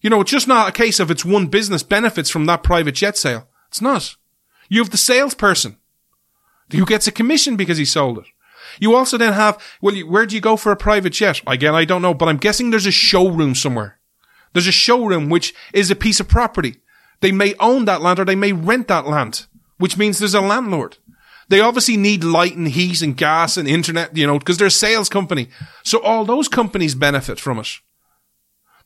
You 0.01 0.09
know, 0.09 0.21
it's 0.21 0.31
just 0.31 0.47
not 0.47 0.67
a 0.67 0.73
case 0.73 0.99
of 0.99 1.09
it's 1.09 1.23
one 1.23 1.47
business 1.47 1.83
benefits 1.83 2.29
from 2.29 2.45
that 2.47 2.63
private 2.63 2.95
jet 2.95 3.17
sale. 3.17 3.47
It's 3.69 3.81
not. 3.81 4.15
You 4.67 4.81
have 4.81 4.89
the 4.89 4.97
salesperson 4.97 5.77
who 6.71 6.85
gets 6.85 7.07
a 7.07 7.11
commission 7.11 7.55
because 7.55 7.77
he 7.77 7.85
sold 7.85 8.17
it. 8.19 8.25
You 8.79 8.95
also 8.95 9.17
then 9.17 9.33
have, 9.33 9.61
well, 9.81 9.95
where 10.01 10.25
do 10.25 10.35
you 10.35 10.41
go 10.41 10.55
for 10.55 10.71
a 10.71 10.77
private 10.77 11.13
jet? 11.13 11.41
Again, 11.47 11.75
I 11.75 11.85
don't 11.85 12.01
know, 12.01 12.13
but 12.13 12.29
I'm 12.29 12.37
guessing 12.37 12.69
there's 12.69 12.85
a 12.85 12.91
showroom 12.91 13.55
somewhere. 13.55 13.99
There's 14.53 14.67
a 14.67 14.71
showroom 14.71 15.29
which 15.29 15.53
is 15.73 15.91
a 15.91 15.95
piece 15.95 16.19
of 16.19 16.27
property. 16.27 16.77
They 17.21 17.31
may 17.31 17.55
own 17.59 17.85
that 17.85 18.01
land 18.01 18.19
or 18.19 18.25
they 18.25 18.35
may 18.35 18.51
rent 18.53 18.87
that 18.87 19.07
land, 19.07 19.45
which 19.77 19.97
means 19.97 20.19
there's 20.19 20.33
a 20.33 20.41
landlord. 20.41 20.97
They 21.47 21.59
obviously 21.59 21.97
need 21.97 22.23
light 22.23 22.55
and 22.55 22.67
heat 22.67 23.01
and 23.01 23.15
gas 23.15 23.57
and 23.57 23.67
internet, 23.67 24.15
you 24.15 24.25
know, 24.25 24.39
because 24.39 24.57
they're 24.57 24.67
a 24.67 24.71
sales 24.71 25.09
company. 25.09 25.49
So 25.83 26.01
all 26.01 26.23
those 26.23 26.47
companies 26.47 26.95
benefit 26.95 27.39
from 27.39 27.59
it. 27.59 27.67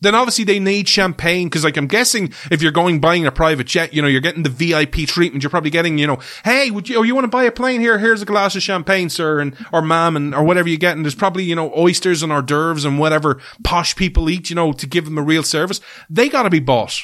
Then 0.02 0.16
obviously 0.16 0.44
they 0.44 0.60
need 0.60 0.88
champagne 0.88 1.48
because 1.48 1.64
like 1.64 1.78
I'm 1.78 1.88
guessing 1.88 2.34
if 2.52 2.62
you're 2.62 2.72
going 2.72 3.00
buying 3.00 3.26
a 3.26 3.32
private 3.32 3.68
jet, 3.68 3.94
you 3.94 4.02
know, 4.02 4.08
you're 4.08 4.22
getting 4.22 4.44
the 4.44 4.50
VIP 4.50 5.08
treatment. 5.08 5.44
You're 5.44 5.50
probably 5.50 5.70
getting, 5.70 5.98
you 5.98 6.08
know, 6.08 6.20
hey, 6.44 6.72
would 6.72 6.90
you, 6.90 6.98
oh, 6.98 7.04
you 7.04 7.16
want 7.16 7.26
to 7.26 7.30
buy 7.30 7.44
a 7.44 7.52
plane 7.52 7.82
here? 7.82 7.98
Here's 7.98 8.22
a 8.22 8.26
glass 8.26 8.56
of 8.56 8.64
champagne, 8.64 9.10
sir, 9.10 9.40
and, 9.40 9.56
or 9.72 9.82
ma'am, 9.82 10.16
and, 10.16 10.36
or 10.36 10.44
whatever 10.44 10.70
you 10.70 10.78
get. 10.78 10.96
And 10.96 11.06
there's 11.06 11.16
probably, 11.16 11.44
you 11.44 11.56
know, 11.56 11.74
oysters 11.76 12.24
and 12.24 12.32
hors 12.32 12.44
d'oeuvres 12.44 12.86
and 12.86 13.00
whatever 13.00 13.42
posh 13.64 13.96
people 13.96 14.30
eat, 14.30 14.50
you 14.50 14.56
know, 14.56 14.74
to 14.74 14.88
give 14.88 15.06
them 15.06 15.18
a 15.18 15.24
real 15.24 15.44
service. 15.44 15.82
They 16.10 16.30
gotta 16.30 16.50
be 16.50 16.60
bought. 16.60 17.02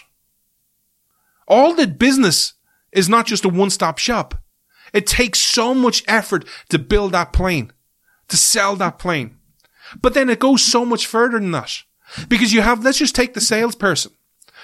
All 1.47 1.73
the 1.73 1.87
business 1.87 2.53
is 2.91 3.09
not 3.09 3.25
just 3.25 3.45
a 3.45 3.49
one-stop 3.49 3.97
shop. 3.97 4.35
It 4.93 5.07
takes 5.07 5.39
so 5.39 5.73
much 5.73 6.03
effort 6.07 6.45
to 6.69 6.79
build 6.79 7.13
that 7.13 7.33
plane, 7.33 7.71
to 8.27 8.37
sell 8.37 8.75
that 8.77 8.99
plane. 8.99 9.37
But 9.99 10.13
then 10.13 10.29
it 10.29 10.39
goes 10.39 10.63
so 10.63 10.85
much 10.85 11.07
further 11.07 11.39
than 11.39 11.51
that. 11.51 11.83
Because 12.28 12.53
you 12.53 12.62
have, 12.62 12.84
let's 12.84 12.97
just 12.97 13.16
take 13.16 13.34
the 13.34 13.41
salesperson. 13.41 14.12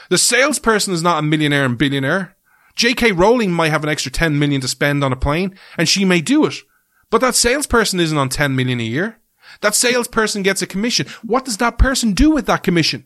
The 0.10 0.18
salesperson 0.18 0.94
is 0.94 1.04
not 1.04 1.20
a 1.20 1.22
millionaire 1.22 1.66
and 1.66 1.78
billionaire. 1.78 2.36
J.K. 2.76 3.12
Rowling 3.12 3.52
might 3.52 3.70
have 3.70 3.84
an 3.84 3.90
extra 3.90 4.12
10 4.12 4.38
million 4.38 4.62
to 4.62 4.68
spend 4.68 5.04
on 5.04 5.12
a 5.12 5.18
plane, 5.18 5.58
and 5.78 5.90
she 5.90 6.06
may 6.06 6.22
do 6.22 6.46
it. 6.46 6.56
But 7.10 7.22
that 7.22 7.36
salesperson 7.36 8.00
isn't 8.00 8.18
on 8.18 8.30
10 8.30 8.56
million 8.56 8.80
a 8.80 8.84
year. 8.84 9.18
That 9.62 9.76
salesperson 9.76 10.44
gets 10.44 10.62
a 10.62 10.68
commission. 10.68 11.08
What 11.24 11.46
does 11.46 11.58
that 11.58 11.78
person 11.78 12.14
do 12.14 12.32
with 12.32 12.46
that 12.46 12.64
commission? 12.64 13.06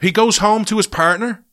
He 0.00 0.10
goes 0.10 0.38
home 0.38 0.64
to 0.66 0.76
his 0.76 0.86
partner, 0.86 1.44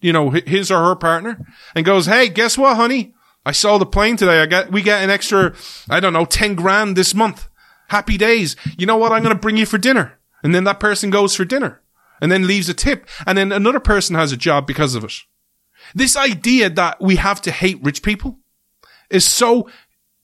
you 0.00 0.12
know, 0.12 0.30
his 0.30 0.70
or 0.70 0.82
her 0.84 0.96
partner, 0.96 1.46
and 1.74 1.86
goes, 1.86 2.06
Hey, 2.06 2.28
guess 2.28 2.58
what, 2.58 2.76
honey? 2.76 3.14
I 3.44 3.52
sold 3.52 3.82
a 3.82 3.86
plane 3.86 4.16
today. 4.16 4.40
I 4.40 4.46
get, 4.46 4.70
we 4.70 4.82
get 4.82 5.02
an 5.02 5.10
extra, 5.10 5.54
I 5.90 6.00
don't 6.00 6.12
know, 6.12 6.24
10 6.24 6.54
grand 6.54 6.96
this 6.96 7.14
month. 7.14 7.48
Happy 7.88 8.16
days. 8.16 8.56
You 8.78 8.86
know 8.86 8.96
what? 8.96 9.12
I'm 9.12 9.22
going 9.22 9.34
to 9.34 9.40
bring 9.40 9.56
you 9.56 9.66
for 9.66 9.78
dinner. 9.78 10.18
And 10.42 10.54
then 10.54 10.64
that 10.64 10.80
person 10.80 11.10
goes 11.10 11.34
for 11.36 11.44
dinner 11.44 11.80
and 12.20 12.30
then 12.30 12.46
leaves 12.46 12.68
a 12.68 12.74
tip. 12.74 13.08
And 13.26 13.38
then 13.38 13.52
another 13.52 13.80
person 13.80 14.16
has 14.16 14.32
a 14.32 14.36
job 14.36 14.66
because 14.66 14.94
of 14.94 15.04
it. 15.04 15.14
This 15.94 16.16
idea 16.16 16.70
that 16.70 17.00
we 17.00 17.16
have 17.16 17.40
to 17.42 17.50
hate 17.50 17.82
rich 17.82 18.02
people 18.02 18.38
is 19.10 19.24
so 19.24 19.68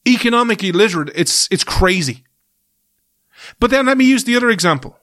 economically 0.07 0.73
literate. 0.73 1.11
It's, 1.15 1.49
it's 1.51 1.65
crazy. 1.65 2.25
But 3.61 3.71
then 3.71 3.87
let 3.87 3.99
me 3.99 4.05
use 4.05 4.25
the 4.25 4.37
other 4.37 4.51
example. 4.51 4.99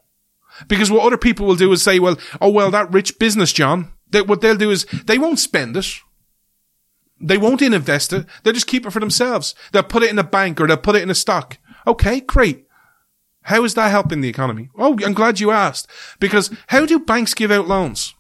Because 0.68 0.89
what 0.89 1.05
other 1.05 1.18
people 1.18 1.45
will 1.45 1.55
do 1.55 1.72
is 1.72 1.82
say, 1.82 1.99
well, 1.99 2.18
oh, 2.39 2.49
well, 2.49 2.72
that 2.72 2.91
rich 2.91 3.20
business, 3.20 3.51
John, 3.51 3.91
that 4.11 4.28
what 4.28 4.41
they'll 4.41 4.55
do 4.55 4.72
is 4.72 4.86
they 5.05 5.18
won't 5.18 5.39
spend 5.39 5.76
it. 5.76 5.88
They 7.20 7.38
won't 7.38 7.61
invest 7.61 8.13
it. 8.13 8.26
They'll 8.43 8.53
just 8.53 8.68
keep 8.68 8.86
it 8.86 8.91
for 8.91 8.99
themselves. 8.99 9.55
They'll 9.72 9.84
put 9.84 10.03
it 10.03 10.09
in 10.09 10.20
a 10.20 10.24
bank 10.24 10.59
or 10.59 10.68
they'll 10.68 10.78
put 10.78 10.95
it 10.95 11.03
in 11.03 11.09
a 11.09 11.16
stock. 11.16 11.57
Okay, 11.88 12.22
great. 12.22 12.64
How 13.46 13.64
is 13.64 13.76
that 13.76 13.91
helping 13.91 14.22
the 14.22 14.30
economy? 14.30 14.70
Oh, 14.76 14.98
I'm 15.06 15.14
glad 15.14 15.39
you 15.39 15.52
asked. 15.52 15.88
Because 16.20 16.50
how 16.68 16.88
do 16.88 16.98
banks 16.98 17.36
give 17.36 17.52
out 17.52 17.68
loans? 17.68 18.16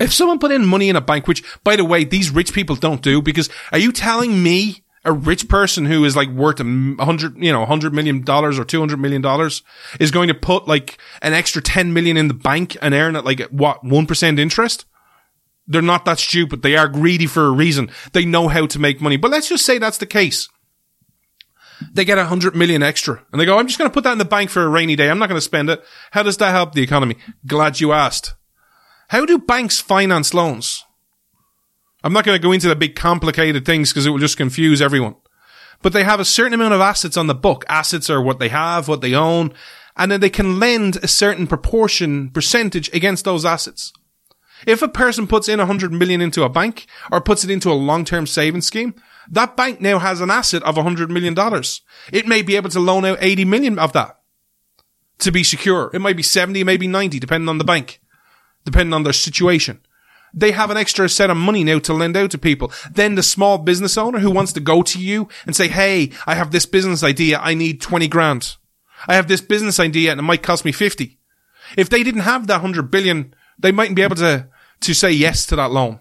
If 0.00 0.12
someone 0.12 0.40
put 0.40 0.50
in 0.50 0.66
money 0.66 0.88
in 0.88 0.96
a 0.96 1.00
bank, 1.00 1.28
which, 1.28 1.44
by 1.62 1.76
the 1.76 1.84
way, 1.84 2.02
these 2.02 2.30
rich 2.30 2.52
people 2.52 2.74
don't 2.74 3.00
do, 3.00 3.22
because 3.22 3.48
are 3.70 3.78
you 3.78 3.92
telling 3.92 4.42
me 4.42 4.82
a 5.04 5.12
rich 5.12 5.48
person 5.48 5.86
who 5.86 6.04
is 6.04 6.16
like 6.16 6.28
worth 6.30 6.58
a 6.58 6.64
hundred, 7.04 7.36
you 7.36 7.52
know, 7.52 7.62
a 7.62 7.66
hundred 7.66 7.94
million 7.94 8.24
dollars 8.24 8.58
or 8.58 8.64
two 8.64 8.80
hundred 8.80 8.98
million 8.98 9.22
dollars 9.22 9.62
is 10.00 10.10
going 10.10 10.26
to 10.26 10.34
put 10.34 10.66
like 10.66 10.98
an 11.20 11.32
extra 11.32 11.62
10 11.62 11.92
million 11.92 12.16
in 12.16 12.26
the 12.26 12.34
bank 12.34 12.76
and 12.82 12.94
earn 12.94 13.14
it 13.14 13.24
like 13.24 13.40
what, 13.50 13.84
1% 13.84 14.38
interest? 14.38 14.84
They're 15.68 15.80
not 15.80 16.04
that 16.06 16.18
stupid. 16.18 16.62
They 16.62 16.76
are 16.76 16.88
greedy 16.88 17.26
for 17.26 17.46
a 17.46 17.52
reason. 17.52 17.88
They 18.12 18.24
know 18.24 18.48
how 18.48 18.66
to 18.66 18.78
make 18.80 19.00
money. 19.00 19.16
But 19.16 19.30
let's 19.30 19.48
just 19.48 19.64
say 19.64 19.78
that's 19.78 19.98
the 19.98 20.06
case 20.06 20.48
they 21.92 22.04
get 22.04 22.18
a 22.18 22.26
hundred 22.26 22.54
million 22.54 22.82
extra 22.82 23.24
and 23.32 23.40
they 23.40 23.44
go, 23.44 23.58
I'm 23.58 23.66
just 23.66 23.78
going 23.78 23.90
to 23.90 23.94
put 23.94 24.04
that 24.04 24.12
in 24.12 24.18
the 24.18 24.24
bank 24.24 24.50
for 24.50 24.62
a 24.62 24.68
rainy 24.68 24.96
day. 24.96 25.08
I'm 25.08 25.18
not 25.18 25.28
going 25.28 25.38
to 25.38 25.42
spend 25.42 25.70
it. 25.70 25.82
How 26.10 26.22
does 26.22 26.36
that 26.38 26.50
help 26.50 26.72
the 26.72 26.82
economy? 26.82 27.16
Glad 27.46 27.80
you 27.80 27.92
asked. 27.92 28.34
How 29.08 29.26
do 29.26 29.38
banks 29.38 29.80
finance 29.80 30.34
loans? 30.34 30.84
I'm 32.04 32.12
not 32.12 32.24
going 32.24 32.36
to 32.36 32.42
go 32.42 32.52
into 32.52 32.68
the 32.68 32.76
big 32.76 32.96
complicated 32.96 33.64
things 33.64 33.90
because 33.90 34.06
it 34.06 34.10
will 34.10 34.18
just 34.18 34.36
confuse 34.36 34.82
everyone. 34.82 35.16
But 35.82 35.92
they 35.92 36.04
have 36.04 36.20
a 36.20 36.24
certain 36.24 36.54
amount 36.54 36.74
of 36.74 36.80
assets 36.80 37.16
on 37.16 37.26
the 37.26 37.34
book. 37.34 37.64
Assets 37.68 38.08
are 38.08 38.22
what 38.22 38.38
they 38.38 38.48
have, 38.48 38.88
what 38.88 39.00
they 39.00 39.14
own, 39.14 39.52
and 39.96 40.10
then 40.10 40.20
they 40.20 40.30
can 40.30 40.58
lend 40.58 40.96
a 40.96 41.08
certain 41.08 41.46
proportion, 41.46 42.30
percentage 42.30 42.92
against 42.94 43.24
those 43.24 43.44
assets. 43.44 43.92
If 44.66 44.80
a 44.80 44.88
person 44.88 45.26
puts 45.26 45.48
in 45.48 45.60
a 45.60 45.66
hundred 45.66 45.92
million 45.92 46.20
into 46.20 46.44
a 46.44 46.48
bank 46.48 46.86
or 47.10 47.20
puts 47.20 47.44
it 47.44 47.50
into 47.50 47.70
a 47.70 47.74
long-term 47.74 48.26
savings 48.26 48.66
scheme, 48.66 48.94
that 49.30 49.56
bank 49.56 49.80
now 49.80 49.98
has 49.98 50.20
an 50.20 50.30
asset 50.30 50.62
of 50.64 50.76
$100 50.76 51.08
million. 51.08 51.36
It 52.12 52.26
may 52.26 52.42
be 52.42 52.56
able 52.56 52.70
to 52.70 52.80
loan 52.80 53.04
out 53.04 53.18
80 53.20 53.44
million 53.44 53.78
of 53.78 53.92
that 53.92 54.18
to 55.18 55.30
be 55.30 55.44
secure. 55.44 55.90
It 55.94 56.00
might 56.00 56.16
be 56.16 56.22
70, 56.22 56.64
maybe 56.64 56.88
90, 56.88 57.18
depending 57.18 57.48
on 57.48 57.58
the 57.58 57.64
bank, 57.64 58.00
depending 58.64 58.92
on 58.92 59.04
their 59.04 59.12
situation. 59.12 59.80
They 60.34 60.52
have 60.52 60.70
an 60.70 60.76
extra 60.76 61.08
set 61.08 61.30
of 61.30 61.36
money 61.36 61.62
now 61.62 61.78
to 61.80 61.92
lend 61.92 62.16
out 62.16 62.30
to 62.30 62.38
people. 62.38 62.72
Then 62.90 63.14
the 63.14 63.22
small 63.22 63.58
business 63.58 63.98
owner 63.98 64.18
who 64.18 64.30
wants 64.30 64.52
to 64.54 64.60
go 64.60 64.82
to 64.82 64.98
you 64.98 65.28
and 65.46 65.54
say, 65.54 65.68
Hey, 65.68 66.10
I 66.26 66.34
have 66.34 66.50
this 66.50 66.64
business 66.64 67.02
idea. 67.02 67.38
I 67.38 67.54
need 67.54 67.80
20 67.80 68.08
grand. 68.08 68.56
I 69.06 69.14
have 69.14 69.28
this 69.28 69.42
business 69.42 69.78
idea 69.78 70.10
and 70.10 70.20
it 70.20 70.24
might 70.24 70.42
cost 70.42 70.64
me 70.64 70.72
50. 70.72 71.18
If 71.76 71.90
they 71.90 72.02
didn't 72.02 72.22
have 72.22 72.46
that 72.46 72.62
100 72.62 72.90
billion, 72.90 73.34
they 73.58 73.72
mightn't 73.72 73.96
be 73.96 74.02
able 74.02 74.16
to, 74.16 74.48
to 74.80 74.94
say 74.94 75.10
yes 75.10 75.44
to 75.46 75.56
that 75.56 75.70
loan. 75.70 76.00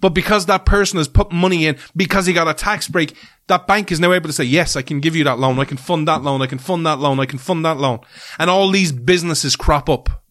But 0.00 0.10
because 0.10 0.46
that 0.46 0.66
person 0.66 0.98
has 0.98 1.08
put 1.08 1.32
money 1.32 1.66
in, 1.66 1.76
because 1.94 2.26
he 2.26 2.32
got 2.32 2.48
a 2.48 2.54
tax 2.54 2.88
break, 2.88 3.16
that 3.48 3.66
bank 3.66 3.90
is 3.92 4.00
now 4.00 4.12
able 4.12 4.28
to 4.28 4.32
say, 4.32 4.44
yes, 4.44 4.76
I 4.76 4.82
can 4.82 5.00
give 5.00 5.16
you 5.16 5.24
that 5.24 5.38
loan. 5.38 5.58
I 5.58 5.64
can 5.64 5.76
fund 5.76 6.08
that 6.08 6.22
loan. 6.22 6.42
I 6.42 6.46
can 6.46 6.58
fund 6.58 6.86
that 6.86 6.98
loan. 6.98 7.20
I 7.20 7.26
can 7.26 7.38
fund 7.38 7.64
that 7.64 7.78
loan. 7.78 8.00
And 8.38 8.48
all 8.48 8.70
these 8.70 8.92
businesses 8.92 9.56
crop 9.56 9.88
up. 9.88 10.22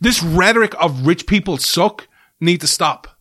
This 0.00 0.22
rhetoric 0.22 0.74
of 0.80 1.06
rich 1.06 1.26
people 1.26 1.58
suck 1.58 2.08
need 2.40 2.60
to 2.60 2.66
stop. 2.66 3.18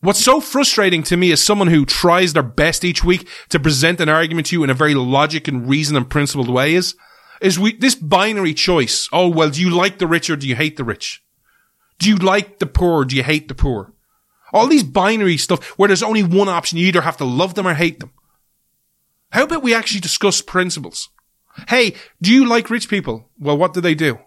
What's 0.00 0.22
so 0.22 0.40
frustrating 0.40 1.02
to 1.04 1.16
me 1.16 1.32
as 1.32 1.42
someone 1.42 1.68
who 1.68 1.86
tries 1.86 2.34
their 2.34 2.42
best 2.42 2.84
each 2.84 3.02
week 3.02 3.26
to 3.48 3.58
present 3.58 4.02
an 4.02 4.10
argument 4.10 4.48
to 4.48 4.56
you 4.56 4.62
in 4.62 4.68
a 4.68 4.74
very 4.74 4.94
logic 4.94 5.48
and 5.48 5.66
reason 5.66 5.96
and 5.96 6.10
principled 6.10 6.50
way 6.50 6.74
is, 6.74 6.94
is 7.40 7.58
we, 7.58 7.74
this 7.78 7.94
binary 7.94 8.52
choice. 8.52 9.08
Oh, 9.12 9.28
well, 9.28 9.48
do 9.48 9.62
you 9.62 9.70
like 9.70 9.98
the 9.98 10.06
rich 10.06 10.28
or 10.28 10.36
do 10.36 10.46
you 10.46 10.56
hate 10.56 10.76
the 10.76 10.84
rich? 10.84 11.23
Do 11.98 12.08
you 12.08 12.16
like 12.16 12.58
the 12.58 12.66
poor? 12.66 13.04
Do 13.04 13.16
you 13.16 13.22
hate 13.22 13.48
the 13.48 13.54
poor? 13.54 13.92
All 14.52 14.66
these 14.66 14.84
binary 14.84 15.36
stuff 15.36 15.64
where 15.78 15.88
there's 15.88 16.02
only 16.02 16.22
one 16.22 16.48
option. 16.48 16.78
You 16.78 16.86
either 16.86 17.00
have 17.00 17.16
to 17.18 17.24
love 17.24 17.54
them 17.54 17.66
or 17.66 17.74
hate 17.74 18.00
them. 18.00 18.12
How 19.30 19.44
about 19.44 19.62
we 19.62 19.74
actually 19.74 20.00
discuss 20.00 20.40
principles? 20.40 21.08
Hey, 21.68 21.94
do 22.22 22.32
you 22.32 22.46
like 22.46 22.70
rich 22.70 22.88
people? 22.88 23.28
Well, 23.38 23.58
what 23.58 23.74
do 23.74 23.80
they 23.80 23.94
do? 23.94 24.18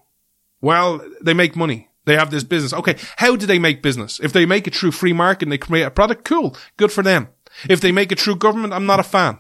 Well, 0.62 1.02
they 1.22 1.34
make 1.34 1.56
money. 1.56 1.90
They 2.06 2.16
have 2.16 2.32
this 2.32 2.44
business. 2.44 2.74
Okay. 2.74 2.96
How 3.18 3.36
do 3.36 3.46
they 3.46 3.60
make 3.60 3.84
business? 3.84 4.20
If 4.22 4.34
they 4.34 4.46
make 4.46 4.68
it 4.68 4.76
through 4.76 4.92
free 4.92 5.14
market 5.14 5.44
and 5.44 5.52
they 5.52 5.58
create 5.58 5.84
a 5.84 5.92
product, 5.92 6.26
cool. 6.26 6.56
Good 6.78 6.92
for 6.92 7.04
them. 7.04 7.30
If 7.70 7.82
they 7.82 7.92
make 7.92 8.12
it 8.12 8.20
through 8.20 8.38
government, 8.38 8.74
I'm 8.74 8.86
not 8.86 9.00
a 9.00 9.04
fan. 9.04 9.40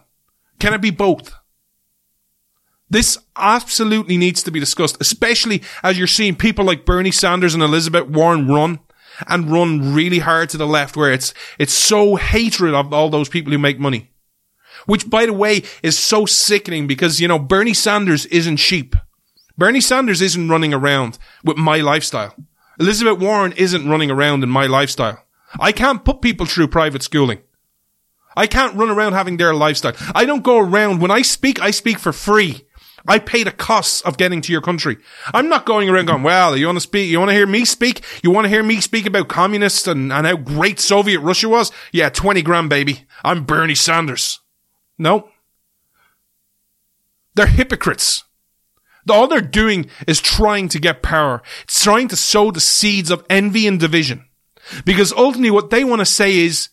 Can 0.59 0.73
it 0.73 0.81
be 0.81 0.91
both? 0.91 1.33
This 2.89 3.17
absolutely 3.35 4.17
needs 4.17 4.43
to 4.43 4.51
be 4.51 4.59
discussed, 4.59 4.97
especially 5.01 5.61
as 5.83 5.97
you're 5.97 6.07
seeing 6.07 6.35
people 6.35 6.63
like 6.63 6.85
Bernie 6.85 7.11
Sanders 7.11 7.53
and 7.53 7.61
Elizabeth 7.61 8.07
Warren 8.07 8.47
run 8.47 8.79
and 9.27 9.51
run 9.51 9.93
really 9.93 10.19
hard 10.19 10.49
to 10.49 10.57
the 10.57 10.67
left 10.67 10.95
where 10.95 11.11
it's, 11.11 11.33
it's 11.59 11.73
so 11.73 12.15
hatred 12.15 12.73
of 12.73 12.93
all 12.93 13.09
those 13.09 13.29
people 13.29 13.51
who 13.51 13.57
make 13.57 13.79
money. 13.79 14.11
Which 14.85 15.09
by 15.09 15.25
the 15.25 15.33
way 15.33 15.63
is 15.83 15.97
so 15.97 16.25
sickening 16.25 16.87
because, 16.87 17.19
you 17.19 17.27
know, 17.27 17.39
Bernie 17.39 17.73
Sanders 17.73 18.25
isn't 18.27 18.57
sheep. 18.57 18.95
Bernie 19.57 19.81
Sanders 19.81 20.21
isn't 20.21 20.49
running 20.49 20.73
around 20.73 21.17
with 21.43 21.57
my 21.57 21.77
lifestyle. 21.77 22.35
Elizabeth 22.79 23.19
Warren 23.19 23.53
isn't 23.53 23.89
running 23.89 24.11
around 24.11 24.43
in 24.43 24.49
my 24.49 24.67
lifestyle. 24.67 25.23
I 25.59 25.71
can't 25.71 26.05
put 26.05 26.21
people 26.21 26.45
through 26.45 26.67
private 26.67 27.01
schooling. 27.01 27.39
I 28.35 28.45
can't 28.45 28.75
run 28.75 28.91
around 28.91 29.13
having 29.13 29.37
their 29.37 29.55
lifestyle. 29.55 29.95
I 30.13 30.25
don't 30.25 30.43
go 30.43 30.59
around, 30.59 31.01
when 31.01 31.09
I 31.09 31.23
speak, 31.23 31.59
I 31.59 31.71
speak 31.71 31.97
for 31.97 32.13
free. 32.13 32.66
I 33.07 33.19
pay 33.19 33.43
the 33.43 33.51
costs 33.51 34.01
of 34.01 34.17
getting 34.17 34.41
to 34.41 34.51
your 34.51 34.61
country. 34.61 34.97
I'm 35.33 35.47
not 35.47 35.65
going 35.65 35.89
around 35.89 36.07
going, 36.07 36.23
well, 36.23 36.57
you 36.57 36.65
want 36.65 36.75
to 36.75 36.81
speak, 36.81 37.09
you 37.09 37.19
want 37.19 37.29
to 37.29 37.35
hear 37.35 37.47
me 37.47 37.63
speak? 37.63 38.03
You 38.21 38.31
want 38.31 38.45
to 38.45 38.49
hear 38.49 38.63
me 38.63 38.81
speak 38.81 39.05
about 39.05 39.29
communists 39.29 39.87
and, 39.87 40.11
and 40.11 40.27
how 40.27 40.35
great 40.35 40.79
Soviet 40.79 41.21
Russia 41.21 41.47
was? 41.47 41.71
Yeah, 41.91 42.09
20 42.09 42.41
grand, 42.41 42.69
baby. 42.69 43.05
I'm 43.23 43.45
Bernie 43.45 43.75
Sanders. 43.75 44.41
No. 44.97 45.29
They're 47.35 47.47
hypocrites. 47.47 48.23
All 49.09 49.27
they're 49.27 49.41
doing 49.41 49.89
is 50.05 50.19
trying 50.19 50.67
to 50.69 50.79
get 50.79 51.01
power. 51.01 51.41
It's 51.63 51.81
trying 51.81 52.09
to 52.09 52.17
sow 52.17 52.51
the 52.51 52.59
seeds 52.59 53.09
of 53.09 53.25
envy 53.29 53.67
and 53.67 53.79
division. 53.79 54.25
Because 54.83 55.13
ultimately 55.13 55.51
what 55.51 55.69
they 55.69 55.85
want 55.85 55.99
to 55.99 56.05
say 56.05 56.39
is 56.39 56.69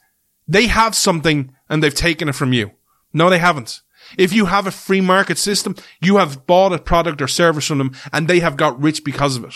they 0.48 0.66
have 0.66 0.96
something 0.96 1.54
and 1.68 1.80
they've 1.80 1.94
taken 1.94 2.28
it 2.28 2.34
from 2.34 2.52
you. 2.52 2.72
No, 3.12 3.30
they 3.30 3.38
haven't. 3.38 3.82
If 4.18 4.32
you 4.32 4.46
have 4.46 4.66
a 4.66 4.70
free 4.70 5.00
market 5.00 5.38
system, 5.38 5.76
you 6.00 6.16
have 6.16 6.46
bought 6.46 6.72
a 6.72 6.78
product 6.78 7.20
or 7.20 7.28
service 7.28 7.66
from 7.66 7.78
them 7.78 7.92
and 8.12 8.28
they 8.28 8.40
have 8.40 8.56
got 8.56 8.80
rich 8.80 9.04
because 9.04 9.36
of 9.36 9.44
it. 9.44 9.54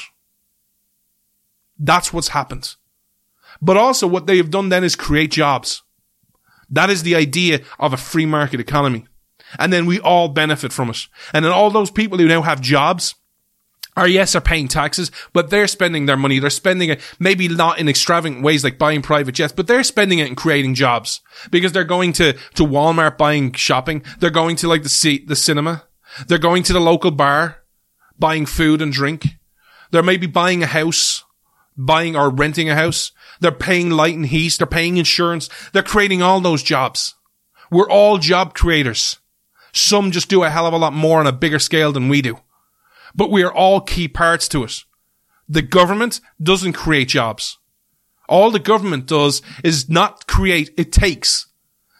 That's 1.79 2.13
what's 2.13 2.29
happened. 2.29 2.75
But 3.61 3.77
also 3.77 4.07
what 4.07 4.27
they 4.27 4.37
have 4.37 4.51
done 4.51 4.69
then 4.69 4.85
is 4.85 4.97
create 4.97 5.31
jobs. 5.31 5.83
That 6.71 6.91
is 6.91 7.03
the 7.03 7.17
idea 7.17 7.61
of 7.79 7.93
a 7.93 7.97
free 7.97 8.27
market 8.27 8.61
economy. 8.61 9.07
And 9.59 9.73
then 9.73 9.87
we 9.87 10.01
all 10.01 10.29
benefit 10.29 10.73
from 10.73 10.91
it. 10.91 11.07
And 11.33 11.45
then 11.45 11.53
all 11.53 11.71
those 11.71 11.91
people 11.91 12.19
who 12.19 12.29
now 12.29 12.43
have 12.43 12.61
jobs, 12.61 13.15
are 13.99 14.07
yes 14.07 14.37
are 14.37 14.41
paying 14.41 14.69
taxes, 14.69 15.11
but 15.33 15.51
they're 15.51 15.67
spending 15.67 16.07
their 16.07 16.17
money. 16.17 16.39
They're 16.39 16.51
spending 16.51 16.89
it 16.89 17.01
maybe 17.19 17.49
not 17.49 17.81
in 17.81 17.89
extravagant 17.89 18.45
ways 18.45 18.63
like 18.63 18.79
buying 18.79 19.03
private 19.03 19.33
jets, 19.33 19.53
but 19.53 19.67
they're 19.67 19.83
spending 19.83 20.21
it 20.21 20.29
in 20.29 20.37
creating 20.37 20.77
jobs 20.77 21.21
because 21.51 21.73
they're 21.73 21.83
going 21.83 22.13
to 22.15 22.35
to 22.55 22.63
Walmart 22.63 23.19
buying 23.19 23.53
shopping. 23.55 24.05
They're 24.21 24.31
going 24.31 24.55
to 24.57 24.69
like 24.69 24.85
the 24.85 24.89
see 24.89 25.25
the 25.27 25.35
cinema. 25.35 25.85
They're 26.29 26.39
going 26.39 26.63
to 26.65 26.73
the 26.73 26.81
local 26.81 27.11
bar, 27.11 27.65
buying 28.19 28.47
food 28.47 28.81
and 28.81 28.93
drink. 28.93 29.27
They're 29.91 30.03
maybe 30.05 30.29
buying 30.29 30.63
a 30.63 30.67
house, 30.67 31.25
buying 31.77 32.15
or 32.15 32.31
renting 32.31 32.71
a 32.71 32.77
house. 32.77 33.11
They're 33.41 33.51
paying 33.51 33.91
light 33.91 34.15
and 34.15 34.27
heat. 34.27 34.59
They're 34.59 34.67
paying 34.69 34.97
insurance. 34.97 35.51
They're 35.73 35.83
creating 35.83 36.23
all 36.23 36.41
those 36.41 36.63
jobs. 36.63 37.17
We're 37.69 37.91
all 37.91 38.19
job 38.19 38.55
creators. 38.55 39.19
Some 39.73 40.13
just 40.13 40.29
do 40.29 40.45
a 40.45 40.51
hell 40.51 40.67
of 40.67 40.73
a 40.73 40.79
lot 40.79 40.93
more 40.93 41.19
on 41.19 41.27
a 41.27 41.33
bigger 41.33 41.59
scale 41.59 41.91
than 41.91 42.09
we 42.09 42.23
do 42.23 42.39
but 43.15 43.31
we 43.31 43.43
are 43.43 43.53
all 43.53 43.81
key 43.81 44.09
parts 44.09 44.49
to 44.49 44.65
it. 44.65 44.85
The 45.49 45.63
government 45.63 46.21
doesn't 46.43 46.75
create 46.75 47.09
jobs. 47.09 47.59
All 48.29 48.51
the 48.51 48.59
government 48.59 49.07
does 49.07 49.41
is 49.65 49.89
not 49.89 50.27
create, 50.27 50.71
it 50.77 50.93
takes. 50.93 51.47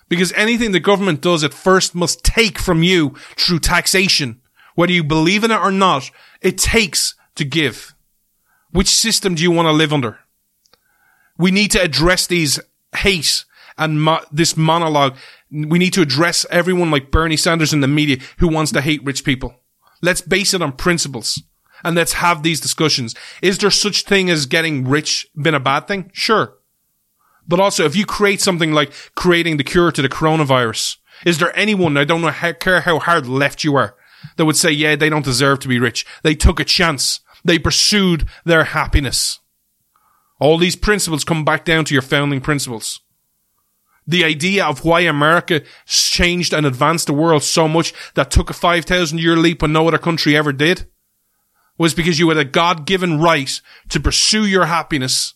Because 0.09 0.33
anything 0.33 0.73
the 0.73 0.81
government 0.81 1.21
does 1.21 1.45
at 1.45 1.55
first 1.55 1.95
must 1.95 2.25
take 2.25 2.59
from 2.59 2.83
you 2.83 3.15
through 3.37 3.61
taxation. 3.61 4.41
Whether 4.75 4.93
you 4.93 5.05
believe 5.05 5.45
in 5.45 5.51
it 5.51 5.61
or 5.61 5.73
not, 5.73 6.11
it 6.41 6.59
takes 6.59 7.15
to 7.35 7.45
give. 7.45 7.95
Which 8.71 8.89
system 8.89 9.35
do 9.35 9.43
you 9.43 9.51
want 9.51 9.67
to 9.67 9.73
live 9.73 9.93
under? 9.93 10.19
We 11.37 11.51
need 11.51 11.71
to 11.73 11.83
address 11.83 12.27
these 12.27 12.61
hate 12.97 13.45
and 13.77 14.03
mo- 14.03 14.25
this 14.31 14.57
monologue. 14.57 15.17
We 15.51 15.79
need 15.79 15.93
to 15.95 16.03
address 16.03 16.45
everyone 16.51 16.91
like 16.91 17.11
Bernie 17.11 17.37
Sanders 17.37 17.73
in 17.73 17.81
the 17.81 17.89
media 17.89 18.19
who 18.39 18.49
wants 18.49 18.73
to 18.73 18.81
hate 18.81 19.05
rich 19.05 19.25
people. 19.25 19.55
Let's 20.03 20.21
base 20.21 20.55
it 20.55 20.63
on 20.63 20.73
principles 20.73 21.43
and 21.85 21.97
let's 21.97 22.15
have 22.15 22.43
these 22.43 22.61
discussions. 22.61 23.15
Is 23.43 23.59
there 23.59 23.71
such 23.71 24.03
thing 24.03 24.31
as 24.31 24.47
getting 24.47 24.87
rich 24.87 25.27
been 25.37 25.55
a 25.55 25.61
bad 25.61 25.87
thing? 25.89 26.11
Sure. 26.13 26.55
But 27.47 27.61
also, 27.61 27.85
if 27.85 27.97
you 27.97 28.05
create 28.05 28.41
something 28.41 28.73
like 28.73 28.93
creating 29.15 29.57
the 29.57 29.65
cure 29.65 29.91
to 29.93 30.03
the 30.03 30.09
coronavirus, 30.09 30.97
is 31.25 31.39
there 31.39 31.57
anyone, 31.59 31.97
I 31.97 32.05
don't 32.05 32.21
know 32.21 32.31
how, 32.31 32.53
care 32.53 32.83
how 32.83 32.99
hard 32.99 33.27
left 33.27 33.65
you 33.65 33.75
are, 33.77 33.97
that 34.37 34.45
would 34.45 34.57
say, 34.57 34.71
yeah, 34.71 34.97
they 34.97 35.09
don't 35.09 35.25
deserve 35.25 35.61
to 35.61 35.69
be 35.69 35.79
rich. 35.79 36.05
They 36.23 36.35
took 36.35 36.61
a 36.61 36.65
chance. 36.65 37.21
They 37.45 37.59
pursued 37.59 38.29
their 38.45 38.65
happiness. 38.65 39.39
All 40.41 40.59
these 40.59 40.77
principles 40.77 41.25
come 41.25 41.45
back 41.45 41.65
down 41.65 41.85
to 41.87 41.95
your 41.95 42.03
founding 42.03 42.41
principles 42.41 43.01
the 44.09 44.25
idea 44.25 44.65
of 44.65 44.85
why 44.87 45.01
America 45.01 45.63
changed 45.87 46.55
and 46.55 46.65
advanced 46.65 47.07
the 47.07 47.13
world 47.13 47.43
so 47.43 47.69
much 47.69 47.93
that 48.15 48.31
took 48.31 48.49
a 48.49 48.55
5,000 48.55 49.21
year 49.21 49.37
leap 49.37 49.61
when 49.61 49.73
no 49.73 49.87
other 49.87 49.99
country 49.99 50.35
ever 50.35 50.53
did 50.53 50.87
was 51.77 51.95
because 51.95 52.19
you 52.19 52.29
had 52.31 52.39
a 52.39 52.45
God 52.45 52.87
given 52.87 53.21
right 53.21 53.61
to 53.91 54.01
pursue 54.01 54.47
your 54.47 54.65
happiness. 54.65 55.35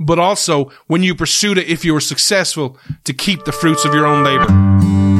But 0.00 0.18
also, 0.18 0.72
when 0.86 1.02
you 1.02 1.14
pursued 1.14 1.58
it, 1.58 1.68
if 1.68 1.84
you 1.84 1.92
were 1.92 2.00
successful, 2.00 2.78
to 3.04 3.12
keep 3.12 3.44
the 3.44 3.52
fruits 3.52 3.84
of 3.84 3.94
your 3.94 4.06
own 4.06 4.24
labor. 4.24 5.17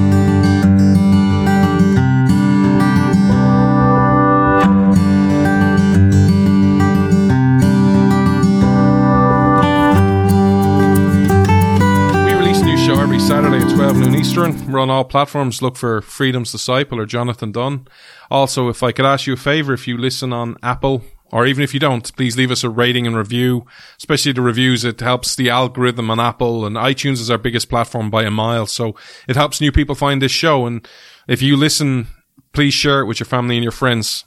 Eastern. 14.18 14.72
We're 14.72 14.80
on 14.80 14.90
all 14.90 15.04
platforms. 15.04 15.62
Look 15.62 15.76
for 15.76 16.00
Freedom's 16.00 16.50
Disciple 16.50 16.98
or 16.98 17.06
Jonathan 17.06 17.52
Dunne. 17.52 17.86
Also, 18.32 18.68
if 18.68 18.82
I 18.82 18.90
could 18.90 19.04
ask 19.04 19.28
you 19.28 19.34
a 19.34 19.36
favor, 19.36 19.72
if 19.72 19.86
you 19.86 19.96
listen 19.96 20.32
on 20.32 20.56
Apple, 20.60 21.04
or 21.30 21.46
even 21.46 21.62
if 21.62 21.72
you 21.72 21.78
don't, 21.78 22.16
please 22.16 22.36
leave 22.36 22.50
us 22.50 22.64
a 22.64 22.68
rating 22.68 23.06
and 23.06 23.16
review, 23.16 23.64
especially 23.96 24.32
the 24.32 24.42
reviews. 24.42 24.84
It 24.84 24.98
helps 24.98 25.36
the 25.36 25.50
algorithm 25.50 26.10
on 26.10 26.18
Apple 26.18 26.66
and 26.66 26.74
iTunes 26.74 27.20
is 27.20 27.30
our 27.30 27.38
biggest 27.38 27.68
platform 27.68 28.10
by 28.10 28.24
a 28.24 28.30
mile. 28.30 28.66
So 28.66 28.96
it 29.28 29.36
helps 29.36 29.60
new 29.60 29.70
people 29.70 29.94
find 29.94 30.20
this 30.20 30.32
show. 30.32 30.66
And 30.66 30.86
if 31.28 31.40
you 31.40 31.56
listen, 31.56 32.08
please 32.52 32.74
share 32.74 33.00
it 33.00 33.06
with 33.06 33.20
your 33.20 33.26
family 33.26 33.56
and 33.56 33.62
your 33.62 33.70
friends. 33.70 34.24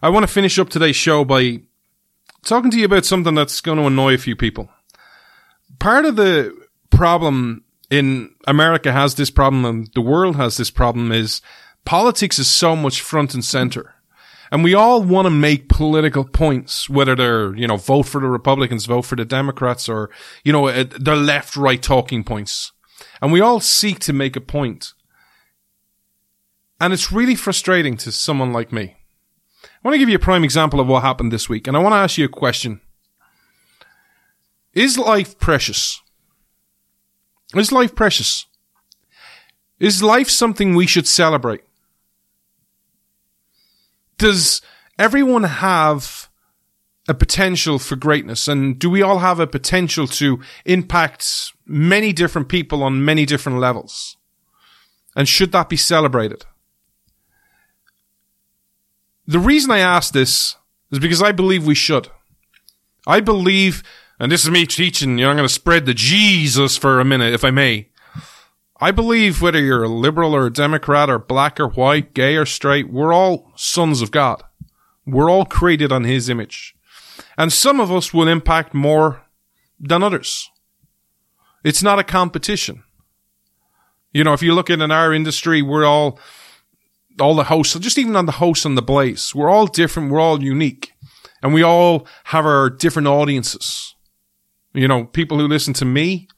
I 0.00 0.10
want 0.10 0.22
to 0.22 0.32
finish 0.32 0.60
up 0.60 0.68
today's 0.68 0.96
show 0.96 1.24
by 1.24 1.62
talking 2.44 2.70
to 2.70 2.78
you 2.78 2.84
about 2.84 3.04
something 3.04 3.34
that's 3.34 3.60
going 3.60 3.78
to 3.78 3.86
annoy 3.86 4.14
a 4.14 4.18
few 4.18 4.36
people. 4.36 4.70
Part 5.80 6.04
of 6.04 6.14
the 6.14 6.56
problem 6.90 7.63
in 7.90 8.34
America 8.46 8.92
has 8.92 9.14
this 9.14 9.30
problem 9.30 9.64
and 9.64 9.90
the 9.94 10.00
world 10.00 10.36
has 10.36 10.56
this 10.56 10.70
problem 10.70 11.12
is 11.12 11.40
politics 11.84 12.38
is 12.38 12.48
so 12.48 12.74
much 12.74 13.00
front 13.00 13.34
and 13.34 13.44
center. 13.44 13.94
And 14.50 14.62
we 14.62 14.74
all 14.74 15.02
want 15.02 15.26
to 15.26 15.30
make 15.30 15.68
political 15.68 16.24
points, 16.24 16.88
whether 16.88 17.16
they're, 17.16 17.56
you 17.56 17.66
know, 17.66 17.76
vote 17.76 18.04
for 18.04 18.20
the 18.20 18.28
Republicans, 18.28 18.86
vote 18.86 19.02
for 19.02 19.16
the 19.16 19.24
Democrats, 19.24 19.88
or, 19.88 20.10
you 20.44 20.52
know, 20.52 20.68
eh, 20.68 20.84
the 20.84 21.16
left 21.16 21.56
right 21.56 21.82
talking 21.82 22.22
points. 22.22 22.72
And 23.20 23.32
we 23.32 23.40
all 23.40 23.58
seek 23.58 23.98
to 24.00 24.12
make 24.12 24.36
a 24.36 24.40
point. 24.40 24.92
And 26.80 26.92
it's 26.92 27.10
really 27.10 27.34
frustrating 27.34 27.96
to 27.98 28.12
someone 28.12 28.52
like 28.52 28.72
me. 28.72 28.96
I 29.64 29.68
want 29.82 29.94
to 29.94 29.98
give 29.98 30.08
you 30.08 30.16
a 30.16 30.20
prime 30.20 30.44
example 30.44 30.78
of 30.80 30.86
what 30.86 31.02
happened 31.02 31.32
this 31.32 31.48
week, 31.48 31.66
and 31.66 31.76
I 31.76 31.80
want 31.80 31.92
to 31.94 31.98
ask 31.98 32.18
you 32.18 32.26
a 32.26 32.28
question. 32.28 32.80
Is 34.72 34.98
life 34.98 35.38
precious? 35.38 36.00
Is 37.54 37.72
life 37.72 37.94
precious? 37.94 38.46
Is 39.78 40.02
life 40.02 40.30
something 40.30 40.74
we 40.74 40.86
should 40.86 41.06
celebrate? 41.06 41.62
Does 44.18 44.62
everyone 44.98 45.44
have 45.44 46.28
a 47.08 47.14
potential 47.14 47.78
for 47.78 47.96
greatness? 47.96 48.48
And 48.48 48.78
do 48.78 48.88
we 48.88 49.02
all 49.02 49.18
have 49.18 49.40
a 49.40 49.46
potential 49.46 50.06
to 50.06 50.40
impact 50.64 51.52
many 51.66 52.12
different 52.12 52.48
people 52.48 52.82
on 52.82 53.04
many 53.04 53.26
different 53.26 53.58
levels? 53.58 54.16
And 55.16 55.28
should 55.28 55.52
that 55.52 55.68
be 55.68 55.76
celebrated? 55.76 56.44
The 59.26 59.38
reason 59.38 59.70
I 59.70 59.78
ask 59.78 60.12
this 60.12 60.56
is 60.90 60.98
because 60.98 61.22
I 61.22 61.32
believe 61.32 61.66
we 61.66 61.74
should. 61.74 62.08
I 63.06 63.20
believe 63.20 63.82
and 64.24 64.32
this 64.32 64.42
is 64.42 64.50
me 64.50 64.64
teaching, 64.64 65.18
you 65.18 65.24
know, 65.26 65.30
I'm 65.30 65.36
going 65.36 65.46
to 65.46 65.52
spread 65.52 65.84
the 65.84 65.92
Jesus 65.92 66.78
for 66.78 66.98
a 66.98 67.04
minute, 67.04 67.34
if 67.34 67.44
I 67.44 67.50
may. 67.50 67.90
I 68.80 68.90
believe 68.90 69.42
whether 69.42 69.60
you're 69.60 69.84
a 69.84 69.88
liberal 69.88 70.34
or 70.34 70.46
a 70.46 70.50
Democrat 70.50 71.10
or 71.10 71.18
black 71.18 71.60
or 71.60 71.68
white, 71.68 72.14
gay 72.14 72.34
or 72.36 72.46
straight, 72.46 72.90
we're 72.90 73.12
all 73.12 73.52
sons 73.54 74.00
of 74.00 74.10
God. 74.10 74.42
We're 75.04 75.30
all 75.30 75.44
created 75.44 75.92
on 75.92 76.04
His 76.04 76.30
image. 76.30 76.74
And 77.36 77.52
some 77.52 77.80
of 77.80 77.92
us 77.92 78.14
will 78.14 78.26
impact 78.26 78.72
more 78.72 79.26
than 79.78 80.02
others. 80.02 80.48
It's 81.62 81.82
not 81.82 81.98
a 81.98 82.02
competition. 82.02 82.82
You 84.14 84.24
know, 84.24 84.32
if 84.32 84.40
you 84.40 84.54
look 84.54 84.70
at 84.70 84.80
in 84.80 84.90
our 84.90 85.12
industry, 85.12 85.60
we're 85.60 85.84
all, 85.84 86.18
all 87.20 87.34
the 87.34 87.44
hosts, 87.44 87.78
just 87.78 87.98
even 87.98 88.16
on 88.16 88.24
the 88.24 88.32
hosts 88.32 88.64
on 88.64 88.74
the 88.74 88.80
blaze, 88.80 89.34
we're 89.34 89.50
all 89.50 89.66
different, 89.66 90.10
we're 90.10 90.18
all 90.18 90.42
unique. 90.42 90.94
And 91.42 91.52
we 91.52 91.62
all 91.62 92.06
have 92.24 92.46
our 92.46 92.70
different 92.70 93.06
audiences. 93.06 93.93
You 94.74 94.88
know, 94.88 95.04
people 95.04 95.38
who 95.38 95.46
listen 95.46 95.72
to 95.74 95.84
me, 95.84 96.28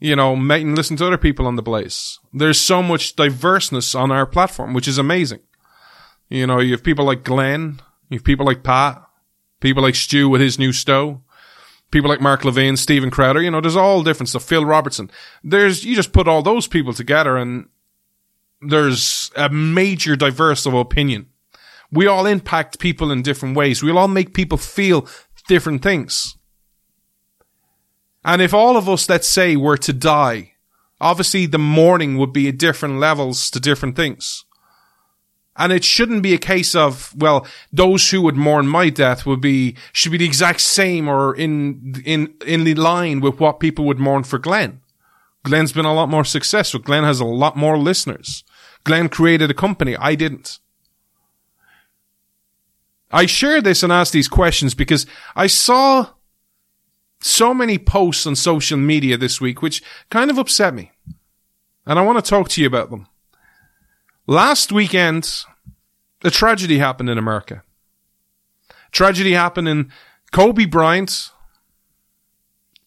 you 0.00 0.16
know, 0.16 0.34
might 0.34 0.64
listen 0.64 0.96
to 0.96 1.06
other 1.06 1.18
people 1.18 1.46
on 1.46 1.56
the 1.56 1.62
Blaze. 1.62 2.18
There's 2.32 2.58
so 2.58 2.82
much 2.82 3.16
diverseness 3.16 3.94
on 3.94 4.10
our 4.10 4.26
platform, 4.26 4.72
which 4.72 4.88
is 4.88 4.98
amazing. 4.98 5.40
You 6.28 6.46
know, 6.46 6.58
you 6.58 6.72
have 6.72 6.82
people 6.82 7.04
like 7.04 7.22
Glenn, 7.22 7.80
You 8.08 8.18
have 8.18 8.24
people 8.24 8.46
like 8.46 8.62
Pat, 8.62 9.02
people 9.60 9.82
like 9.82 9.94
Stu 9.94 10.28
with 10.28 10.40
his 10.40 10.58
new 10.58 10.72
Stow, 10.72 11.22
people 11.90 12.08
like 12.08 12.20
Mark 12.20 12.44
Levin, 12.44 12.76
Steven 12.76 13.10
Crowder. 13.10 13.42
You 13.42 13.50
know, 13.50 13.60
there's 13.60 13.76
all 13.76 14.02
different 14.02 14.28
stuff. 14.28 14.44
Phil 14.44 14.64
Robertson. 14.64 15.10
There's 15.44 15.84
you 15.84 15.94
just 15.94 16.12
put 16.12 16.28
all 16.28 16.42
those 16.42 16.66
people 16.66 16.92
together, 16.92 17.36
and 17.36 17.68
there's 18.60 19.30
a 19.36 19.48
major 19.50 20.16
diverse 20.16 20.66
of 20.66 20.74
opinion. 20.74 21.26
We 21.92 22.06
all 22.06 22.26
impact 22.26 22.78
people 22.78 23.12
in 23.12 23.22
different 23.22 23.56
ways. 23.56 23.82
We 23.82 23.90
all 23.90 24.08
make 24.08 24.34
people 24.34 24.58
feel 24.58 25.06
different 25.46 25.82
things. 25.82 26.36
And 28.26 28.42
if 28.42 28.52
all 28.52 28.76
of 28.76 28.88
us, 28.88 29.08
let's 29.08 29.28
say, 29.28 29.54
were 29.54 29.76
to 29.76 29.92
die, 29.92 30.54
obviously 31.00 31.46
the 31.46 31.60
mourning 31.60 32.18
would 32.18 32.32
be 32.32 32.48
at 32.48 32.58
different 32.58 32.98
levels 32.98 33.48
to 33.52 33.60
different 33.60 33.94
things. 33.94 34.44
And 35.56 35.72
it 35.72 35.84
shouldn't 35.84 36.24
be 36.24 36.34
a 36.34 36.38
case 36.38 36.74
of, 36.74 37.14
well, 37.16 37.46
those 37.72 38.10
who 38.10 38.20
would 38.22 38.34
mourn 38.36 38.66
my 38.66 38.90
death 38.90 39.24
would 39.26 39.40
be, 39.40 39.76
should 39.92 40.10
be 40.10 40.18
the 40.18 40.26
exact 40.26 40.60
same 40.60 41.08
or 41.08 41.36
in, 41.36 42.02
in, 42.04 42.34
in 42.44 42.64
the 42.64 42.74
line 42.74 43.20
with 43.20 43.38
what 43.38 43.60
people 43.60 43.84
would 43.84 44.00
mourn 44.00 44.24
for 44.24 44.38
Glenn. 44.38 44.80
Glenn's 45.44 45.72
been 45.72 45.84
a 45.84 45.94
lot 45.94 46.08
more 46.08 46.24
successful. 46.24 46.80
Glenn 46.80 47.04
has 47.04 47.20
a 47.20 47.24
lot 47.24 47.56
more 47.56 47.78
listeners. 47.78 48.42
Glenn 48.82 49.08
created 49.08 49.52
a 49.52 49.54
company. 49.54 49.96
I 49.96 50.16
didn't. 50.16 50.58
I 53.12 53.26
share 53.26 53.62
this 53.62 53.84
and 53.84 53.92
ask 53.92 54.12
these 54.12 54.28
questions 54.28 54.74
because 54.74 55.06
I 55.36 55.46
saw 55.46 56.08
so 57.20 57.54
many 57.54 57.78
posts 57.78 58.26
on 58.26 58.36
social 58.36 58.78
media 58.78 59.16
this 59.16 59.40
week, 59.40 59.62
which 59.62 59.82
kind 60.10 60.30
of 60.30 60.38
upset 60.38 60.74
me. 60.74 60.92
And 61.86 61.98
I 61.98 62.02
want 62.02 62.22
to 62.22 62.28
talk 62.28 62.48
to 62.50 62.60
you 62.60 62.66
about 62.66 62.90
them. 62.90 63.06
Last 64.26 64.72
weekend, 64.72 65.44
a 66.24 66.30
tragedy 66.30 66.78
happened 66.78 67.10
in 67.10 67.18
America. 67.18 67.62
Tragedy 68.90 69.32
happened 69.32 69.68
in 69.68 69.92
Kobe 70.32 70.64
Bryant 70.64 71.30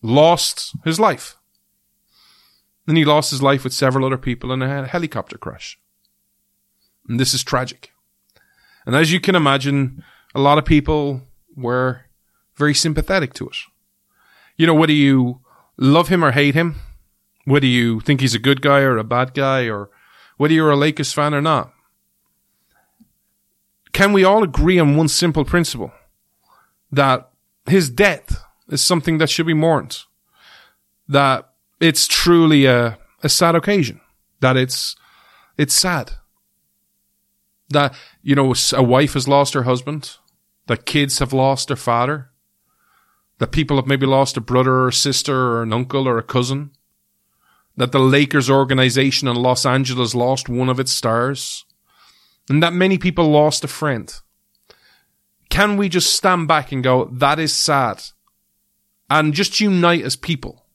lost 0.02 0.76
his 0.84 1.00
life. 1.00 1.38
And 2.88 2.98
he 2.98 3.06
lost 3.06 3.32
his 3.32 3.44
life 3.44 3.64
with 3.64 3.74
several 3.74 4.06
other 4.06 4.18
people 4.18 4.52
in 4.52 4.62
a 4.62 4.88
helicopter 4.88 5.38
crash. 5.38 5.80
And 7.08 7.20
this 7.20 7.34
is 7.34 7.44
tragic. 7.44 7.92
And 8.86 8.96
as 8.96 9.12
you 9.12 9.20
can 9.20 9.36
imagine, 9.36 10.04
a 10.34 10.42
lot 10.42 10.58
of 10.58 10.66
people 10.66 11.22
were 11.56 12.06
very 12.56 12.74
sympathetic 12.74 13.34
to 13.36 13.48
it. 13.48 13.56
You 14.60 14.68
know, 14.68 14.74
whether 14.74 14.92
you 14.92 15.40
love 15.78 16.10
him 16.10 16.22
or 16.22 16.32
hate 16.32 16.54
him, 16.54 16.76
whether 17.46 17.66
you 17.66 18.02
think 18.02 18.20
he's 18.20 18.36
a 18.36 18.40
good 18.40 18.62
guy 18.62 18.82
or 18.82 18.98
a 18.98 19.06
bad 19.06 19.34
guy, 19.34 19.70
or 19.70 19.90
whether 20.36 20.54
you're 20.54 20.70
a 20.70 20.76
Lakers 20.76 21.14
fan 21.14 21.34
or 21.34 21.42
not, 21.42 21.72
can 23.94 24.12
we 24.12 24.26
all 24.26 24.44
agree 24.44 24.78
on 24.78 24.98
one 24.98 25.08
simple 25.08 25.46
principle? 25.46 25.94
That 26.92 27.30
his 27.68 27.90
death 27.90 28.44
is 28.68 28.84
something 28.84 29.18
that 29.20 29.30
should 29.30 29.46
be 29.46 29.54
mourned. 29.54 30.00
That 31.08 31.50
it's 31.80 32.06
truly 32.06 32.66
a, 32.66 32.98
a 33.24 33.30
sad 33.30 33.56
occasion. 33.56 34.02
That 34.42 34.58
it's, 34.58 34.98
it's 35.58 35.74
sad 35.74 36.12
that, 37.70 37.96
you 38.22 38.36
know, 38.36 38.54
a 38.74 38.84
wife 38.84 39.14
has 39.14 39.26
lost 39.26 39.54
her 39.54 39.64
husband, 39.64 40.18
that 40.68 40.86
kids 40.86 41.20
have 41.20 41.32
lost 41.32 41.70
their 41.70 41.78
father, 41.78 42.32
that 43.40 43.52
people 43.52 43.78
have 43.78 43.88
maybe 43.88 44.06
lost 44.06 44.38
a 44.38 44.42
brother 44.42 44.74
or 44.74 44.90
a 44.90 44.94
sister 44.94 45.36
or 45.36 45.64
an 45.64 45.74
uncle 45.74 46.08
or 46.08 46.18
a 46.18 46.24
cousin, 46.24 46.72
that 47.76 47.92
the 47.92 48.00
Lakers 48.00 48.50
organization 48.50 49.28
in 49.28 49.36
Los 49.36 49.66
Angeles 49.66 50.14
lost 50.14 50.50
one 50.50 50.70
of 50.70 50.80
its 50.80 50.92
stars, 50.92 51.66
and 52.50 52.62
that 52.62 52.74
many 52.74 52.98
people 52.98 53.30
lost 53.30 53.64
a 53.64 53.68
friend. 53.68 54.14
Can 55.50 55.78
we 55.78 55.90
just 55.90 56.14
stand 56.14 56.48
back 56.48 56.72
and 56.72 56.84
go, 56.84 57.06
that 57.06 57.40
is 57.40 57.54
sad, 57.54 58.04
and 59.10 59.34
just 59.34 59.62
unite 59.62 60.04
as 60.04 60.16
people? 60.16 60.66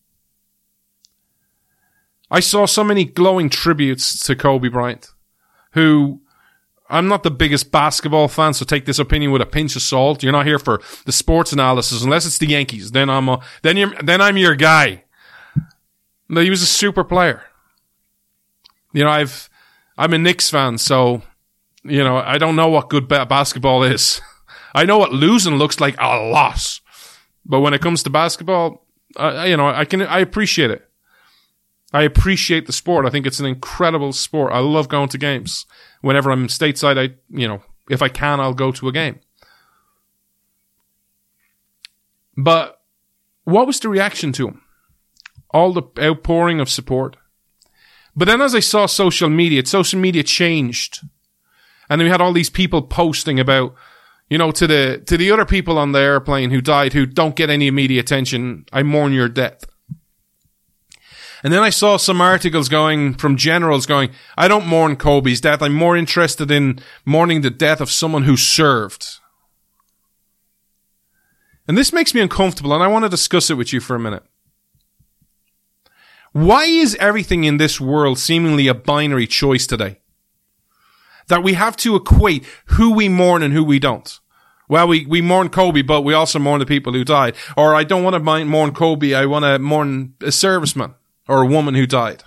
I 2.31 2.41
saw 2.41 2.67
so 2.67 2.83
many 2.83 3.05
glowing 3.05 3.51
tributes 3.51 4.19
to 4.27 4.35
Kobe 4.35 4.69
Bryant, 4.69 5.13
who 5.73 6.23
I'm 6.89 7.09
not 7.09 7.23
the 7.23 7.31
biggest 7.31 7.73
basketball 7.73 8.29
fan, 8.29 8.53
so 8.53 8.65
take 8.65 8.85
this 8.85 8.99
opinion 8.99 9.33
with 9.33 9.41
a 9.41 9.47
pinch 9.47 9.75
of 9.75 9.83
salt. 9.83 10.23
You're 10.23 10.33
not 10.33 10.47
here 10.47 10.59
for 10.59 10.81
the 11.07 11.13
sports 11.13 11.53
analysis 11.53 12.03
unless 12.03 12.27
it's 12.27 12.39
the 12.39 12.47
Yankees. 12.47 12.91
Then 12.91 13.09
I'm 13.09 13.29
a, 13.29 13.41
then 13.63 13.77
you're 13.77 13.95
then 14.03 14.21
I'm 14.21 14.37
your 14.37 14.55
guy. 14.55 15.05
No, 16.29 16.41
he 16.41 16.51
was 16.51 16.63
a 16.63 16.67
super 16.67 17.05
player. 17.05 17.43
You 18.93 19.05
know, 19.05 19.11
I've 19.11 19.49
I'm 19.97 20.13
a 20.13 20.19
Knicks 20.19 20.51
fan, 20.51 20.79
so 20.79 21.23
you 21.83 22.05
know 22.05 22.17
I 22.17 22.37
don't 22.39 22.57
know 22.57 22.69
what 22.69 22.91
good 22.91 23.09
basketball 23.09 23.83
is. 23.83 24.21
I 24.75 24.85
know 24.85 24.99
what 24.99 25.13
losing 25.13 25.55
looks 25.55 25.81
like 25.81 25.97
a 25.99 26.19
loss, 26.19 26.81
but 27.47 27.61
when 27.61 27.73
it 27.73 27.81
comes 27.81 28.03
to 28.03 28.11
basketball, 28.11 28.87
uh, 29.17 29.45
you 29.47 29.57
know 29.57 29.69
I 29.69 29.87
can 29.87 30.03
I 30.03 30.19
appreciate 30.19 30.71
it. 30.71 30.89
I 31.95 32.03
appreciate 32.03 32.67
the 32.67 32.73
sport. 32.73 33.07
I 33.07 33.11
think 33.11 33.25
it's 33.25 33.39
an 33.39 33.47
incredible 33.47 34.13
sport. 34.13 34.53
I 34.53 34.59
love 34.59 34.89
going 34.89 35.09
to 35.11 35.19
games 35.19 35.65
whenever 36.01 36.33
I'm 36.33 36.49
stateside, 36.49 36.99
I, 36.99 37.15
you 37.31 37.47
know, 37.47 37.63
if 37.89 38.03
I 38.03 38.09
can, 38.09 38.41
I'll 38.41 38.53
go 38.53 38.73
to 38.73 38.89
a 38.89 38.93
game. 38.93 39.21
But 42.37 42.81
what 43.45 43.69
was 43.69 43.79
the 43.79 43.89
reaction 43.89 44.33
to 44.33 44.49
him? 44.49 44.63
All 45.51 45.73
the 45.73 45.85
outpouring 46.01 46.59
of 46.59 46.69
support. 46.69 47.17
But 48.17 48.25
then 48.25 48.41
as 48.41 48.57
I 48.57 48.61
saw 48.61 48.87
social 48.87 49.29
media, 49.29 49.65
social 49.65 50.01
media 50.01 50.25
changed. 50.25 51.01
And 51.89 52.01
then 52.01 52.07
we 52.07 52.11
had 52.11 52.21
all 52.21 52.33
these 52.33 52.51
people 52.51 52.83
posting 52.83 53.39
about, 53.39 53.73
you 54.29 54.37
know, 54.37 54.51
to 54.51 54.67
the, 54.67 55.01
to 55.07 55.17
the 55.17 55.31
other 55.31 55.45
people 55.45 55.79
on 55.79 55.93
the 55.93 56.01
airplane 56.01 56.51
who 56.51 56.61
died 56.61 56.93
who 56.93 57.07
don't 57.07 57.37
get 57.37 57.51
any 57.51 57.71
media 57.71 58.01
attention. 58.01 58.65
I 58.73 58.83
mourn 58.83 59.13
your 59.13 59.29
death. 59.29 59.65
And 61.45 61.53
then 61.53 61.63
I 61.63 61.69
saw 61.69 61.99
some 61.99 62.23
articles 62.23 62.71
going 62.71 63.15
from 63.15 63.37
generals 63.37 63.85
going, 63.85 64.11
I 64.35 64.49
don't 64.49 64.67
mourn 64.67 64.97
Kobe's 64.97 65.43
death. 65.43 65.61
I'm 65.61 65.75
more 65.75 65.95
interested 65.95 66.51
in 66.51 66.81
mourning 67.05 67.43
the 67.43 67.51
death 67.51 67.83
of 67.83 67.91
someone 67.91 68.23
who 68.23 68.39
served. 68.39 69.19
And 71.69 71.77
this 71.77 71.93
makes 71.93 72.15
me 72.15 72.23
uncomfortable 72.23 72.73
and 72.73 72.83
I 72.83 72.89
want 72.89 73.05
to 73.05 73.11
discuss 73.11 73.51
it 73.51 73.59
with 73.59 73.75
you 73.75 73.81
for 73.81 73.95
a 73.95 74.01
minute. 74.01 74.25
Why 76.33 76.65
is 76.65 76.97
everything 76.97 77.45
in 77.45 77.59
this 77.59 77.79
world 77.79 78.19
seemingly 78.19 78.67
a 78.67 78.75
binary 78.75 79.27
choice 79.27 79.67
today? 79.67 80.01
That 81.29 81.43
we 81.43 81.53
have 81.55 81.77
to 81.79 81.95
equate 81.95 82.45
who 82.67 82.93
we 82.93 83.11
mourn 83.11 83.43
and 83.43 83.53
who 83.53 83.65
we 83.65 83.79
don't. 83.79 84.19
Well, 84.67 84.89
we, 84.89 85.05
we 85.05 85.21
mourn 85.21 85.51
Kobe, 85.51 85.83
but 85.83 86.03
we 86.03 86.15
also 86.15 86.39
mourn 86.39 86.61
the 86.61 86.67
people 86.67 86.95
who 86.95 87.05
died. 87.05 87.37
Or 87.55 87.75
I 87.75 87.85
don't 87.85 88.03
want 88.03 88.15
to 88.15 88.45
mourn 88.47 88.73
Kobe, 88.73 89.13
I 89.13 89.27
want 89.27 89.45
to 89.45 89.59
mourn 89.59 90.15
a 90.23 90.29
serviceman 90.29 90.95
or 91.29 91.43
a 91.43 91.47
woman 91.47 91.75
who 91.75 91.87
died? 91.87 92.25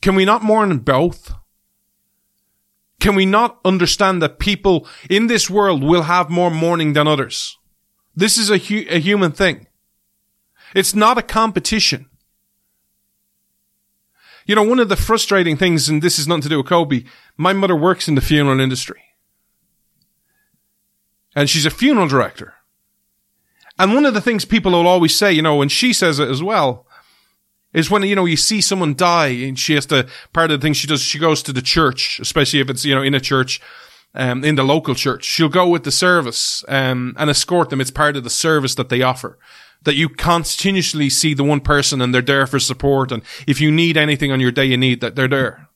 Can 0.00 0.14
we 0.14 0.24
not 0.24 0.42
mourn 0.42 0.78
both? 0.78 1.34
Can 3.00 3.14
we 3.14 3.26
not 3.26 3.60
understand 3.64 4.22
that 4.22 4.38
people 4.38 4.86
in 5.08 5.26
this 5.26 5.48
world 5.48 5.82
will 5.82 6.02
have 6.02 6.30
more 6.30 6.50
mourning 6.50 6.92
than 6.92 7.06
others? 7.06 7.56
This 8.14 8.36
is 8.36 8.50
a, 8.50 8.58
hu- 8.58 8.86
a 8.88 8.98
human 8.98 9.32
thing. 9.32 9.68
It's 10.74 10.94
not 10.94 11.18
a 11.18 11.22
competition. 11.22 12.06
You 14.46 14.54
know, 14.54 14.62
one 14.62 14.80
of 14.80 14.88
the 14.88 14.96
frustrating 14.96 15.56
things, 15.56 15.88
and 15.88 16.02
this 16.02 16.18
is 16.18 16.26
nothing 16.26 16.42
to 16.42 16.48
do 16.48 16.56
with 16.56 16.66
Kobe, 16.66 17.04
my 17.36 17.52
mother 17.52 17.76
works 17.76 18.08
in 18.08 18.14
the 18.14 18.20
funeral 18.20 18.60
industry. 18.60 19.02
And 21.36 21.48
she's 21.48 21.66
a 21.66 21.70
funeral 21.70 22.08
director. 22.08 22.54
And 23.78 23.94
one 23.94 24.06
of 24.06 24.14
the 24.14 24.20
things 24.20 24.44
people 24.44 24.72
will 24.72 24.88
always 24.88 25.14
say, 25.14 25.32
you 25.32 25.42
know, 25.42 25.62
and 25.62 25.70
she 25.70 25.92
says 25.92 26.18
it 26.18 26.28
as 26.28 26.42
well, 26.42 26.86
is 27.72 27.90
when, 27.90 28.02
you 28.02 28.14
know, 28.14 28.24
you 28.24 28.36
see 28.36 28.60
someone 28.60 28.94
die 28.94 29.28
and 29.28 29.58
she 29.58 29.74
has 29.74 29.86
to, 29.86 30.06
part 30.32 30.50
of 30.50 30.60
the 30.60 30.64
thing 30.64 30.72
she 30.72 30.86
does, 30.86 31.02
she 31.02 31.18
goes 31.18 31.42
to 31.42 31.52
the 31.52 31.62
church, 31.62 32.18
especially 32.20 32.60
if 32.60 32.70
it's, 32.70 32.84
you 32.84 32.94
know, 32.94 33.02
in 33.02 33.14
a 33.14 33.20
church, 33.20 33.60
um, 34.14 34.42
in 34.42 34.54
the 34.54 34.64
local 34.64 34.94
church. 34.94 35.24
She'll 35.24 35.48
go 35.48 35.68
with 35.68 35.84
the 35.84 35.90
service, 35.90 36.64
um, 36.68 37.14
and 37.18 37.28
escort 37.28 37.70
them. 37.70 37.80
It's 37.80 37.90
part 37.90 38.16
of 38.16 38.24
the 38.24 38.30
service 38.30 38.74
that 38.76 38.88
they 38.88 39.02
offer. 39.02 39.38
That 39.82 39.94
you 39.94 40.08
continuously 40.08 41.08
see 41.08 41.34
the 41.34 41.44
one 41.44 41.60
person 41.60 42.00
and 42.00 42.12
they're 42.12 42.22
there 42.22 42.46
for 42.46 42.58
support. 42.58 43.12
And 43.12 43.22
if 43.46 43.60
you 43.60 43.70
need 43.70 43.96
anything 43.96 44.32
on 44.32 44.40
your 44.40 44.50
day 44.50 44.64
you 44.64 44.76
need, 44.76 45.00
that 45.02 45.14
they're 45.14 45.28
there. 45.28 45.68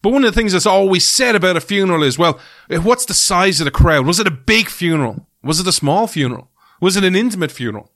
But 0.00 0.12
one 0.12 0.24
of 0.24 0.32
the 0.32 0.40
things 0.40 0.52
that's 0.52 0.66
always 0.66 1.06
said 1.06 1.34
about 1.34 1.56
a 1.56 1.60
funeral 1.60 2.02
is, 2.02 2.18
well, 2.18 2.40
what's 2.68 3.04
the 3.04 3.14
size 3.14 3.60
of 3.60 3.66
the 3.66 3.70
crowd? 3.70 4.06
Was 4.06 4.20
it 4.20 4.26
a 4.26 4.32
big 4.32 4.68
funeral? 4.68 5.26
Was 5.42 5.60
it 5.60 5.66
a 5.66 5.72
small 5.72 6.06
funeral? 6.06 6.50
Was 6.80 6.96
it 6.96 7.04
an 7.04 7.16
intimate 7.16 7.52
funeral? 7.52 7.90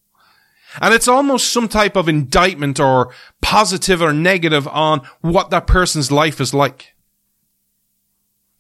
And 0.81 0.95
it's 0.95 1.09
almost 1.09 1.53
some 1.53 1.69
type 1.69 1.97
of 1.97 2.09
indictment 2.09 2.81
or 2.81 3.13
positive 3.41 4.01
or 4.01 4.13
negative 4.13 4.67
on 4.69 5.01
what 5.21 5.51
that 5.51 5.67
person's 5.67 6.11
life 6.11 6.41
is 6.41 6.55
like. 6.55 6.95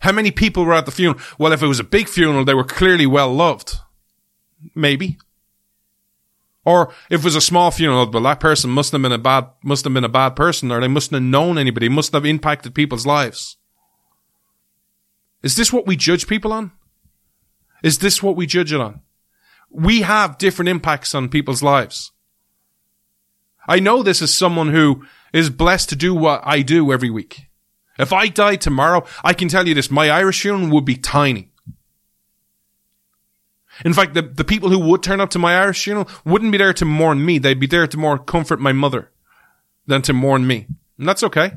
How 0.01 0.12
many 0.12 0.30
people 0.30 0.64
were 0.64 0.74
at 0.74 0.84
the 0.84 0.93
funeral? 0.93 1.20
Well, 1.39 1.52
if 1.52 1.62
it 1.62 1.68
was 1.68 1.80
a 1.80 1.84
big 1.84 2.09
funeral, 2.09 2.44
they 2.44 2.55
were 2.55 2.64
clearly 2.64 3.06
well 3.06 3.32
loved. 3.32 3.76
Maybe. 4.74 5.18
Or 6.64 6.93
if 7.10 7.20
it 7.20 7.24
was 7.24 7.36
a 7.36 7.40
small 7.40 7.70
funeral, 7.70 8.10
well, 8.10 8.22
that 8.22 8.40
person 8.40 8.70
must 8.70 8.93
have 8.93 9.02
been 9.02 9.12
a 9.12 9.18
bad, 9.18 9.48
must 9.64 9.84
have 9.84 9.94
been 9.94 10.05
a 10.05 10.09
bad 10.09 10.36
person, 10.36 10.70
or 10.70 10.80
they 10.80 10.89
mustn't 10.89 11.14
have 11.14 11.22
known 11.22 11.59
anybody, 11.59 11.89
must 11.89 12.12
have 12.12 12.24
impacted 12.24 12.74
people's 12.74 13.06
lives. 13.06 13.56
Is 15.43 15.56
this 15.56 15.72
what 15.72 15.86
we 15.86 15.97
judge 15.97 16.28
people 16.28 16.52
on? 16.52 16.70
Is 17.82 17.98
this 17.98 18.22
what 18.22 18.36
we 18.36 18.47
judge 18.47 18.72
it 18.72 18.80
on? 18.80 19.01
We 19.73 20.03
have 20.03 20.39
different 20.39 20.69
impacts 20.69 21.15
on 21.15 21.28
people's 21.28 21.62
lives. 21.62 22.12
I 23.66 23.78
know 23.78 24.03
this 24.03 24.23
as 24.23 24.35
someone 24.35 24.70
who 24.70 25.05
is 25.32 25.51
blessed 25.51 25.89
to 25.90 25.97
do 25.97 26.15
what 26.15 26.43
I 26.44 26.62
do 26.62 26.93
every 26.93 27.11
week. 27.11 27.47
If 27.99 28.12
I 28.12 28.28
died 28.28 28.61
tomorrow, 28.61 29.05
I 29.24 29.32
can 29.32 29.49
tell 29.49 29.66
you 29.66 29.74
this, 29.74 29.90
my 29.90 30.11
Irish 30.11 30.43
funeral 30.43 30.70
would 30.70 30.85
be 30.85 30.97
tiny. 30.97 31.51
In 33.85 33.94
fact, 33.94 34.15
the, 34.15 34.23
the 34.23 34.44
people 34.44 34.69
who 34.69 34.78
would 34.78 35.03
turn 35.03 35.20
up 35.20 35.31
to 35.31 35.39
my 35.39 35.57
Irish 35.57 35.85
funeral 35.85 36.09
wouldn't 36.24 36.53
be 36.53 36.59
there 36.59 36.74
to 36.74 36.85
mourn 36.85 37.24
me. 37.24 37.39
They'd 37.39 37.61
be 37.61 37.66
there 37.66 37.86
to 37.86 37.97
more 37.97 38.19
comfort 38.19 38.61
my 38.61 38.73
mother 38.73 39.11
than 39.86 40.03
to 40.03 40.12
mourn 40.12 40.47
me. 40.47 40.66
And 40.99 41.09
that's 41.09 41.23
okay. 41.23 41.53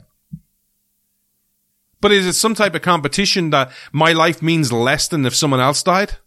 But 2.02 2.12
is 2.12 2.26
it 2.26 2.34
some 2.34 2.56
type 2.56 2.76
of 2.76 2.82
competition 2.82 3.50
that 3.50 3.72
my 3.92 4.14
life 4.14 4.42
means 4.42 4.72
less 4.72 5.08
than 5.08 5.26
if 5.26 5.36
someone 5.36 5.60
else 5.60 5.84
died? 5.84 6.18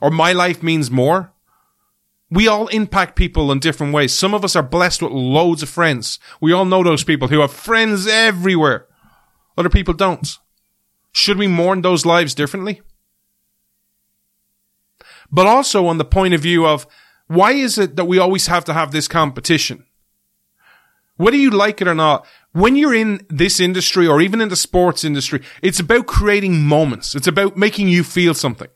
Or 0.00 0.10
my 0.10 0.32
life 0.32 0.62
means 0.62 0.90
more? 0.90 1.32
We 2.30 2.48
all 2.48 2.66
impact 2.68 3.16
people 3.16 3.52
in 3.52 3.60
different 3.60 3.92
ways. 3.92 4.12
Some 4.12 4.34
of 4.34 4.44
us 4.44 4.56
are 4.56 4.62
blessed 4.62 5.02
with 5.02 5.12
loads 5.12 5.62
of 5.62 5.68
friends. 5.68 6.18
We 6.40 6.52
all 6.52 6.64
know 6.64 6.82
those 6.82 7.04
people 7.04 7.28
who 7.28 7.40
have 7.40 7.52
friends 7.52 8.06
everywhere. 8.06 8.86
Other 9.56 9.68
people 9.68 9.94
don't. 9.94 10.38
Should 11.12 11.38
we 11.38 11.46
mourn 11.46 11.82
those 11.82 12.04
lives 12.04 12.34
differently? 12.34 12.82
But 15.30 15.46
also 15.46 15.86
on 15.86 15.98
the 15.98 16.04
point 16.04 16.34
of 16.34 16.40
view 16.40 16.66
of 16.66 16.86
why 17.28 17.52
is 17.52 17.78
it 17.78 17.96
that 17.96 18.04
we 18.04 18.18
always 18.18 18.48
have 18.48 18.64
to 18.66 18.72
have 18.72 18.90
this 18.90 19.08
competition? 19.08 19.84
Whether 21.16 21.36
you 21.36 21.50
like 21.50 21.80
it 21.80 21.88
or 21.88 21.94
not, 21.94 22.26
when 22.52 22.76
you're 22.76 22.94
in 22.94 23.24
this 23.28 23.60
industry 23.60 24.06
or 24.06 24.20
even 24.20 24.40
in 24.40 24.48
the 24.48 24.56
sports 24.56 25.04
industry, 25.04 25.42
it's 25.62 25.80
about 25.80 26.06
creating 26.06 26.62
moments. 26.62 27.14
It's 27.14 27.26
about 27.26 27.56
making 27.56 27.88
you 27.88 28.04
feel 28.04 28.34
something. 28.34 28.68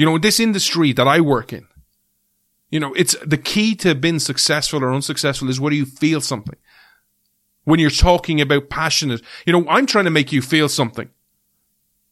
You 0.00 0.06
know, 0.06 0.16
this 0.16 0.40
industry 0.40 0.94
that 0.94 1.06
I 1.06 1.20
work 1.20 1.52
in, 1.52 1.66
you 2.70 2.80
know, 2.80 2.94
it's 2.94 3.14
the 3.22 3.36
key 3.36 3.74
to 3.74 3.94
being 3.94 4.18
successful 4.18 4.82
or 4.82 4.94
unsuccessful 4.94 5.50
is 5.50 5.60
whether 5.60 5.76
you 5.76 5.84
feel 5.84 6.22
something. 6.22 6.56
When 7.64 7.80
you're 7.80 7.90
talking 7.90 8.40
about 8.40 8.70
passionate, 8.70 9.20
you 9.44 9.52
know, 9.52 9.68
I'm 9.68 9.84
trying 9.84 10.06
to 10.06 10.10
make 10.10 10.32
you 10.32 10.40
feel 10.40 10.70
something. 10.70 11.10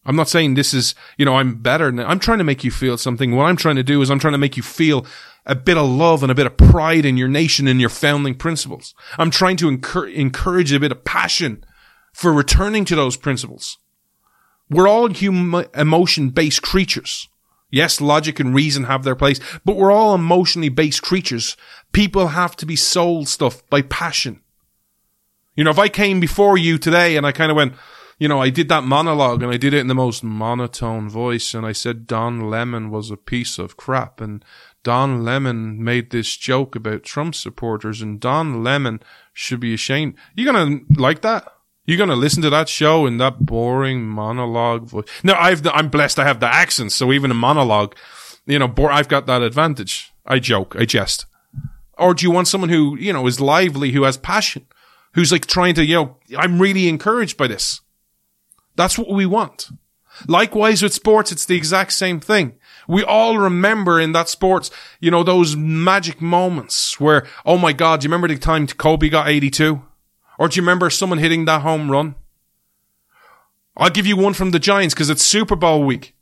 I'm 0.04 0.16
not 0.16 0.28
saying 0.28 0.52
this 0.52 0.74
is, 0.74 0.94
you 1.16 1.24
know, 1.24 1.36
I'm 1.36 1.62
better. 1.62 1.86
Than, 1.86 2.00
I'm 2.00 2.18
trying 2.18 2.36
to 2.36 2.44
make 2.44 2.62
you 2.62 2.70
feel 2.70 2.98
something. 2.98 3.34
What 3.34 3.44
I'm 3.46 3.56
trying 3.56 3.76
to 3.76 3.82
do 3.82 4.02
is 4.02 4.10
I'm 4.10 4.18
trying 4.18 4.32
to 4.32 4.38
make 4.38 4.58
you 4.58 4.62
feel 4.62 5.06
a 5.46 5.54
bit 5.54 5.78
of 5.78 5.88
love 5.88 6.22
and 6.22 6.30
a 6.30 6.34
bit 6.34 6.46
of 6.46 6.58
pride 6.58 7.06
in 7.06 7.16
your 7.16 7.28
nation 7.28 7.66
and 7.66 7.80
your 7.80 7.88
founding 7.88 8.34
principles. 8.34 8.94
I'm 9.16 9.30
trying 9.30 9.56
to 9.56 9.68
encourage 9.70 10.72
a 10.74 10.80
bit 10.80 10.92
of 10.92 11.06
passion 11.06 11.64
for 12.12 12.34
returning 12.34 12.84
to 12.84 12.96
those 12.96 13.16
principles. 13.16 13.78
We're 14.68 14.88
all 14.88 15.08
human 15.08 15.64
emotion 15.72 16.28
based 16.28 16.60
creatures. 16.60 17.30
Yes, 17.70 18.00
logic 18.00 18.40
and 18.40 18.54
reason 18.54 18.84
have 18.84 19.04
their 19.04 19.16
place, 19.16 19.40
but 19.64 19.76
we're 19.76 19.92
all 19.92 20.14
emotionally 20.14 20.70
based 20.70 21.02
creatures. 21.02 21.56
People 21.92 22.28
have 22.28 22.56
to 22.56 22.66
be 22.66 22.76
sold 22.76 23.28
stuff 23.28 23.68
by 23.68 23.82
passion. 23.82 24.40
You 25.54 25.64
know, 25.64 25.70
if 25.70 25.78
I 25.78 25.88
came 25.88 26.20
before 26.20 26.56
you 26.56 26.78
today 26.78 27.16
and 27.16 27.26
I 27.26 27.32
kind 27.32 27.50
of 27.50 27.56
went, 27.56 27.74
you 28.18 28.26
know, 28.26 28.40
I 28.40 28.48
did 28.48 28.68
that 28.68 28.84
monologue 28.84 29.42
and 29.42 29.52
I 29.52 29.56
did 29.56 29.74
it 29.74 29.80
in 29.80 29.86
the 29.86 29.94
most 29.94 30.24
monotone 30.24 31.08
voice 31.08 31.52
and 31.52 31.66
I 31.66 31.72
said 31.72 32.06
Don 32.06 32.48
Lemon 32.48 32.90
was 32.90 33.10
a 33.10 33.16
piece 33.16 33.58
of 33.58 33.76
crap 33.76 34.20
and 34.20 34.44
Don 34.82 35.24
Lemon 35.24 35.82
made 35.82 36.10
this 36.10 36.36
joke 36.36 36.74
about 36.74 37.02
Trump 37.02 37.34
supporters 37.34 38.00
and 38.00 38.18
Don 38.18 38.64
Lemon 38.64 39.00
should 39.32 39.60
be 39.60 39.74
ashamed. 39.74 40.14
You 40.34 40.44
gonna 40.44 40.80
like 40.96 41.20
that? 41.22 41.52
You 41.88 41.96
gonna 41.96 42.16
listen 42.16 42.42
to 42.42 42.50
that 42.50 42.68
show 42.68 43.06
in 43.06 43.16
that 43.16 43.46
boring 43.46 44.04
monologue 44.04 44.84
voice? 44.84 45.06
No, 45.24 45.32
I've 45.32 45.62
the, 45.62 45.74
I'm 45.74 45.88
blessed. 45.88 46.18
I 46.18 46.26
have 46.26 46.38
the 46.38 46.46
accents, 46.46 46.94
so 46.94 47.14
even 47.14 47.30
a 47.30 47.34
monologue, 47.34 47.96
you 48.44 48.58
know, 48.58 48.70
I've 48.90 49.08
got 49.08 49.24
that 49.24 49.40
advantage. 49.40 50.12
I 50.26 50.38
joke, 50.38 50.76
I 50.78 50.84
jest. 50.84 51.24
Or 51.96 52.12
do 52.12 52.26
you 52.26 52.30
want 52.30 52.46
someone 52.46 52.68
who 52.68 52.98
you 52.98 53.10
know 53.10 53.26
is 53.26 53.40
lively, 53.40 53.92
who 53.92 54.02
has 54.02 54.18
passion, 54.18 54.66
who's 55.14 55.32
like 55.32 55.46
trying 55.46 55.74
to 55.76 55.84
you 55.86 55.94
know? 55.94 56.16
I'm 56.36 56.60
really 56.60 56.90
encouraged 56.90 57.38
by 57.38 57.46
this. 57.46 57.80
That's 58.76 58.98
what 58.98 59.08
we 59.08 59.24
want. 59.24 59.70
Likewise 60.26 60.82
with 60.82 60.92
sports, 60.92 61.32
it's 61.32 61.46
the 61.46 61.56
exact 61.56 61.94
same 61.94 62.20
thing. 62.20 62.56
We 62.86 63.02
all 63.02 63.38
remember 63.38 63.98
in 63.98 64.12
that 64.12 64.28
sports, 64.28 64.70
you 65.00 65.10
know, 65.10 65.22
those 65.22 65.56
magic 65.56 66.20
moments 66.20 67.00
where, 67.00 67.26
oh 67.46 67.56
my 67.56 67.72
God, 67.72 68.04
you 68.04 68.08
remember 68.08 68.28
the 68.28 68.36
time 68.36 68.66
Kobe 68.66 69.08
got 69.08 69.28
82? 69.28 69.80
Or 70.38 70.48
do 70.48 70.56
you 70.56 70.62
remember 70.62 70.88
someone 70.88 71.18
hitting 71.18 71.44
that 71.44 71.62
home 71.62 71.90
run? 71.90 72.14
I'll 73.76 73.90
give 73.90 74.06
you 74.06 74.16
one 74.16 74.34
from 74.34 74.52
the 74.52 74.58
Giants 74.58 74.94
because 74.94 75.10
it's 75.10 75.22
Super 75.22 75.56
Bowl 75.56 75.84
week. 75.84 76.14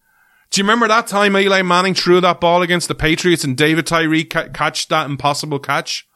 Do 0.51 0.61
you 0.61 0.65
remember 0.65 0.89
that 0.89 1.07
time 1.07 1.37
Eli 1.37 1.63
Manning 1.63 1.95
threw 1.95 2.21
that 2.21 2.41
ball 2.41 2.63
against 2.63 2.89
the 2.89 2.95
Patriots 2.95 3.45
and 3.45 3.57
David 3.57 3.87
Tyree 3.87 4.25
ca- 4.25 4.49
catched 4.49 4.89
that 4.89 5.09
impossible 5.09 5.59
catch? 5.59 6.09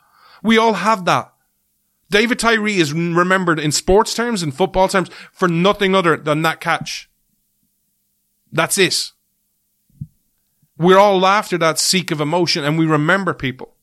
We 0.43 0.56
all 0.56 0.74
have 0.74 1.05
that. 1.05 1.32
David 2.10 2.39
Tyree 2.39 2.78
is 2.78 2.93
remembered 2.93 3.59
in 3.59 3.72
sports 3.72 4.14
terms 4.14 4.43
and 4.43 4.55
football 4.55 4.89
terms 4.89 5.10
for 5.32 5.48
nothing 5.48 5.94
other 5.94 6.16
than 6.16 6.43
that 6.43 6.60
catch. 6.60 7.09
That's 8.52 8.78
it. 8.78 9.12
We're 10.77 10.98
all 10.98 11.24
after 11.27 11.59
that 11.59 11.78
seek 11.78 12.10
of 12.10 12.20
emotion 12.20 12.64
and 12.64 12.78
we 12.78 12.86
remember 12.86 13.35
people. 13.35 13.77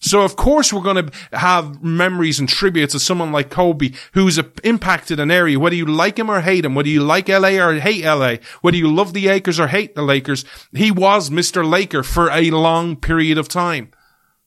So 0.00 0.22
of 0.22 0.34
course 0.34 0.72
we're 0.72 0.80
going 0.80 1.06
to 1.06 1.38
have 1.38 1.82
memories 1.82 2.40
and 2.40 2.48
tributes 2.48 2.94
of 2.94 3.02
someone 3.02 3.32
like 3.32 3.50
Kobe 3.50 3.92
who's 4.14 4.40
impacted 4.64 5.20
an 5.20 5.30
area, 5.30 5.60
whether 5.60 5.76
you 5.76 5.84
like 5.84 6.18
him 6.18 6.30
or 6.30 6.40
hate 6.40 6.64
him, 6.64 6.74
whether 6.74 6.88
you 6.88 7.02
like 7.02 7.28
LA 7.28 7.50
or 7.50 7.74
hate 7.74 8.04
LA, 8.04 8.36
whether 8.62 8.78
you 8.78 8.90
love 8.92 9.12
the 9.12 9.28
Lakers 9.28 9.60
or 9.60 9.68
hate 9.68 9.94
the 9.94 10.02
Lakers. 10.02 10.44
He 10.72 10.90
was 10.90 11.28
Mr. 11.28 11.68
Laker 11.68 12.02
for 12.02 12.30
a 12.30 12.50
long 12.50 12.96
period 12.96 13.36
of 13.36 13.48
time. 13.48 13.90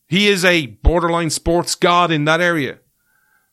He 0.08 0.28
is 0.28 0.44
a 0.44 0.66
borderline 0.66 1.30
sports 1.30 1.76
god 1.76 2.12
in 2.12 2.26
that 2.26 2.42
area. 2.42 2.80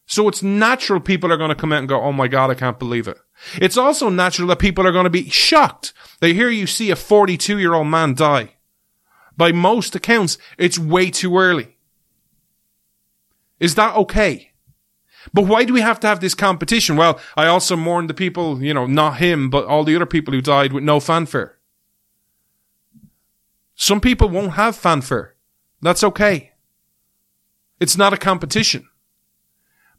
So 0.07 0.27
it's 0.27 0.43
natural 0.43 1.01
people 1.01 1.31
are 1.31 1.37
going 1.37 1.51
to 1.51 1.55
come 1.55 1.73
out 1.73 1.79
and 1.81 1.89
go, 1.89 2.01
Oh 2.01 2.13
my 2.13 2.29
God, 2.29 2.51
I 2.51 2.55
can't 2.55 2.79
believe 2.79 3.09
it. 3.09 3.19
It's 3.57 3.77
also 3.77 4.09
natural 4.09 4.49
that 4.49 4.59
people 4.59 4.87
are 4.87 4.93
going 4.93 5.05
to 5.05 5.11
be 5.11 5.29
shocked. 5.29 5.93
They 6.21 6.35
hear 6.35 6.49
you 6.49 6.67
see 6.67 6.91
a 6.91 6.97
42 6.97 7.59
year 7.59 7.75
old 7.75 7.87
man 7.87 8.15
die. 8.15 8.55
By 9.37 9.53
most 9.53 9.95
accounts, 9.95 10.39
it's 10.59 10.79
way 10.79 11.11
too 11.11 11.39
early. 11.39 11.77
Is 13.61 13.75
that 13.77 13.95
okay? 13.95 14.51
But 15.35 15.43
why 15.43 15.65
do 15.65 15.75
we 15.75 15.83
have 15.83 16.01
to 16.01 16.07
have 16.07 16.21
this 16.21 16.35
competition? 16.35 16.97
Well, 16.97 17.21
I 17.37 17.47
also 17.47 17.77
mourn 17.77 18.07
the 18.07 18.15
people, 18.15 18.63
you 18.63 18.73
know, 18.73 18.87
not 18.87 19.19
him, 19.19 19.51
but 19.51 19.67
all 19.67 19.85
the 19.85 19.95
other 19.95 20.07
people 20.07 20.33
who 20.33 20.41
died 20.41 20.73
with 20.73 20.83
no 20.83 20.99
fanfare. 20.99 21.59
Some 23.75 24.01
people 24.01 24.29
won't 24.29 24.53
have 24.53 24.77
fanfare. 24.77 25.35
That's 25.83 26.03
okay. 26.03 26.53
It's 27.81 27.97
not 27.97 28.13
a 28.13 28.19
competition. 28.19 28.89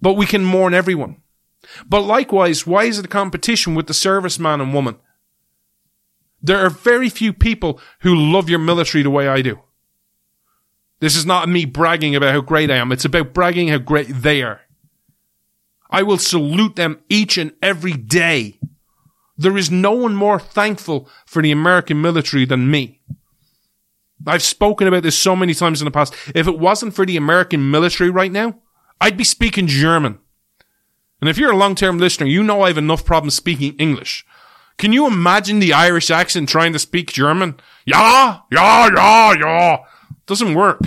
But 0.02 0.14
we 0.14 0.26
can 0.26 0.44
mourn 0.44 0.74
everyone. 0.74 1.22
But 1.88 2.02
likewise, 2.02 2.66
why 2.66 2.86
is 2.86 2.98
it 2.98 3.06
a 3.06 3.10
competition 3.10 3.76
with 3.76 3.88
the 3.88 3.94
serviceman 3.94 4.62
and 4.62 4.74
woman? 4.74 4.98
There 6.42 6.58
are 6.66 6.72
very 6.72 7.10
few 7.10 7.34
people 7.34 7.80
who 8.00 8.16
love 8.16 8.50
your 8.50 8.60
military 8.60 9.04
the 9.04 9.12
way 9.12 9.28
I 9.28 9.44
do. 9.44 9.60
This 11.02 11.16
is 11.16 11.26
not 11.26 11.50
me 11.50 11.66
bragging 11.66 12.16
about 12.16 12.32
how 12.32 12.42
great 12.42 12.72
I 12.72 12.78
am. 12.78 12.92
It's 12.92 13.06
about 13.06 13.34
bragging 13.34 13.68
how 13.68 13.80
great 13.80 14.08
they 14.08 14.44
are. 14.44 14.62
I 15.90 16.04
will 16.04 16.20
salute 16.20 16.76
them 16.76 17.02
each 17.10 17.38
and 17.38 17.52
every 17.62 17.94
day. 17.94 18.60
There 19.36 19.58
is 19.58 19.72
no 19.72 19.92
one 19.92 20.16
more 20.16 20.40
thankful 20.40 21.10
for 21.26 21.42
the 21.42 21.52
American 21.52 22.02
military 22.02 22.46
than 22.46 22.70
me. 22.70 23.02
I've 24.28 24.44
spoken 24.44 24.88
about 24.88 25.02
this 25.02 25.18
so 25.18 25.36
many 25.36 25.56
times 25.56 25.82
in 25.82 25.86
the 25.86 25.92
past. 25.92 26.14
If 26.36 26.48
it 26.48 26.60
wasn't 26.60 26.94
for 26.94 27.06
the 27.06 27.18
American 27.18 27.72
military 27.72 28.12
right 28.12 28.32
now, 28.32 28.60
I'd 29.02 29.18
be 29.18 29.24
speaking 29.24 29.66
German. 29.66 30.20
And 31.20 31.30
if 31.30 31.40
you're 31.40 31.52
a 31.52 31.58
long-term 31.58 31.98
listener, 31.98 32.28
you 32.28 32.44
know 32.44 32.62
I 32.62 32.68
have 32.68 32.78
enough 32.78 33.04
problems 33.04 33.34
speaking 33.34 33.76
English. 33.78 34.24
Can 34.78 34.94
you 34.94 35.08
imagine 35.08 35.60
the 35.60 35.74
Irish 35.74 36.12
accent 36.12 36.50
trying 36.50 36.74
to 36.74 36.80
speak 36.80 37.12
German? 37.12 37.60
Yeah, 37.86 38.40
yeah, 38.52 38.90
yeah, 38.96 39.34
yeah. 39.34 39.78
Doesn't 40.32 40.54
work. 40.54 40.80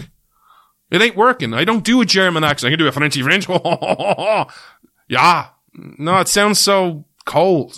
It 0.91 1.03
ain't 1.03 1.17
working. 1.17 1.53
I 1.53 1.65
don't 1.65 1.85
do 1.85 2.01
a 2.01 2.07
German 2.07 2.45
accent. 2.45 2.69
I 2.69 2.73
can 2.73 2.79
do 2.79 2.87
a 2.87 2.93
Frenchy 2.93 3.21
French. 3.21 3.47
yeah. 5.09 5.49
No, 5.75 6.19
it 6.19 6.29
sounds 6.29 6.59
so 6.59 7.05
cold. 7.27 7.77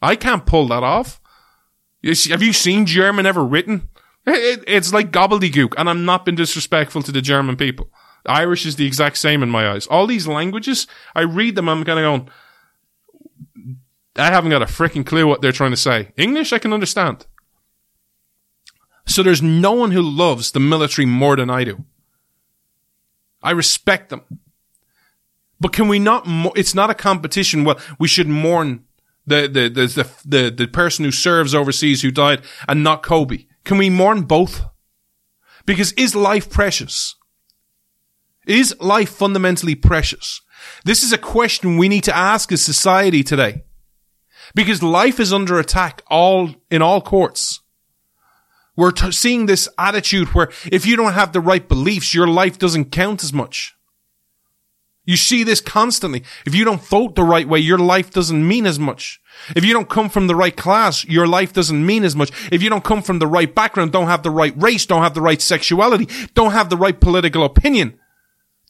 I 0.00 0.14
can't 0.14 0.46
pull 0.46 0.68
that 0.68 0.84
off. 0.84 1.20
Have 2.04 2.40
you 2.40 2.52
seen 2.52 2.86
German 2.86 3.26
ever 3.26 3.44
written? 3.44 3.88
it's 4.28 4.92
like 4.92 5.10
gobbledygook, 5.10 5.74
and 5.76 5.90
I'm 5.90 6.04
not 6.04 6.24
being 6.24 6.36
disrespectful 6.36 7.02
to 7.02 7.10
the 7.10 7.20
German 7.20 7.56
people. 7.56 7.90
Irish 8.24 8.64
is 8.64 8.76
the 8.76 8.86
exact 8.86 9.18
same 9.18 9.42
in 9.42 9.50
my 9.50 9.68
eyes. 9.68 9.88
All 9.88 10.06
these 10.06 10.28
languages, 10.28 10.86
I 11.16 11.22
read 11.22 11.56
them, 11.56 11.68
I'm 11.68 11.82
kind 11.82 11.98
of 11.98 12.04
going, 12.04 13.76
I 14.14 14.30
haven't 14.30 14.52
got 14.52 14.62
a 14.62 14.66
freaking 14.66 15.04
clue 15.04 15.26
what 15.26 15.42
they're 15.42 15.50
trying 15.50 15.72
to 15.72 15.76
say. 15.76 16.12
English, 16.16 16.52
I 16.52 16.60
can 16.60 16.72
understand. 16.72 17.26
So 19.12 19.22
there's 19.22 19.42
no 19.42 19.72
one 19.72 19.90
who 19.90 20.02
loves 20.02 20.52
the 20.52 20.60
military 20.60 21.06
more 21.06 21.36
than 21.36 21.50
I 21.50 21.64
do. 21.64 21.84
I 23.42 23.50
respect 23.50 24.08
them. 24.08 24.22
But 25.60 25.72
can 25.72 25.88
we 25.88 25.98
not, 25.98 26.24
it's 26.56 26.74
not 26.74 26.90
a 26.90 26.94
competition. 26.94 27.64
Well, 27.64 27.78
we 27.98 28.08
should 28.08 28.28
mourn 28.28 28.84
The, 29.24 29.48
the, 29.48 29.68
the, 29.68 29.86
the, 29.86 30.06
the, 30.24 30.50
the 30.50 30.66
person 30.66 31.04
who 31.04 31.12
serves 31.12 31.54
overseas 31.54 32.02
who 32.02 32.10
died 32.10 32.42
and 32.66 32.82
not 32.82 33.04
Kobe? 33.04 33.46
Can 33.64 33.78
we 33.78 33.90
mourn 33.90 34.22
both? 34.22 34.64
Because 35.64 35.92
is 35.92 36.16
life 36.16 36.50
precious? 36.50 37.14
Is 38.46 38.74
life 38.80 39.10
fundamentally 39.10 39.76
precious? 39.76 40.40
This 40.84 41.04
is 41.04 41.12
a 41.12 41.18
question 41.18 41.78
we 41.78 41.88
need 41.88 42.04
to 42.04 42.16
ask 42.16 42.50
as 42.50 42.64
society 42.64 43.22
today. 43.22 43.62
Because 44.54 44.82
life 44.82 45.20
is 45.20 45.32
under 45.32 45.60
attack 45.60 46.02
all, 46.08 46.50
in 46.68 46.82
all 46.82 47.00
courts. 47.00 47.61
We're 48.82 48.90
t- 48.90 49.12
seeing 49.12 49.46
this 49.46 49.68
attitude 49.78 50.34
where 50.34 50.50
if 50.72 50.84
you 50.84 50.96
don't 50.96 51.12
have 51.12 51.32
the 51.32 51.40
right 51.40 51.68
beliefs, 51.68 52.14
your 52.14 52.26
life 52.26 52.58
doesn't 52.58 52.86
count 52.86 53.22
as 53.22 53.32
much. 53.32 53.76
You 55.04 55.16
see 55.16 55.44
this 55.44 55.60
constantly. 55.60 56.24
If 56.44 56.52
you 56.52 56.64
don't 56.64 56.82
vote 56.82 57.14
the 57.14 57.22
right 57.22 57.46
way, 57.46 57.60
your 57.60 57.78
life 57.78 58.10
doesn't 58.10 58.44
mean 58.44 58.66
as 58.66 58.80
much. 58.80 59.20
If 59.54 59.64
you 59.64 59.72
don't 59.72 59.88
come 59.88 60.08
from 60.08 60.26
the 60.26 60.34
right 60.34 60.56
class, 60.56 61.04
your 61.04 61.28
life 61.28 61.52
doesn't 61.52 61.86
mean 61.86 62.02
as 62.02 62.16
much. 62.16 62.32
If 62.50 62.60
you 62.60 62.70
don't 62.70 62.82
come 62.82 63.02
from 63.02 63.20
the 63.20 63.28
right 63.28 63.54
background, 63.54 63.92
don't 63.92 64.08
have 64.08 64.24
the 64.24 64.32
right 64.32 64.54
race, 64.60 64.84
don't 64.84 65.04
have 65.04 65.14
the 65.14 65.20
right 65.20 65.40
sexuality, 65.40 66.08
don't 66.34 66.50
have 66.50 66.68
the 66.68 66.76
right 66.76 67.00
political 67.00 67.44
opinion, 67.44 67.96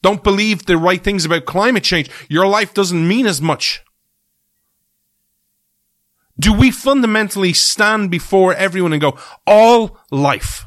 don't 0.03 0.23
believe 0.23 0.67
the 0.67 0.77
right 0.77 1.03
things 1.03 1.25
about 1.25 1.47
climate 1.47 1.85
change, 1.85 2.11
your 2.29 2.47
life 2.47 2.75
doesn't 2.75 3.09
mean 3.09 3.27
as 3.27 3.41
much. 3.41 3.83
Do 6.43 6.53
we 6.53 6.73
fundamentally 6.73 7.53
stand 7.53 8.11
before 8.11 8.53
everyone 8.53 8.93
and 8.93 9.01
go, 9.01 9.17
all 9.47 9.97
life, 10.11 10.67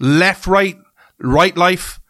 left, 0.00 0.48
right, 0.48 0.76
right 1.20 1.56
life, 1.56 2.00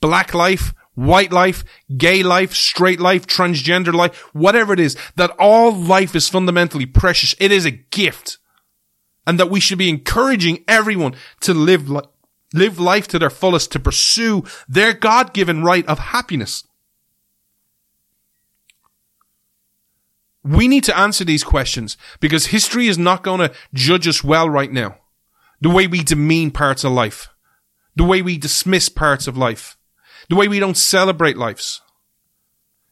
black 0.00 0.32
life, 0.34 0.72
white 0.94 1.32
life, 1.32 1.64
gay 1.96 2.22
life, 2.22 2.54
straight 2.54 3.00
life, 3.00 3.26
transgender 3.26 3.92
life, 3.92 4.16
whatever 4.32 4.72
it 4.72 4.78
is, 4.78 4.96
that 5.16 5.34
all 5.36 5.74
life 5.74 6.14
is 6.14 6.28
fundamentally 6.28 6.86
precious. 6.86 7.34
It 7.40 7.50
is 7.50 7.64
a 7.64 7.72
gift. 7.72 8.38
And 9.26 9.40
that 9.40 9.50
we 9.50 9.58
should 9.58 9.78
be 9.78 9.88
encouraging 9.88 10.62
everyone 10.68 11.16
to 11.40 11.54
live, 11.54 11.90
li- 11.90 12.02
live 12.52 12.78
life 12.78 13.08
to 13.08 13.18
their 13.18 13.30
fullest, 13.30 13.72
to 13.72 13.80
pursue 13.80 14.44
their 14.68 14.92
God-given 14.92 15.64
right 15.64 15.86
of 15.88 15.98
happiness. 15.98 16.62
We 20.44 20.68
need 20.68 20.84
to 20.84 20.96
answer 20.96 21.24
these 21.24 21.42
questions 21.42 21.96
because 22.20 22.46
history 22.46 22.86
is 22.86 22.98
not 22.98 23.22
going 23.22 23.40
to 23.40 23.52
judge 23.72 24.06
us 24.06 24.22
well 24.22 24.48
right 24.48 24.70
now. 24.70 24.98
The 25.60 25.70
way 25.70 25.86
we 25.86 26.02
demean 26.02 26.50
parts 26.50 26.84
of 26.84 26.92
life. 26.92 27.28
The 27.96 28.04
way 28.04 28.20
we 28.20 28.36
dismiss 28.36 28.90
parts 28.90 29.26
of 29.26 29.38
life. 29.38 29.78
The 30.28 30.36
way 30.36 30.46
we 30.46 30.60
don't 30.60 30.76
celebrate 30.76 31.38
lives. 31.38 31.80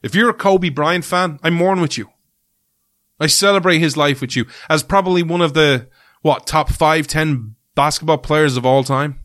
If 0.03 0.15
you're 0.15 0.31
a 0.31 0.35
Kobe 0.35 0.71
Bryant 0.71 1.05
fan, 1.05 1.39
I 1.43 1.51
mourn 1.51 1.81
with 1.83 1.99
you. 1.99 2.09
I 3.21 3.27
celebrate 3.27 3.79
his 3.79 3.97
life 3.97 4.21
with 4.21 4.35
you 4.35 4.47
as 4.71 4.83
probably 4.83 5.23
one 5.23 5.43
of 5.43 5.53
the, 5.53 5.89
what, 6.23 6.47
top 6.47 6.71
five, 6.71 7.07
ten 7.07 7.55
basketball 7.75 8.19
players 8.19 8.57
of 8.57 8.65
all 8.65 8.83
time. 8.83 9.21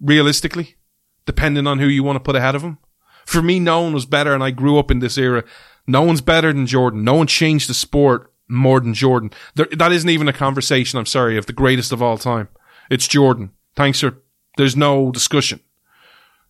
Realistically, 0.00 0.76
depending 1.24 1.66
on 1.66 1.78
who 1.78 1.86
you 1.86 2.04
want 2.04 2.16
to 2.16 2.20
put 2.20 2.36
ahead 2.36 2.54
of 2.54 2.62
him. 2.62 2.78
For 3.24 3.40
me, 3.40 3.58
no 3.58 3.80
one 3.80 3.94
was 3.94 4.04
better 4.04 4.34
and 4.34 4.44
I 4.44 4.50
grew 4.50 4.78
up 4.78 4.90
in 4.90 4.98
this 4.98 5.16
era. 5.16 5.44
No 5.86 6.02
one's 6.02 6.20
better 6.20 6.52
than 6.52 6.66
Jordan. 6.66 7.04
No 7.04 7.14
one 7.14 7.26
changed 7.26 7.68
the 7.68 7.74
sport 7.74 8.32
more 8.48 8.80
than 8.80 8.94
Jordan. 8.94 9.30
There, 9.54 9.68
that 9.72 9.92
isn't 9.92 10.08
even 10.08 10.28
a 10.28 10.32
conversation, 10.32 10.98
I'm 10.98 11.06
sorry, 11.06 11.36
of 11.36 11.46
the 11.46 11.52
greatest 11.52 11.92
of 11.92 12.02
all 12.02 12.18
time. 12.18 12.48
It's 12.90 13.08
Jordan. 13.08 13.52
Thanks 13.76 14.00
for, 14.00 14.18
there's 14.56 14.76
no 14.76 15.10
discussion. 15.10 15.60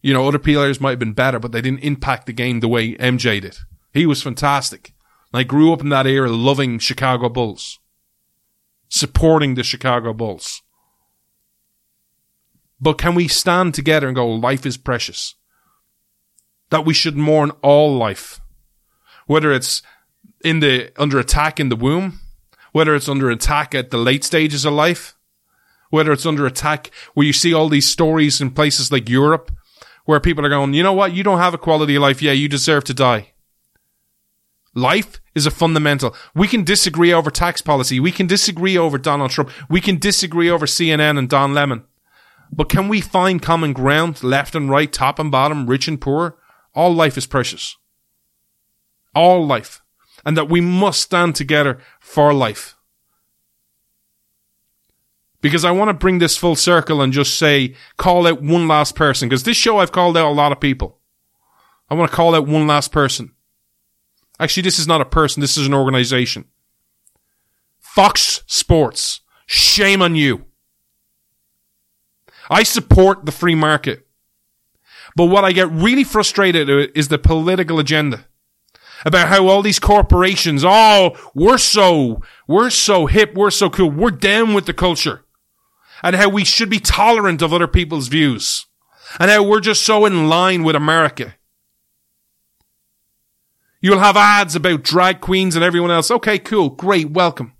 You 0.02 0.12
know, 0.12 0.28
other 0.28 0.38
players 0.38 0.80
might 0.80 0.90
have 0.90 0.98
been 0.98 1.14
better, 1.14 1.38
but 1.38 1.52
they 1.52 1.62
didn't 1.62 1.84
impact 1.84 2.26
the 2.26 2.32
game 2.32 2.60
the 2.60 2.68
way 2.68 2.94
MJ 2.96 3.40
did. 3.40 3.58
He 3.92 4.06
was 4.06 4.22
fantastic. 4.22 4.92
I 5.32 5.42
grew 5.42 5.72
up 5.72 5.80
in 5.80 5.88
that 5.88 6.06
era 6.06 6.30
loving 6.30 6.78
Chicago 6.78 7.28
Bulls. 7.28 7.80
Supporting 8.88 9.54
the 9.54 9.64
Chicago 9.64 10.12
Bulls. 10.12 10.62
But 12.80 12.98
can 12.98 13.14
we 13.14 13.28
stand 13.28 13.74
together 13.74 14.06
and 14.06 14.14
go, 14.14 14.28
life 14.28 14.66
is 14.66 14.76
precious? 14.76 15.36
That 16.70 16.84
we 16.84 16.92
should 16.92 17.16
mourn 17.16 17.50
all 17.62 17.96
life. 17.96 18.40
Whether 19.26 19.52
it's 19.52 19.82
in 20.44 20.60
the, 20.60 20.92
under 20.96 21.18
attack 21.18 21.58
in 21.58 21.68
the 21.68 21.76
womb, 21.76 22.20
whether 22.72 22.94
it's 22.94 23.08
under 23.08 23.30
attack 23.30 23.74
at 23.74 23.90
the 23.90 23.98
late 23.98 24.24
stages 24.24 24.64
of 24.64 24.72
life, 24.72 25.16
whether 25.90 26.12
it's 26.12 26.26
under 26.26 26.44
attack 26.44 26.90
where 27.14 27.26
you 27.26 27.32
see 27.32 27.54
all 27.54 27.68
these 27.68 27.88
stories 27.88 28.40
in 28.40 28.50
places 28.50 28.90
like 28.90 29.08
Europe 29.08 29.52
where 30.04 30.20
people 30.20 30.44
are 30.44 30.50
going, 30.50 30.74
you 30.74 30.82
know 30.82 30.92
what? 30.92 31.12
You 31.12 31.22
don't 31.22 31.38
have 31.38 31.54
a 31.54 31.58
quality 31.58 31.94
of 31.94 32.02
life. 32.02 32.20
Yeah, 32.20 32.32
you 32.32 32.48
deserve 32.48 32.84
to 32.84 32.94
die. 32.94 33.32
Life 34.74 35.20
is 35.34 35.46
a 35.46 35.52
fundamental. 35.52 36.14
We 36.34 36.48
can 36.48 36.64
disagree 36.64 37.12
over 37.12 37.30
tax 37.30 37.62
policy. 37.62 38.00
We 38.00 38.10
can 38.10 38.26
disagree 38.26 38.76
over 38.76 38.98
Donald 38.98 39.30
Trump. 39.30 39.50
We 39.70 39.80
can 39.80 39.98
disagree 39.98 40.50
over 40.50 40.66
CNN 40.66 41.16
and 41.16 41.28
Don 41.28 41.54
Lemon. 41.54 41.84
But 42.52 42.68
can 42.68 42.88
we 42.88 43.00
find 43.00 43.40
common 43.40 43.72
ground, 43.72 44.22
left 44.22 44.54
and 44.54 44.68
right, 44.68 44.92
top 44.92 45.18
and 45.18 45.30
bottom, 45.30 45.66
rich 45.66 45.88
and 45.88 46.00
poor? 46.00 46.36
All 46.74 46.92
life 46.92 47.16
is 47.16 47.26
precious. 47.26 47.76
All 49.14 49.46
life. 49.46 49.82
And 50.24 50.36
that 50.36 50.48
we 50.48 50.60
must 50.60 51.00
stand 51.00 51.34
together 51.34 51.78
for 52.00 52.32
life. 52.32 52.76
Because 55.40 55.64
I 55.64 55.72
want 55.72 55.90
to 55.90 55.94
bring 55.94 56.20
this 56.20 56.38
full 56.38 56.56
circle 56.56 57.02
and 57.02 57.12
just 57.12 57.38
say, 57.38 57.74
call 57.98 58.26
out 58.26 58.40
one 58.40 58.66
last 58.66 58.94
person. 58.94 59.28
Because 59.28 59.42
this 59.42 59.58
show 59.58 59.78
I've 59.78 59.92
called 59.92 60.16
out 60.16 60.30
a 60.30 60.32
lot 60.32 60.52
of 60.52 60.60
people. 60.60 61.00
I 61.90 61.94
want 61.94 62.10
to 62.10 62.16
call 62.16 62.34
out 62.34 62.46
one 62.46 62.66
last 62.66 62.92
person. 62.92 63.32
Actually, 64.40 64.62
this 64.62 64.78
is 64.78 64.88
not 64.88 65.02
a 65.02 65.04
person. 65.04 65.42
This 65.42 65.58
is 65.58 65.66
an 65.66 65.74
organization. 65.74 66.46
Fox 67.78 68.42
Sports. 68.46 69.20
Shame 69.46 70.00
on 70.00 70.14
you. 70.16 70.46
I 72.48 72.62
support 72.62 73.26
the 73.26 73.32
free 73.32 73.54
market. 73.54 74.06
But 75.14 75.26
what 75.26 75.44
I 75.44 75.52
get 75.52 75.70
really 75.70 76.04
frustrated 76.04 76.68
at 76.68 76.96
is 76.96 77.08
the 77.08 77.18
political 77.18 77.78
agenda 77.78 78.26
about 79.04 79.28
how 79.28 79.46
all 79.46 79.62
these 79.62 79.78
corporations, 79.78 80.64
oh, 80.64 81.16
we're 81.34 81.58
so, 81.58 82.22
we're 82.48 82.70
so 82.70 83.06
hip, 83.06 83.34
we're 83.34 83.50
so 83.50 83.70
cool, 83.70 83.90
we're 83.90 84.10
down 84.10 84.54
with 84.54 84.66
the 84.66 84.72
culture. 84.72 85.24
And 86.02 86.16
how 86.16 86.28
we 86.28 86.44
should 86.44 86.68
be 86.68 86.80
tolerant 86.80 87.40
of 87.40 87.52
other 87.52 87.66
people's 87.66 88.08
views. 88.08 88.66
And 89.18 89.30
how 89.30 89.42
we're 89.42 89.60
just 89.60 89.82
so 89.82 90.04
in 90.04 90.28
line 90.28 90.62
with 90.62 90.76
America. 90.76 91.36
You'll 93.80 94.00
have 94.00 94.16
ads 94.16 94.56
about 94.56 94.82
drag 94.82 95.20
queens 95.20 95.54
and 95.54 95.64
everyone 95.64 95.90
else. 95.90 96.10
Okay, 96.10 96.38
cool, 96.38 96.70
great, 96.70 97.10
welcome. 97.10 97.52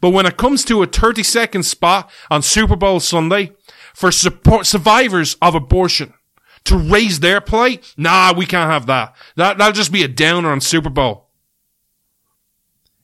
But 0.00 0.10
when 0.10 0.26
it 0.26 0.36
comes 0.36 0.64
to 0.64 0.82
a 0.82 0.86
30 0.86 1.22
second 1.22 1.62
spot 1.64 2.10
on 2.30 2.42
Super 2.42 2.76
Bowl 2.76 3.00
Sunday 3.00 3.52
for 3.94 4.10
support 4.10 4.66
survivors 4.66 5.36
of 5.42 5.54
abortion 5.54 6.14
to 6.64 6.76
raise 6.76 7.20
their 7.20 7.40
plight, 7.40 7.94
nah, 7.96 8.32
we 8.36 8.46
can't 8.46 8.70
have 8.70 8.86
that. 8.86 9.14
That 9.36 9.58
that'll 9.58 9.72
just 9.72 9.92
be 9.92 10.02
a 10.02 10.08
downer 10.08 10.50
on 10.50 10.60
Super 10.60 10.90
Bowl. 10.90 11.28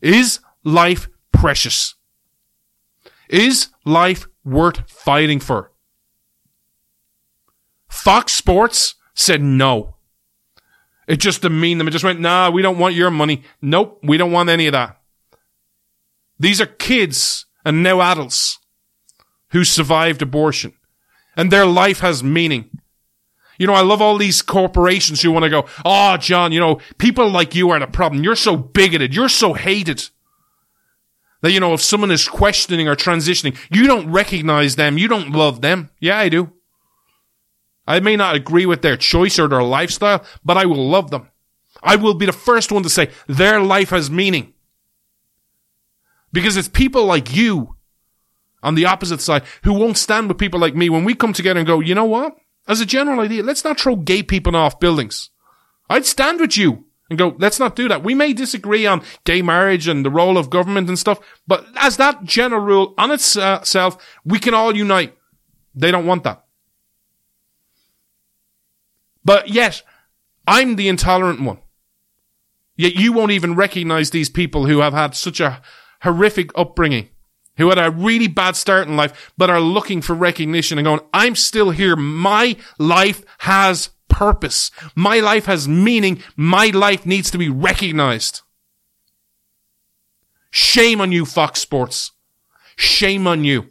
Is 0.01 0.41
life 0.65 1.09
precious? 1.33 1.95
Is 3.29 3.69
life 3.85 4.27
worth 4.45 4.91
fighting 4.91 5.41
for? 5.41 5.73
Fox 7.89 8.35
Sports 8.35 8.95
said 9.15 9.43
no. 9.43 9.97
It 11.07 11.21
just 11.21 11.43
demeaned 11.43 11.81
them. 11.81 11.89
It 11.89 11.93
just 11.93 12.05
went, 12.05 12.21
nah, 12.21 12.51
we 12.51 12.63
don't 12.63 12.79
want 12.79 12.95
your 12.95 13.11
money. 13.11 13.43
Nope, 13.63 13.99
we 14.03 14.19
don't 14.19 14.31
want 14.31 14.51
any 14.51 14.67
of 14.67 14.73
that. 14.73 15.01
These 16.39 16.61
are 16.61 16.67
kids 16.67 17.47
and 17.65 17.83
now 17.83 18.01
adults 18.01 18.59
who 19.51 19.65
survived 19.65 20.23
abortion 20.23 20.75
and 21.37 21.51
their 21.51 21.67
life 21.67 22.01
has 22.01 22.23
meaning. 22.23 22.71
You 23.59 23.67
know, 23.67 23.75
I 23.75 23.83
love 23.83 24.01
all 24.01 24.17
these 24.17 24.41
corporations 24.41 25.21
who 25.21 25.33
want 25.33 25.43
to 25.43 25.51
go, 25.51 25.67
oh, 25.85 26.17
John, 26.17 26.53
you 26.53 26.61
know, 26.61 26.81
people 26.97 27.29
like 27.29 27.55
you 27.55 27.71
are 27.71 27.81
the 27.81 27.89
problem. 27.89 28.23
You're 28.23 28.37
so 28.37 28.57
bigoted. 28.57 29.15
You're 29.15 29.29
so 29.29 29.53
hated. 29.53 30.09
That, 31.43 31.53
you 31.53 31.61
know, 31.61 31.75
if 31.75 31.83
someone 31.83 32.11
is 32.11 32.29
questioning 32.29 32.89
or 32.89 32.97
transitioning, 32.97 33.57
you 33.71 33.87
don't 33.87 34.11
recognize 34.11 34.77
them. 34.77 34.97
You 34.97 35.09
don't 35.09 35.33
love 35.33 35.61
them. 35.61 35.91
Yeah, 36.01 36.19
I 36.19 36.29
do. 36.29 36.53
I 37.87 38.01
may 38.01 38.17
not 38.17 38.37
agree 38.37 38.67
with 38.67 38.83
their 38.83 38.97
choice 38.97 39.39
or 39.39 39.49
their 39.49 39.63
lifestyle, 39.63 40.25
but 40.45 40.57
I 40.57 40.67
will 40.67 40.89
love 40.89 41.11
them. 41.11 41.29
I 41.83 41.97
will 41.97 42.15
be 42.15 42.27
the 42.27 42.33
first 42.33 42.71
one 42.71 42.83
to 42.83 42.91
say 42.91 43.11
their 43.27 43.61
life 43.61 43.91
has 43.91 44.11
meaning. 44.11 44.53
Because 46.33 46.57
it's 46.57 46.69
people 46.69 47.07
like 47.07 47.35
you 47.35 47.77
on 48.63 48.75
the 48.75 48.85
opposite 48.85 49.21
side 49.21 49.43
who 49.63 49.73
won't 49.73 49.97
stand 49.97 50.29
with 50.29 50.39
people 50.39 50.61
like 50.61 50.75
me 50.75 50.91
when 50.91 51.05
we 51.05 51.15
come 51.15 51.33
together 51.33 51.59
and 51.59 51.67
go, 51.67 51.81
you 51.81 51.95
know 51.95 52.05
what? 52.05 52.37
As 52.69 52.81
a 52.81 52.87
general 52.87 53.21
idea, 53.21 53.43
let's 53.43 53.65
not 53.65 53.81
throw 53.81 53.97
gay 53.97 54.23
people 54.23 54.55
off 54.55 54.79
buildings. 54.79 55.31
I'd 55.89 56.05
stand 56.05 56.39
with 56.39 56.57
you 56.57 56.85
and 57.09 57.19
go, 57.19 57.35
let's 57.39 57.59
not 57.59 57.75
do 57.75 57.89
that. 57.89 58.05
We 58.05 58.15
may 58.15 58.35
disagree 58.35 58.87
on 58.87 59.03
gay 59.25 59.41
marriage 59.41 59.89
and 59.89 60.05
the 60.05 60.11
role 60.11 60.37
of 60.37 60.51
government 60.51 60.89
and 60.89 60.99
stuff, 60.99 61.19
but 61.47 61.65
as 61.77 61.97
that 61.97 62.25
general 62.25 62.61
rule 62.61 62.95
on 62.99 63.11
itself, 63.11 63.97
we 64.25 64.39
can 64.39 64.53
all 64.53 64.77
unite. 64.77 65.17
They 65.75 65.91
don't 65.91 66.07
want 66.07 66.25
that. 66.25 66.45
But 69.25 69.49
yet, 69.49 69.83
I'm 70.47 70.77
the 70.77 70.89
intolerant 70.89 71.41
one. 71.41 71.59
Yet 72.77 72.95
you 72.95 73.13
won't 73.13 73.33
even 73.33 73.57
recognize 73.57 74.11
these 74.11 74.29
people 74.31 74.67
who 74.67 74.81
have 74.81 74.93
had 74.93 75.15
such 75.15 75.41
a 75.41 75.63
horrific 76.03 76.51
upbringing, 76.57 77.09
who 77.59 77.69
had 77.69 77.79
a 77.79 77.91
really 77.91 78.29
bad 78.29 78.57
start 78.57 78.89
in 78.89 78.97
life, 78.97 79.33
but 79.37 79.51
are 79.51 79.61
looking 79.61 80.01
for 80.01 80.15
recognition 80.15 80.79
and 80.79 80.87
going, 80.87 81.01
I'm 81.13 81.35
still 81.35 81.71
here. 81.71 81.97
My 81.97 82.57
life 82.79 83.25
has 83.39 83.91
purpose. 84.09 84.71
My 84.95 85.21
life 85.21 85.47
has 85.47 85.69
meaning. 85.69 86.23
My 86.37 86.69
life 86.69 87.05
needs 87.05 87.31
to 87.33 87.39
be 87.39 87.49
recognized. 87.49 88.43
Shame 90.51 91.01
on 91.01 91.13
you, 91.13 91.27
Fox 91.27 91.61
Sports. 91.61 92.13
Shame 92.77 93.27
on 93.27 93.45
you. 93.45 93.71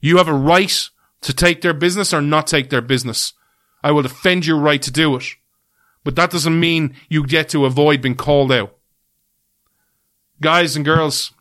You 0.00 0.16
have 0.16 0.28
a 0.28 0.34
right 0.34 0.88
to 1.20 1.32
take 1.34 1.60
their 1.60 1.74
business 1.74 2.12
or 2.12 2.22
not 2.22 2.46
take 2.46 2.70
their 2.70 2.80
business. 2.80 3.34
I 3.82 3.92
will 3.92 4.02
defend 4.02 4.46
your 4.46 4.58
right 4.58 4.80
to 4.82 4.90
do 4.90 5.14
it. 5.16 5.24
But 6.04 6.16
that 6.16 6.30
doesn't 6.30 6.58
mean 6.58 6.96
you 7.10 7.26
get 7.26 7.50
to 7.50 7.66
avoid 7.66 8.00
being 8.00 8.14
called 8.14 8.50
out. 8.50 8.74
Guys 10.40 10.74
and 10.74 10.84
girls, 10.84 11.32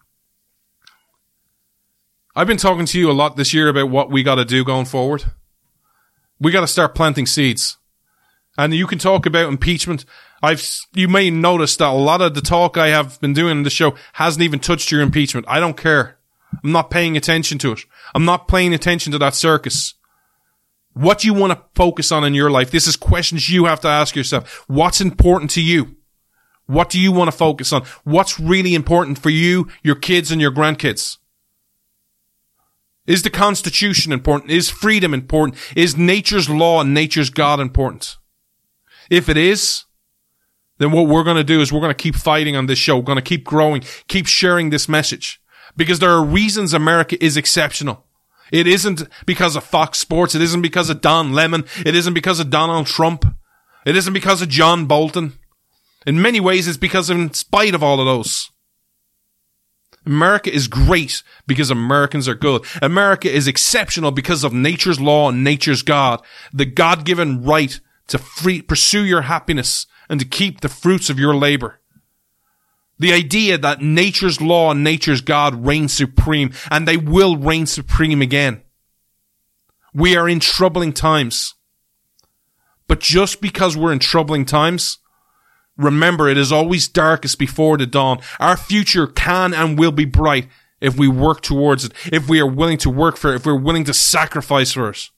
I've 2.39 2.47
been 2.47 2.55
talking 2.55 2.85
to 2.85 2.97
you 2.97 3.11
a 3.11 3.11
lot 3.11 3.35
this 3.35 3.53
year 3.53 3.67
about 3.67 3.89
what 3.89 4.09
we 4.09 4.23
got 4.23 4.35
to 4.35 4.45
do 4.45 4.63
going 4.63 4.85
forward. 4.85 5.25
We 6.39 6.53
got 6.53 6.61
to 6.61 6.67
start 6.67 6.95
planting 6.95 7.25
seeds. 7.25 7.77
And 8.57 8.73
you 8.73 8.87
can 8.87 8.97
talk 8.97 9.25
about 9.25 9.49
impeachment. 9.49 10.05
I've, 10.41 10.65
you 10.93 11.09
may 11.09 11.31
notice 11.31 11.75
that 11.75 11.89
a 11.89 11.91
lot 11.91 12.21
of 12.21 12.35
the 12.35 12.41
talk 12.41 12.77
I 12.77 12.87
have 12.87 13.19
been 13.19 13.33
doing 13.33 13.57
in 13.57 13.63
the 13.63 13.69
show 13.69 13.93
hasn't 14.13 14.41
even 14.41 14.61
touched 14.61 14.89
your 14.89 15.01
impeachment. 15.01 15.47
I 15.49 15.59
don't 15.59 15.75
care. 15.75 16.17
I'm 16.63 16.71
not 16.71 16.89
paying 16.89 17.17
attention 17.17 17.57
to 17.57 17.73
it. 17.73 17.81
I'm 18.15 18.23
not 18.23 18.47
paying 18.47 18.73
attention 18.73 19.11
to 19.11 19.17
that 19.17 19.35
circus. 19.35 19.95
What 20.93 21.19
do 21.19 21.27
you 21.27 21.33
want 21.33 21.51
to 21.51 21.61
focus 21.75 22.09
on 22.09 22.23
in 22.23 22.33
your 22.33 22.49
life? 22.49 22.71
This 22.71 22.87
is 22.87 22.95
questions 22.95 23.49
you 23.49 23.65
have 23.65 23.81
to 23.81 23.89
ask 23.89 24.15
yourself. 24.15 24.63
What's 24.69 25.01
important 25.01 25.51
to 25.51 25.61
you? 25.61 25.97
What 26.67 26.89
do 26.89 27.01
you 27.01 27.11
want 27.11 27.29
to 27.29 27.37
focus 27.37 27.73
on? 27.73 27.83
What's 28.05 28.39
really 28.39 28.75
important 28.75 29.19
for 29.19 29.29
you, 29.29 29.67
your 29.83 29.95
kids, 29.95 30.31
and 30.31 30.39
your 30.39 30.53
grandkids? 30.53 31.17
Is 33.09 33.23
the 33.23 33.31
Constitution 33.31 34.13
important? 34.13 34.51
Is 34.51 34.69
freedom 34.69 35.15
important? 35.15 35.57
Is 35.75 35.97
nature's 35.97 36.47
law 36.47 36.79
and 36.79 36.93
nature's 36.93 37.31
God 37.31 37.59
important? 37.59 38.17
If 39.09 39.29
it 39.29 39.35
is, 39.35 39.85
then 40.77 40.91
what 40.91 41.07
we're 41.07 41.23
going 41.23 41.35
to 41.35 41.43
do 41.43 41.59
is 41.59 41.73
we're 41.73 41.81
going 41.81 41.89
to 41.89 42.03
keep 42.03 42.13
fighting 42.13 42.55
on 42.55 42.67
this 42.67 42.77
show. 42.77 42.97
We're 42.97 43.03
going 43.03 43.15
to 43.15 43.23
keep 43.23 43.43
growing, 43.43 43.83
keep 44.07 44.27
sharing 44.27 44.69
this 44.69 44.87
message 44.87 45.41
because 45.75 45.97
there 45.97 46.11
are 46.11 46.23
reasons 46.23 46.71
America 46.71 47.21
is 47.23 47.35
exceptional. 47.35 48.05
It 48.51 48.67
isn't 48.67 49.01
because 49.25 49.55
of 49.55 49.63
Fox 49.63 49.97
Sports. 49.97 50.35
It 50.35 50.43
isn't 50.43 50.61
because 50.61 50.91
of 50.91 51.01
Don 51.01 51.33
Lemon. 51.33 51.65
It 51.83 51.95
isn't 51.95 52.13
because 52.13 52.39
of 52.39 52.51
Donald 52.51 52.85
Trump. 52.85 53.25
It 53.87 53.95
isn't 53.95 54.13
because 54.13 54.43
of 54.43 54.49
John 54.49 54.85
Bolton. 54.85 55.33
In 56.05 56.21
many 56.21 56.39
ways, 56.39 56.67
it's 56.67 56.77
because 56.77 57.09
in 57.09 57.33
spite 57.33 57.73
of 57.73 57.81
all 57.81 57.99
of 57.99 58.05
those. 58.05 58.51
America 60.05 60.53
is 60.53 60.67
great 60.67 61.23
because 61.45 61.69
Americans 61.69 62.27
are 62.27 62.35
good. 62.35 62.65
America 62.81 63.31
is 63.31 63.47
exceptional 63.47 64.11
because 64.11 64.43
of 64.43 64.53
nature's 64.53 64.99
law 64.99 65.29
and 65.29 65.43
nature's 65.43 65.81
God. 65.81 66.21
The 66.53 66.65
God-given 66.65 67.43
right 67.43 67.79
to 68.07 68.17
free, 68.17 68.61
pursue 68.61 69.05
your 69.05 69.23
happiness 69.23 69.85
and 70.09 70.19
to 70.19 70.25
keep 70.25 70.61
the 70.61 70.69
fruits 70.69 71.09
of 71.09 71.19
your 71.19 71.35
labor. 71.35 71.79
The 72.97 73.13
idea 73.13 73.57
that 73.57 73.81
nature's 73.81 74.41
law 74.41 74.71
and 74.71 74.83
nature's 74.83 75.21
God 75.21 75.65
reign 75.65 75.87
supreme 75.87 76.51
and 76.69 76.87
they 76.87 76.97
will 76.97 77.37
reign 77.37 77.65
supreme 77.65 78.21
again. 78.21 78.61
We 79.93 80.15
are 80.15 80.27
in 80.27 80.39
troubling 80.39 80.93
times. 80.93 81.55
But 82.87 82.99
just 82.99 83.39
because 83.39 83.77
we're 83.77 83.93
in 83.93 83.99
troubling 83.99 84.45
times, 84.45 84.97
remember 85.79 86.27
it 86.29 86.37
is 86.37 86.51
always 86.51 86.87
darkest 86.87 87.39
before 87.39 87.77
the 87.77 87.87
dawn. 87.87 88.19
Our 88.39 88.57
future 88.57 89.07
can 89.07 89.53
and 89.53 89.79
will 89.79 89.91
be 89.91 90.05
bright 90.05 90.47
if 90.81 90.97
we 90.97 91.07
work 91.07 91.41
towards 91.41 91.85
it, 91.85 91.93
if 92.11 92.29
we 92.29 92.39
are 92.39 92.47
willing 92.47 92.77
to 92.79 92.89
work 92.89 93.17
for 93.17 93.31
it, 93.31 93.37
if 93.37 93.45
we're 93.45 93.55
willing 93.55 93.85
to 93.85 93.93
sacrifice 93.93 94.73
for 94.73 94.89
it. 94.89 95.09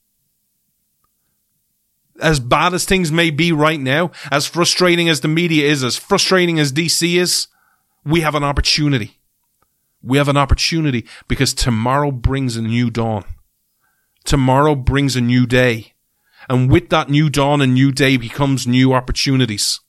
As 2.22 2.40
bad 2.40 2.74
as 2.74 2.86
things 2.86 3.12
may 3.12 3.32
be 3.32 3.52
right 3.52 3.80
now, 3.80 4.12
as 4.32 4.46
frustrating 4.46 5.10
as 5.10 5.22
the 5.22 5.28
media 5.28 5.68
is, 5.68 5.84
as 5.84 5.98
frustrating 5.98 6.60
as 6.60 6.72
DC 6.72 7.16
is, 7.16 7.48
we 8.06 8.22
have 8.22 8.36
an 8.36 8.44
opportunity. 8.44 9.18
We 10.04 10.18
have 10.18 10.28
an 10.30 10.38
opportunity 10.38 11.06
because 11.28 11.54
tomorrow 11.54 12.12
brings 12.12 12.56
a 12.56 12.62
new 12.62 12.90
dawn. 12.90 13.26
Tomorrow 14.24 14.76
brings 14.76 15.16
a 15.16 15.22
new 15.22 15.48
day. 15.48 15.94
And 16.50 16.72
with 16.72 16.90
that 16.90 17.10
new 17.10 17.30
dawn 17.30 17.62
and 17.62 17.74
new 17.74 17.92
day 17.92 18.18
becomes 18.18 18.66
new 18.66 18.94
opportunities. 18.94 19.80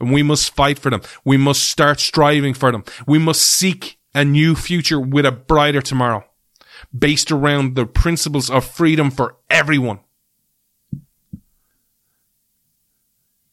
And 0.00 0.12
we 0.12 0.22
must 0.22 0.54
fight 0.54 0.78
for 0.78 0.90
them. 0.90 1.02
We 1.24 1.36
must 1.36 1.64
start 1.64 2.00
striving 2.00 2.54
for 2.54 2.72
them. 2.72 2.84
We 3.06 3.18
must 3.18 3.42
seek 3.42 3.98
a 4.14 4.24
new 4.24 4.54
future 4.54 4.98
with 4.98 5.26
a 5.26 5.32
brighter 5.32 5.82
tomorrow 5.82 6.24
based 6.96 7.30
around 7.30 7.76
the 7.76 7.86
principles 7.86 8.50
of 8.50 8.64
freedom 8.64 9.10
for 9.10 9.36
everyone. 9.48 10.00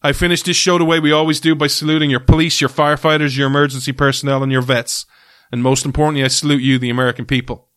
I 0.01 0.13
finish 0.13 0.43
this 0.43 0.55
show 0.55 0.77
the 0.77 0.85
way 0.85 0.99
we 0.99 1.11
always 1.11 1.39
do 1.39 1.55
by 1.55 1.67
saluting 1.67 2.09
your 2.09 2.19
police, 2.19 2.61
your 2.61 2.69
firefighters, 2.69 3.37
your 3.37 3.47
emergency 3.47 3.91
personnel, 3.91 4.43
and 4.43 4.51
your 4.51 4.61
vets. 4.61 5.05
And 5.51 5.61
most 5.61 5.85
importantly, 5.85 6.23
I 6.23 6.27
salute 6.27 6.61
you, 6.61 6.79
the 6.79 6.89
American 6.89 7.25
people. 7.25 7.67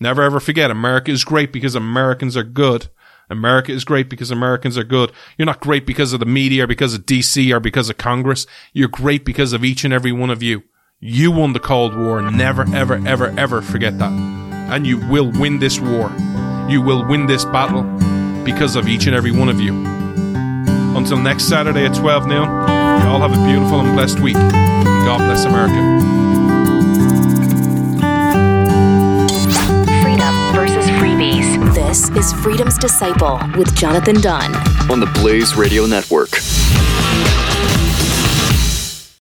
Never 0.00 0.22
ever 0.22 0.40
forget, 0.40 0.70
America 0.70 1.10
is 1.10 1.24
great 1.24 1.52
because 1.52 1.74
Americans 1.74 2.36
are 2.36 2.44
good. 2.44 2.88
America 3.30 3.72
is 3.72 3.84
great 3.84 4.08
because 4.08 4.30
Americans 4.30 4.78
are 4.78 4.84
good. 4.84 5.12
You're 5.36 5.46
not 5.46 5.60
great 5.60 5.86
because 5.86 6.12
of 6.12 6.20
the 6.20 6.26
media 6.26 6.64
or 6.64 6.66
because 6.66 6.94
of 6.94 7.06
DC 7.06 7.52
or 7.52 7.60
because 7.60 7.90
of 7.90 7.98
Congress. 7.98 8.46
You're 8.72 8.88
great 8.88 9.24
because 9.24 9.52
of 9.52 9.64
each 9.64 9.84
and 9.84 9.92
every 9.92 10.12
one 10.12 10.30
of 10.30 10.42
you. 10.42 10.62
You 11.00 11.30
won 11.30 11.52
the 11.52 11.60
Cold 11.60 11.96
War. 11.96 12.22
Never, 12.22 12.64
ever, 12.74 13.00
ever, 13.06 13.32
ever 13.38 13.62
forget 13.62 13.98
that. 13.98 14.12
And 14.12 14.86
you 14.86 14.98
will 15.08 15.30
win 15.30 15.58
this 15.58 15.78
war. 15.78 16.10
You 16.68 16.82
will 16.82 17.06
win 17.06 17.26
this 17.26 17.44
battle 17.44 17.82
because 18.44 18.76
of 18.76 18.88
each 18.88 19.06
and 19.06 19.14
every 19.14 19.30
one 19.30 19.48
of 19.48 19.60
you. 19.60 19.72
Until 20.96 21.18
next 21.18 21.44
Saturday 21.44 21.84
at 21.84 21.94
12 21.94 22.26
noon, 22.26 22.42
you 22.42 23.08
all 23.08 23.20
have 23.20 23.32
a 23.32 23.46
beautiful 23.46 23.80
and 23.80 23.94
blessed 23.94 24.20
week. 24.20 24.34
God 24.34 25.18
bless 25.18 25.44
America. 25.44 26.27
This 31.86 32.10
is 32.10 32.32
Freedom's 32.32 32.76
Disciple 32.76 33.38
with 33.56 33.72
Jonathan 33.72 34.20
Dunne 34.20 34.52
on 34.90 34.98
the 34.98 35.06
Blaze 35.14 35.54
Radio 35.54 35.86
Network. 35.86 36.30